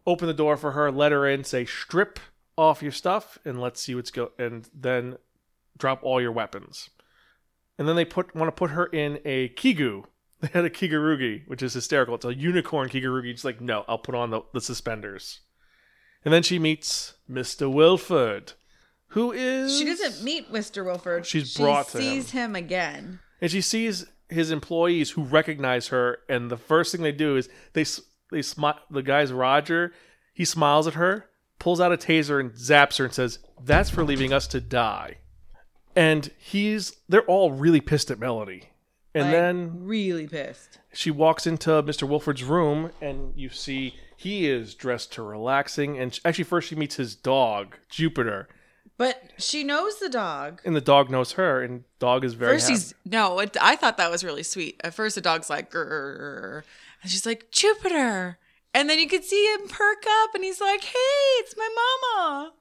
open 0.05 0.27
the 0.27 0.33
door 0.33 0.57
for 0.57 0.71
her, 0.71 0.91
let 0.91 1.11
her 1.11 1.27
in, 1.27 1.43
say, 1.43 1.65
strip 1.65 2.19
off 2.57 2.83
your 2.83 2.91
stuff, 2.91 3.37
and 3.45 3.59
let's 3.59 3.81
see 3.81 3.95
what's 3.95 4.11
go, 4.11 4.31
and 4.37 4.69
then 4.73 5.17
drop 5.77 6.03
all 6.03 6.21
your 6.21 6.31
weapons. 6.31 6.89
And 7.77 7.87
then 7.87 7.95
they 7.95 8.05
put 8.05 8.35
want 8.35 8.47
to 8.47 8.51
put 8.51 8.71
her 8.71 8.85
in 8.85 9.19
a 9.25 9.49
kigu. 9.49 10.03
They 10.41 10.47
had 10.47 10.65
a 10.65 10.69
kigurumi, 10.71 11.47
which 11.47 11.61
is 11.61 11.73
hysterical. 11.73 12.15
It's 12.15 12.25
a 12.25 12.33
unicorn 12.33 12.89
kigurumi. 12.89 13.29
She's 13.31 13.45
like, 13.45 13.61
no, 13.61 13.85
I'll 13.87 13.99
put 13.99 14.15
on 14.15 14.31
the, 14.31 14.41
the 14.53 14.61
suspenders. 14.61 15.41
And 16.25 16.33
then 16.33 16.41
she 16.41 16.57
meets 16.57 17.13
Mr. 17.29 17.71
Wilford, 17.71 18.53
who 19.09 19.31
is 19.31 19.77
She 19.77 19.85
doesn't 19.85 20.23
meet 20.23 20.51
Mr. 20.51 20.83
Wilford. 20.83 21.25
She's 21.25 21.51
she 21.51 21.61
brought 21.61 21.89
to 21.89 21.97
sees 21.97 22.31
him. 22.31 22.55
again. 22.55 23.19
and 23.39 23.51
she 23.51 23.61
sees 23.61 24.05
his 24.29 24.49
employees 24.49 25.11
who 25.11 25.23
recognize 25.23 25.89
her, 25.89 26.19
and 26.29 26.49
the 26.49 26.57
first 26.57 26.91
thing 26.91 27.01
they 27.01 27.11
do 27.11 27.35
is 27.37 27.49
they 27.73 27.85
they 28.31 28.41
smile. 28.41 28.79
The 28.89 29.03
guy's 29.03 29.31
Roger. 29.33 29.93
He 30.33 30.45
smiles 30.45 30.87
at 30.87 30.93
her, 30.93 31.25
pulls 31.59 31.81
out 31.81 31.91
a 31.91 31.97
taser, 31.97 32.39
and 32.39 32.51
zaps 32.51 32.97
her, 32.97 33.05
and 33.05 33.13
says, 33.13 33.39
"That's 33.61 33.89
for 33.89 34.03
leaving 34.03 34.31
us 34.31 34.47
to 34.47 34.61
die." 34.61 35.17
And 35.95 36.31
he's 36.37 36.93
they're 37.09 37.21
all 37.23 37.51
really 37.51 37.81
pissed 37.81 38.09
at 38.09 38.19
Melody. 38.19 38.70
And 39.13 39.25
Like, 39.25 39.31
then 39.33 39.83
really 39.83 40.27
pissed. 40.27 40.79
she 40.93 41.11
walks 41.11 41.45
into 41.45 41.69
Mr. 41.83 42.07
Wilford's 42.07 42.43
room, 42.43 42.91
and 43.01 43.33
you 43.35 43.49
see 43.49 43.95
he 44.15 44.47
is 44.49 44.73
dressed 44.73 45.11
to 45.13 45.21
relaxing. 45.23 45.97
And 45.99 46.13
sh- 46.15 46.19
actually, 46.23 46.45
first 46.45 46.69
she 46.69 46.75
meets 46.75 46.95
his 46.95 47.13
dog, 47.15 47.75
Jupiter, 47.89 48.47
But 48.97 49.31
she 49.37 49.63
knows 49.65 49.99
the 49.99 50.07
dog. 50.09 50.61
and 50.63 50.75
the 50.75 50.81
dog 50.81 51.09
knows 51.09 51.33
her, 51.33 51.61
and 51.61 51.83
dog 51.99 52.23
is 52.23 52.35
very 52.35 52.53
First, 52.55 52.69
happy. 52.69 52.73
he's 52.73 52.93
no. 53.03 53.39
It, 53.39 53.57
I 53.59 53.75
thought 53.75 53.97
that 53.97 54.09
was 54.11 54.23
really 54.23 54.43
sweet. 54.43 54.79
At 54.83 54.93
first, 54.93 55.15
the 55.15 55.21
dog's 55.21 55.49
like, 55.49 55.69
Grr, 55.71 56.63
and 57.01 57.11
she's 57.11 57.25
like 57.25 57.51
Jupiter, 57.51 58.37
and 58.73 58.89
then 58.89 58.97
you 58.99 59.07
could 59.09 59.25
see 59.25 59.43
him 59.53 59.67
perk 59.67 60.05
up, 60.23 60.35
and 60.35 60.43
he's 60.43 60.61
like, 60.61 60.83
"Hey, 60.83 61.39
it's 61.39 61.57
my 61.57 61.67
mama. 62.13 62.53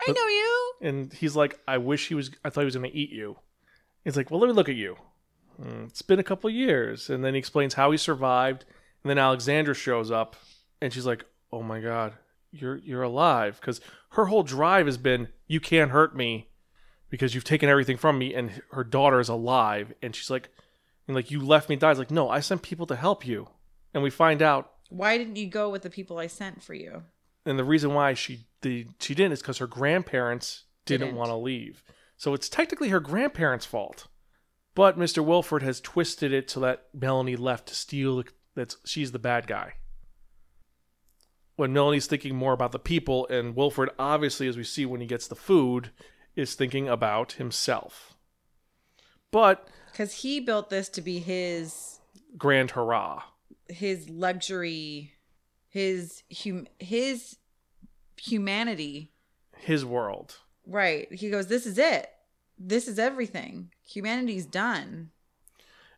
I 0.00 0.04
But- 0.06 0.16
know 0.16 0.26
you." 0.26 0.72
and 0.80 1.12
he's 1.12 1.36
like, 1.36 1.58
"I 1.68 1.76
wish 1.78 2.08
he 2.08 2.14
was. 2.14 2.30
I 2.44 2.48
thought 2.50 2.62
he 2.62 2.64
was 2.66 2.76
going 2.76 2.90
to 2.90 2.96
eat 2.96 3.10
you." 3.10 3.36
He's 4.04 4.16
like, 4.16 4.30
"Well, 4.30 4.40
let 4.40 4.46
me 4.46 4.54
look 4.54 4.68
at 4.70 4.74
you. 4.76 4.96
"Mm, 5.60 5.88
It's 5.88 6.02
been 6.02 6.18
a 6.18 6.24
couple 6.24 6.48
years." 6.50 7.10
And 7.10 7.24
then 7.24 7.34
he 7.34 7.38
explains 7.38 7.74
how 7.74 7.90
he 7.90 7.96
survived. 7.98 8.64
And 9.02 9.10
then 9.10 9.18
Alexandra 9.18 9.74
shows 9.74 10.10
up, 10.10 10.36
and 10.80 10.92
she's 10.92 11.06
like, 11.06 11.24
"Oh 11.52 11.62
my 11.62 11.80
god, 11.80 12.14
you're 12.50 12.76
you're 12.78 13.02
alive!" 13.02 13.58
Because 13.60 13.80
her 14.10 14.26
whole 14.26 14.42
drive 14.44 14.86
has 14.86 14.98
been, 14.98 15.28
"You 15.46 15.60
can't 15.60 15.90
hurt 15.90 16.14
me." 16.16 16.48
Because 17.10 17.34
you've 17.34 17.44
taken 17.44 17.68
everything 17.68 17.96
from 17.98 18.18
me, 18.18 18.32
and 18.34 18.62
her 18.70 18.84
daughter 18.84 19.20
is 19.20 19.28
alive, 19.28 19.92
and 20.00 20.16
she's 20.16 20.30
like, 20.30 20.48
and 21.06 21.14
like 21.14 21.30
you 21.30 21.44
left 21.44 21.68
me 21.68 21.76
die. 21.76 21.90
It's 21.90 21.98
like, 21.98 22.10
no, 22.10 22.30
I 22.30 22.40
sent 22.40 22.62
people 22.62 22.86
to 22.86 22.96
help 22.96 23.26
you, 23.26 23.48
and 23.92 24.02
we 24.02 24.08
find 24.08 24.40
out 24.40 24.70
Why 24.88 25.18
didn't 25.18 25.36
you 25.36 25.48
go 25.48 25.68
with 25.68 25.82
the 25.82 25.90
people 25.90 26.18
I 26.18 26.26
sent 26.28 26.62
for 26.62 26.74
you? 26.74 27.02
and 27.44 27.58
the 27.58 27.64
reason 27.64 27.92
why 27.92 28.14
she 28.14 28.46
the 28.62 28.86
she 29.00 29.14
didn't 29.14 29.32
is 29.32 29.40
because 29.42 29.58
her 29.58 29.66
grandparents 29.66 30.64
didn't, 30.86 31.08
Didn't. 31.08 31.18
want 31.18 31.30
to 31.30 31.36
leave. 31.36 31.82
So 32.16 32.32
it's 32.34 32.48
technically 32.48 32.88
her 32.90 33.00
grandparents' 33.00 33.66
fault. 33.66 34.06
But 34.74 34.98
Mr. 34.98 35.24
Wilford 35.24 35.62
has 35.62 35.80
twisted 35.80 36.32
it 36.32 36.50
so 36.50 36.60
that 36.60 36.86
Melanie 36.94 37.36
left 37.36 37.68
to 37.68 37.74
steal. 37.74 38.24
That 38.54 38.76
she's 38.84 39.12
the 39.12 39.18
bad 39.18 39.46
guy. 39.46 39.74
When 41.56 41.72
Melanie's 41.72 42.06
thinking 42.06 42.34
more 42.34 42.52
about 42.52 42.72
the 42.72 42.78
people, 42.78 43.26
and 43.28 43.54
Wilford, 43.54 43.90
obviously, 43.98 44.48
as 44.48 44.56
we 44.56 44.64
see 44.64 44.86
when 44.86 45.00
he 45.00 45.06
gets 45.06 45.28
the 45.28 45.34
food, 45.34 45.90
is 46.34 46.54
thinking 46.54 46.88
about 46.88 47.32
himself. 47.32 48.14
But 49.30 49.68
Because 49.90 50.12
he 50.14 50.40
built 50.40 50.70
this 50.70 50.88
to 50.90 51.02
be 51.02 51.18
his 51.18 52.00
grand 52.36 52.72
hurrah! 52.72 53.22
his 53.68 54.08
luxury, 54.10 55.14
his 55.68 56.22
hum 56.44 56.66
his 56.78 57.38
humanity. 58.16 59.12
His 59.56 59.84
world. 59.84 60.38
Right. 60.66 61.12
He 61.12 61.30
goes, 61.30 61.46
"This 61.46 61.66
is 61.66 61.78
it. 61.78 62.11
This 62.64 62.86
is 62.88 62.98
everything. 62.98 63.70
Humanity's 63.84 64.46
done." 64.46 65.10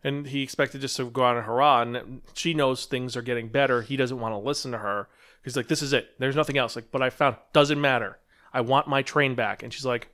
and 0.07 0.27
he 0.27 0.43
expected 0.43 0.83
just 0.83 0.99
to 0.99 1.09
go 1.11 1.23
on 1.25 1.39
and 1.39 1.47
hurrah 1.47 1.81
and 1.81 2.21
she 2.35 2.53
knows 2.53 2.85
things 2.85 3.17
are 3.17 3.23
getting 3.23 3.49
better. 3.49 3.81
He 3.81 3.97
doesn't 3.97 4.21
want 4.21 4.35
to 4.35 4.39
listen 4.39 4.71
to 4.73 4.79
her. 4.79 5.09
He's 5.43 5.57
like 5.57 5.69
this 5.69 5.81
is 5.81 5.95
it. 5.95 6.11
There's 6.19 6.37
nothing 6.37 6.59
else. 6.59 6.77
Like 6.77 6.91
but 6.91 7.01
i 7.01 7.09
found 7.09 7.37
doesn't 7.55 7.81
matter. 7.81 8.19
I 8.53 8.61
want 8.61 8.87
my 8.87 9.01
train 9.01 9.35
back. 9.35 9.63
And 9.63 9.73
she's 9.73 9.87
like 9.87 10.09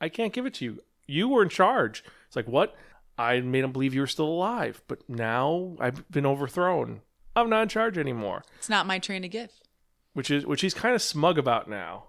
i 0.00 0.08
can't 0.08 0.32
give 0.32 0.46
it 0.46 0.54
to 0.54 0.64
you. 0.64 0.82
You 1.08 1.28
were 1.28 1.42
in 1.42 1.48
charge. 1.48 2.04
It's 2.28 2.36
like 2.36 2.46
what? 2.46 2.76
I 3.18 3.40
made 3.40 3.64
him 3.64 3.72
believe 3.72 3.92
you 3.92 4.02
were 4.02 4.06
still 4.06 4.28
alive 4.28 4.82
but 4.86 5.00
now 5.08 5.76
i've 5.80 6.08
been 6.10 6.24
overthrown. 6.26 7.00
I'm 7.34 7.50
not 7.50 7.62
in 7.62 7.68
charge 7.68 7.98
anymore. 7.98 8.44
It's 8.58 8.68
not 8.68 8.86
my 8.86 9.00
train 9.00 9.22
to 9.22 9.28
give. 9.28 9.50
which 10.12 10.30
is 10.30 10.46
which 10.46 10.60
he's 10.60 10.74
kind 10.74 10.94
of 10.94 11.02
smug 11.02 11.38
about 11.38 11.68
now. 11.68 12.04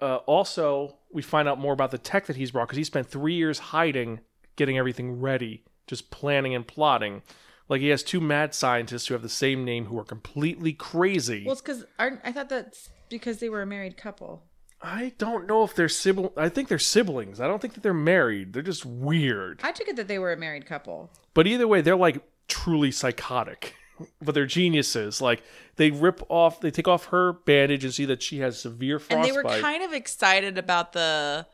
Uh, 0.00 0.16
also, 0.26 0.96
we 1.12 1.22
find 1.22 1.48
out 1.48 1.58
more 1.58 1.72
about 1.72 1.90
the 1.90 1.98
tech 1.98 2.26
that 2.26 2.36
he's 2.36 2.50
brought 2.50 2.68
because 2.68 2.78
he 2.78 2.84
spent 2.84 3.08
three 3.08 3.34
years 3.34 3.58
hiding, 3.58 4.20
getting 4.56 4.78
everything 4.78 5.20
ready, 5.20 5.64
just 5.86 6.10
planning 6.10 6.54
and 6.54 6.66
plotting. 6.66 7.22
Like 7.68 7.80
he 7.80 7.88
has 7.88 8.02
two 8.02 8.20
mad 8.20 8.54
scientists 8.54 9.06
who 9.06 9.14
have 9.14 9.22
the 9.22 9.28
same 9.28 9.64
name 9.64 9.86
who 9.86 9.98
are 9.98 10.04
completely 10.04 10.72
crazy. 10.72 11.44
Well, 11.44 11.52
it's 11.52 11.62
because 11.62 11.84
I 11.98 12.32
thought 12.32 12.48
that's 12.48 12.88
because 13.08 13.38
they 13.38 13.48
were 13.48 13.62
a 13.62 13.66
married 13.66 13.96
couple. 13.96 14.42
I 14.82 15.12
don't 15.18 15.46
know 15.46 15.62
if 15.62 15.74
they're 15.74 15.88
siblings. 15.88 16.32
I 16.36 16.48
think 16.48 16.68
they're 16.68 16.78
siblings. 16.78 17.40
I 17.40 17.46
don't 17.46 17.60
think 17.60 17.74
that 17.74 17.82
they're 17.82 17.92
married. 17.92 18.54
They're 18.54 18.62
just 18.62 18.86
weird. 18.86 19.60
I 19.62 19.72
took 19.72 19.88
it 19.88 19.96
that 19.96 20.08
they 20.08 20.18
were 20.18 20.32
a 20.32 20.36
married 20.36 20.66
couple. 20.66 21.10
But 21.34 21.46
either 21.46 21.68
way, 21.68 21.80
they're 21.82 21.96
like 21.96 22.22
truly 22.48 22.90
psychotic. 22.90 23.74
But 24.22 24.34
they're 24.34 24.46
geniuses. 24.46 25.20
Like 25.20 25.42
they 25.76 25.90
rip 25.90 26.22
off, 26.28 26.60
they 26.60 26.70
take 26.70 26.88
off 26.88 27.06
her 27.06 27.32
bandage 27.32 27.84
and 27.84 27.92
see 27.92 28.04
that 28.06 28.22
she 28.22 28.38
has 28.40 28.60
severe 28.60 28.98
frostbite. 28.98 29.28
and 29.28 29.28
they 29.28 29.32
were 29.32 29.60
kind 29.60 29.82
of 29.82 29.92
excited 29.92 30.58
about 30.58 30.92
the 30.92 31.46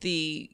the 0.00 0.50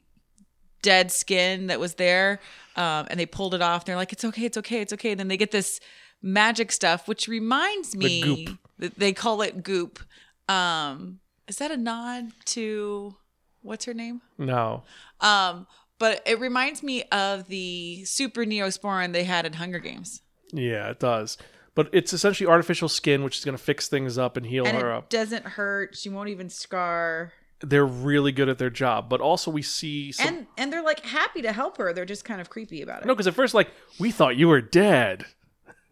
dead 0.81 1.11
skin 1.11 1.67
that 1.67 1.79
was 1.79 1.95
there 1.95 2.39
um, 2.75 3.05
and 3.09 3.19
they 3.19 3.25
pulled 3.25 3.53
it 3.53 3.61
off 3.61 3.85
they're 3.85 3.95
like 3.95 4.11
it's 4.11 4.25
okay 4.25 4.45
it's 4.45 4.57
okay 4.57 4.81
it's 4.81 4.93
okay 4.93 5.11
and 5.11 5.19
then 5.19 5.27
they 5.27 5.37
get 5.37 5.51
this 5.51 5.79
magic 6.21 6.71
stuff 6.71 7.07
which 7.07 7.27
reminds 7.27 7.95
me 7.95 8.47
that 8.79 8.97
they 8.97 9.13
call 9.13 9.41
it 9.41 9.63
goop 9.63 9.99
um, 10.47 11.19
is 11.47 11.57
that 11.57 11.71
a 11.71 11.77
nod 11.77 12.31
to 12.45 13.15
what's 13.61 13.85
her 13.85 13.93
name 13.93 14.21
no. 14.37 14.83
um, 15.19 15.67
but 15.99 16.21
it 16.25 16.39
reminds 16.39 16.81
me 16.81 17.03
of 17.11 17.47
the 17.47 18.03
super 18.05 18.43
neosporin 18.43 19.13
they 19.13 19.23
had 19.23 19.45
in 19.45 19.53
hunger 19.53 19.79
games 19.79 20.21
Yeah, 20.51 20.89
it 20.89 20.99
does. 20.99 21.37
But 21.73 21.89
it's 21.93 22.11
essentially 22.11 22.47
artificial 22.49 22.89
skin, 22.89 23.23
which 23.23 23.37
is 23.37 23.45
going 23.45 23.57
to 23.57 23.63
fix 23.63 23.87
things 23.87 24.17
up 24.17 24.35
and 24.35 24.45
heal 24.45 24.65
and 24.65 24.77
her 24.77 24.91
it 24.91 24.97
up. 24.97 25.09
doesn't 25.09 25.45
hurt 25.45 25.95
she 25.95 26.09
won't 26.09 26.27
even 26.29 26.49
scar 26.49 27.31
They're 27.61 27.85
really 27.85 28.33
good 28.33 28.49
at 28.49 28.57
their 28.57 28.69
job. 28.69 29.07
But 29.07 29.21
also, 29.21 29.49
we 29.51 29.61
see 29.61 30.11
some. 30.11 30.27
and 30.27 30.47
and 30.57 30.73
they're 30.73 30.83
like 30.83 31.05
happy 31.05 31.41
to 31.43 31.53
help 31.53 31.77
her 31.77 31.93
they're 31.93 32.05
just 32.05 32.25
kind 32.25 32.41
of 32.41 32.49
creepy 32.49 32.81
about 32.81 33.03
it 33.03 33.05
no, 33.05 33.13
because 33.13 33.27
at 33.27 33.33
first, 33.35 33.53
like, 33.53 33.69
we 33.99 34.11
thought 34.11 34.35
you 34.35 34.47
were 34.47 34.61
dead. 34.61 35.25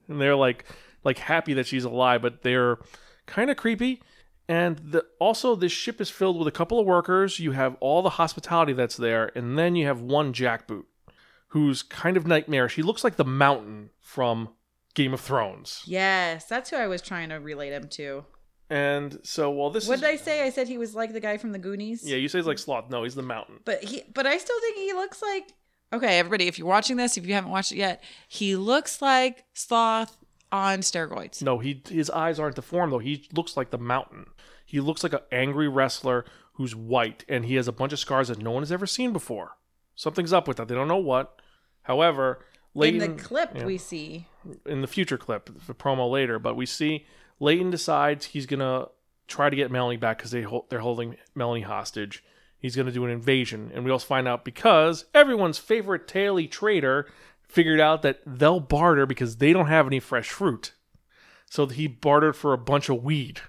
And 0.09 0.19
they're 0.19 0.35
like, 0.35 0.65
like 1.03 1.19
happy 1.19 1.53
that 1.53 1.67
she's 1.67 1.85
alive, 1.85 2.21
but 2.21 2.41
they're 2.41 2.79
kind 3.27 3.49
of 3.49 3.57
creepy. 3.57 4.01
And 4.49 4.79
the, 4.79 5.05
also, 5.19 5.55
this 5.55 5.71
ship 5.71 6.01
is 6.01 6.09
filled 6.09 6.39
with 6.39 6.47
a 6.47 6.51
couple 6.51 6.79
of 6.79 6.87
workers. 6.87 7.39
You 7.39 7.51
have 7.51 7.77
all 7.79 8.01
the 8.01 8.09
hospitality 8.09 8.73
that's 8.73 8.97
there, 8.97 9.31
and 9.35 9.57
then 9.57 9.75
you 9.75 9.85
have 9.85 10.01
one 10.01 10.33
jackboot 10.33 10.85
who's 11.49 11.83
kind 11.83 12.17
of 12.17 12.25
nightmarish. 12.27 12.75
He 12.75 12.81
looks 12.81 13.03
like 13.03 13.15
the 13.15 13.25
mountain 13.25 13.89
from 13.99 14.49
Game 14.95 15.13
of 15.13 15.21
Thrones. 15.21 15.83
Yes, 15.85 16.45
that's 16.45 16.69
who 16.69 16.75
I 16.77 16.87
was 16.87 17.01
trying 17.01 17.29
to 17.29 17.35
relate 17.35 17.71
him 17.73 17.87
to. 17.89 18.25
And 18.71 19.19
so, 19.23 19.49
well, 19.49 19.71
this 19.71 19.87
What 19.87 19.95
is. 19.95 20.01
did 20.01 20.09
I 20.09 20.15
say? 20.15 20.45
I 20.45 20.51
said 20.51 20.67
he 20.67 20.77
was 20.77 20.93
like 20.93 21.13
the 21.13 21.19
guy 21.19 21.37
from 21.37 21.51
the 21.51 21.59
Goonies. 21.59 22.03
Yeah, 22.07 22.17
you 22.17 22.27
say 22.27 22.37
he's 22.37 22.45
like 22.47 22.59
Sloth. 22.59 22.89
No, 22.89 23.03
he's 23.03 23.15
the 23.15 23.23
mountain. 23.23 23.59
But 23.65 23.83
he, 23.83 24.03
but 24.13 24.27
I 24.27 24.37
still 24.37 24.59
think 24.61 24.77
he 24.77 24.93
looks 24.93 25.21
like. 25.21 25.53
Okay, 25.91 26.19
everybody, 26.19 26.47
if 26.47 26.59
you're 26.59 26.67
watching 26.67 26.97
this, 26.97 27.17
if 27.17 27.25
you 27.25 27.33
haven't 27.33 27.49
watched 27.49 27.71
it 27.71 27.77
yet, 27.77 28.03
he 28.27 28.55
looks 28.55 29.01
like 29.01 29.45
Sloth 29.53 30.17
on 30.51 30.79
steroids. 30.81 31.41
No, 31.41 31.57
he 31.57 31.81
his 31.89 32.11
eyes 32.11 32.39
aren't 32.39 32.55
deformed 32.55 32.93
though. 32.93 32.99
He 32.99 33.27
looks 33.33 33.57
like 33.57 33.71
the 33.71 33.79
mountain. 33.79 34.27
He 34.65 34.79
looks 34.79 35.01
like 35.01 35.13
an 35.13 35.19
angry 35.31 35.67
wrestler 35.67 36.25
who's 36.53 36.75
white, 36.75 37.25
and 37.27 37.45
he 37.45 37.55
has 37.55 37.67
a 37.67 37.71
bunch 37.71 37.91
of 37.91 37.97
scars 37.97 38.27
that 38.27 38.37
no 38.37 38.51
one 38.51 38.61
has 38.61 38.71
ever 38.71 38.85
seen 38.85 39.13
before. 39.13 39.53
Something's 39.95 40.31
up 40.31 40.47
with 40.47 40.57
that. 40.57 40.67
They 40.67 40.75
don't 40.75 40.87
know 40.87 40.97
what. 40.97 41.38
However, 41.89 42.45
Layton, 42.75 43.01
In 43.01 43.17
the 43.17 43.23
clip 43.23 43.63
we 43.63 43.79
see, 43.79 44.27
in 44.67 44.81
the 44.81 44.87
future 44.87 45.17
clip, 45.17 45.49
the 45.65 45.73
promo 45.73 46.07
later, 46.07 46.37
but 46.37 46.55
we 46.55 46.67
see 46.67 47.07
Layton 47.39 47.71
decides 47.71 48.27
he's 48.27 48.45
gonna 48.45 48.89
try 49.27 49.49
to 49.49 49.55
get 49.55 49.71
Melanie 49.71 49.97
back 49.97 50.19
because 50.19 50.29
they 50.29 50.43
hold, 50.43 50.69
they're 50.69 50.81
holding 50.81 51.15
Melanie 51.33 51.61
hostage. 51.61 52.23
He's 52.59 52.75
gonna 52.75 52.91
do 52.91 53.05
an 53.05 53.09
invasion, 53.11 53.71
and 53.73 53.83
we 53.83 53.89
also 53.89 54.05
find 54.05 54.27
out 54.27 54.45
because 54.45 55.05
everyone's 55.15 55.57
favorite 55.57 56.07
taily 56.07 56.49
trader 56.49 57.07
figured 57.41 57.79
out 57.79 58.03
that 58.03 58.19
they'll 58.23 58.59
barter 58.59 59.07
because 59.07 59.37
they 59.37 59.51
don't 59.51 59.65
have 59.65 59.87
any 59.87 59.99
fresh 59.99 60.29
fruit. 60.29 60.73
So 61.49 61.65
he 61.65 61.87
bartered 61.87 62.35
for 62.35 62.53
a 62.53 62.59
bunch 62.59 62.89
of 62.89 63.03
weed. 63.03 63.41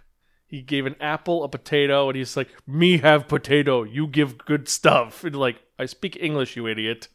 He 0.46 0.62
gave 0.62 0.86
an 0.86 0.96
apple, 0.98 1.44
a 1.44 1.48
potato, 1.50 2.08
and 2.08 2.16
he's 2.16 2.38
like, 2.38 2.48
"Me 2.66 2.96
have 2.96 3.28
potato, 3.28 3.82
you 3.82 4.06
give 4.06 4.38
good 4.38 4.66
stuff." 4.66 5.24
And 5.24 5.36
like, 5.36 5.60
I 5.78 5.84
speak 5.84 6.16
English, 6.18 6.56
you 6.56 6.66
idiot. 6.66 7.08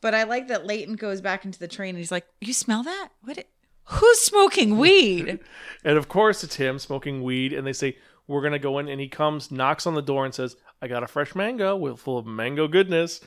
But 0.00 0.14
I 0.14 0.24
like 0.24 0.48
that 0.48 0.66
Layton 0.66 0.96
goes 0.96 1.20
back 1.20 1.44
into 1.44 1.58
the 1.58 1.68
train 1.68 1.90
and 1.90 1.98
he's 1.98 2.12
like, 2.12 2.26
"You 2.40 2.52
smell 2.52 2.82
that? 2.82 3.10
What? 3.22 3.38
It, 3.38 3.48
who's 3.84 4.20
smoking 4.20 4.78
weed?" 4.78 5.38
And 5.84 5.96
of 5.96 6.08
course, 6.08 6.44
it's 6.44 6.56
him 6.56 6.78
smoking 6.78 7.22
weed. 7.22 7.52
And 7.52 7.66
they 7.66 7.72
say, 7.72 7.96
We're 8.26 8.40
going 8.40 8.52
to 8.52 8.58
go 8.58 8.78
in. 8.78 8.88
And 8.88 9.00
he 9.00 9.08
comes, 9.08 9.50
knocks 9.50 9.86
on 9.86 9.94
the 9.94 10.02
door, 10.02 10.24
and 10.24 10.34
says, 10.34 10.56
I 10.82 10.88
got 10.88 11.02
a 11.02 11.06
fresh 11.06 11.34
mango 11.34 11.76
with 11.76 11.98
full 11.98 12.18
of 12.18 12.26
mango 12.26 12.68
goodness. 12.68 13.20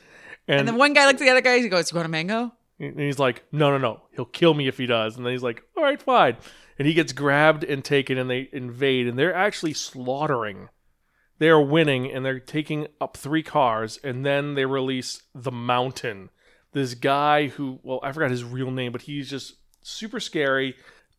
And, 0.46 0.60
and 0.60 0.68
then 0.68 0.76
one 0.76 0.92
guy 0.92 1.06
looks 1.06 1.20
at 1.20 1.24
the 1.24 1.30
other 1.30 1.40
guy. 1.40 1.58
He 1.58 1.68
goes, 1.68 1.90
"You 1.90 1.96
want 1.96 2.06
a 2.06 2.10
mango?" 2.10 2.52
and 2.80 2.98
he's 2.98 3.18
like, 3.18 3.44
No, 3.52 3.70
no, 3.70 3.78
no. 3.78 4.02
He'll 4.14 4.24
kill 4.24 4.54
me 4.54 4.68
if 4.68 4.78
he 4.78 4.86
does. 4.86 5.16
And 5.16 5.24
then 5.24 5.32
he's 5.32 5.42
like, 5.42 5.62
All 5.76 5.82
right, 5.82 6.00
fine. 6.00 6.36
And 6.78 6.88
he 6.88 6.94
gets 6.94 7.12
grabbed 7.12 7.62
and 7.64 7.84
taken, 7.84 8.18
and 8.18 8.28
they 8.28 8.48
invade. 8.52 9.06
And 9.06 9.18
they're 9.18 9.34
actually 9.34 9.74
slaughtering 9.74 10.68
they 11.38 11.48
are 11.48 11.60
winning 11.60 12.10
and 12.10 12.24
they're 12.24 12.38
taking 12.38 12.86
up 13.00 13.16
three 13.16 13.42
cars, 13.42 13.98
and 14.04 14.24
then 14.24 14.54
they 14.54 14.66
release 14.66 15.22
the 15.34 15.50
Mountain. 15.50 16.30
This 16.74 16.94
guy 16.94 17.48
who, 17.48 17.78
well, 17.82 18.00
I 18.02 18.12
forgot 18.12 18.30
his 18.30 18.44
real 18.44 18.70
name, 18.70 18.92
but 18.92 19.02
he's 19.02 19.30
just 19.30 19.54
super 19.82 20.20
scary, 20.20 20.74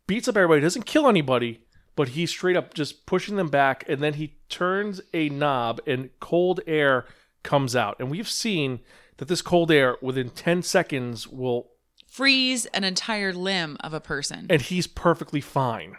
beats 0.05 0.27
up 0.27 0.37
everybody, 0.37 0.61
doesn't 0.61 0.85
kill 0.85 1.07
anybody, 1.07 1.61
but 1.95 2.09
he's 2.09 2.29
straight 2.29 2.57
up 2.57 2.73
just 2.73 3.05
pushing 3.05 3.37
them 3.37 3.47
back, 3.47 3.83
and 3.87 4.03
then 4.03 4.15
he 4.15 4.35
turns 4.49 5.01
a 5.13 5.29
knob 5.29 5.79
and 5.87 6.09
cold 6.19 6.59
air 6.67 7.05
comes 7.41 7.75
out. 7.75 7.95
And 7.99 8.11
we've 8.11 8.29
seen 8.29 8.81
that 9.17 9.27
this 9.27 9.41
cold 9.41 9.71
air 9.71 9.97
within 10.01 10.29
10 10.29 10.61
seconds 10.61 11.27
will, 11.27 11.71
Freeze 12.07 12.65
an 12.67 12.83
entire 12.83 13.33
limb 13.33 13.77
of 13.79 13.93
a 13.93 13.99
person. 13.99 14.47
and 14.49 14.61
he's 14.61 14.87
perfectly 14.87 15.41
fine. 15.41 15.97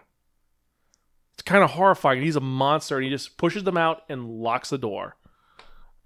It's 1.34 1.42
kind 1.42 1.62
of 1.62 1.70
horrifying. 1.70 2.22
He's 2.22 2.36
a 2.36 2.40
monster, 2.40 2.96
and 2.96 3.04
he 3.04 3.10
just 3.10 3.36
pushes 3.36 3.64
them 3.64 3.76
out 3.76 4.02
and 4.08 4.26
locks 4.26 4.70
the 4.70 4.78
door. 4.78 5.16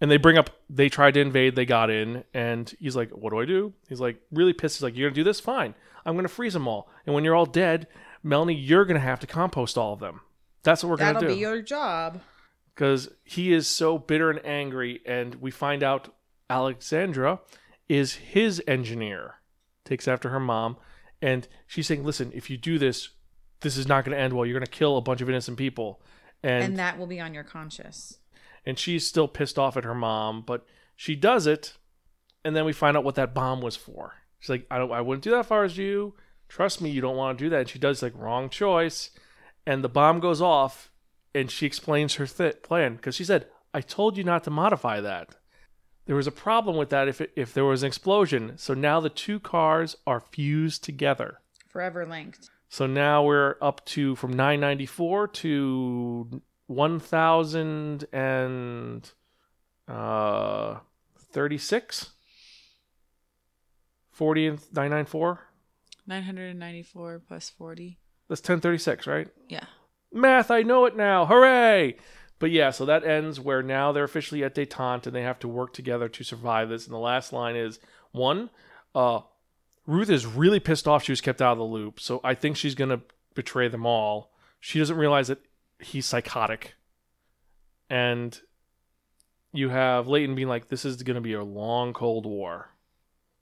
And 0.01 0.11
they 0.11 0.17
bring 0.17 0.39
up, 0.39 0.51
they 0.71 0.89
tried 0.89 1.15
to 1.15 1.21
invade, 1.21 1.57
they 1.57 1.67
got 1.67 1.91
in, 1.91 2.25
and 2.33 2.73
he's 2.79 2.97
like, 2.97 3.11
What 3.11 3.31
do 3.31 3.41
I 3.41 3.45
do? 3.45 3.75
He's 3.89 4.01
like, 4.01 4.21
really 4.31 4.53
pissed. 4.53 4.77
He's 4.77 4.83
like, 4.83 4.97
You're 4.97 5.11
to 5.11 5.15
do 5.15 5.25
this? 5.25 5.41
Fine. 5.41 5.75
I'm 6.07 6.15
to 6.25 6.29
freeze 6.29 6.55
them 6.55 6.67
all. 6.67 6.89
And 7.05 7.15
when 7.15 7.25
you're 7.25 7.35
all 7.35 7.47
dead, 7.47 7.87
Melanie, 8.23 8.55
you're 8.55 8.85
to 8.99 9.07
have 9.07 9.21
to 9.21 9.27
compost 9.27 9.77
all 9.77 9.93
of 9.93 10.01
them. 10.01 10.23
That's 10.63 10.83
what 10.83 10.91
we're 10.91 10.97
going 10.97 11.15
to 11.15 11.21
do 11.21 11.27
That'll 11.27 11.37
be 11.37 11.41
your 11.41 11.63
job. 11.63 12.21
because 12.75 13.11
he 13.25 13.53
is 13.53 13.67
so 13.67 13.99
bitter 13.99 14.31
and 14.31 14.45
angry, 14.45 15.01
and 15.07 15.35
we 15.37 15.51
find 15.51 15.83
out 15.83 16.15
Alexandra 16.49 17.41
is 17.89 18.15
his 18.15 18.63
engineer, 18.67 19.35
takes 19.85 20.07
after 20.09 20.31
her 20.31 20.41
mom, 20.41 20.77
and 21.23 21.47
she's 21.67 21.87
saying, 21.87 22.05
"Listen, 22.05 22.31
if 22.35 22.49
you 22.51 22.57
do 22.57 22.79
this, 22.79 23.11
this 23.61 23.77
is 23.77 23.87
not 23.87 24.05
going 24.05 24.17
to 24.17 24.23
end 24.23 24.33
well. 24.33 24.47
You're 24.47 24.59
going 24.59 24.67
to 24.67 24.71
kill 24.71 24.97
a 24.97 25.03
bunch 25.03 25.21
of 25.21 25.29
innocent 25.29 25.59
people," 25.59 26.01
and 26.43 26.65
And 26.65 26.79
that 26.79 26.99
will 26.99 27.07
be 27.07 27.21
on 27.21 27.35
your 27.35 27.45
conscience. 27.45 28.19
And 28.65 28.79
she's 28.79 29.07
still 29.07 29.29
pissed 29.29 29.59
off 29.59 29.77
at 29.77 29.85
her 29.85 29.95
mom, 29.95 30.43
but 30.43 30.67
she 30.97 31.17
does 31.17 31.47
it, 31.47 31.77
and 32.45 32.55
then 32.55 32.65
we 32.65 32.73
find 32.73 32.97
out 32.97 33.05
what 33.05 33.15
that 33.15 33.35
bomb 33.35 33.61
was 33.61 33.77
for. 33.77 34.15
She's 34.39 34.51
like, 34.51 34.67
"I 34.71 34.79
don't, 34.79 34.93
I 34.93 35.01
wouldn't 35.01 35.25
do 35.25 35.31
that 35.31 35.41
if 35.41 35.53
I 35.53 35.61
was 35.61 35.79
you. 35.79 36.15
Trust 36.49 36.81
me, 36.81 36.91
you 36.91 37.01
don't 37.01 37.17
want 37.17 37.39
to 37.39 37.45
do 37.45 37.51
that." 37.51 37.61
And 37.61 37.69
she 37.69 37.79
does 37.79 38.03
like 38.03 38.13
wrong 38.17 38.49
choice, 38.49 39.11
and 39.67 39.85
the 39.85 39.89
bomb 39.89 40.21
goes 40.21 40.41
off, 40.41 40.91
and 41.35 41.51
she 41.51 41.67
explains 41.67 42.15
her 42.17 42.27
th- 42.27 42.63
plan 42.63 42.97
because 42.97 43.15
she 43.15 43.25
said, 43.25 43.47
"I 43.73 43.81
told 43.81 44.17
you 44.17 44.25
not 44.25 44.45
to 44.45 44.51
modify 44.51 45.01
that." 45.01 45.37
There 46.07 46.17
was 46.17 46.27
a 46.27 46.33
problem 46.33 46.77
with 46.77 46.91
that 46.91 47.09
if 47.09 47.21
it, 47.21 47.33
if 47.37 47.55
there 47.55 47.65
was 47.65 47.83
an 47.83 47.87
explosion. 47.87 48.55
So 48.57 48.75
now 48.75 49.01
the 49.01 49.11
two 49.11 49.39
cars 49.39 49.97
are 50.07 50.21
fused 50.21 50.83
together. 50.83 51.41
Forever 51.69 52.05
linked. 52.05 52.51
So 52.69 52.87
now 52.87 53.25
we're 53.25 53.57
up 53.61 53.85
to 53.87 54.17
from 54.17 54.33
994 54.33 55.29
to 55.29 56.43
1000 56.71 58.05
and 58.13 59.11
uh 59.89 60.77
36 61.33 62.11
40 64.13 64.47
and 64.47 64.59
994 64.73 65.41
994 66.07 67.23
plus 67.27 67.51
40. 67.51 67.99
that's 68.29 68.41
1036 68.41 69.07
right? 69.09 69.29
Yeah. 69.49 69.65
math 70.13 70.51
i 70.53 70.63
know 70.63 70.85
it 70.87 70.97
now. 70.97 71.27
Hooray! 71.27 71.97
But 72.39 72.53
yeah 72.53 72.71
so 72.71 72.85
that 72.85 73.05
ends 73.05 73.41
where 73.41 73.65
now 73.65 73.91
they're 73.91 74.05
officially 74.05 74.45
at 74.45 74.55
detente 74.55 75.07
and 75.09 75.15
they 75.17 75.23
have 75.23 75.41
to 75.41 75.49
work 75.49 75.73
together 75.73 76.09
to 76.09 76.23
survive 76.25 76.69
this. 76.69 76.87
And 76.87 76.95
the 76.95 76.99
last 76.99 77.33
line 77.33 77.57
is 77.57 77.81
one 78.13 78.49
uh 78.95 79.23
ruth 79.89 80.09
is 80.09 80.25
really 80.25 80.61
pissed 80.61 80.87
off 80.87 81.03
she 81.03 81.11
was 81.11 81.21
kept 81.21 81.43
out 81.43 81.53
of 81.53 81.59
the 81.59 81.65
loop. 81.65 81.99
So 81.99 82.21
i 82.23 82.35
think 82.35 82.57
she's 82.57 82.77
gonna 82.77 83.01
betray 83.35 83.67
them 83.67 83.85
all. 83.87 84.31
She 84.61 84.79
doesn't 84.79 84.97
realize 84.97 85.27
that 85.29 85.39
he's 85.81 86.07
psychotic 86.07 86.75
and 87.89 88.41
you 89.53 89.69
have 89.69 90.07
Layton 90.07 90.35
being 90.35 90.49
like 90.49 90.69
this 90.69 90.85
is 90.85 91.03
gonna 91.03 91.21
be 91.21 91.33
a 91.33 91.45
long 91.45 91.93
cold 91.93 92.27
war 92.27 92.71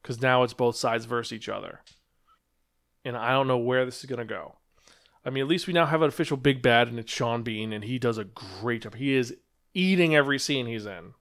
because 0.02 0.20
now 0.20 0.43
it's 0.43 0.55
both 0.55 0.77
sides 0.77 1.05
versus 1.05 1.32
each 1.32 1.48
other 1.48 1.81
and 3.05 3.16
i 3.16 3.31
don't 3.32 3.48
know 3.48 3.59
where 3.59 3.85
this 3.85 3.98
is 3.98 4.06
gonna 4.06 4.24
go 4.24 4.59
I 5.28 5.31
mean, 5.31 5.43
at 5.43 5.48
least 5.48 5.66
we 5.66 5.74
now 5.74 5.85
have 5.85 6.01
an 6.01 6.09
official 6.09 6.39
big 6.39 6.62
bad, 6.62 6.89
and 6.89 6.98
it's 6.98 7.12
Sean 7.12 7.43
Bean, 7.43 7.73
and 7.74 7.85
he 7.85 7.98
does 7.98 8.16
a 8.16 8.24
great 8.24 8.82
job. 8.82 8.94
He 8.94 9.15
is 9.15 9.36
eating 9.74 10.16
every 10.16 10.39
scene 10.39 10.66
he's 10.66 10.86
in. 10.86 11.12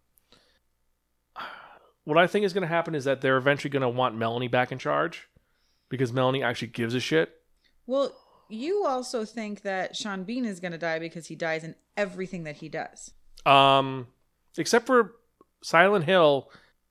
What 2.05 2.17
I 2.17 2.25
think 2.25 2.45
is 2.45 2.53
going 2.53 2.61
to 2.61 2.69
happen 2.69 2.95
is 2.95 3.03
that 3.03 3.19
they're 3.19 3.35
eventually 3.35 3.69
going 3.69 3.81
to 3.81 3.89
want 3.89 4.15
Melanie 4.15 4.47
back 4.47 4.71
in 4.71 4.79
charge 4.79 5.27
because 5.89 6.13
Melanie 6.13 6.41
actually 6.41 6.69
gives 6.69 6.93
a 6.93 7.01
shit. 7.01 7.41
Well, 7.85 8.15
you 8.49 8.85
also 8.85 9.25
think 9.25 9.61
that 9.61 9.95
Sean 9.95 10.23
Bean 10.23 10.45
is 10.45 10.59
going 10.59 10.71
to 10.71 10.77
die 10.77 10.99
because 10.99 11.27
he 11.27 11.35
dies 11.35 11.63
in 11.63 11.75
everything 11.95 12.43
that 12.43 12.57
he 12.57 12.69
does. 12.69 13.11
Um, 13.45 14.07
except 14.57 14.85
for 14.85 15.15
Silent 15.61 16.05
Hill, 16.05 16.49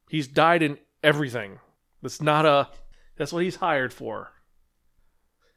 he's 0.09 0.27
died 0.27 0.63
in 0.63 0.79
everything. 1.03 1.59
That's 2.03 2.21
not 2.21 2.47
a. 2.47 2.69
That's 3.17 3.33
what 3.33 3.43
he's 3.43 3.57
hired 3.57 3.93
for. 3.93 4.33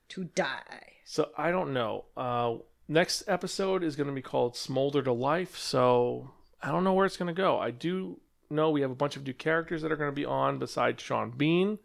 To 0.10 0.24
die. 0.24 0.94
So 1.06 1.30
I 1.38 1.52
don't 1.52 1.74
know. 1.74 2.06
Uh, 2.16 2.56
next 2.88 3.24
episode 3.28 3.84
is 3.84 3.96
going 3.96 4.08
to 4.08 4.14
be 4.14 4.22
called 4.22 4.56
Smolder 4.56 5.02
to 5.04 5.12
Life. 5.12 5.58
So 5.58 6.32
I 6.62 6.72
don't 6.72 6.84
know 6.84 6.94
where 6.94 7.06
it's 7.06 7.18
going 7.18 7.34
to 7.34 7.40
go. 7.40 7.60
I 7.60 7.72
do 7.72 8.20
know 8.50 8.72
we 8.72 8.82
have 8.82 8.92
a 8.92 8.96
bunch 8.96 9.16
of 9.16 9.26
new 9.26 9.34
characters 9.34 9.82
that 9.82 9.92
are 9.92 9.96
going 9.96 10.12
to 10.12 10.16
be 10.16 10.26
on 10.26 10.60
besides 10.60 11.02
Sean 11.02 11.32
Bean. 11.32 11.80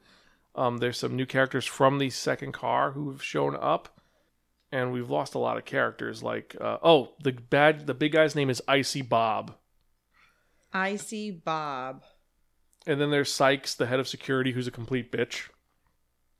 Um, 0.55 0.79
there's 0.79 0.99
some 0.99 1.17
new 1.17 1.27
characters 1.27 1.67
from 1.67 1.99
the 1.99 2.11
second 2.11 2.53
car 2.53 2.93
who 2.93 3.11
have 3.11 3.23
shown 3.23 3.57
up, 3.57 4.01
and 4.75 4.93
we've 4.93 5.09
lost 5.09 5.35
a 5.35 5.39
lot 5.39 5.57
of 5.57 5.65
characters. 5.65 6.23
Like, 6.23 6.57
uh, 6.61 6.79
oh, 6.83 7.15
the 7.23 7.33
bad, 7.33 7.87
the 7.87 7.95
big 7.95 8.13
guy's 8.13 8.35
name 8.35 8.51
is 8.51 8.61
Icy 8.67 9.03
Bob, 9.03 9.55
Icy 10.73 11.31
Bob. 11.31 12.03
and 12.87 13.01
then 13.01 13.11
there's 13.11 13.31
Sykes, 13.33 13.75
the 13.75 13.87
head 13.87 14.01
of 14.01 14.09
security, 14.09 14.53
who's 14.53 14.67
a 14.67 14.71
complete 14.73 15.13
bitch. 15.13 15.49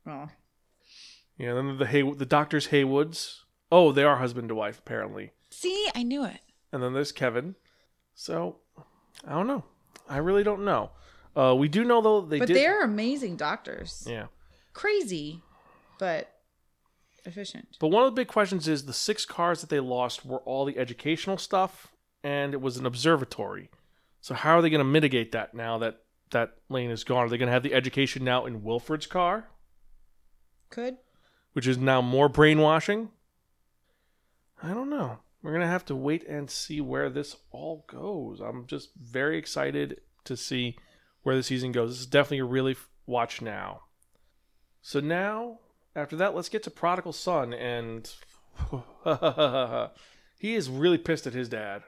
Oh. 0.07 0.27
Yeah, 1.37 1.53
then 1.53 1.77
the 1.77 1.85
Hay, 1.87 2.01
the 2.01 2.25
doctors 2.25 2.67
Headwoods. 2.67 3.43
Oh, 3.71 3.91
they 3.91 4.03
are 4.03 4.17
husband 4.17 4.49
to 4.49 4.55
wife 4.55 4.77
apparently. 4.79 5.31
See, 5.49 5.87
I 5.95 6.03
knew 6.03 6.23
it. 6.25 6.39
and 6.71 6.83
then 6.83 6.93
there's 6.93 7.11
Kevin. 7.11 7.55
So 8.13 8.57
I 9.27 9.31
don't 9.31 9.47
know. 9.47 9.63
I 10.09 10.17
really 10.17 10.43
don't 10.43 10.63
know. 10.65 10.91
Uh, 11.35 11.55
we 11.57 11.67
do 11.67 11.83
know 11.83 12.01
though 12.01 12.21
they 12.21 12.39
but 12.39 12.47
did. 12.47 12.55
they're 12.57 12.83
amazing 12.83 13.35
doctors. 13.37 14.05
Yeah, 14.09 14.27
Crazy, 14.73 15.41
but 15.99 16.29
efficient. 17.25 17.77
but 17.79 17.87
one 17.89 18.03
of 18.03 18.11
the 18.13 18.19
big 18.21 18.27
questions 18.27 18.67
is 18.67 18.85
the 18.85 18.93
six 18.93 19.25
cars 19.25 19.61
that 19.61 19.69
they 19.69 19.79
lost 19.79 20.25
were 20.25 20.39
all 20.39 20.65
the 20.65 20.77
educational 20.77 21.37
stuff, 21.37 21.93
and 22.23 22.53
it 22.53 22.61
was 22.61 22.77
an 22.77 22.85
observatory. 22.85 23.69
So 24.21 24.33
how 24.33 24.57
are 24.57 24.61
they 24.61 24.69
going 24.69 24.79
to 24.79 24.83
mitigate 24.85 25.31
that 25.33 25.53
now 25.53 25.77
that 25.79 26.01
that 26.31 26.55
lane 26.69 26.89
is 26.89 27.03
gone? 27.03 27.25
Are 27.25 27.29
they 27.29 27.37
going 27.37 27.47
to 27.47 27.53
have 27.53 27.63
the 27.63 27.73
education 27.73 28.23
now 28.23 28.45
in 28.45 28.63
Wilford's 28.63 29.05
car, 29.07 29.47
Could. 30.69 30.97
which 31.53 31.67
is 31.67 31.77
now 31.77 32.01
more 32.01 32.27
brainwashing? 32.29 33.09
I 34.63 34.69
don't 34.69 34.89
know. 34.89 35.19
We're 35.43 35.51
going 35.51 35.61
to 35.61 35.67
have 35.67 35.85
to 35.85 35.95
wait 35.95 36.27
and 36.27 36.49
see 36.49 36.81
where 36.81 37.09
this 37.09 37.35
all 37.51 37.85
goes. 37.87 38.39
I'm 38.39 38.65
just 38.65 38.89
very 38.95 39.37
excited 39.37 40.01
to 40.23 40.35
see 40.35 40.75
where 41.21 41.35
the 41.35 41.43
season 41.43 41.71
goes. 41.71 41.91
This 41.91 41.99
is 41.99 42.07
definitely 42.07 42.39
a 42.39 42.45
really 42.45 42.71
f- 42.71 42.89
watch 43.05 43.41
now. 43.43 43.81
So 44.81 44.99
now, 44.99 45.59
after 45.95 46.15
that, 46.17 46.35
let's 46.35 46.49
get 46.49 46.63
to 46.63 46.71
Prodigal 46.71 47.13
Son, 47.13 47.53
and 47.53 48.11
he 50.39 50.55
is 50.55 50.69
really 50.69 50.97
pissed 50.97 51.27
at 51.27 51.33
his 51.33 51.49
dad. 51.49 51.83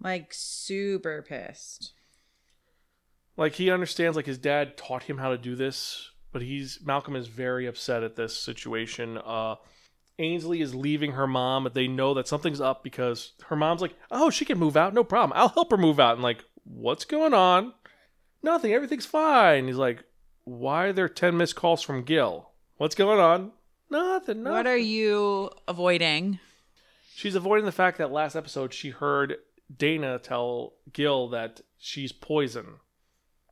Like, 0.00 0.32
super 0.32 1.22
pissed. 1.22 1.92
Like 3.36 3.54
he 3.54 3.70
understands, 3.70 4.16
like 4.16 4.26
his 4.26 4.38
dad 4.38 4.76
taught 4.76 5.04
him 5.04 5.18
how 5.18 5.30
to 5.30 5.38
do 5.38 5.56
this, 5.56 6.10
but 6.32 6.42
he's 6.42 6.80
Malcolm 6.84 7.16
is 7.16 7.28
very 7.28 7.66
upset 7.66 8.02
at 8.02 8.16
this 8.16 8.36
situation. 8.36 9.18
Uh, 9.18 9.56
Ainsley 10.18 10.60
is 10.60 10.74
leaving 10.74 11.12
her 11.12 11.26
mom, 11.26 11.64
but 11.64 11.74
they 11.74 11.88
know 11.88 12.14
that 12.14 12.28
something's 12.28 12.60
up 12.60 12.84
because 12.84 13.32
her 13.46 13.56
mom's 13.56 13.80
like, 13.80 13.96
"Oh, 14.10 14.28
she 14.28 14.44
can 14.44 14.58
move 14.58 14.76
out, 14.76 14.92
no 14.92 15.02
problem. 15.02 15.32
I'll 15.36 15.48
help 15.48 15.70
her 15.70 15.78
move 15.78 15.98
out." 15.98 16.14
And 16.14 16.22
like, 16.22 16.44
what's 16.64 17.06
going 17.06 17.32
on? 17.32 17.72
Nothing. 18.42 18.74
Everything's 18.74 19.06
fine. 19.06 19.66
He's 19.66 19.76
like, 19.76 20.04
"Why 20.44 20.84
are 20.84 20.92
there 20.92 21.08
ten 21.08 21.36
missed 21.38 21.56
calls 21.56 21.82
from 21.82 22.04
Gil? 22.04 22.51
What's 22.82 22.96
going 22.96 23.20
on?" 23.20 23.52
Nothing. 23.90 24.42
nothing. 24.42 24.56
What 24.56 24.66
are 24.66 24.76
you 24.76 25.50
avoiding? 25.68 26.40
She's 27.14 27.36
avoiding 27.36 27.64
the 27.64 27.70
fact 27.70 27.96
that 27.98 28.10
last 28.10 28.34
episode 28.34 28.74
she 28.74 28.90
heard 28.90 29.36
Dana 29.78 30.18
tell 30.18 30.72
Gil 30.92 31.28
that 31.28 31.60
she's 31.78 32.10
poison, 32.10 32.80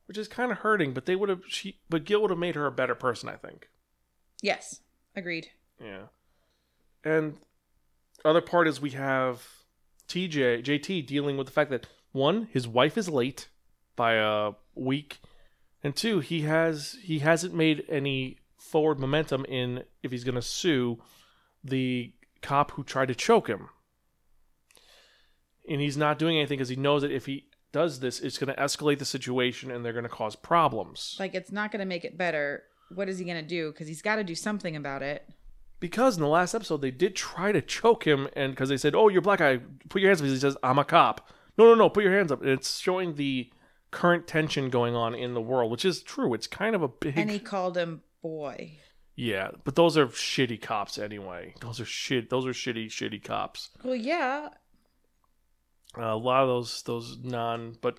which 0.06 0.18
is 0.18 0.26
kind 0.26 0.50
of 0.50 0.58
hurting. 0.58 0.94
But 0.94 1.06
they 1.06 1.14
would 1.14 1.28
have 1.28 1.42
she, 1.46 1.78
but 1.88 2.04
Gil 2.04 2.22
would 2.22 2.30
have 2.30 2.40
made 2.40 2.56
her 2.56 2.66
a 2.66 2.72
better 2.72 2.96
person, 2.96 3.28
I 3.28 3.36
think. 3.36 3.68
Yes, 4.42 4.80
agreed. 5.14 5.52
Yeah. 5.80 6.06
And 7.04 7.36
other 8.24 8.40
part 8.40 8.66
is 8.66 8.80
we 8.80 8.90
have 8.90 9.46
TJ 10.08 10.64
JT 10.64 11.06
dealing 11.06 11.36
with 11.36 11.46
the 11.46 11.52
fact 11.52 11.70
that 11.70 11.86
one, 12.10 12.48
his 12.50 12.66
wife 12.66 12.98
is 12.98 13.08
late 13.08 13.46
by 13.94 14.14
a 14.14 14.54
week, 14.74 15.20
and 15.84 15.94
two, 15.94 16.18
he 16.18 16.40
has 16.40 16.96
he 17.00 17.20
hasn't 17.20 17.54
made 17.54 17.84
any 17.88 18.39
forward 18.60 18.98
momentum 19.00 19.44
in 19.46 19.82
if 20.02 20.10
he's 20.12 20.24
going 20.24 20.34
to 20.34 20.42
sue 20.42 20.98
the 21.64 22.12
cop 22.42 22.70
who 22.72 22.84
tried 22.84 23.08
to 23.08 23.14
choke 23.14 23.48
him. 23.48 23.68
and 25.68 25.80
he's 25.80 25.96
not 25.96 26.18
doing 26.18 26.36
anything 26.38 26.56
because 26.56 26.68
he 26.68 26.76
knows 26.76 27.02
that 27.02 27.10
if 27.12 27.26
he 27.26 27.46
does 27.72 28.00
this, 28.00 28.20
it's 28.20 28.38
going 28.38 28.52
to 28.54 28.60
escalate 28.60 28.98
the 28.98 29.04
situation 29.04 29.70
and 29.70 29.84
they're 29.84 29.92
going 29.92 30.02
to 30.04 30.08
cause 30.08 30.34
problems. 30.36 31.16
Like 31.20 31.34
it's 31.34 31.52
not 31.52 31.70
going 31.70 31.80
to 31.80 31.86
make 31.86 32.04
it 32.04 32.18
better. 32.18 32.64
What 32.94 33.08
is 33.08 33.18
he 33.18 33.24
going 33.24 33.40
to 33.40 33.46
do? 33.46 33.70
Because 33.70 33.86
he's 33.86 34.02
got 34.02 34.16
to 34.16 34.24
do 34.24 34.34
something 34.34 34.74
about 34.74 35.02
it. 35.02 35.28
because 35.78 36.16
in 36.16 36.22
the 36.22 36.28
last 36.28 36.54
episode 36.54 36.80
they 36.82 36.90
did 36.90 37.14
try 37.14 37.52
to 37.52 37.62
choke 37.62 38.06
him, 38.06 38.28
and 38.34 38.52
because 38.52 38.68
they 38.68 38.76
said, 38.76 38.94
"Oh, 38.94 39.08
you're 39.08 39.22
black 39.22 39.38
guy, 39.38 39.60
put 39.88 40.02
your 40.02 40.10
hands 40.10 40.20
up," 40.20 40.26
he 40.26 40.36
says, 40.36 40.56
"I'm 40.62 40.78
a 40.78 40.84
cop." 40.84 41.30
No, 41.56 41.64
no, 41.66 41.74
no, 41.74 41.88
put 41.88 42.02
your 42.04 42.16
hands 42.16 42.32
up. 42.32 42.40
And 42.40 42.50
it's 42.50 42.78
showing 42.78 43.14
the 43.14 43.50
current 43.90 44.26
tension 44.26 44.70
going 44.70 44.94
on 44.96 45.14
in 45.14 45.34
the 45.34 45.40
world, 45.40 45.70
which 45.70 45.84
is 45.84 46.02
true. 46.02 46.34
It's 46.34 46.46
kind 46.46 46.74
of 46.74 46.82
a 46.82 46.88
big, 46.88 47.16
And 47.18 47.30
he 47.30 47.38
called 47.38 47.76
him 47.76 48.02
boy. 48.22 48.78
yeah. 49.16 49.50
But 49.64 49.76
those 49.76 49.96
are 49.96 50.06
shitty 50.06 50.60
cops 50.60 50.98
anyway. 50.98 51.54
Those 51.60 51.80
are 51.80 51.84
shit. 51.84 52.30
Those 52.30 52.46
are 52.46 52.52
shitty, 52.52 52.86
shitty 52.86 53.22
cops. 53.22 53.70
Well, 53.82 53.94
yeah. 53.94 54.48
Uh, 55.98 56.02
a 56.02 56.16
lot 56.16 56.42
of 56.42 56.48
those 56.48 56.82
those 56.84 57.18
non 57.22 57.76
but 57.80 57.98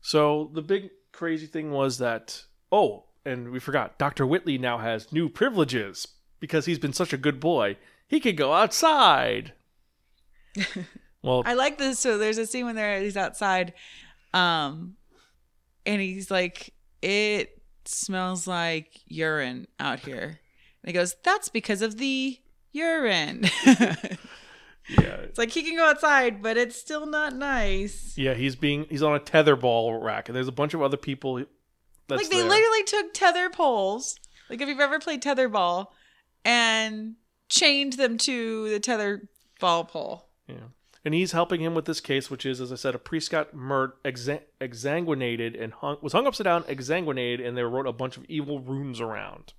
so 0.00 0.50
the 0.54 0.62
big 0.62 0.88
crazy 1.12 1.46
thing 1.46 1.70
was 1.70 1.98
that 1.98 2.44
oh 2.72 3.04
and 3.26 3.50
we 3.50 3.58
forgot 3.58 3.98
dr 3.98 4.24
Whitly 4.26 4.56
now 4.56 4.78
has 4.78 5.12
new 5.12 5.28
privileges 5.28 6.08
because 6.40 6.64
he's 6.64 6.78
been 6.78 6.94
such 6.94 7.12
a 7.12 7.18
good 7.18 7.38
boy 7.38 7.76
he 8.08 8.20
can 8.20 8.36
go 8.36 8.54
outside 8.54 9.52
well 11.22 11.42
I 11.44 11.52
like 11.54 11.76
this. 11.78 11.98
So 11.98 12.18
there's 12.18 12.38
a 12.38 12.46
scene 12.46 12.64
when 12.64 12.76
there 12.76 13.00
he's 13.00 13.16
outside, 13.16 13.74
um, 14.32 14.96
and 15.84 16.00
he's 16.00 16.30
like, 16.30 16.72
"It 17.02 17.55
smells 17.88 18.46
like 18.46 19.00
urine 19.06 19.66
out 19.78 20.00
here." 20.00 20.40
And 20.82 20.88
he 20.88 20.92
goes, 20.92 21.16
"That's 21.22 21.48
because 21.48 21.82
of 21.82 21.98
the 21.98 22.38
urine." 22.72 23.44
yeah 24.88 25.16
it's 25.16 25.38
like 25.38 25.50
he 25.50 25.62
can 25.62 25.76
go 25.76 25.84
outside, 25.84 26.42
but 26.42 26.56
it's 26.56 26.76
still 26.76 27.06
not 27.06 27.34
nice. 27.34 28.14
yeah 28.16 28.34
he's 28.34 28.54
being 28.54 28.86
he's 28.88 29.02
on 29.02 29.16
a 29.16 29.20
tetherball 29.20 30.00
rack 30.02 30.28
and 30.28 30.36
there's 30.36 30.48
a 30.48 30.52
bunch 30.52 30.74
of 30.74 30.82
other 30.82 30.96
people 30.96 31.44
that's 32.08 32.22
like 32.22 32.30
they 32.30 32.40
there. 32.40 32.48
literally 32.48 32.84
took 32.84 33.12
tether 33.12 33.50
poles. 33.50 34.16
Like 34.48 34.60
if 34.60 34.68
you've 34.68 34.80
ever 34.80 34.98
played 35.00 35.22
tetherball, 35.22 35.88
and 36.44 37.16
chained 37.48 37.94
them 37.94 38.16
to 38.18 38.68
the 38.70 38.80
tether 38.80 39.28
ball 39.60 39.84
pole. 39.84 40.28
Yeah. 40.46 40.68
And 41.06 41.14
he's 41.14 41.30
helping 41.30 41.60
him 41.60 41.76
with 41.76 41.84
this 41.84 42.00
case, 42.00 42.32
which 42.32 42.44
is, 42.44 42.60
as 42.60 42.72
I 42.72 42.74
said, 42.74 42.96
a 42.96 42.98
priest 42.98 43.30
got 43.30 43.54
murdered, 43.54 43.94
exa- 44.04 44.42
exsanguinated, 44.60 45.62
and 45.62 45.72
hung, 45.72 45.98
was 46.02 46.12
hung 46.12 46.26
upside 46.26 46.46
down, 46.46 46.64
exsanguinated, 46.64 47.46
and 47.46 47.56
they 47.56 47.62
wrote 47.62 47.86
a 47.86 47.92
bunch 47.92 48.16
of 48.16 48.24
evil 48.24 48.58
runes 48.58 49.00
around. 49.00 49.52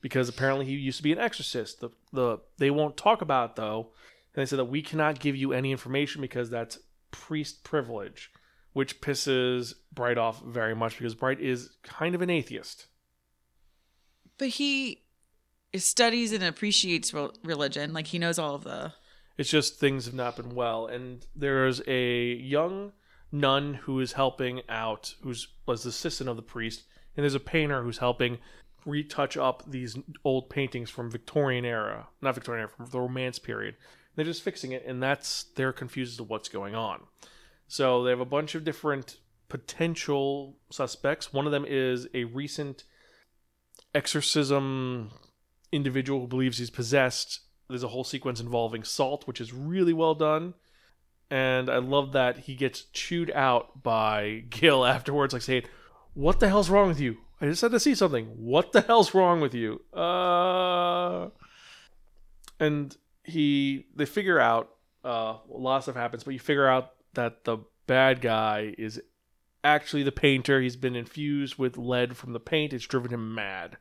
Because 0.00 0.26
apparently 0.30 0.64
he 0.64 0.72
used 0.72 0.96
to 0.96 1.02
be 1.02 1.12
an 1.12 1.18
exorcist. 1.18 1.80
The, 1.80 1.90
the 2.14 2.38
They 2.56 2.70
won't 2.70 2.96
talk 2.96 3.20
about 3.20 3.50
it, 3.50 3.56
though. 3.56 3.90
And 4.34 4.40
they 4.40 4.46
said 4.46 4.58
that 4.58 4.64
we 4.64 4.80
cannot 4.80 5.20
give 5.20 5.36
you 5.36 5.52
any 5.52 5.70
information 5.70 6.22
because 6.22 6.48
that's 6.48 6.78
priest 7.10 7.62
privilege, 7.62 8.32
which 8.72 9.02
pisses 9.02 9.74
Bright 9.92 10.16
off 10.16 10.42
very 10.42 10.74
much 10.74 10.96
because 10.96 11.14
Bright 11.14 11.40
is 11.40 11.76
kind 11.82 12.14
of 12.14 12.22
an 12.22 12.30
atheist. 12.30 12.86
But 14.38 14.48
he 14.48 15.02
studies 15.74 16.32
and 16.32 16.42
appreciates 16.42 17.12
religion. 17.44 17.92
Like 17.92 18.06
he 18.06 18.18
knows 18.18 18.38
all 18.38 18.54
of 18.54 18.64
the. 18.64 18.94
It's 19.40 19.48
just 19.48 19.80
things 19.80 20.04
have 20.04 20.12
not 20.12 20.36
been 20.36 20.54
well, 20.54 20.86
and 20.86 21.24
there's 21.34 21.80
a 21.86 22.34
young 22.34 22.92
nun 23.32 23.72
who 23.72 23.98
is 23.98 24.12
helping 24.12 24.60
out, 24.68 25.14
who's 25.22 25.48
was 25.64 25.84
the 25.84 25.88
assistant 25.88 26.28
of 26.28 26.36
the 26.36 26.42
priest, 26.42 26.82
and 27.16 27.24
there's 27.24 27.34
a 27.34 27.40
painter 27.40 27.82
who's 27.82 27.96
helping 27.96 28.36
retouch 28.84 29.38
up 29.38 29.62
these 29.66 29.96
old 30.26 30.50
paintings 30.50 30.90
from 30.90 31.10
Victorian 31.10 31.64
era, 31.64 32.08
not 32.20 32.34
Victorian 32.34 32.60
era, 32.60 32.68
from 32.68 32.90
the 32.90 33.00
Romance 33.00 33.38
period. 33.38 33.76
They're 34.14 34.26
just 34.26 34.42
fixing 34.42 34.72
it, 34.72 34.84
and 34.86 35.02
that's 35.02 35.44
they're 35.54 35.72
confused 35.72 36.12
as 36.12 36.16
to 36.18 36.24
what's 36.24 36.50
going 36.50 36.74
on. 36.74 37.04
So 37.66 38.04
they 38.04 38.10
have 38.10 38.20
a 38.20 38.26
bunch 38.26 38.54
of 38.54 38.62
different 38.62 39.20
potential 39.48 40.58
suspects. 40.70 41.32
One 41.32 41.46
of 41.46 41.52
them 41.52 41.64
is 41.66 42.06
a 42.12 42.24
recent 42.24 42.84
exorcism 43.94 45.12
individual 45.72 46.20
who 46.20 46.26
believes 46.26 46.58
he's 46.58 46.68
possessed. 46.68 47.40
There's 47.70 47.82
a 47.82 47.88
whole 47.88 48.04
sequence 48.04 48.40
involving 48.40 48.84
salt, 48.84 49.26
which 49.26 49.40
is 49.40 49.52
really 49.52 49.92
well 49.92 50.14
done. 50.14 50.54
And 51.30 51.70
I 51.70 51.78
love 51.78 52.12
that 52.12 52.38
he 52.38 52.54
gets 52.54 52.82
chewed 52.92 53.30
out 53.30 53.82
by 53.82 54.44
Gil 54.50 54.84
afterwards, 54.84 55.32
like 55.32 55.42
saying, 55.42 55.64
What 56.14 56.40
the 56.40 56.48
hell's 56.48 56.70
wrong 56.70 56.88
with 56.88 57.00
you? 57.00 57.18
I 57.40 57.46
just 57.46 57.62
had 57.62 57.70
to 57.70 57.80
see 57.80 57.94
something. 57.94 58.26
What 58.36 58.72
the 58.72 58.82
hell's 58.82 59.14
wrong 59.14 59.40
with 59.40 59.54
you? 59.54 59.80
Uh 59.94 61.30
and 62.58 62.94
he 63.24 63.86
they 63.96 64.04
figure 64.04 64.38
out 64.38 64.70
uh 65.04 65.36
lot 65.48 65.78
of 65.78 65.82
stuff 65.84 65.96
happens, 65.96 66.24
but 66.24 66.34
you 66.34 66.40
figure 66.40 66.68
out 66.68 66.90
that 67.14 67.44
the 67.44 67.58
bad 67.86 68.20
guy 68.20 68.74
is 68.76 69.00
actually 69.64 70.02
the 70.02 70.12
painter. 70.12 70.60
He's 70.60 70.76
been 70.76 70.96
infused 70.96 71.56
with 71.56 71.78
lead 71.78 72.16
from 72.16 72.32
the 72.32 72.40
paint. 72.40 72.72
It's 72.72 72.86
driven 72.86 73.12
him 73.12 73.34
mad. 73.34 73.78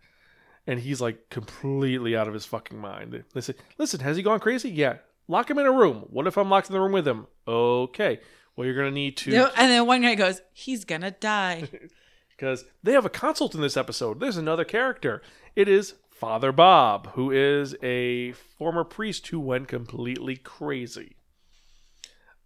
And 0.70 0.80
he's 0.80 1.02
like 1.02 1.32
completely 1.32 2.16
out 2.16 2.28
of 2.28 2.36
his 2.36 2.46
fucking 2.46 2.78
mind. 2.78 3.24
They 3.34 3.42
say, 3.42 3.56
listen, 3.80 4.02
has 4.02 4.18
he 4.18 4.22
gone 4.22 4.40
crazy? 4.40 4.70
Yeah. 4.70 4.98
Lock 5.28 5.50
him 5.50 5.58
in 5.58 5.66
a 5.66 5.72
room. 5.72 6.06
What 6.12 6.28
if 6.28 6.38
I'm 6.38 6.50
locked 6.52 6.70
in 6.70 6.74
the 6.74 6.80
room 6.80 6.92
with 6.92 7.08
him? 7.08 7.26
Okay. 7.48 8.20
Well, 8.56 8.66
you're 8.66 8.76
going 8.76 8.92
to 8.92 8.94
need 8.94 9.18
to. 9.18 9.32
No, 9.32 9.50
and 9.58 9.72
then 9.72 9.88
one 9.88 10.04
guy 10.04 10.14
goes, 10.14 10.42
"He's 10.54 10.86
gonna 10.86 11.12
die." 11.12 11.68
Because 12.30 12.64
they 12.82 12.94
have 12.94 13.04
a 13.04 13.10
consult 13.10 13.54
in 13.54 13.60
this 13.60 13.76
episode. 13.76 14.22
There's 14.22 14.38
another 14.38 14.64
character. 14.64 15.22
It 15.58 15.68
is 15.68 15.96
Father 16.10 16.54
Bob, 16.54 17.12
who 17.16 17.32
is 17.32 17.76
a 17.84 18.32
former 18.32 18.86
priest 18.86 19.28
who 19.28 19.42
went 19.42 19.68
completely 19.68 20.38
crazy. 20.38 21.18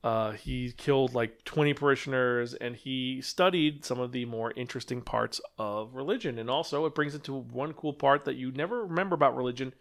Uh, 0.04 0.32
he 0.32 0.74
killed 0.74 1.14
like 1.14 1.46
20 1.46 1.74
parishioners 1.76 2.54
and 2.54 2.76
he 2.76 3.22
studied 3.22 3.86
some 3.86 4.02
of 4.02 4.12
the 4.12 4.26
more 4.26 4.52
interesting 4.56 5.02
parts 5.02 5.40
of 5.58 5.96
religion. 5.96 6.38
And 6.38 6.50
also, 6.50 6.86
it 6.86 6.94
brings 6.94 7.16
into 7.16 7.34
one 7.34 7.74
cool 7.74 7.94
part 7.94 8.26
that 8.26 8.36
you 8.36 8.52
never 8.52 8.86
remember 8.86 9.16
about 9.16 9.36
religion 9.38 9.74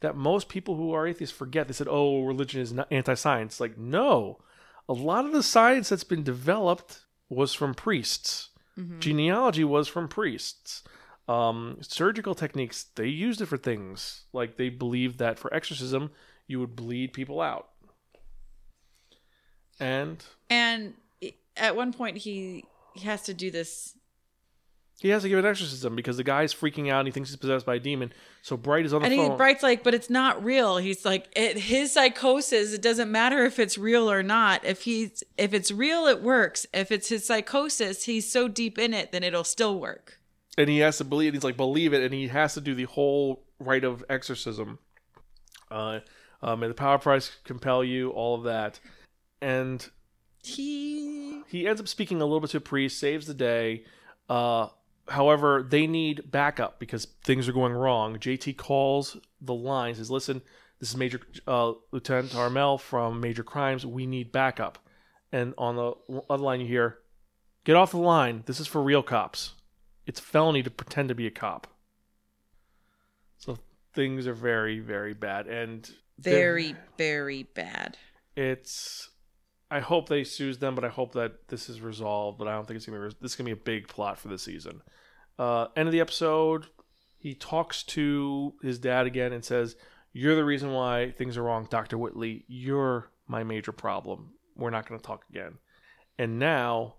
that 0.00 0.16
most 0.16 0.48
people 0.48 0.74
who 0.74 0.92
are 0.92 1.06
atheists 1.06 1.36
forget. 1.36 1.68
They 1.68 1.74
said, 1.74 1.86
oh, 1.88 2.22
religion 2.22 2.60
is 2.60 2.74
anti 2.90 3.14
science. 3.14 3.60
Like, 3.60 3.78
no. 3.78 4.38
A 4.88 4.92
lot 4.92 5.24
of 5.24 5.32
the 5.32 5.42
science 5.42 5.88
that's 5.90 6.04
been 6.04 6.24
developed 6.24 7.04
was 7.28 7.54
from 7.54 7.74
priests. 7.74 8.48
Genealogy 9.00 9.64
was 9.64 9.86
from 9.86 10.08
priests. 10.08 10.82
Um, 11.28 11.76
surgical 11.82 12.34
techniques, 12.34 12.86
they 12.94 13.06
used 13.06 13.40
it 13.40 13.46
for 13.46 13.58
things. 13.58 14.22
Like, 14.32 14.56
they 14.56 14.70
believed 14.70 15.18
that 15.18 15.38
for 15.38 15.52
exorcism, 15.52 16.10
you 16.46 16.58
would 16.60 16.74
bleed 16.74 17.12
people 17.12 17.40
out. 17.40 17.68
And 19.80 20.24
And 20.50 20.94
at 21.56 21.76
one 21.76 21.92
point, 21.92 22.18
he 22.18 22.64
he 22.94 23.00
has 23.06 23.22
to 23.22 23.34
do 23.34 23.50
this. 23.50 23.94
he 25.00 25.10
has 25.10 25.22
to 25.22 25.28
give 25.28 25.38
an 25.38 25.44
exorcism 25.46 25.94
because 25.94 26.16
the 26.16 26.24
guy's 26.24 26.52
freaking 26.52 26.90
out 26.90 26.98
and 27.00 27.06
he 27.08 27.12
thinks 27.12 27.28
he's 27.30 27.36
possessed 27.36 27.64
by 27.64 27.76
a 27.76 27.78
demon. 27.78 28.12
So 28.42 28.56
Bright 28.56 28.84
is 28.86 28.92
on 28.92 29.02
the 29.02 29.08
And 29.08 29.16
phone. 29.16 29.36
Bright's 29.36 29.62
like, 29.62 29.84
but 29.84 29.94
it's 29.94 30.10
not 30.10 30.42
real. 30.42 30.78
He's 30.78 31.04
like, 31.04 31.28
it, 31.36 31.56
his 31.58 31.92
psychosis. 31.92 32.72
It 32.72 32.82
doesn't 32.82 33.10
matter 33.12 33.44
if 33.44 33.58
it's 33.60 33.78
real 33.78 34.10
or 34.10 34.22
not. 34.24 34.64
If 34.64 34.82
he's 34.82 35.22
if 35.36 35.54
it's 35.54 35.70
real, 35.70 36.06
it 36.06 36.22
works. 36.22 36.66
If 36.72 36.90
it's 36.90 37.08
his 37.08 37.24
psychosis, 37.26 38.04
he's 38.04 38.30
so 38.30 38.48
deep 38.48 38.78
in 38.78 38.92
it, 38.94 39.12
then 39.12 39.22
it'll 39.22 39.44
still 39.44 39.78
work. 39.78 40.18
and 40.56 40.68
he 40.68 40.78
has 40.78 40.98
to 40.98 41.04
believe. 41.04 41.34
He's 41.34 41.44
like 41.44 41.56
believe 41.56 41.92
it, 41.94 42.02
and 42.02 42.12
he 42.12 42.26
has 42.28 42.54
to 42.54 42.60
do 42.60 42.74
the 42.74 42.84
whole 42.84 43.44
rite 43.60 43.84
of 43.84 44.04
exorcism. 44.08 44.78
Uh, 45.70 46.00
um, 46.42 46.62
and 46.62 46.70
the 46.70 46.74
power 46.74 46.98
price 46.98 47.30
compel 47.44 47.84
you, 47.84 48.10
all 48.10 48.34
of 48.34 48.44
that, 48.44 48.80
and 49.40 49.88
He 50.42 51.42
he 51.48 51.66
ends 51.66 51.80
up 51.80 51.88
speaking 51.88 52.20
a 52.20 52.24
little 52.24 52.40
bit 52.40 52.50
to 52.50 52.58
a 52.58 52.60
priest, 52.60 52.98
saves 52.98 53.26
the 53.26 53.34
day. 53.34 53.84
Uh, 54.28 54.68
however, 55.08 55.66
they 55.68 55.86
need 55.86 56.30
backup 56.30 56.78
because 56.78 57.06
things 57.24 57.48
are 57.48 57.52
going 57.52 57.72
wrong. 57.72 58.16
JT 58.18 58.56
calls 58.56 59.16
the 59.40 59.54
line, 59.54 59.94
says, 59.94 60.10
"Listen, 60.10 60.42
this 60.78 60.90
is 60.90 60.96
Major 60.96 61.20
uh, 61.46 61.72
Lieutenant 61.90 62.34
Armel 62.34 62.78
from 62.78 63.20
Major 63.20 63.42
Crimes. 63.42 63.84
We 63.86 64.06
need 64.06 64.32
backup." 64.32 64.78
And 65.32 65.54
on 65.58 65.76
the 65.76 65.92
other 66.30 66.42
line, 66.42 66.60
you 66.60 66.66
hear, 66.66 66.98
"Get 67.64 67.76
off 67.76 67.90
the 67.90 67.98
line. 67.98 68.42
This 68.46 68.60
is 68.60 68.66
for 68.66 68.82
real 68.82 69.02
cops. 69.02 69.54
It's 70.06 70.20
a 70.20 70.22
felony 70.22 70.62
to 70.62 70.70
pretend 70.70 71.08
to 71.08 71.14
be 71.14 71.26
a 71.26 71.30
cop." 71.30 71.66
So 73.38 73.58
things 73.94 74.26
are 74.26 74.34
very, 74.34 74.80
very 74.80 75.14
bad, 75.14 75.46
and 75.46 75.88
very 76.18 76.74
very 76.96 77.44
bad. 77.44 77.96
it's 78.36 79.10
I 79.70 79.80
hope 79.80 80.08
they 80.08 80.24
sues 80.24 80.58
them, 80.58 80.74
but 80.74 80.84
I 80.84 80.88
hope 80.88 81.12
that 81.12 81.48
this 81.48 81.68
is 81.68 81.80
resolved. 81.80 82.38
But 82.38 82.48
I 82.48 82.54
don't 82.54 82.66
think 82.66 82.76
it's 82.76 82.86
gonna 82.86 82.98
be 82.98 83.04
res- 83.04 83.14
this 83.20 83.32
is 83.32 83.36
gonna 83.36 83.48
be 83.48 83.52
a 83.52 83.56
big 83.56 83.88
plot 83.88 84.18
for 84.18 84.28
the 84.28 84.38
season. 84.38 84.82
Uh, 85.38 85.68
end 85.76 85.88
of 85.88 85.92
the 85.92 86.00
episode, 86.00 86.66
he 87.18 87.34
talks 87.34 87.82
to 87.84 88.54
his 88.62 88.78
dad 88.78 89.06
again 89.06 89.32
and 89.32 89.44
says, 89.44 89.76
"You're 90.12 90.36
the 90.36 90.44
reason 90.44 90.72
why 90.72 91.10
things 91.10 91.36
are 91.36 91.42
wrong, 91.42 91.66
Doctor 91.70 91.98
Whitly. 91.98 92.44
You're 92.48 93.10
my 93.26 93.44
major 93.44 93.72
problem. 93.72 94.34
We're 94.56 94.70
not 94.70 94.88
gonna 94.88 95.00
talk 95.00 95.24
again." 95.28 95.58
And 96.18 96.38
now, 96.38 96.96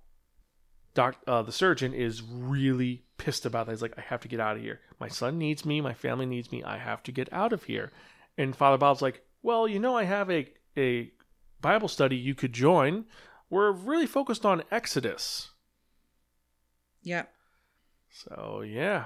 doc, 0.93 1.17
uh, 1.27 1.41
the 1.41 1.51
surgeon 1.51 1.93
is 1.93 2.21
really 2.21 3.03
pissed 3.17 3.45
about 3.45 3.65
that. 3.65 3.73
He's 3.73 3.81
like, 3.81 3.97
"I 3.97 4.01
have 4.01 4.21
to 4.21 4.27
get 4.27 4.39
out 4.39 4.57
of 4.57 4.61
here. 4.61 4.79
My 4.99 5.07
son 5.07 5.37
needs 5.37 5.65
me. 5.65 5.81
My 5.81 5.93
family 5.93 6.25
needs 6.25 6.51
me. 6.51 6.63
I 6.63 6.77
have 6.77 7.03
to 7.03 7.11
get 7.11 7.31
out 7.33 7.51
of 7.51 7.63
here." 7.63 7.91
And 8.37 8.55
Father 8.55 8.77
Bob's 8.77 9.01
like, 9.01 9.25
"Well, 9.41 9.67
you 9.67 9.79
know, 9.79 9.97
I 9.97 10.03
have 10.03 10.29
a 10.29 10.53
a 10.77 11.11
Bible 11.61 11.87
study 11.87 12.15
you 12.15 12.35
could 12.35 12.53
join. 12.53 13.05
We're 13.49 13.71
really 13.71 14.05
focused 14.05 14.45
on 14.45 14.63
Exodus. 14.71 15.51
Yep. 17.03 17.31
So, 18.11 18.61
yeah. 18.65 19.05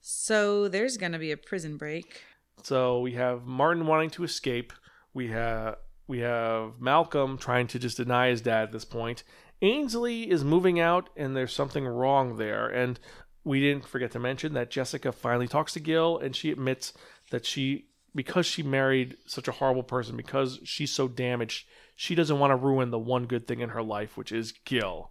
So 0.00 0.68
there's 0.68 0.96
gonna 0.96 1.18
be 1.18 1.30
a 1.30 1.36
prison 1.36 1.76
break. 1.76 2.22
So 2.62 3.00
we 3.00 3.12
have 3.12 3.44
Martin 3.44 3.86
wanting 3.86 4.10
to 4.10 4.24
escape. 4.24 4.72
We 5.14 5.28
have 5.28 5.76
we 6.06 6.18
have 6.20 6.80
Malcolm 6.80 7.38
trying 7.38 7.68
to 7.68 7.78
just 7.78 7.96
deny 7.96 8.28
his 8.28 8.40
dad 8.40 8.64
at 8.64 8.72
this 8.72 8.84
point. 8.84 9.22
Ainsley 9.62 10.28
is 10.28 10.42
moving 10.42 10.80
out, 10.80 11.08
and 11.16 11.36
there's 11.36 11.52
something 11.52 11.86
wrong 11.86 12.36
there. 12.36 12.68
And 12.68 12.98
we 13.44 13.60
didn't 13.60 13.86
forget 13.86 14.10
to 14.12 14.18
mention 14.18 14.54
that 14.54 14.70
Jessica 14.70 15.12
finally 15.12 15.46
talks 15.46 15.72
to 15.74 15.80
Gil, 15.80 16.18
and 16.18 16.34
she 16.34 16.50
admits 16.50 16.92
that 17.30 17.46
she, 17.46 17.86
because 18.14 18.46
she 18.46 18.62
married 18.62 19.16
such 19.26 19.48
a 19.48 19.52
horrible 19.52 19.82
person, 19.82 20.16
because 20.16 20.60
she's 20.64 20.92
so 20.92 21.08
damaged, 21.08 21.66
she 21.94 22.14
doesn't 22.14 22.38
want 22.38 22.50
to 22.50 22.56
ruin 22.56 22.90
the 22.90 22.98
one 22.98 23.26
good 23.26 23.46
thing 23.46 23.60
in 23.60 23.70
her 23.70 23.82
life, 23.82 24.16
which 24.16 24.32
is 24.32 24.52
Gil. 24.64 25.10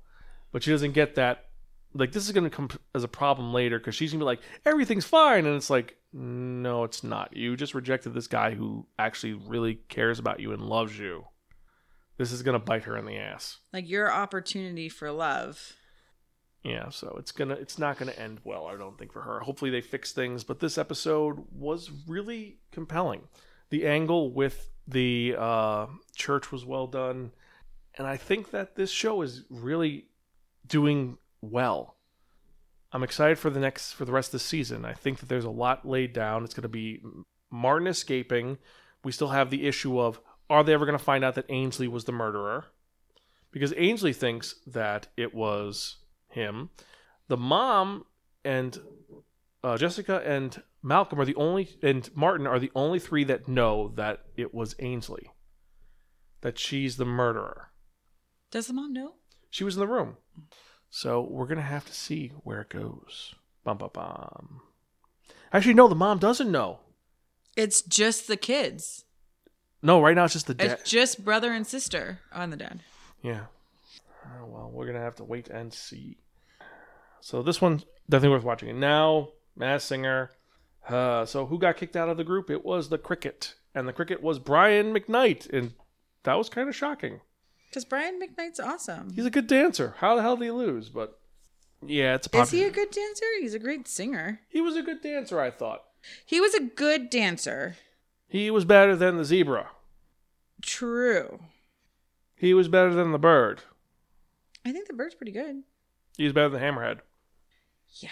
But 0.52 0.64
she 0.64 0.72
doesn't 0.72 0.94
get 0.94 1.15
that. 1.15 1.45
Like 1.94 2.11
this 2.11 2.26
is 2.26 2.32
going 2.32 2.49
to 2.49 2.56
come 2.56 2.69
as 2.95 3.03
a 3.03 3.10
problem 3.10 3.53
later 3.53 3.78
because 3.78 3.95
she's 3.95 4.11
going 4.11 4.19
to 4.19 4.23
be 4.23 4.28
like 4.28 4.41
everything's 4.65 5.06
fine, 5.06 5.45
and 5.45 5.56
it's 5.56 5.69
like 5.69 5.98
no, 6.14 6.84
it's 6.84 7.03
not. 7.03 7.36
You 7.36 7.56
just 7.56 7.73
rejected 7.73 8.14
this 8.14 8.28
guy 8.28 8.52
who 8.52 8.86
actually 8.99 9.34
really 9.34 9.76
cares 9.88 10.19
about 10.19 10.40
you 10.40 10.52
and 10.52 10.61
loves 10.61 10.98
you. 10.98 11.26
This 12.18 12.32
is 12.32 12.44
going 12.44 12.60
to 12.60 12.64
bite 12.64 12.84
her 12.84 12.98
in 12.98 13.06
the 13.06 13.18
ass. 13.18 13.60
Like 13.73 13.90
your 13.90 14.11
opportunity 14.11 14.90
for 14.90 15.11
love. 15.11 15.73
Yeah, 16.63 16.89
so 16.89 17.15
it's 17.17 17.31
gonna 17.31 17.55
it's 17.55 17.79
not 17.79 17.97
gonna 17.97 18.11
end 18.11 18.39
well, 18.43 18.67
I 18.67 18.77
don't 18.77 18.97
think 18.97 19.11
for 19.11 19.21
her. 19.21 19.39
Hopefully 19.39 19.71
they 19.71 19.81
fix 19.81 20.11
things, 20.11 20.43
but 20.43 20.59
this 20.59 20.77
episode 20.77 21.43
was 21.51 21.89
really 22.07 22.59
compelling. 22.71 23.23
The 23.69 23.88
angle 23.88 24.31
with 24.31 24.69
the 24.88 25.35
uh, 25.38 25.88
church 26.15 26.51
was 26.51 26.63
well 26.63 26.85
done, 26.85 27.31
and 27.97 28.05
I 28.05 28.17
think 28.17 28.51
that 28.51 28.75
this 28.75 28.91
show 28.91 29.23
is 29.23 29.43
really 29.49 30.05
doing 30.67 31.17
well. 31.41 31.95
I'm 32.93 33.03
excited 33.03 33.39
for 33.39 33.49
the 33.49 33.59
next 33.59 33.93
for 33.93 34.05
the 34.05 34.11
rest 34.11 34.29
of 34.29 34.33
the 34.33 34.39
season. 34.39 34.85
I 34.85 34.93
think 34.93 35.19
that 35.19 35.29
there's 35.29 35.45
a 35.45 35.49
lot 35.49 35.88
laid 35.88 36.13
down. 36.13 36.43
It's 36.43 36.53
to 36.63 36.69
be 36.69 37.01
Martin 37.49 37.88
escaping. 37.88 38.59
We 39.03 39.11
still 39.11 39.29
have 39.29 39.49
the 39.49 39.67
issue 39.67 39.99
of 39.99 40.19
are 40.49 40.63
they 40.63 40.73
ever 40.73 40.85
to 40.97 41.03
find 41.03 41.23
out 41.23 41.35
that 41.35 41.45
Ainsley 41.49 41.88
was 41.88 42.03
the 42.03 42.11
murderer? 42.11 42.65
Because 43.51 43.73
Ainsley 43.77 44.13
thinks 44.13 44.55
that 44.67 45.07
it 45.17 45.33
was 45.33 45.97
him. 46.32 46.70
The 47.28 47.38
mom 47.38 48.06
and 48.44 48.78
uh, 49.64 49.78
Jessica 49.78 50.22
and 50.26 50.62
Malcolm 50.84 51.20
are 51.20 51.26
the 51.26 51.36
only 51.36 51.70
and 51.82 52.10
Martin 52.16 52.48
are 52.48 52.60
the 52.60 52.72
only 52.76 52.99
three 52.99 53.24
that 53.26 53.48
know 53.48 53.94
that 53.95 54.26
it 54.36 54.53
was 54.53 54.76
Ainsley. 54.80 55.32
That 56.41 56.58
she's 56.58 56.98
the 56.98 57.06
murderer. 57.06 57.72
Does 58.49 58.68
the 58.68 58.74
mom 58.74 58.94
know? 58.94 59.14
She 59.49 59.64
was 59.64 59.76
in 59.76 59.80
the 59.80 59.88
room. 59.88 60.18
So 60.90 61.22
we're 61.22 61.48
gonna 61.48 61.62
have 61.62 61.86
to 61.86 61.94
see 61.94 62.32
where 62.44 62.62
it 62.62 62.70
goes. 62.70 63.36
Bum 63.64 63.78
bum 63.78 63.91
bum. 63.94 64.62
Actually, 65.53 65.74
no, 65.74 65.88
the 65.88 65.95
mom 65.95 66.18
doesn't 66.18 66.52
know. 66.52 66.80
It's 67.56 67.82
just 67.82 68.28
the 68.28 68.38
kids. 68.38 69.06
No, 69.84 70.02
right 70.02 70.16
now 70.16 70.26
it's 70.26 70.34
just 70.34 70.48
the 70.48 70.53
dad. 70.53 70.80
It's 70.80 70.90
just 70.90 71.24
brother 71.24 71.52
and 71.52 71.66
sister 71.68 72.20
on 72.32 72.49
the 72.49 72.58
dad. 72.58 72.82
Yeah. 73.22 73.45
Oh, 74.32 74.45
well, 74.45 74.72
we're 74.72 74.86
gonna 74.86 74.99
have 74.99 75.16
to 75.16 75.24
wait 75.24 75.48
and 75.49 75.74
see. 75.74 76.18
So 77.20 77.41
this 77.44 77.62
one's 77.62 77.86
definitely 78.10 78.38
worth 78.38 78.45
watching. 78.45 78.70
And 78.70 78.80
now, 78.80 79.30
Masked 79.56 79.88
Singer. 79.88 80.32
Uh, 80.88 81.26
so 81.26 81.45
who 81.45 81.60
got 81.60 81.78
kicked 81.78 81.95
out 81.95 82.10
of 82.10 82.18
the 82.18 82.24
group? 82.24 82.49
It 82.49 82.66
was 82.66 82.90
the 82.90 82.98
Cricket, 82.98 83.56
and 83.76 83.88
the 83.88 83.94
Cricket 83.94 84.22
was 84.22 84.40
Brian 84.40 84.94
McKnight, 84.94 85.49
and 85.52 85.74
that 86.24 86.38
was 86.38 86.49
kind 86.49 86.68
of 86.68 86.76
shocking. 86.76 87.22
Because 87.70 87.86
Brian 87.86 88.20
McKnight's 88.20 88.60
awesome. 88.60 89.14
He's 89.14 89.26
a 89.26 89.32
good 89.32 89.48
dancer. 89.48 89.95
How 89.99 90.16
the 90.16 90.22
hell 90.22 90.36
did 90.36 90.45
he 90.45 90.52
lose? 90.52 90.90
But 90.90 91.20
yeah, 91.86 92.16
it's 92.16 92.28
a 92.34 92.41
Is 92.41 92.52
he 92.52 92.64
a 92.64 92.72
good 92.72 92.91
dancer? 92.91 93.26
He's 93.40 93.53
a 93.53 93.60
great 93.60 93.88
singer. 93.88 94.41
He 94.49 94.60
was 94.62 94.76
a 94.76 94.82
good 94.82 95.02
dancer, 95.02 95.40
I 95.40 95.52
thought. 95.52 95.84
He 96.26 96.41
was 96.41 96.53
a 96.53 96.64
good 96.64 97.10
dancer. 97.10 97.78
He 98.28 98.49
was 98.49 98.66
better 98.66 98.95
than 98.95 99.18
the 99.18 99.26
zebra. 99.26 99.70
True. 100.62 101.40
He 102.36 102.53
was 102.53 102.68
better 102.68 102.94
than 102.94 103.12
the 103.12 103.20
bird. 103.20 103.62
I 104.65 104.71
think 104.71 104.88
the 104.88 104.93
bird's 104.93 105.15
pretty 105.15 105.31
good. 105.31 105.63
He's 106.17 106.33
better 106.33 106.49
than 106.49 106.61
Hammerhead. 106.61 106.99
Yeah. 107.99 108.09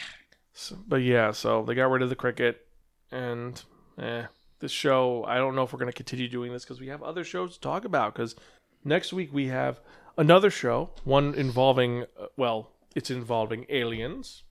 So, 0.54 0.78
but 0.88 0.98
yeah, 0.98 1.32
so 1.32 1.64
they 1.64 1.76
got 1.76 1.90
rid 1.90 2.02
of 2.02 2.10
the 2.10 2.16
cricket, 2.16 2.68
and 3.12 3.62
eh, 3.98 4.24
this 4.60 4.72
show. 4.72 5.24
I 5.26 5.38
don't 5.38 5.56
know 5.56 5.64
if 5.64 5.72
we're 5.72 5.80
going 5.80 5.92
to 5.92 5.96
continue 5.96 6.28
doing 6.28 6.52
this 6.52 6.66
because 6.66 6.82
we 6.82 6.88
have 6.88 7.02
other 7.02 7.24
shows 7.24 7.54
to 7.54 7.62
talk 7.62 7.86
about. 7.86 8.14
Because 8.14 8.36
next 8.84 9.14
week 9.14 9.34
we 9.34 9.48
have 9.48 9.80
another 10.18 10.50
show, 10.50 10.92
one 11.04 11.34
involving 11.34 12.04
uh, 12.20 12.26
well, 12.36 12.72
it's 12.96 13.10
involving 13.10 13.66
aliens, 13.70 14.44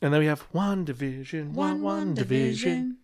and 0.00 0.12
then 0.12 0.20
we 0.20 0.26
have 0.26 0.40
one 0.52 0.84
division, 0.84 1.54
one 1.54 1.82
one 1.82 2.14
division. 2.14 2.98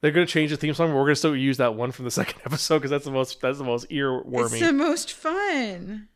They're 0.00 0.12
going 0.12 0.26
to 0.26 0.32
change 0.32 0.50
the 0.50 0.56
theme 0.56 0.74
song, 0.74 0.90
but 0.90 0.96
we're 0.96 1.04
going 1.04 1.14
to 1.14 1.16
still 1.16 1.34
use 1.34 1.56
that 1.56 1.74
one 1.74 1.90
from 1.90 2.04
the 2.04 2.10
second 2.12 2.40
episode 2.44 2.78
because 2.78 2.90
that's 2.90 3.04
the 3.04 3.10
most 3.10 3.40
that's 3.40 3.58
the 3.58 3.64
most 3.64 3.88
earwormy. 3.90 4.52
It's 4.52 4.60
the 4.60 4.72
most 4.72 5.12
fun. 5.12 6.08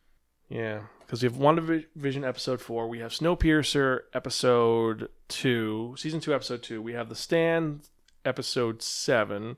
Yeah, 0.51 0.81
because 0.99 1.23
we 1.23 1.27
have 1.27 1.37
one 1.37 1.57
WandaVision 1.57 2.27
episode 2.27 2.59
four, 2.59 2.89
we 2.89 2.99
have 2.99 3.13
Snowpiercer 3.13 4.01
episode 4.13 5.07
two, 5.29 5.95
season 5.97 6.19
two 6.19 6.35
episode 6.35 6.61
two. 6.61 6.81
We 6.81 6.91
have 6.91 7.07
The 7.07 7.15
Stand 7.15 7.87
episode 8.25 8.81
seven. 8.81 9.55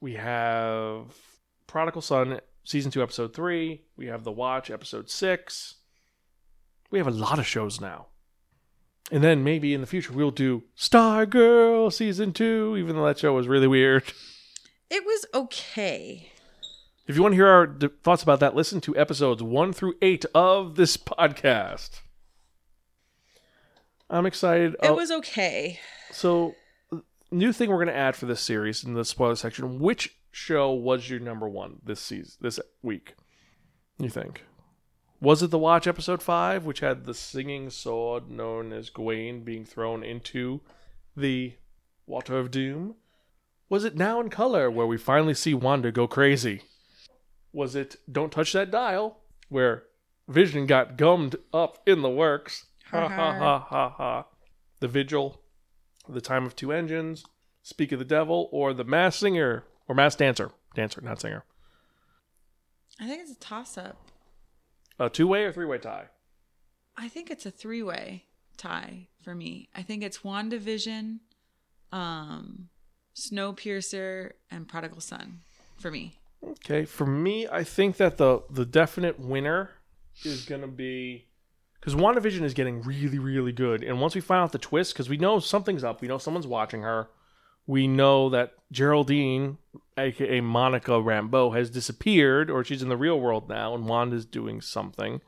We 0.00 0.14
have 0.14 1.06
Prodigal 1.66 2.02
Son 2.02 2.38
season 2.62 2.92
two 2.92 3.02
episode 3.02 3.34
three. 3.34 3.82
We 3.96 4.06
have 4.06 4.22
The 4.22 4.30
Watch 4.30 4.70
episode 4.70 5.10
six. 5.10 5.78
We 6.92 7.00
have 7.00 7.08
a 7.08 7.10
lot 7.10 7.40
of 7.40 7.46
shows 7.46 7.80
now. 7.80 8.06
And 9.10 9.24
then 9.24 9.42
maybe 9.42 9.74
in 9.74 9.80
the 9.80 9.88
future 9.88 10.12
we'll 10.12 10.30
do 10.30 10.62
Stargirl 10.78 11.92
season 11.92 12.32
two, 12.32 12.76
even 12.78 12.94
though 12.94 13.06
that 13.06 13.18
show 13.18 13.32
was 13.32 13.48
really 13.48 13.66
weird. 13.66 14.04
It 14.88 15.04
was 15.04 15.26
okay. 15.34 16.30
If 17.06 17.16
you 17.16 17.22
want 17.22 17.32
to 17.32 17.36
hear 17.36 17.48
our 17.48 17.66
d- 17.66 17.88
thoughts 18.02 18.22
about 18.22 18.40
that, 18.40 18.54
listen 18.54 18.80
to 18.82 18.96
episodes 18.96 19.42
one 19.42 19.72
through 19.72 19.94
eight 20.02 20.24
of 20.34 20.76
this 20.76 20.96
podcast. 20.96 22.00
I'm 24.08 24.26
excited. 24.26 24.74
It 24.82 24.88
Oh, 24.90 24.94
was 24.94 25.10
okay. 25.10 25.80
so, 26.10 26.54
uh, 26.92 26.98
new 27.30 27.52
thing 27.52 27.70
we're 27.70 27.76
going 27.76 27.86
to 27.88 27.96
add 27.96 28.14
for 28.14 28.26
this 28.26 28.40
series 28.40 28.84
in 28.84 28.94
the 28.94 29.04
spoiler 29.04 29.36
section. 29.36 29.78
Which 29.80 30.16
show 30.30 30.72
was 30.72 31.08
your 31.10 31.18
number 31.20 31.48
one 31.48 31.80
this 31.82 32.00
season, 32.00 32.34
this 32.40 32.60
week? 32.82 33.14
You 33.98 34.08
think? 34.10 34.44
Was 35.20 35.42
it 35.42 35.50
the 35.50 35.58
Watch 35.58 35.86
episode 35.86 36.22
five, 36.22 36.64
which 36.66 36.80
had 36.80 37.04
the 37.04 37.14
singing 37.14 37.70
sword 37.70 38.30
known 38.30 38.72
as 38.72 38.90
Gawain 38.90 39.44
being 39.44 39.64
thrown 39.64 40.02
into 40.02 40.60
the 41.16 41.54
Water 42.06 42.38
of 42.38 42.50
Doom? 42.50 42.96
Was 43.68 43.84
it 43.84 43.96
Now 43.96 44.20
in 44.20 44.28
Color, 44.28 44.70
where 44.70 44.86
we 44.86 44.98
finally 44.98 45.34
see 45.34 45.54
Wanda 45.54 45.90
go 45.92 46.06
crazy? 46.06 46.62
Was 47.52 47.74
it 47.74 47.96
Don't 48.10 48.32
Touch 48.32 48.52
That 48.52 48.70
Dial, 48.70 49.18
where 49.48 49.84
Vision 50.28 50.66
got 50.66 50.96
gummed 50.96 51.36
up 51.52 51.82
in 51.86 52.02
the 52.02 52.10
works? 52.10 52.66
Ha 52.90 53.08
ha 53.08 53.32
ha 53.38 53.58
ha 53.58 53.88
ha. 53.90 54.26
The 54.80 54.88
Vigil, 54.88 55.40
The 56.08 56.20
Time 56.20 56.44
of 56.44 56.56
Two 56.56 56.72
Engines, 56.72 57.24
Speak 57.62 57.92
of 57.92 57.98
the 57.98 58.04
Devil, 58.04 58.48
or 58.50 58.72
The 58.74 58.84
Masked 58.84 59.20
Singer, 59.20 59.64
or 59.86 59.94
Masked 59.94 60.18
Dancer. 60.18 60.50
Dancer, 60.74 61.00
not 61.00 61.20
singer. 61.20 61.44
I 63.00 63.06
think 63.06 63.22
it's 63.22 63.32
a 63.32 63.36
toss 63.36 63.76
up. 63.78 63.96
A 64.98 65.08
two 65.08 65.26
way 65.26 65.44
or 65.44 65.52
three 65.52 65.66
way 65.66 65.78
tie? 65.78 66.06
I 66.96 67.08
think 67.08 67.30
it's 67.30 67.46
a 67.46 67.50
three 67.50 67.82
way 67.82 68.24
tie 68.56 69.08
for 69.22 69.34
me. 69.34 69.68
I 69.74 69.82
think 69.82 70.02
it's 70.02 70.18
WandaVision, 70.18 71.18
um, 71.90 72.68
Snowpiercer, 73.14 74.32
and 74.50 74.68
Prodigal 74.68 75.00
Son 75.00 75.40
for 75.78 75.90
me. 75.90 76.18
Okay, 76.44 76.84
for 76.84 77.06
me, 77.06 77.46
I 77.48 77.64
think 77.64 77.96
that 77.96 78.16
the 78.16 78.42
the 78.50 78.66
definite 78.66 79.18
winner 79.18 79.70
is 80.24 80.44
gonna 80.44 80.68
be 80.68 81.28
because 81.78 81.94
WandaVision 81.94 82.42
is 82.42 82.54
getting 82.54 82.82
really, 82.82 83.18
really 83.18 83.52
good, 83.52 83.82
and 83.82 84.00
once 84.00 84.14
we 84.14 84.20
find 84.20 84.42
out 84.42 84.52
the 84.52 84.58
twist, 84.58 84.92
because 84.92 85.08
we 85.08 85.16
know 85.16 85.38
something's 85.38 85.84
up, 85.84 86.00
we 86.00 86.08
know 86.08 86.18
someone's 86.18 86.46
watching 86.46 86.82
her, 86.82 87.08
we 87.66 87.86
know 87.86 88.28
that 88.30 88.54
Geraldine, 88.70 89.58
aka 89.96 90.40
Monica 90.40 90.92
Rambeau, 90.92 91.56
has 91.56 91.70
disappeared, 91.70 92.50
or 92.50 92.64
she's 92.64 92.82
in 92.82 92.88
the 92.88 92.96
real 92.96 93.20
world 93.20 93.48
now, 93.48 93.74
and 93.74 93.86
Wanda's 93.86 94.24
doing 94.24 94.60
something, 94.60 95.20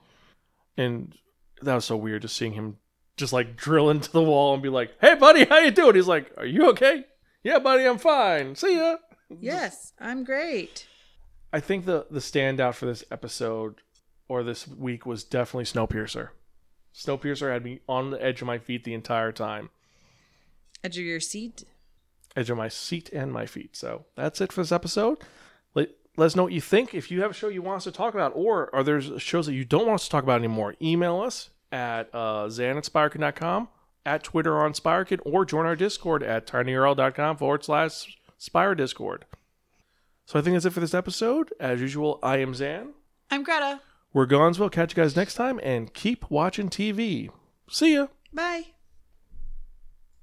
and 0.76 1.14
that 1.62 1.74
was 1.76 1.84
so 1.84 1.96
weird 1.96 2.22
just 2.22 2.36
seeing 2.36 2.52
him 2.52 2.78
just 3.16 3.32
like 3.32 3.56
drill 3.56 3.90
into 3.90 4.10
the 4.10 4.22
wall 4.22 4.54
and 4.54 4.62
be 4.62 4.68
like, 4.68 4.92
"Hey, 5.00 5.14
buddy, 5.14 5.44
how 5.44 5.58
you 5.58 5.70
doing?" 5.70 5.94
He's 5.94 6.08
like, 6.08 6.32
"Are 6.36 6.46
you 6.46 6.68
okay?" 6.70 7.04
"Yeah, 7.44 7.60
buddy, 7.60 7.84
I'm 7.84 7.98
fine. 7.98 8.56
See 8.56 8.76
ya." 8.76 8.96
Yes, 9.28 9.92
I'm 10.00 10.24
great. 10.24 10.86
I 11.54 11.60
think 11.60 11.84
the 11.86 12.06
the 12.10 12.18
standout 12.20 12.74
for 12.74 12.86
this 12.86 13.04
episode 13.10 13.76
or 14.28 14.42
this 14.42 14.66
week 14.68 15.06
was 15.06 15.24
definitely 15.24 15.64
Snowpiercer. 15.64 16.28
Snowpiercer 16.94 17.52
had 17.52 17.64
me 17.64 17.80
on 17.88 18.10
the 18.10 18.22
edge 18.22 18.40
of 18.42 18.46
my 18.46 18.58
feet 18.58 18.84
the 18.84 18.94
entire 18.94 19.32
time, 19.32 19.70
Edge 20.82 20.98
of 20.98 21.04
your 21.04 21.20
seat. 21.20 21.64
edge 22.36 22.50
of 22.50 22.56
my 22.58 22.68
seat 22.68 23.08
and 23.12 23.32
my 23.32 23.46
feet. 23.46 23.76
So 23.76 24.04
that's 24.16 24.40
it 24.40 24.52
for 24.52 24.60
this 24.62 24.72
episode. 24.72 25.18
Let 25.74 25.90
let 26.16 26.26
us 26.26 26.36
know 26.36 26.44
what 26.44 26.52
you 26.52 26.60
think. 26.60 26.92
If 26.94 27.10
you 27.10 27.22
have 27.22 27.30
a 27.30 27.34
show 27.34 27.48
you 27.48 27.62
want 27.62 27.78
us 27.78 27.84
to 27.84 27.92
talk 27.92 28.14
about, 28.14 28.32
or 28.34 28.74
are 28.74 28.82
there 28.82 29.00
shows 29.00 29.46
that 29.46 29.54
you 29.54 29.64
don't 29.64 29.86
want 29.86 30.00
us 30.00 30.04
to 30.04 30.10
talk 30.10 30.24
about 30.24 30.38
anymore, 30.38 30.74
email 30.82 31.20
us 31.20 31.50
at 31.72 32.14
uh, 32.14 32.48
zan 32.48 32.76
at 32.76 32.84
spirekin.com, 32.84 33.68
at 34.06 34.22
Twitter 34.24 34.58
on 34.62 34.72
Spirekin, 34.72 35.20
or 35.24 35.44
join 35.44 35.66
our 35.66 35.76
Discord 35.76 36.22
at 36.22 36.46
tinyurl.com 36.46 37.36
forward 37.36 37.64
slash 37.64 38.16
Spire 38.38 38.74
Discord. 38.74 39.24
So 40.26 40.38
I 40.38 40.42
think 40.42 40.54
that's 40.54 40.64
it 40.64 40.72
for 40.72 40.80
this 40.80 40.94
episode. 40.94 41.52
As 41.60 41.80
usual, 41.80 42.18
I 42.22 42.38
am 42.38 42.54
Zan. 42.54 42.94
I'm 43.30 43.42
Greta. 43.42 43.80
We're 44.12 44.26
Gonzville. 44.26 44.70
Catch 44.70 44.96
you 44.96 45.02
guys 45.02 45.16
next 45.16 45.34
time, 45.34 45.60
and 45.62 45.92
keep 45.92 46.30
watching 46.30 46.68
TV. 46.70 47.30
See 47.68 47.94
ya. 47.94 48.06
Bye. 48.32 48.73